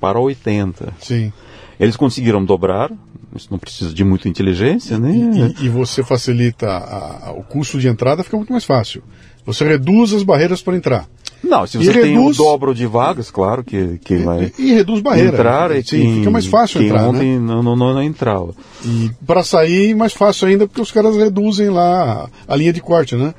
para 0.00 0.18
80. 0.18 0.94
Sim. 0.98 1.32
Eles 1.78 1.96
conseguiram 1.96 2.44
dobrar, 2.44 2.90
isso 3.34 3.48
não 3.50 3.58
precisa 3.58 3.94
de 3.94 4.02
muita 4.02 4.28
inteligência, 4.28 4.98
né? 4.98 5.54
E, 5.60 5.66
e 5.66 5.68
você 5.68 6.02
facilita 6.02 6.66
a, 6.66 7.28
a, 7.28 7.32
o 7.32 7.44
custo 7.44 7.78
de 7.78 7.86
entrada, 7.86 8.24
fica 8.24 8.36
muito 8.36 8.50
mais 8.50 8.64
fácil. 8.64 9.02
Você 9.44 9.64
reduz 9.64 10.12
as 10.12 10.24
barreiras 10.24 10.60
para 10.60 10.76
entrar. 10.76 11.08
Não, 11.42 11.66
se 11.66 11.78
você 11.78 11.90
e 11.90 11.92
tem 11.92 12.16
reduz... 12.16 12.38
o 12.38 12.42
dobro 12.42 12.74
de 12.74 12.86
vagas, 12.86 13.30
claro 13.30 13.62
que, 13.62 13.98
que 14.04 14.16
vai. 14.16 14.52
E, 14.58 14.70
e 14.70 14.74
reduz 14.74 15.00
barreira. 15.00 15.30
Entrar 15.30 15.70
é 15.70 15.82
Sim, 15.82 16.00
quem, 16.00 16.14
fica 16.18 16.30
mais 16.30 16.46
fácil 16.46 16.80
quem 16.80 16.88
entrar. 16.88 17.08
ontem 17.08 17.38
né? 17.38 17.38
não, 17.38 17.62
não, 17.62 17.76
não 17.76 18.02
entrava. 18.02 18.54
E 18.84 19.10
para 19.26 19.44
sair, 19.44 19.94
mais 19.94 20.12
fácil 20.12 20.48
ainda, 20.48 20.66
porque 20.66 20.80
os 20.80 20.90
caras 20.90 21.16
reduzem 21.16 21.70
lá 21.70 22.28
a, 22.46 22.56
linha 22.56 22.72
de 22.72 22.80
corte, 22.80 23.14
né? 23.14 23.34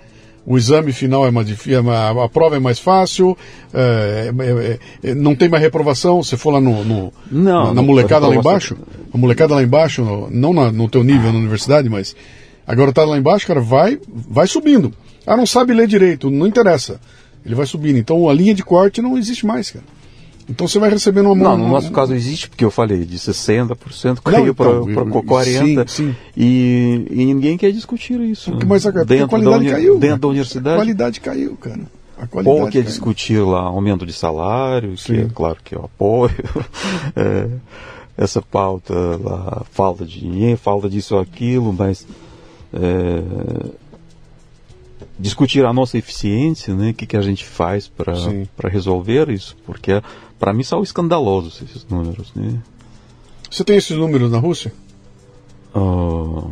o 0.45 0.57
exame 0.57 0.93
final 0.93 1.27
é 1.27 1.31
mais 1.31 1.45
difícil, 1.45 1.91
é 1.91 2.23
a 2.23 2.29
prova 2.29 2.55
é 2.55 2.59
mais 2.59 2.79
fácil, 2.79 3.37
é, 3.73 4.31
é, 5.03 5.09
é, 5.09 5.13
não 5.13 5.35
tem 5.35 5.49
mais 5.49 5.61
reprovação, 5.61 6.23
você 6.23 6.37
for 6.37 6.51
lá 6.51 6.61
no, 6.61 6.85
no 6.85 7.13
não, 7.29 7.65
na, 7.65 7.73
na 7.73 7.81
molecada 7.81 8.27
lá 8.27 8.33
embaixo, 8.33 8.77
a 9.13 9.17
molecada 9.17 9.53
lá 9.53 9.61
embaixo, 9.61 10.05
no, 10.05 10.29
não 10.31 10.53
na, 10.53 10.71
no 10.71 10.87
teu 10.87 11.03
nível 11.03 11.33
na 11.33 11.39
universidade, 11.39 11.89
mas 11.89 12.15
agora 12.65 12.93
tá 12.93 13.03
lá 13.03 13.17
embaixo, 13.17 13.45
cara, 13.45 13.59
vai, 13.59 13.99
vai 14.07 14.47
subindo. 14.47 14.93
Ah, 15.25 15.35
não 15.35 15.45
sabe 15.45 15.73
ler 15.73 15.85
direito, 15.85 16.29
não 16.29 16.47
interessa. 16.47 17.01
Ele 17.47 17.55
vai 17.55 17.65
subindo. 17.65 17.97
Então 17.97 18.29
a 18.29 18.33
linha 18.33 18.53
de 18.53 18.61
corte 18.61 19.01
não 19.01 19.17
existe 19.17 19.45
mais, 19.45 19.71
cara. 19.71 19.85
Então 20.49 20.67
você 20.67 20.79
vai 20.79 20.89
recebendo 20.89 21.31
uma 21.31 21.35
Não, 21.35 21.57
no 21.57 21.69
nosso 21.69 21.91
caso 21.91 22.13
existe, 22.13 22.49
porque 22.49 22.63
eu 22.63 22.71
falei, 22.71 23.03
de 23.03 23.17
60% 23.17 24.19
caiu 24.21 24.55
para 24.55 24.69
então, 24.69 25.05
40%. 25.05 25.43
Sim, 25.43 25.87
sim. 25.87 26.15
E, 26.35 27.05
e, 27.09 27.25
ninguém 27.25 27.57
quer 27.57 27.71
discutir 27.71 28.19
isso. 28.21 28.51
Porque, 28.51 28.65
mas 28.65 28.85
a, 28.85 28.91
dentro 28.91 29.25
a 29.25 29.27
qualidade 29.27 29.65
da, 29.65 29.71
caiu. 29.71 29.97
Dentro 29.97 30.19
da 30.19 30.27
universidade. 30.27 30.75
A 30.75 30.77
qualidade 30.77 31.19
caiu, 31.19 31.57
cara. 31.57 31.81
A 32.17 32.27
qualidade 32.27 32.61
Ou 32.61 32.65
quer 32.65 32.71
caiu. 32.71 32.83
discutir 32.83 33.39
lá 33.39 33.61
aumento 33.61 34.05
de 34.05 34.13
salário, 34.13 34.97
sim. 34.97 35.13
que 35.13 35.19
é 35.21 35.27
claro 35.33 35.57
que 35.63 35.75
eu 35.75 35.83
apoio. 35.83 36.35
é, 37.15 37.47
essa 38.17 38.41
pauta 38.41 38.93
lá, 39.21 39.63
falta 39.71 40.05
de 40.05 40.19
dinheiro, 40.19 40.57
falta 40.57 40.89
disso 40.89 41.15
ou 41.15 41.21
aquilo, 41.21 41.73
mas. 41.73 42.07
É, 42.73 43.21
discutir 45.19 45.65
a 45.65 45.73
nossa 45.73 45.97
eficiência, 45.97 46.75
né? 46.75 46.91
O 46.91 46.93
que, 46.93 47.05
que 47.05 47.17
a 47.17 47.21
gente 47.21 47.45
faz 47.45 47.87
para 47.87 48.69
resolver 48.69 49.29
isso, 49.29 49.55
porque 49.65 50.01
para 50.39 50.53
mim 50.53 50.63
são 50.63 50.83
escandalosos 50.83 51.61
esses 51.61 51.85
números, 51.85 52.31
né? 52.35 52.61
Você 53.49 53.63
tem 53.63 53.77
esses 53.77 53.97
números 53.97 54.31
na 54.31 54.39
Rússia? 54.39 54.73
Uh... 55.73 56.51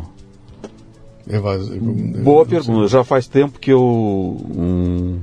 Boa 2.22 2.46
pergunta. 2.46 2.86
Já 2.86 3.02
faz 3.02 3.26
tempo 3.26 3.58
que 3.58 3.72
eu 3.72 3.82
um, 3.82 5.18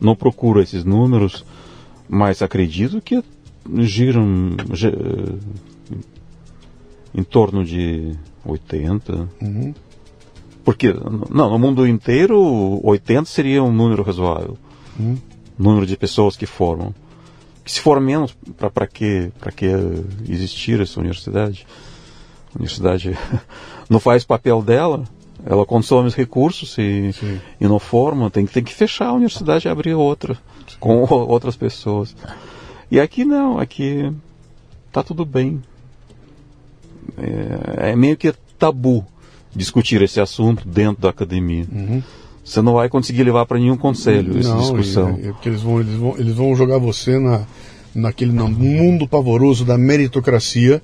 não 0.00 0.14
procuro 0.14 0.62
esses 0.62 0.84
números, 0.84 1.44
mas 2.08 2.42
acredito 2.42 3.00
que 3.00 3.22
giram 3.80 4.56
em 7.12 7.22
torno 7.24 7.64
de 7.64 8.14
80. 8.44 9.28
Uhum. 9.42 9.74
Porque, 10.64 10.94
não, 11.30 11.50
no 11.50 11.58
mundo 11.58 11.86
inteiro, 11.86 12.80
80 12.82 13.26
seria 13.26 13.62
um 13.62 13.72
número 13.72 14.02
razoável. 14.02 14.56
Hum. 14.98 15.16
Número 15.58 15.86
de 15.86 15.96
pessoas 15.96 16.36
que 16.36 16.46
formam. 16.46 16.94
Que 17.62 17.70
se 17.70 17.80
for 17.80 18.00
menos, 18.00 18.36
para 18.56 18.86
que, 18.86 19.30
que 19.56 19.66
existir 20.28 20.80
essa 20.80 20.98
universidade? 20.98 21.66
A 22.54 22.56
universidade 22.56 23.16
não 23.88 24.00
faz 24.00 24.24
papel 24.24 24.62
dela, 24.62 25.04
ela 25.44 25.66
consome 25.66 26.08
os 26.08 26.14
recursos 26.14 26.76
e, 26.78 27.14
e 27.60 27.68
não 27.68 27.78
forma, 27.78 28.30
tem, 28.30 28.46
tem 28.46 28.64
que 28.64 28.72
fechar 28.72 29.08
a 29.08 29.12
universidade 29.12 29.68
e 29.68 29.70
abrir 29.70 29.94
outra, 29.94 30.34
Sim. 30.66 30.76
com 30.80 31.02
outras 31.02 31.56
pessoas. 31.56 32.16
E 32.90 32.98
aqui 32.98 33.24
não, 33.24 33.58
aqui 33.58 34.12
tá 34.90 35.02
tudo 35.02 35.24
bem. 35.24 35.62
É, 37.18 37.90
é 37.90 37.96
meio 37.96 38.16
que 38.16 38.32
tabu 38.58 39.06
discutir 39.54 40.02
esse 40.02 40.20
assunto 40.20 40.66
dentro 40.66 41.02
da 41.02 41.10
academia. 41.10 41.64
Uhum. 41.72 42.02
Você 42.44 42.60
não 42.60 42.74
vai 42.74 42.88
conseguir 42.88 43.22
levar 43.24 43.46
para 43.46 43.58
nenhum 43.58 43.76
conselho 43.76 44.38
essa 44.38 44.50
Não, 44.50 44.60
discussão. 44.60 45.18
e- 45.18 45.28
é 45.28 45.32
porque 45.32 45.48
eles 45.48 45.62
vão, 45.62 45.80
eles 45.80 45.94
vão, 45.94 46.14
eles 46.18 46.34
vão 46.34 46.54
jogar 46.54 46.78
você 46.78 47.18
na, 47.18 47.46
naquele 47.94 48.32
no 48.32 48.48
mundo 48.48 49.08
pavoroso 49.08 49.64
da 49.64 49.78
meritocracia, 49.78 50.82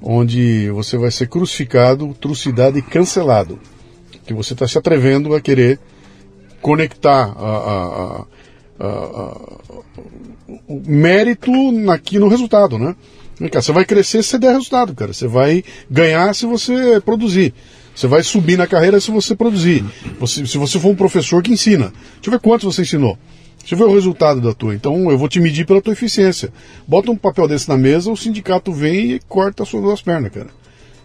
onde 0.00 0.70
você 0.70 0.96
vai 0.96 1.10
ser 1.10 1.28
crucificado, 1.28 2.14
trucidado 2.20 2.78
e 2.78 2.82
cancelado. 2.82 3.58
Que 4.26 4.32
você 4.34 4.54
está 4.54 4.66
se 4.66 4.78
atrevendo 4.78 5.34
a 5.34 5.40
querer 5.40 5.78
conectar 6.62 7.32
a, 7.36 7.46
a- 7.46 8.24
a- 8.80 9.36
o 10.68 10.80
mérito 10.86 11.50
aqui 11.90 12.18
no 12.18 12.28
resultado, 12.28 12.78
né? 12.78 12.94
Você 13.52 13.70
vai 13.72 13.84
crescer 13.84 14.22
se 14.22 14.30
você 14.30 14.38
der 14.38 14.52
resultado, 14.52 14.94
cara. 14.94 15.12
Você 15.12 15.26
vai 15.28 15.62
ganhar 15.90 16.34
se 16.34 16.46
você 16.46 17.00
produzir. 17.04 17.52
Você 17.96 18.06
vai 18.06 18.22
subir 18.22 18.56
na 18.58 18.66
carreira 18.66 19.00
se 19.00 19.10
você 19.10 19.34
produzir. 19.34 19.82
Você- 20.20 20.46
se 20.46 20.58
você 20.58 20.78
for 20.78 20.90
um 20.90 20.94
professor 20.94 21.42
que 21.42 21.50
ensina. 21.52 21.86
Deixa 22.16 22.26
eu 22.26 22.30
ver 22.32 22.40
quantos 22.40 22.64
você 22.72 22.82
ensinou. 22.82 23.18
Deixa 23.58 23.74
eu 23.74 23.78
ver 23.78 23.84
o 23.84 23.94
resultado 23.94 24.40
da 24.40 24.52
tua. 24.52 24.74
Então 24.74 25.10
eu 25.10 25.16
vou 25.18 25.28
te 25.28 25.40
medir 25.40 25.64
pela 25.66 25.80
tua 25.80 25.94
eficiência. 25.94 26.52
Bota 26.86 27.10
um 27.10 27.16
papel 27.16 27.48
desse 27.48 27.68
na 27.68 27.76
mesa, 27.76 28.12
o 28.12 28.16
sindicato 28.16 28.70
vem 28.72 29.12
e 29.12 29.20
corta 29.26 29.62
as 29.62 29.68
suas 29.68 29.82
duas 29.82 30.02
pernas, 30.02 30.30
cara. 30.30 30.48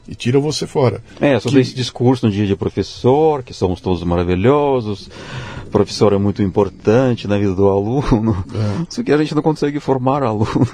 E 0.08 0.14
tira 0.16 0.40
você 0.40 0.68
fora. 0.68 1.02
É, 1.22 1.40
sobre 1.40 1.62
esse 1.62 1.74
discurso 1.74 2.26
no 2.26 2.32
dia 2.32 2.46
de 2.46 2.56
professor, 2.56 3.42
que 3.42 3.54
somos 3.54 3.80
todos 3.80 4.04
maravilhosos, 4.04 5.10
professor 5.72 6.12
é 6.12 6.18
muito 6.18 6.42
importante 6.44 7.28
na 7.28 7.38
vida 7.38 7.56
do 7.56 7.70
aluno. 7.70 8.44
Isso 8.90 9.04
que 9.04 9.12
a 9.14 9.18
gente 9.18 9.34
não 9.34 9.42
consegue 9.42 9.80
formar 9.80 10.22
aluno. 10.24 10.68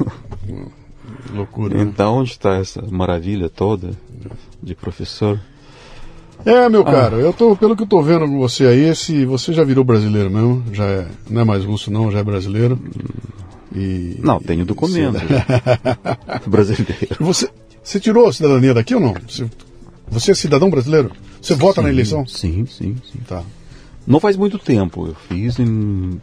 Loucura. 1.33 1.75
né? 1.77 1.83
Então, 1.83 2.17
onde 2.17 2.31
está 2.31 2.55
essa 2.55 2.81
maravilha 2.89 3.49
toda 3.49 3.91
de 4.63 4.73
professor? 4.73 5.39
É, 6.45 6.69
meu 6.69 6.83
caro, 6.83 7.17
eu 7.17 7.33
tô, 7.33 7.55
pelo 7.55 7.75
que 7.75 7.83
eu 7.83 7.87
tô 7.87 8.01
vendo 8.01 8.25
com 8.25 8.37
você 8.39 8.65
aí, 8.65 8.85
esse, 8.85 9.25
você 9.25 9.51
já 9.51 9.63
virou 9.63 9.83
brasileiro 9.83 10.29
mesmo, 10.31 10.63
já 10.71 10.85
é, 10.85 11.07
não 11.29 11.41
é 11.41 11.43
mais 11.43 11.65
russo 11.65 11.91
não, 11.91 12.11
já 12.11 12.19
é 12.19 12.23
brasileiro. 12.23 12.79
E 13.75 14.17
Não, 14.23 14.39
tenho 14.39 14.65
documento 14.65 15.17
brasileiro. 16.47 17.17
você, 17.19 17.49
você 17.83 17.99
tirou 17.99 18.27
a 18.27 18.33
cidadania 18.33 18.73
daqui 18.73 18.95
ou 18.95 19.01
não? 19.01 19.13
Você, 19.27 19.45
você 20.07 20.31
é 20.31 20.35
cidadão 20.35 20.69
brasileiro? 20.69 21.11
Você 21.41 21.53
vota 21.53 21.81
na 21.81 21.89
eleição? 21.89 22.25
Sim, 22.25 22.65
sim, 22.65 22.95
sim. 23.11 23.19
Tá. 23.27 23.43
Não 24.05 24.19
faz 24.19 24.37
muito 24.37 24.57
tempo, 24.57 25.07
eu 25.07 25.15
fiz 25.27 25.59
em... 25.59 26.19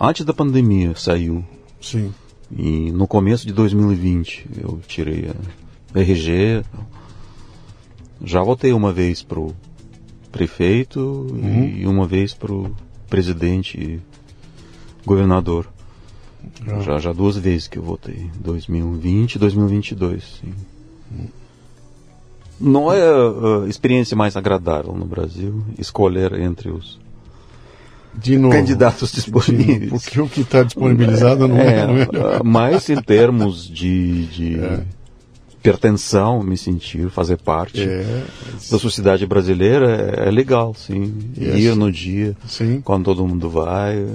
Antes 0.00 0.24
da 0.24 0.32
pandemia 0.32 0.94
saiu. 0.96 1.44
Sim. 1.80 2.12
E 2.56 2.90
no 2.90 3.06
começo 3.06 3.46
de 3.46 3.52
2020 3.52 4.46
eu 4.62 4.80
tirei 4.86 5.30
a 5.94 5.98
RG. 6.00 6.62
Já 8.24 8.42
votei 8.42 8.72
uma 8.72 8.92
vez 8.92 9.22
pro 9.22 9.54
prefeito 10.32 11.26
e 11.76 11.86
uma 11.86 12.06
vez 12.06 12.32
pro 12.34 12.74
presidente 13.08 13.78
e 13.78 14.00
governador. 15.06 15.66
Já. 16.66 16.80
Já, 16.80 16.98
já 16.98 17.12
duas 17.12 17.36
vezes 17.36 17.68
que 17.68 17.78
eu 17.78 17.82
votei. 17.82 18.30
2020 18.40 19.34
e 19.34 19.38
2022. 19.38 20.40
Sim. 20.40 20.52
Não 22.60 22.92
é 22.92 23.02
a 23.02 23.68
experiência 23.68 24.16
mais 24.16 24.36
agradável 24.36 24.94
no 24.94 25.04
Brasil 25.04 25.64
escolher 25.78 26.32
entre 26.34 26.70
os 26.70 27.00
De 28.14 28.38
novo. 28.38 28.54
candidatos 28.54 29.10
De- 29.10 29.16
disponíveis. 29.16 29.90
Porque 29.90 30.20
o 30.20 30.28
que 30.28 30.42
está 30.42 30.62
disponibilizado 30.62 31.48
não 31.48 31.56
é, 31.58 31.80
É, 31.80 31.86
melhor. 31.86 32.36
ah, 32.40 32.42
mas 32.44 32.88
em 32.88 33.00
termos 33.02 33.66
de, 33.68 34.26
de 34.26 34.56
pertenção, 35.64 36.42
me 36.42 36.58
sentir, 36.58 37.08
fazer 37.08 37.38
parte 37.38 37.80
É, 37.82 38.22
da 38.70 38.78
sociedade 38.78 39.26
brasileira 39.26 40.14
é, 40.18 40.28
é 40.28 40.30
legal, 40.30 40.74
sim. 40.74 41.14
Yes. 41.40 41.58
Ir 41.58 41.74
no 41.74 41.90
dia, 41.90 42.36
sim. 42.46 42.82
quando 42.84 43.06
todo 43.06 43.26
mundo 43.26 43.48
vai, 43.48 44.06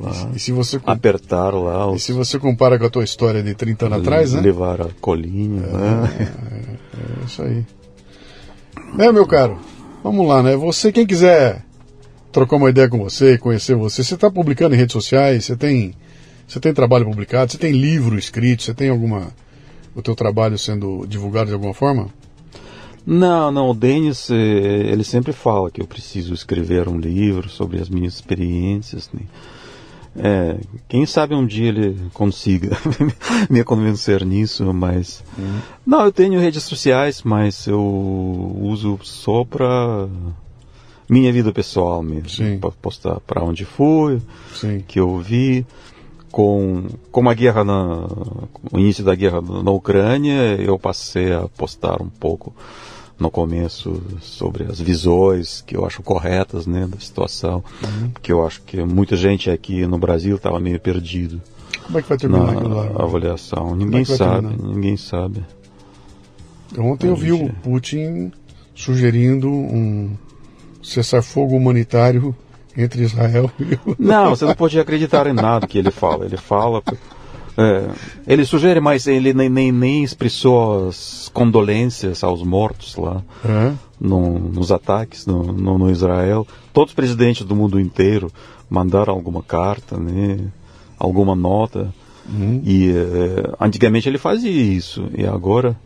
lá, 0.00 0.30
E 0.34 0.38
se 0.38 0.50
você, 0.50 0.80
apertar 0.86 1.50
lá, 1.50 1.88
e 1.88 1.96
os, 1.96 2.02
se 2.02 2.12
você 2.14 2.38
compara 2.38 2.78
com 2.78 2.86
a 2.86 2.90
tua 2.90 3.04
história 3.04 3.42
de 3.42 3.54
30 3.54 3.84
anos 3.84 3.98
atrás, 3.98 4.32
né? 4.32 4.40
levar 4.40 4.80
a 4.80 4.88
colinha. 4.98 5.60
né? 5.60 6.32
É 6.94 7.24
isso 7.26 7.42
aí. 7.42 7.66
É, 8.98 9.12
meu 9.12 9.26
caro, 9.26 9.58
vamos 10.02 10.26
lá, 10.26 10.42
né? 10.42 10.56
Você, 10.56 10.90
quem 10.90 11.06
quiser 11.06 11.62
trocar 12.32 12.56
uma 12.56 12.70
ideia 12.70 12.88
com 12.88 12.98
você, 12.98 13.36
conhecer 13.36 13.76
você, 13.76 14.02
você 14.02 14.14
está 14.14 14.30
publicando 14.30 14.74
em 14.74 14.78
redes 14.78 14.94
sociais, 14.94 15.44
você 15.44 15.54
tem, 15.54 15.94
você 16.48 16.58
tem 16.58 16.72
trabalho 16.72 17.04
publicado, 17.04 17.52
você 17.52 17.58
tem 17.58 17.72
livro 17.72 18.18
escrito, 18.18 18.62
você 18.62 18.72
tem 18.72 18.88
alguma 18.88 19.28
o 19.94 20.02
teu 20.02 20.14
trabalho 20.14 20.58
sendo 20.58 21.06
divulgado 21.06 21.48
de 21.48 21.54
alguma 21.54 21.74
forma? 21.74 22.08
Não, 23.04 23.50
não, 23.50 23.70
o 23.70 23.74
Denis, 23.74 24.30
eh, 24.30 24.34
ele 24.34 25.02
sempre 25.02 25.32
fala 25.32 25.70
que 25.70 25.80
eu 25.80 25.86
preciso 25.86 26.32
escrever 26.32 26.88
um 26.88 26.98
livro 26.98 27.48
sobre 27.48 27.80
as 27.80 27.88
minhas 27.88 28.14
experiências. 28.14 29.10
Né? 29.12 29.22
É, 30.14 30.58
quem 30.88 31.04
sabe 31.04 31.34
um 31.34 31.44
dia 31.44 31.68
ele 31.68 31.96
consiga 32.12 32.76
me 33.50 33.64
convencer 33.64 34.24
nisso, 34.24 34.72
mas... 34.72 35.24
Não, 35.84 36.04
eu 36.04 36.12
tenho 36.12 36.38
redes 36.38 36.62
sociais, 36.62 37.22
mas 37.24 37.66
eu 37.66 37.82
uso 38.60 38.98
só 39.02 39.44
para 39.44 40.08
minha 41.08 41.32
vida 41.32 41.52
pessoal 41.52 42.02
mesmo. 42.02 42.58
Para 42.58 42.70
postar 42.70 43.20
para 43.20 43.42
onde 43.42 43.64
fui, 43.64 44.20
Sim. 44.54 44.82
que 44.86 45.00
eu 45.00 45.18
vi. 45.18 45.66
Com, 46.32 46.84
com 47.12 47.28
a 47.28 47.34
guerra 47.34 47.62
na, 47.62 48.06
o 48.72 48.78
início 48.78 49.04
da 49.04 49.14
guerra 49.14 49.40
na 49.42 49.70
Ucrânia, 49.70 50.56
eu 50.58 50.78
passei 50.78 51.32
a 51.32 51.42
postar 51.46 52.00
um 52.02 52.08
pouco 52.08 52.52
no 53.18 53.30
começo 53.30 54.02
sobre 54.20 54.64
as 54.64 54.80
visões 54.80 55.62
que 55.64 55.76
eu 55.76 55.84
acho 55.84 56.02
corretas 56.02 56.66
né, 56.66 56.86
da 56.86 56.98
situação, 56.98 57.62
porque 58.12 58.32
eu 58.32 58.44
acho 58.44 58.62
que 58.62 58.82
muita 58.82 59.14
gente 59.14 59.50
aqui 59.50 59.86
no 59.86 59.98
Brasil 59.98 60.36
estava 60.36 60.58
meio 60.58 60.80
perdido 60.80 61.40
Como 61.84 61.98
é 61.98 62.02
que 62.02 62.08
vai 62.08 62.18
terminar 62.18 62.50
aquilo 62.50 62.74
lá? 62.74 62.86
avaliação. 63.04 63.76
Ninguém 63.76 64.02
que 64.02 64.08
vai 64.08 64.18
sabe, 64.18 64.48
terminar? 64.48 64.74
ninguém 64.74 64.96
sabe. 64.96 65.44
Ontem 66.78 67.08
eu 67.08 67.16
vi 67.16 67.32
o. 67.32 67.52
Putin 67.62 68.32
sugerindo 68.74 69.48
um 69.50 70.16
cessar-fogo 70.82 71.54
humanitário 71.54 72.34
entre 72.76 73.02
Israel 73.02 73.50
e 73.58 73.74
o... 73.86 73.94
Não, 73.98 74.30
você 74.30 74.44
não 74.44 74.54
pode 74.54 74.78
acreditar 74.80 75.26
em 75.26 75.32
nada 75.32 75.66
que 75.66 75.78
ele 75.78 75.90
fala. 75.90 76.24
Ele 76.24 76.36
fala. 76.36 76.82
é, 77.56 77.88
ele 78.26 78.44
sugere, 78.44 78.80
mas 78.80 79.06
ele 79.06 79.32
nem, 79.34 79.48
nem, 79.48 79.70
nem 79.72 80.02
expressou 80.04 80.88
as 80.88 81.30
condolências 81.32 82.22
aos 82.24 82.42
mortos 82.42 82.96
lá 82.96 83.22
É? 83.44 83.72
no- 84.00 84.38
nos 84.38 84.72
ataques 84.72 85.26
no, 85.26 85.42
no, 85.52 85.78
no 85.78 85.90
Israel. 85.90 86.46
Todos 86.72 86.92
os 86.92 86.94
presidentes 86.96 87.44
do 87.46 87.54
mundo 87.54 87.78
inteiro 87.78 88.30
mandaram 88.70 89.12
alguma 89.12 89.42
carta, 89.42 89.98
né, 89.98 90.38
alguma 90.98 91.34
nota. 91.34 91.92
E 92.64 92.88
é, 92.90 93.52
antigamente 93.60 94.08
ele 94.08 94.16
fazia 94.16 94.50
isso 94.50 95.08
e 95.18 95.26
agora 95.26 95.76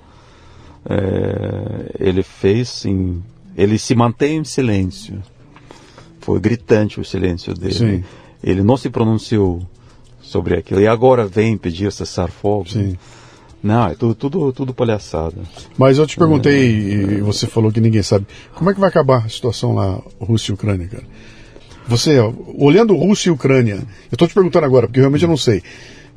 é, 0.89 1.93
ele 1.99 2.23
fez 2.23 2.69
sim. 2.69 3.23
Ele 3.57 3.79
se 3.79 3.95
mantém 3.95 4.37
em 4.39 4.45
silêncio. 4.45 5.23
Foi 6.27 6.41
gritante 6.41 7.01
o 7.01 7.05
silêncio 7.05 7.55
dele. 7.55 7.73
Sim. 7.73 8.05
Ele 8.43 8.61
não 8.61 8.77
se 8.77 8.91
pronunciou 8.91 9.63
sobre 10.21 10.57
aquilo. 10.57 10.81
E 10.81 10.87
agora 10.89 11.25
vem 11.25 11.57
pedir 11.57 11.93
cessar 11.93 12.33
fogo. 12.33 12.69
Sim. 12.69 12.99
Não, 13.63 13.87
é 13.87 13.95
tudo, 13.95 14.17
tudo, 14.17 14.53
tudo 14.53 14.75
palhaçada. 14.75 15.37
Mas 15.79 15.99
eu 15.99 16.07
te 16.07 16.17
perguntei, 16.17 16.69
e 16.69 17.21
você 17.21 17.47
falou 17.47 17.71
que 17.71 17.81
ninguém 17.81 18.03
sabe, 18.03 18.27
como 18.57 18.69
é 18.69 18.75
que 18.75 18.81
vai 18.81 18.89
acabar 18.89 19.25
a 19.25 19.29
situação 19.29 19.73
lá, 19.77 20.03
Rússia 20.21 20.51
e 20.51 20.55
Ucrânia, 20.55 20.89
cara? 20.89 21.05
Você, 21.87 22.19
olhando 22.59 22.97
Rússia 22.97 23.29
e 23.29 23.33
Ucrânia, 23.33 23.75
eu 24.11 24.15
estou 24.15 24.27
te 24.27 24.35
perguntando 24.35 24.67
agora, 24.67 24.89
porque 24.89 24.99
realmente 24.99 25.23
eu 25.23 25.29
não 25.29 25.37
sei. 25.37 25.63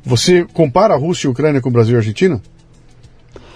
Você 0.04 0.44
compara 0.52 0.92
a 0.92 0.96
Rússia 0.96 1.26
e 1.26 1.28
a 1.28 1.30
Ucrânia 1.30 1.60
com 1.60 1.68
o 1.68 1.72
Brasil 1.72 1.94
e 1.94 1.96
a 1.96 2.00
Argentina? 2.00 2.42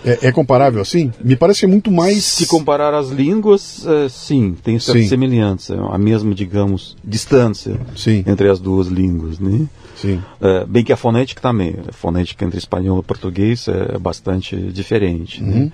É, 0.04 0.28
é 0.28 0.32
comparável 0.32 0.82
assim? 0.82 1.10
Me 1.22 1.34
parece 1.34 1.60
que 1.60 1.66
é 1.66 1.68
muito 1.68 1.90
mais. 1.90 2.24
Se 2.24 2.46
comparar 2.46 2.92
as 2.94 3.08
línguas, 3.10 3.84
eh, 3.86 4.08
sim, 4.10 4.54
tem 4.62 4.78
certa 4.78 5.00
Sim. 5.00 5.08
semelhança, 5.08 5.74
a 5.90 5.96
mesma, 5.96 6.34
digamos, 6.34 6.96
distância 7.02 7.80
Sim. 7.96 8.22
entre 8.26 8.48
as 8.48 8.60
duas 8.60 8.88
línguas, 8.88 9.38
né? 9.38 9.66
Sim. 9.96 10.20
Eh, 10.40 10.64
bem 10.66 10.84
que 10.84 10.92
a 10.92 10.96
fonética 10.96 11.40
também, 11.40 11.74
a 11.88 11.92
fonética 11.92 12.44
entre 12.44 12.58
espanhol 12.58 12.98
e 13.00 13.02
português 13.02 13.66
é 13.68 13.96
bastante 13.98 14.56
diferente, 14.56 15.42
Uhum. 15.42 15.48
né? 15.66 15.72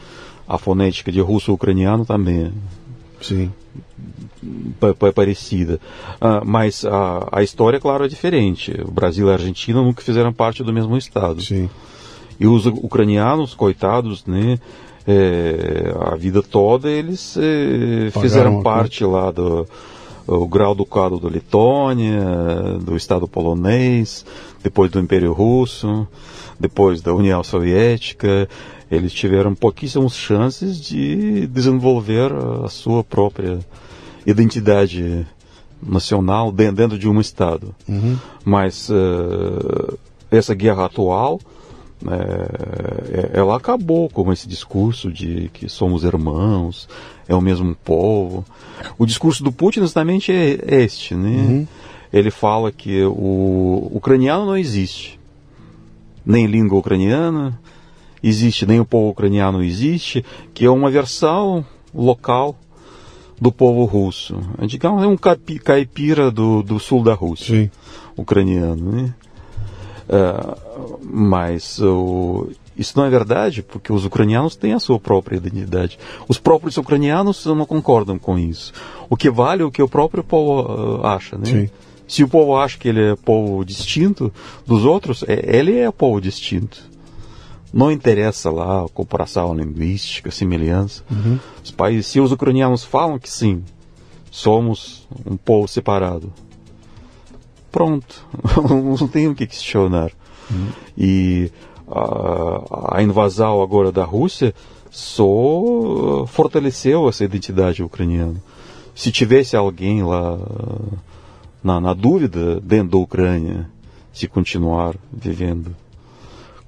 A 0.49 0.59
fonética 0.59 1.11
de 1.11 1.21
russo-ucraniano 1.21 2.05
também 2.05 2.45
é 2.45 2.51
Sim. 3.21 3.51
pa- 4.79 5.13
parecida. 5.13 5.81
Ah, 6.21 6.43
mas 6.45 6.85
a, 6.85 7.29
a 7.33 7.43
história, 7.43 7.79
claro, 7.81 8.05
é 8.05 8.09
diferente. 8.09 8.73
O 8.87 8.91
Brasil 8.91 9.27
e 9.27 9.31
a 9.31 9.35
Argentina 9.35 9.83
nunca 9.83 10.03
fizeram 10.03 10.33
parte 10.33 10.63
do 10.63 10.73
mesmo 10.73 10.97
estado. 10.97 11.41
Sim. 11.43 11.69
E 12.41 12.47
os 12.47 12.67
ucranianos, 12.67 13.55
coitados, 13.55 14.25
né? 14.25 14.59
é, 15.07 15.95
a 16.01 16.15
vida 16.15 16.43
toda 16.43 16.91
eles 16.91 17.37
é, 17.37 18.11
fizeram 18.21 18.63
parte 18.63 19.05
lá 19.05 19.31
do 19.31 19.67
o 20.27 20.47
grau 20.47 20.77
ducado 20.77 21.19
da 21.19 21.29
Letônia, 21.29 22.25
do 22.81 22.97
Estado 22.97 23.27
polonês, 23.27 24.25
depois 24.63 24.89
do 24.89 25.01
Império 25.01 25.33
Russo, 25.33 26.07
depois 26.59 27.01
da 27.01 27.13
União 27.13 27.43
Soviética. 27.43 28.49
eles 28.89 29.13
tiveram 29.13 29.57
pouquíssimas 29.57 30.15
chances 30.15 30.81
de 30.81 31.49
desenvolver 31.49 32.31
a 32.65 32.69
sua 32.69 33.03
própria 33.03 33.59
identidade 34.25 35.27
nacional 35.83 36.53
dentro 36.53 36.97
de 36.97 37.09
um 37.09 37.21
Estado. 37.21 37.75
Uhum. 37.89 38.17
Mas 38.45 38.89
uh, 38.89 39.99
essa 40.31 40.55
guerra 40.55 40.85
atual, 40.85 41.41
é, 42.07 43.39
ela 43.39 43.57
acabou 43.57 44.09
com 44.09 44.33
esse 44.33 44.49
discurso 44.49 45.13
de 45.13 45.51
que 45.53 45.69
somos 45.69 46.05
irmãos, 46.05 46.89
é 47.29 47.35
o 47.35 47.41
mesmo 47.41 47.75
povo. 47.85 48.45
O 48.99 49.05
discurso 49.05 49.45
do 49.45 49.53
Putin 49.53 49.81
justamente 49.81 50.33
é 50.33 50.59
este, 50.83 51.15
né? 51.15 51.29
Uhum. 51.29 51.67
Ele 52.13 52.31
fala 52.31 52.73
que 52.73 53.05
o 53.05 53.91
ucraniano 53.93 54.47
não 54.47 54.57
existe, 54.57 55.19
nem 56.25 56.47
língua 56.47 56.79
ucraniana 56.79 57.59
existe, 58.23 58.67
nem 58.67 58.81
o 58.81 58.85
povo 58.85 59.11
ucraniano 59.11 59.63
existe, 59.63 60.25
que 60.53 60.65
é 60.65 60.71
uma 60.71 60.91
versão 60.91 61.65
local 61.95 62.57
do 63.41 63.51
povo 63.51 63.85
russo. 63.85 64.39
Digamos, 64.67 65.03
é 65.03 65.07
um 65.07 65.17
caipira 65.17 66.31
do, 66.31 66.63
do 66.63 66.79
sul 66.79 67.03
da 67.03 67.15
Rússia, 67.15 67.65
Sim. 67.65 67.71
ucraniano. 68.17 68.93
Né? 68.93 69.15
Uh, 70.11 70.99
mas 71.05 71.79
uh, 71.79 72.51
isso 72.77 72.99
não 72.99 73.05
é 73.05 73.11
verdade, 73.11 73.63
porque 73.63 73.93
os 73.93 74.05
ucranianos 74.05 74.57
têm 74.57 74.73
a 74.73 74.81
sua 74.81 74.99
própria 74.99 75.37
identidade. 75.37 75.99
Os 76.27 76.39
próprios 76.39 76.77
ucranianos 76.77 77.47
não 77.47 77.65
concordam 77.65 78.19
com 78.19 78.37
isso. 78.37 78.73
O 79.09 79.17
que 79.17 79.31
vale 79.31 79.63
é 79.63 79.65
o 79.65 79.71
que 79.71 79.83
o 79.83 79.89
próprio 79.89 80.25
povo 80.25 80.99
uh, 80.99 81.07
acha. 81.07 81.39
Né? 81.39 81.45
Sim. 81.45 81.71
Se 82.09 82.25
o 82.25 82.29
povo 82.29 82.57
acha 82.57 82.77
que 82.77 82.89
ele 82.89 83.13
é 83.13 83.15
povo 83.15 83.65
distinto 83.65 84.33
dos 84.67 84.85
outros, 84.85 85.23
é, 85.29 85.57
ele 85.57 85.79
é 85.79 85.89
povo 85.93 86.21
distinto. 86.21 86.91
Não 87.73 87.93
interessa 87.93 88.51
lá 88.51 88.85
a 88.85 88.89
comparação 88.89 89.55
linguística, 89.55 90.29
a 90.29 90.33
semelhança. 90.33 91.05
Uhum. 91.09 91.39
Os 91.63 91.71
países, 91.71 92.07
se 92.09 92.19
os 92.19 92.33
ucranianos 92.33 92.83
falam 92.83 93.17
que 93.17 93.31
sim, 93.31 93.63
somos 94.29 95.07
um 95.25 95.37
povo 95.37 95.69
separado, 95.69 96.33
pronto, 97.71 98.27
não 98.99 99.09
tem 99.09 99.29
o 99.29 99.35
que 99.35 99.47
questionar. 99.47 100.11
Uhum. 100.51 100.69
E 100.97 101.51
a, 101.89 102.97
a, 102.97 103.03
invasão 103.03 103.63
agora 103.63 103.93
da 103.93 104.05
Rússia 104.05 104.55
só 104.91 106.25
fortaleceu 106.27 107.09
essa 107.09 107.25
identidade 107.25 107.83
ucraniana. 107.83 108.43
Se 108.95 109.13
tivesse 109.13 109.57
alguém 109.57 110.03
lá 110.03 110.39
na, 111.63 111.81
na 111.81 111.95
dúvida 111.95 112.61
dentro 112.61 112.93
da 112.93 112.99
Ucrânia, 112.99 113.71
se 114.13 114.27
continuar 114.27 114.95
vivendo 115.13 115.75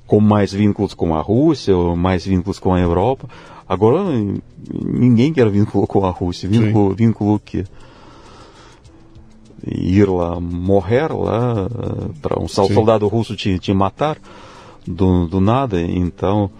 com 0.06 0.20
mais 0.20 0.52
vínculos 0.52 0.94
com 0.94 1.14
a 1.14 1.20
Rússia, 1.20 1.76
ou 1.76 1.96
mais 1.96 2.26
vínculos 2.26 2.58
com 2.58 2.74
a 2.74 2.80
Europa. 2.80 3.28
Agora 3.68 4.00
ninguém 4.84 5.32
quer 5.32 5.48
vínculo 5.48 5.86
com 5.86 6.04
a 6.04 6.10
Rússia. 6.10 6.48
Vínculo, 6.48 6.94
vínculo 6.94 7.40
que 7.40 7.64
ir 9.66 10.08
lá, 10.08 10.40
morrer 10.40 11.12
lá, 11.12 11.68
para 12.20 12.40
um 12.40 12.48
Sim. 12.48 12.72
soldado 12.74 13.06
russo 13.08 13.36
te, 13.36 13.58
te 13.58 13.72
matar 13.72 14.18
do, 14.86 15.26
do 15.26 15.40
nada. 15.40 15.80
Então, 15.80 16.50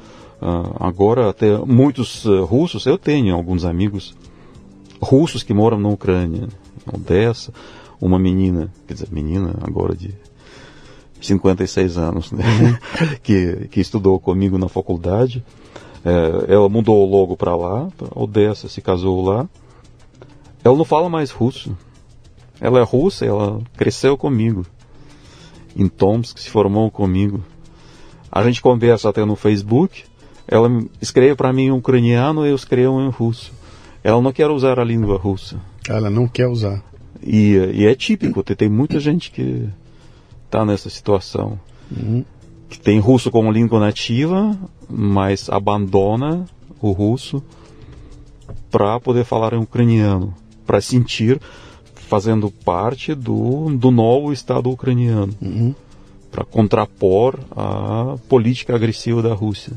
uh, 0.41 0.77
agora 0.81 1.29
até 1.29 1.57
muitos 1.59 2.25
uh, 2.25 2.45
russos, 2.45 2.87
eu 2.87 2.97
tenho 2.97 3.35
alguns 3.35 3.65
amigos 3.65 4.15
russos 5.01 5.43
que 5.43 5.53
moram 5.53 5.79
na 5.79 5.89
Ucrânia, 5.89 6.49
Odessa, 6.93 7.53
uma 8.01 8.19
menina, 8.19 8.73
quer 8.87 8.95
dizer, 8.95 9.09
menina 9.11 9.55
agora 9.63 9.95
de 9.97 10.15
56 11.21 11.99
anos, 11.99 12.33
né? 12.33 12.45
Uhum. 12.45 13.09
que, 13.23 13.69
que 13.71 13.81
estudou 13.81 14.19
comigo 14.19 14.59
na 14.59 14.69
faculdade. 14.69 15.45
É, 16.05 16.53
ela 16.53 16.69
mudou 16.69 17.09
logo 17.09 17.37
para 17.37 17.55
lá, 17.55 17.89
pra 17.97 18.09
Odessa, 18.15 18.69
se 18.69 18.81
casou 18.81 19.25
lá. 19.25 19.49
Ela 20.65 20.77
não 20.77 20.85
fala 20.85 21.09
mais 21.09 21.31
russo. 21.31 21.77
Ela 22.61 22.81
é 22.81 22.83
russa, 22.83 23.25
ela 23.25 23.61
cresceu 23.77 24.17
comigo. 24.17 24.65
Em 25.77 25.89
Tomsk, 25.89 26.39
se 26.39 26.51
formou 26.51 26.91
comigo. 26.91 27.43
A 28.31 28.43
gente 28.45 28.63
conversa 28.63 29.09
até 29.09 29.25
no 29.25 29.37
Facebook. 29.37 30.05
Ela 30.47 30.69
escreve 31.01 31.35
para 31.35 31.53
mim 31.53 31.65
em 31.65 31.73
ucraniano 31.73 32.47
e 32.47 32.51
eu 32.51 32.55
escrevo 32.55 33.01
em 33.01 33.09
russo. 33.09 33.53
Ela 34.05 34.21
não 34.21 34.33
quer 34.33 34.51
usar 34.51 34.79
a 34.79 34.85
língua 34.85 35.17
russa. 35.17 35.61
Ela 35.89 36.11
não 36.11 36.27
quer 36.27 36.47
usar. 36.47 36.83
E, 37.23 37.55
e 37.75 37.87
é 37.87 37.95
típico, 37.95 38.43
tem 38.43 38.69
muita 38.69 38.99
gente 38.99 39.31
que 39.31 39.69
está 40.45 40.65
nessa 40.65 40.91
situação. 40.91 41.59
Uhum. 41.91 42.25
Que 42.69 42.79
tem 42.79 42.99
russo 42.99 43.31
como 43.31 43.53
língua 43.53 43.79
nativa, 43.79 44.59
mas 44.89 45.49
abandona 45.49 46.45
o 46.81 46.91
russo 46.91 47.43
para 48.71 48.99
poder 48.99 49.25
falar 49.25 49.53
em 49.53 49.59
ucraniano, 49.59 50.35
para 50.67 50.81
sentir 50.81 51.41
fazendo 52.13 52.51
parte 52.51 53.15
do, 53.15 53.75
do 53.75 53.91
novo 53.91 54.35
Estado 54.35 54.69
ucraniano, 54.69 55.35
uhum. 55.41 55.75
para 56.31 56.45
contrapor 56.45 57.39
a 57.57 58.19
política 58.29 58.77
agressiva 58.77 59.23
da 59.23 59.33
Rússia. 59.33 59.73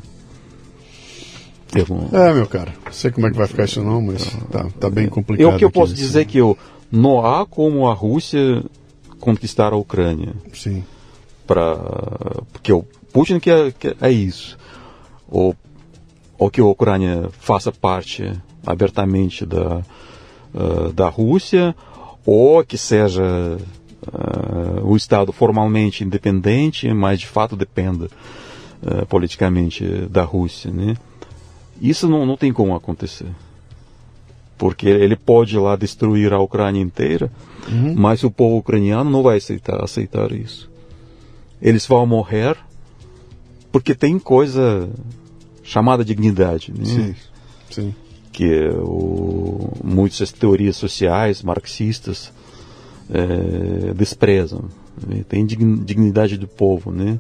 É, 2.12 2.34
meu 2.34 2.46
cara, 2.46 2.74
não 2.84 2.92
sei 2.92 3.10
como 3.10 3.26
é 3.28 3.32
que 3.32 3.38
vai 3.38 3.48
ficar 3.48 3.64
isso 3.64 3.82
não, 3.82 4.02
mas 4.02 4.26
tá, 4.52 4.68
tá 4.78 4.90
bem 4.90 5.08
complicado. 5.08 5.50
É 5.50 5.56
o 5.56 5.58
que 5.58 5.64
eu 5.64 5.72
posso 5.72 5.94
dizer 5.94 6.26
que 6.26 6.38
eu, 6.38 6.58
não 6.92 7.26
há 7.26 7.46
como 7.46 7.88
a 7.88 7.94
Rússia 7.94 8.66
conquistar 9.22 9.72
a 9.72 9.78
Ucrânia. 9.78 10.34
Sim. 10.54 10.84
Pra, 11.48 11.78
porque 12.52 12.74
o 12.74 12.84
Putin 13.14 13.40
quer, 13.40 13.72
quer 13.72 13.96
é 14.02 14.12
isso. 14.12 14.58
Ou, 15.30 15.56
ou 16.38 16.52
que 16.52 16.60
a 16.60 16.66
Ucrânia 16.66 17.30
faça 17.40 17.72
parte 17.72 18.30
abertamente 18.66 19.46
da, 19.46 19.78
uh, 20.54 20.92
da 20.92 21.08
Rússia, 21.08 21.74
ou 22.26 22.64
que 22.64 22.78
seja 22.78 23.24
uh, 23.24 24.82
o 24.84 24.96
Estado 24.96 25.32
formalmente 25.32 26.04
independente, 26.04 26.92
mas 26.94 27.20
de 27.20 27.28
fato 27.28 27.56
dependa 27.56 28.10
uh, 28.82 29.06
politicamente 29.08 29.86
da 30.10 30.24
Rússia. 30.24 30.72
Né? 30.72 30.96
Isso 31.82 32.08
não, 32.08 32.26
não 32.26 32.38
tem 32.38 32.52
como 32.52 32.76
acontecer 32.76 33.28
porque 34.58 34.88
ele 34.88 35.16
pode 35.16 35.58
lá 35.58 35.76
destruir 35.76 36.34
a 36.34 36.40
Ucrânia 36.40 36.82
inteira, 36.82 37.32
uhum. 37.68 37.94
mas 37.96 38.24
o 38.24 38.32
povo 38.32 38.58
ucraniano 38.58 39.10
não 39.10 39.22
vai 39.22 39.38
aceitar, 39.38 39.84
aceitar 39.84 40.32
isso. 40.32 40.70
Eles 41.62 41.86
vão 41.86 42.06
morrer 42.06 42.56
porque 43.72 43.94
tem 43.94 44.18
coisa 44.18 44.90
chamada 45.64 46.06
dignidade, 46.06 46.72
né? 46.72 46.86
Sim, 46.86 47.16
sim. 47.70 47.96
Que 48.36 48.68
o, 48.68 49.72
muitas 49.82 50.30
teorias 50.34 50.76
sociais 50.76 51.42
marxistas 51.42 52.34
é, 53.10 53.94
desprezam. 53.94 54.66
Né? 55.08 55.24
Tem 55.28 55.46
dignidade 55.46 56.38
do 56.38 56.48
povo, 56.48 56.92
né? 56.92 57.18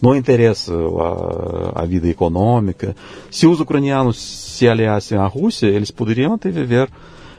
não 0.00 0.16
interessa 0.16 0.72
a, 0.74 1.82
a, 1.82 1.84
vida 1.84 2.08
econômica. 2.08 2.96
Se 3.30 3.46
os 3.46 3.60
ucranianos 3.60 4.18
se 4.18 4.66
aliassem 4.66 5.18
à 5.18 5.26
Rússia, 5.26 5.66
eles 5.66 5.90
poderiam 5.90 6.32
até 6.32 6.50
viver 6.50 6.90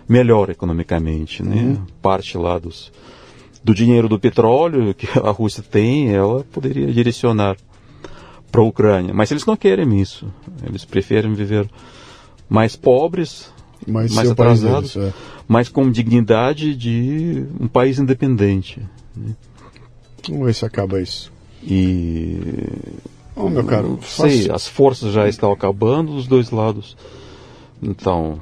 melhor 0.08 0.52
economicamente, 0.52 1.42
né? 1.42 1.56
Uhum. 1.56 1.86
Parte 2.00 2.38
lá 2.38 2.60
dos, 2.60 2.92
do 3.64 3.74
dinheiro 3.74 4.08
do 4.08 4.20
petróleo 4.20 4.94
que 4.94 5.08
a 5.20 5.32
Rússia 5.32 5.64
tem, 5.64 6.14
ela 6.14 6.46
poderia 6.54 6.88
direcionar 6.94 7.58
para 8.52 8.62
a 8.62 8.66
Ucrânia. 8.66 9.14
Mas 9.16 9.32
eles 9.32 9.46
não 9.46 9.58
querem 9.58 10.00
isso. 10.00 10.32
Eles 10.64 10.86
preferem 10.86 11.34
viver 11.34 11.68
mais 12.54 12.76
pobres, 12.76 13.52
mais, 13.88 14.14
mais 14.14 14.30
atrasados, 14.30 14.94
deles, 14.94 15.12
é. 15.12 15.14
mas 15.48 15.70
com 15.70 15.90
dignidade 15.90 16.76
de 16.76 17.48
um 17.60 17.68
país 17.68 17.98
independente. 17.98 18.80
Né? 19.18 19.34
Vamos 20.30 20.46
ver 20.46 20.54
se 20.54 20.64
acaba 20.64 21.02
isso. 21.02 21.34
E. 21.64 22.38
Oh, 23.36 23.50
meu 23.50 23.64
caro, 23.64 23.90
não 23.90 24.02
sei, 24.04 24.52
as 24.52 24.68
forças 24.68 25.12
já 25.12 25.28
estão 25.28 25.52
acabando 25.52 26.14
dos 26.14 26.28
dois 26.28 26.52
lados. 26.52 26.96
Então, 27.82 28.40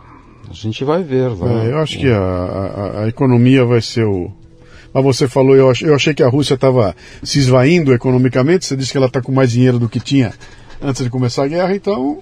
a 0.49 0.53
gente 0.53 0.83
vai 0.83 1.01
ver 1.01 1.29
lá. 1.29 1.63
É, 1.63 1.71
eu 1.71 1.77
acho 1.77 1.97
que 1.97 2.09
a, 2.09 2.19
a, 2.19 3.03
a, 3.03 3.07
economia 3.07 3.63
vai 3.63 3.81
ser 3.81 4.03
o. 4.03 4.29
Mas 4.93 5.05
você 5.05 5.25
falou, 5.25 5.55
eu, 5.55 5.69
ach, 5.69 5.83
eu 5.83 5.95
achei 5.95 6.13
que 6.13 6.21
a 6.21 6.27
Rússia 6.27 6.55
estava 6.55 6.93
se 7.23 7.39
esvaindo 7.39 7.93
economicamente. 7.93 8.65
Você 8.65 8.75
disse 8.75 8.91
que 8.91 8.97
ela 8.97 9.07
está 9.07 9.21
com 9.21 9.31
mais 9.31 9.51
dinheiro 9.51 9.79
do 9.79 9.88
que 9.88 10.01
tinha 10.01 10.33
antes 10.81 11.01
de 11.01 11.09
começar 11.09 11.45
a 11.45 11.47
guerra, 11.47 11.73
então. 11.73 12.19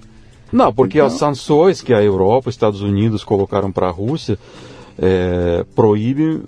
Não, 0.52 0.72
porque 0.72 0.98
então... 0.98 1.06
as 1.06 1.14
sanções 1.14 1.80
que 1.80 1.94
a 1.94 2.02
Europa, 2.02 2.48
os 2.48 2.54
Estados 2.54 2.80
Unidos 2.80 3.24
colocaram 3.24 3.70
para 3.70 3.88
a 3.88 3.90
Rússia 3.90 4.38
é, 4.98 5.64
proíbem 5.74 6.42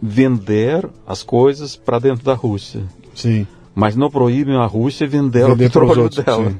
vender 0.00 0.88
as 1.06 1.22
coisas 1.22 1.76
para 1.76 1.98
dentro 1.98 2.24
da 2.24 2.34
Rússia. 2.34 2.82
Sim 3.14 3.46
mas 3.78 3.94
não 3.94 4.10
proíbem 4.10 4.56
a 4.56 4.66
Rússia 4.66 5.06
vender, 5.06 5.46
vender 5.46 5.52
o 5.52 5.56
petróleo 5.56 6.02
outros, 6.02 6.24
dela. 6.24 6.50
Sim. 6.50 6.58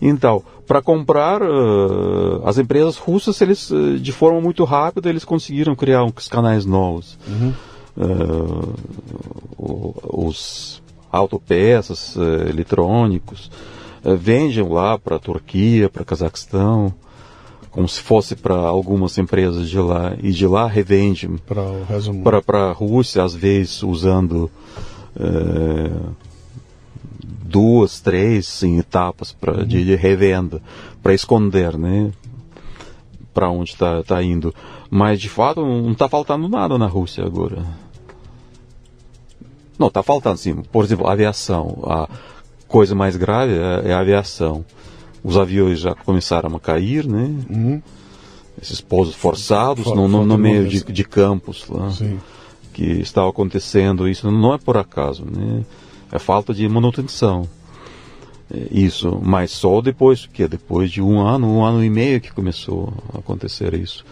Então, 0.00 0.44
para 0.64 0.80
comprar, 0.80 1.42
uh, 1.42 2.46
as 2.46 2.56
empresas 2.56 2.96
russas, 2.96 3.40
eles, 3.40 3.68
uh, 3.72 3.98
de 3.98 4.12
forma 4.12 4.40
muito 4.40 4.62
rápida, 4.62 5.08
eles 5.08 5.24
conseguiram 5.24 5.74
criar 5.74 6.04
uns 6.04 6.28
canais 6.28 6.64
novos. 6.64 7.18
Uhum. 7.26 7.52
Uh, 7.96 8.74
os 10.08 10.80
autopeças 11.10 12.14
eletrônicos, 12.48 13.46
uh, 13.46 13.75
vendem 14.14 14.68
lá 14.68 14.98
para 14.98 15.16
a 15.16 15.18
Turquia, 15.18 15.88
para 15.88 16.04
Cazaquistão, 16.04 16.94
como 17.70 17.88
se 17.88 18.00
fosse 18.00 18.36
para 18.36 18.54
algumas 18.54 19.18
empresas 19.18 19.68
de 19.68 19.78
lá, 19.78 20.16
e 20.22 20.30
de 20.30 20.46
lá 20.46 20.66
revendem 20.66 21.36
para 22.44 22.68
a 22.68 22.72
Rússia, 22.72 23.22
às 23.22 23.34
vezes 23.34 23.82
usando 23.82 24.50
uh, 25.16 26.10
duas, 27.22 28.00
três 28.00 28.62
em 28.62 28.78
etapas 28.78 29.32
pra, 29.32 29.58
uhum. 29.58 29.66
de, 29.66 29.84
de 29.84 29.94
revenda, 29.94 30.62
para 31.02 31.12
esconder, 31.12 31.76
né? 31.76 32.12
Para 33.34 33.50
onde 33.50 33.72
está 33.72 34.02
tá 34.02 34.22
indo. 34.22 34.54
Mas 34.88 35.20
de 35.20 35.28
fato 35.28 35.60
não 35.60 35.92
está 35.92 36.08
faltando 36.08 36.48
nada 36.48 36.78
na 36.78 36.86
Rússia 36.86 37.24
agora. 37.24 37.62
Não, 39.78 39.88
está 39.88 40.02
faltando 40.02 40.38
sim. 40.38 40.54
Por 40.72 40.84
exemplo, 40.84 41.06
aviação. 41.06 41.82
A 41.84 42.08
coisa 42.68 42.94
mais 42.94 43.16
grave 43.16 43.52
é, 43.54 43.90
é, 43.90 43.92
a 43.92 44.00
aviação. 44.00 44.64
Os 45.22 45.36
aviões 45.36 45.80
já 45.80 45.94
começaram 45.94 46.54
a 46.54 46.60
cair, 46.60 47.06
né? 47.06 47.34
Uhum. 47.50 47.82
Esses 48.60 48.80
pousos 48.80 49.14
forçados 49.14 49.84
For, 49.84 49.96
no, 49.96 50.08
no, 50.08 50.24
no 50.24 50.38
meio 50.38 50.66
de, 50.68 50.82
de, 50.84 51.04
campos 51.04 51.66
lá. 51.68 51.90
Sim. 51.90 52.18
Que 52.72 52.84
estava 52.84 53.28
acontecendo. 53.28 54.08
Isso 54.08 54.30
não 54.30 54.54
é 54.54 54.58
por 54.58 54.76
acaso, 54.76 55.24
né? 55.24 55.64
É 56.12 56.18
falta 56.18 56.54
de 56.54 56.68
manutenção. 56.68 57.48
É 58.52 58.68
isso, 58.70 59.20
mas 59.22 59.50
só 59.50 59.80
depois, 59.80 60.26
que 60.26 60.46
depois 60.46 60.90
de 60.90 61.02
um 61.02 61.20
ano, 61.20 61.48
um 61.48 61.64
ano 61.64 61.82
e 61.82 61.90
meio 61.90 62.20
que 62.20 62.32
começou 62.32 62.92
a 63.12 63.18
acontecer 63.18 63.74
isso. 63.74 64.04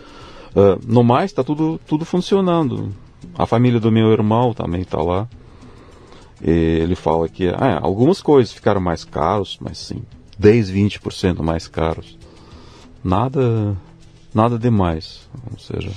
Uh, 0.50 0.80
no 0.86 1.04
mais, 1.04 1.30
está 1.30 1.44
tudo, 1.44 1.80
tudo 1.86 2.04
funcionando. 2.04 2.92
A 3.36 3.46
família 3.46 3.78
do 3.80 3.92
meu 3.92 4.12
irmão 4.12 4.52
também 4.52 4.82
está 4.82 5.00
lá. 5.00 5.28
E 6.41 6.49
ele 6.51 6.95
fala 6.95 7.27
que 7.27 7.49
ah, 7.49 7.79
algumas 7.81 8.21
coisas 8.21 8.53
ficaram 8.53 8.79
mais 8.79 9.03
caros, 9.03 9.57
mas 9.59 9.77
sim, 9.77 10.01
10, 10.37 10.71
20% 10.71 11.41
mais 11.41 11.67
caros. 11.67 12.17
Nada, 13.03 13.75
nada 14.33 14.57
demais. 14.57 15.27
Ou 15.51 15.59
seja, 15.59 15.91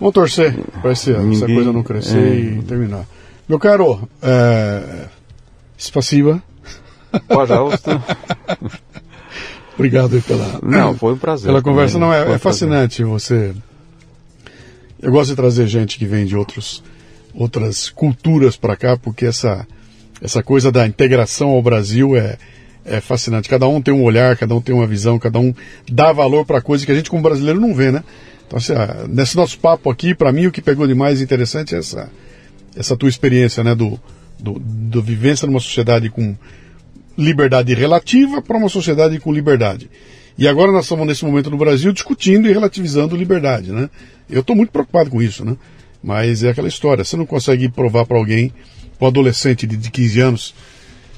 Vamos 0.00 0.14
torcer 0.14 0.58
para 0.80 0.92
essa 0.92 1.12
coisa 1.12 1.72
não 1.72 1.82
crescer 1.82 2.18
é, 2.18 2.34
e 2.34 2.62
terminar. 2.62 3.04
Meu 3.46 3.58
caro, 3.58 4.08
é, 4.22 5.08
спасибо. 5.76 6.42
Пожалуйста. 7.28 8.02
Obrigado 9.74 10.22
pela. 10.22 10.58
Não, 10.62 10.96
foi 10.96 11.12
um 11.12 11.18
prazer. 11.18 11.46
Pela 11.46 11.60
conversa, 11.60 11.98
não, 11.98 12.12
é, 12.12 12.32
é 12.32 12.38
fascinante 12.38 13.04
você. 13.04 13.54
Eu 15.02 15.12
gosto 15.12 15.30
de 15.30 15.36
trazer 15.36 15.66
gente 15.66 15.98
que 15.98 16.06
vem 16.06 16.24
de 16.24 16.34
outros, 16.34 16.82
outras 17.35 17.89
culturas 17.89 18.55
para 18.55 18.75
cá, 18.75 18.97
porque 18.97 19.25
essa, 19.25 19.67
essa 20.21 20.41
coisa 20.41 20.71
da 20.71 20.87
integração 20.87 21.49
ao 21.49 21.61
Brasil 21.61 22.15
é, 22.15 22.37
é 22.85 23.01
fascinante. 23.01 23.49
Cada 23.49 23.67
um 23.67 23.81
tem 23.81 23.93
um 23.93 24.03
olhar, 24.03 24.37
cada 24.37 24.55
um 24.55 24.61
tem 24.61 24.73
uma 24.73 24.87
visão, 24.87 25.19
cada 25.19 25.39
um 25.39 25.53
dá 25.91 26.13
valor 26.13 26.45
para 26.45 26.61
coisa 26.61 26.85
que 26.85 26.91
a 26.91 26.95
gente, 26.95 27.09
como 27.09 27.21
brasileiro, 27.21 27.59
não 27.59 27.73
vê, 27.73 27.91
né? 27.91 28.03
Então, 28.47 28.57
assim, 28.57 28.73
nesse 29.09 29.35
nosso 29.35 29.59
papo 29.59 29.89
aqui, 29.89 30.13
para 30.13 30.31
mim, 30.31 30.45
o 30.45 30.51
que 30.51 30.61
pegou 30.61 30.87
de 30.87 30.95
mais 30.95 31.21
interessante 31.21 31.75
é 31.75 31.79
essa, 31.79 32.09
essa 32.75 32.95
tua 32.95 33.09
experiência, 33.09 33.63
né, 33.63 33.73
do, 33.73 33.99
do, 34.39 34.59
do 34.59 35.01
vivência 35.01 35.47
numa 35.47 35.59
sociedade 35.59 36.09
com 36.09 36.35
liberdade 37.17 37.73
relativa 37.73 38.41
para 38.41 38.57
uma 38.57 38.69
sociedade 38.69 39.19
com 39.19 39.33
liberdade. 39.33 39.89
E 40.37 40.47
agora 40.47 40.71
nós 40.71 40.85
estamos 40.85 41.07
nesse 41.07 41.23
momento 41.23 41.49
no 41.49 41.57
Brasil 41.57 41.91
discutindo 41.93 42.47
e 42.47 42.51
relativizando 42.51 43.15
liberdade, 43.15 43.71
né? 43.71 43.89
Eu 44.29 44.41
estou 44.41 44.55
muito 44.55 44.69
preocupado 44.69 45.09
com 45.09 45.21
isso, 45.21 45.45
né? 45.45 45.55
Mas 46.05 46.43
é 46.43 46.51
aquela 46.51 46.67
história, 46.67 47.03
você 47.03 47.17
não 47.17 47.25
consegue 47.25 47.67
provar 47.67 48.05
para 48.05 48.15
alguém, 48.15 48.53
para 48.99 49.05
um 49.05 49.09
adolescente 49.09 49.65
de, 49.65 49.75
de 49.75 49.89
15 49.89 50.21
anos, 50.21 50.55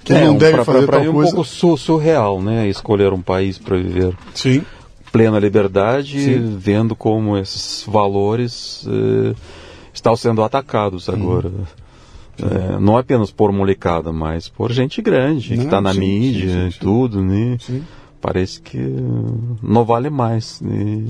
que 0.01 0.13
é, 0.13 0.25
não 0.25 0.37
deve 0.37 0.53
pra, 0.53 0.63
fazer 0.63 0.85
pra, 0.85 0.87
pra 0.87 0.99
tal 1.03 1.13
coisa. 1.13 1.29
É 1.29 1.33
um 1.33 1.43
pouco 1.43 1.77
surreal, 1.77 2.41
né? 2.41 2.69
Escolher 2.69 3.11
um 3.11 3.21
país 3.21 3.57
para 3.57 3.75
viver. 3.75 4.15
Sim. 4.33 4.63
Plena 5.11 5.39
liberdade, 5.39 6.21
Sim. 6.21 6.57
vendo 6.57 6.95
como 6.95 7.37
esses 7.37 7.83
valores 7.85 8.87
eh, 8.87 9.35
estão 9.93 10.15
sendo 10.15 10.41
atacados 10.41 11.09
agora. 11.09 11.49
Hum. 11.49 11.65
É, 12.39 12.79
não 12.79 12.95
apenas 12.95 13.29
por 13.29 13.51
molecada, 13.51 14.13
mas 14.13 14.47
por 14.47 14.71
gente 14.71 15.01
grande, 15.01 15.51
não, 15.51 15.57
que 15.57 15.65
está 15.65 15.81
na 15.81 15.93
sim, 15.93 15.99
mídia 15.99 16.69
e 16.69 16.73
tudo, 16.79 17.21
né? 17.21 17.57
Parece 18.21 18.61
que 18.61 18.77
não 19.61 19.83
vale 19.83 20.09
mais 20.09 20.61
né? 20.61 21.03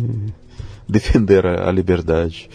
defender 0.88 1.46
a, 1.46 1.70
a, 1.70 1.72
liberdade. 1.72 2.50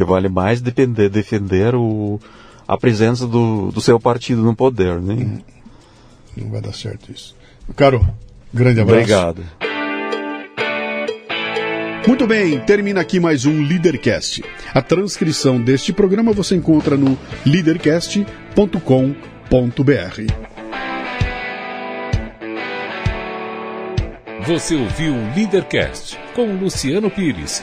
Que 0.00 0.04
vale 0.04 0.30
mais 0.30 0.62
defender, 0.62 1.10
defender 1.10 1.74
o, 1.74 2.18
a 2.66 2.74
presença 2.78 3.26
do, 3.26 3.70
do 3.70 3.82
seu 3.82 4.00
partido 4.00 4.40
no 4.40 4.56
poder, 4.56 4.98
né? 4.98 5.12
Hum. 5.12 5.38
Não 6.34 6.48
vai 6.48 6.62
dar 6.62 6.72
certo 6.72 7.12
isso. 7.12 7.36
Caro, 7.76 8.08
grande 8.50 8.80
abraço. 8.80 9.00
Obrigado. 9.00 9.44
Muito 12.08 12.26
bem, 12.26 12.58
termina 12.60 13.02
aqui 13.02 13.20
mais 13.20 13.44
um 13.44 13.60
Leadercast. 13.62 14.42
A 14.72 14.80
transcrição 14.80 15.60
deste 15.60 15.92
programa 15.92 16.32
você 16.32 16.56
encontra 16.56 16.96
no 16.96 17.18
leadercast.com.br. 17.44 18.26
Você 24.46 24.76
ouviu 24.76 25.12
o 25.12 25.34
Leadercast 25.36 26.18
com 26.34 26.56
Luciano 26.56 27.10
Pires. 27.10 27.62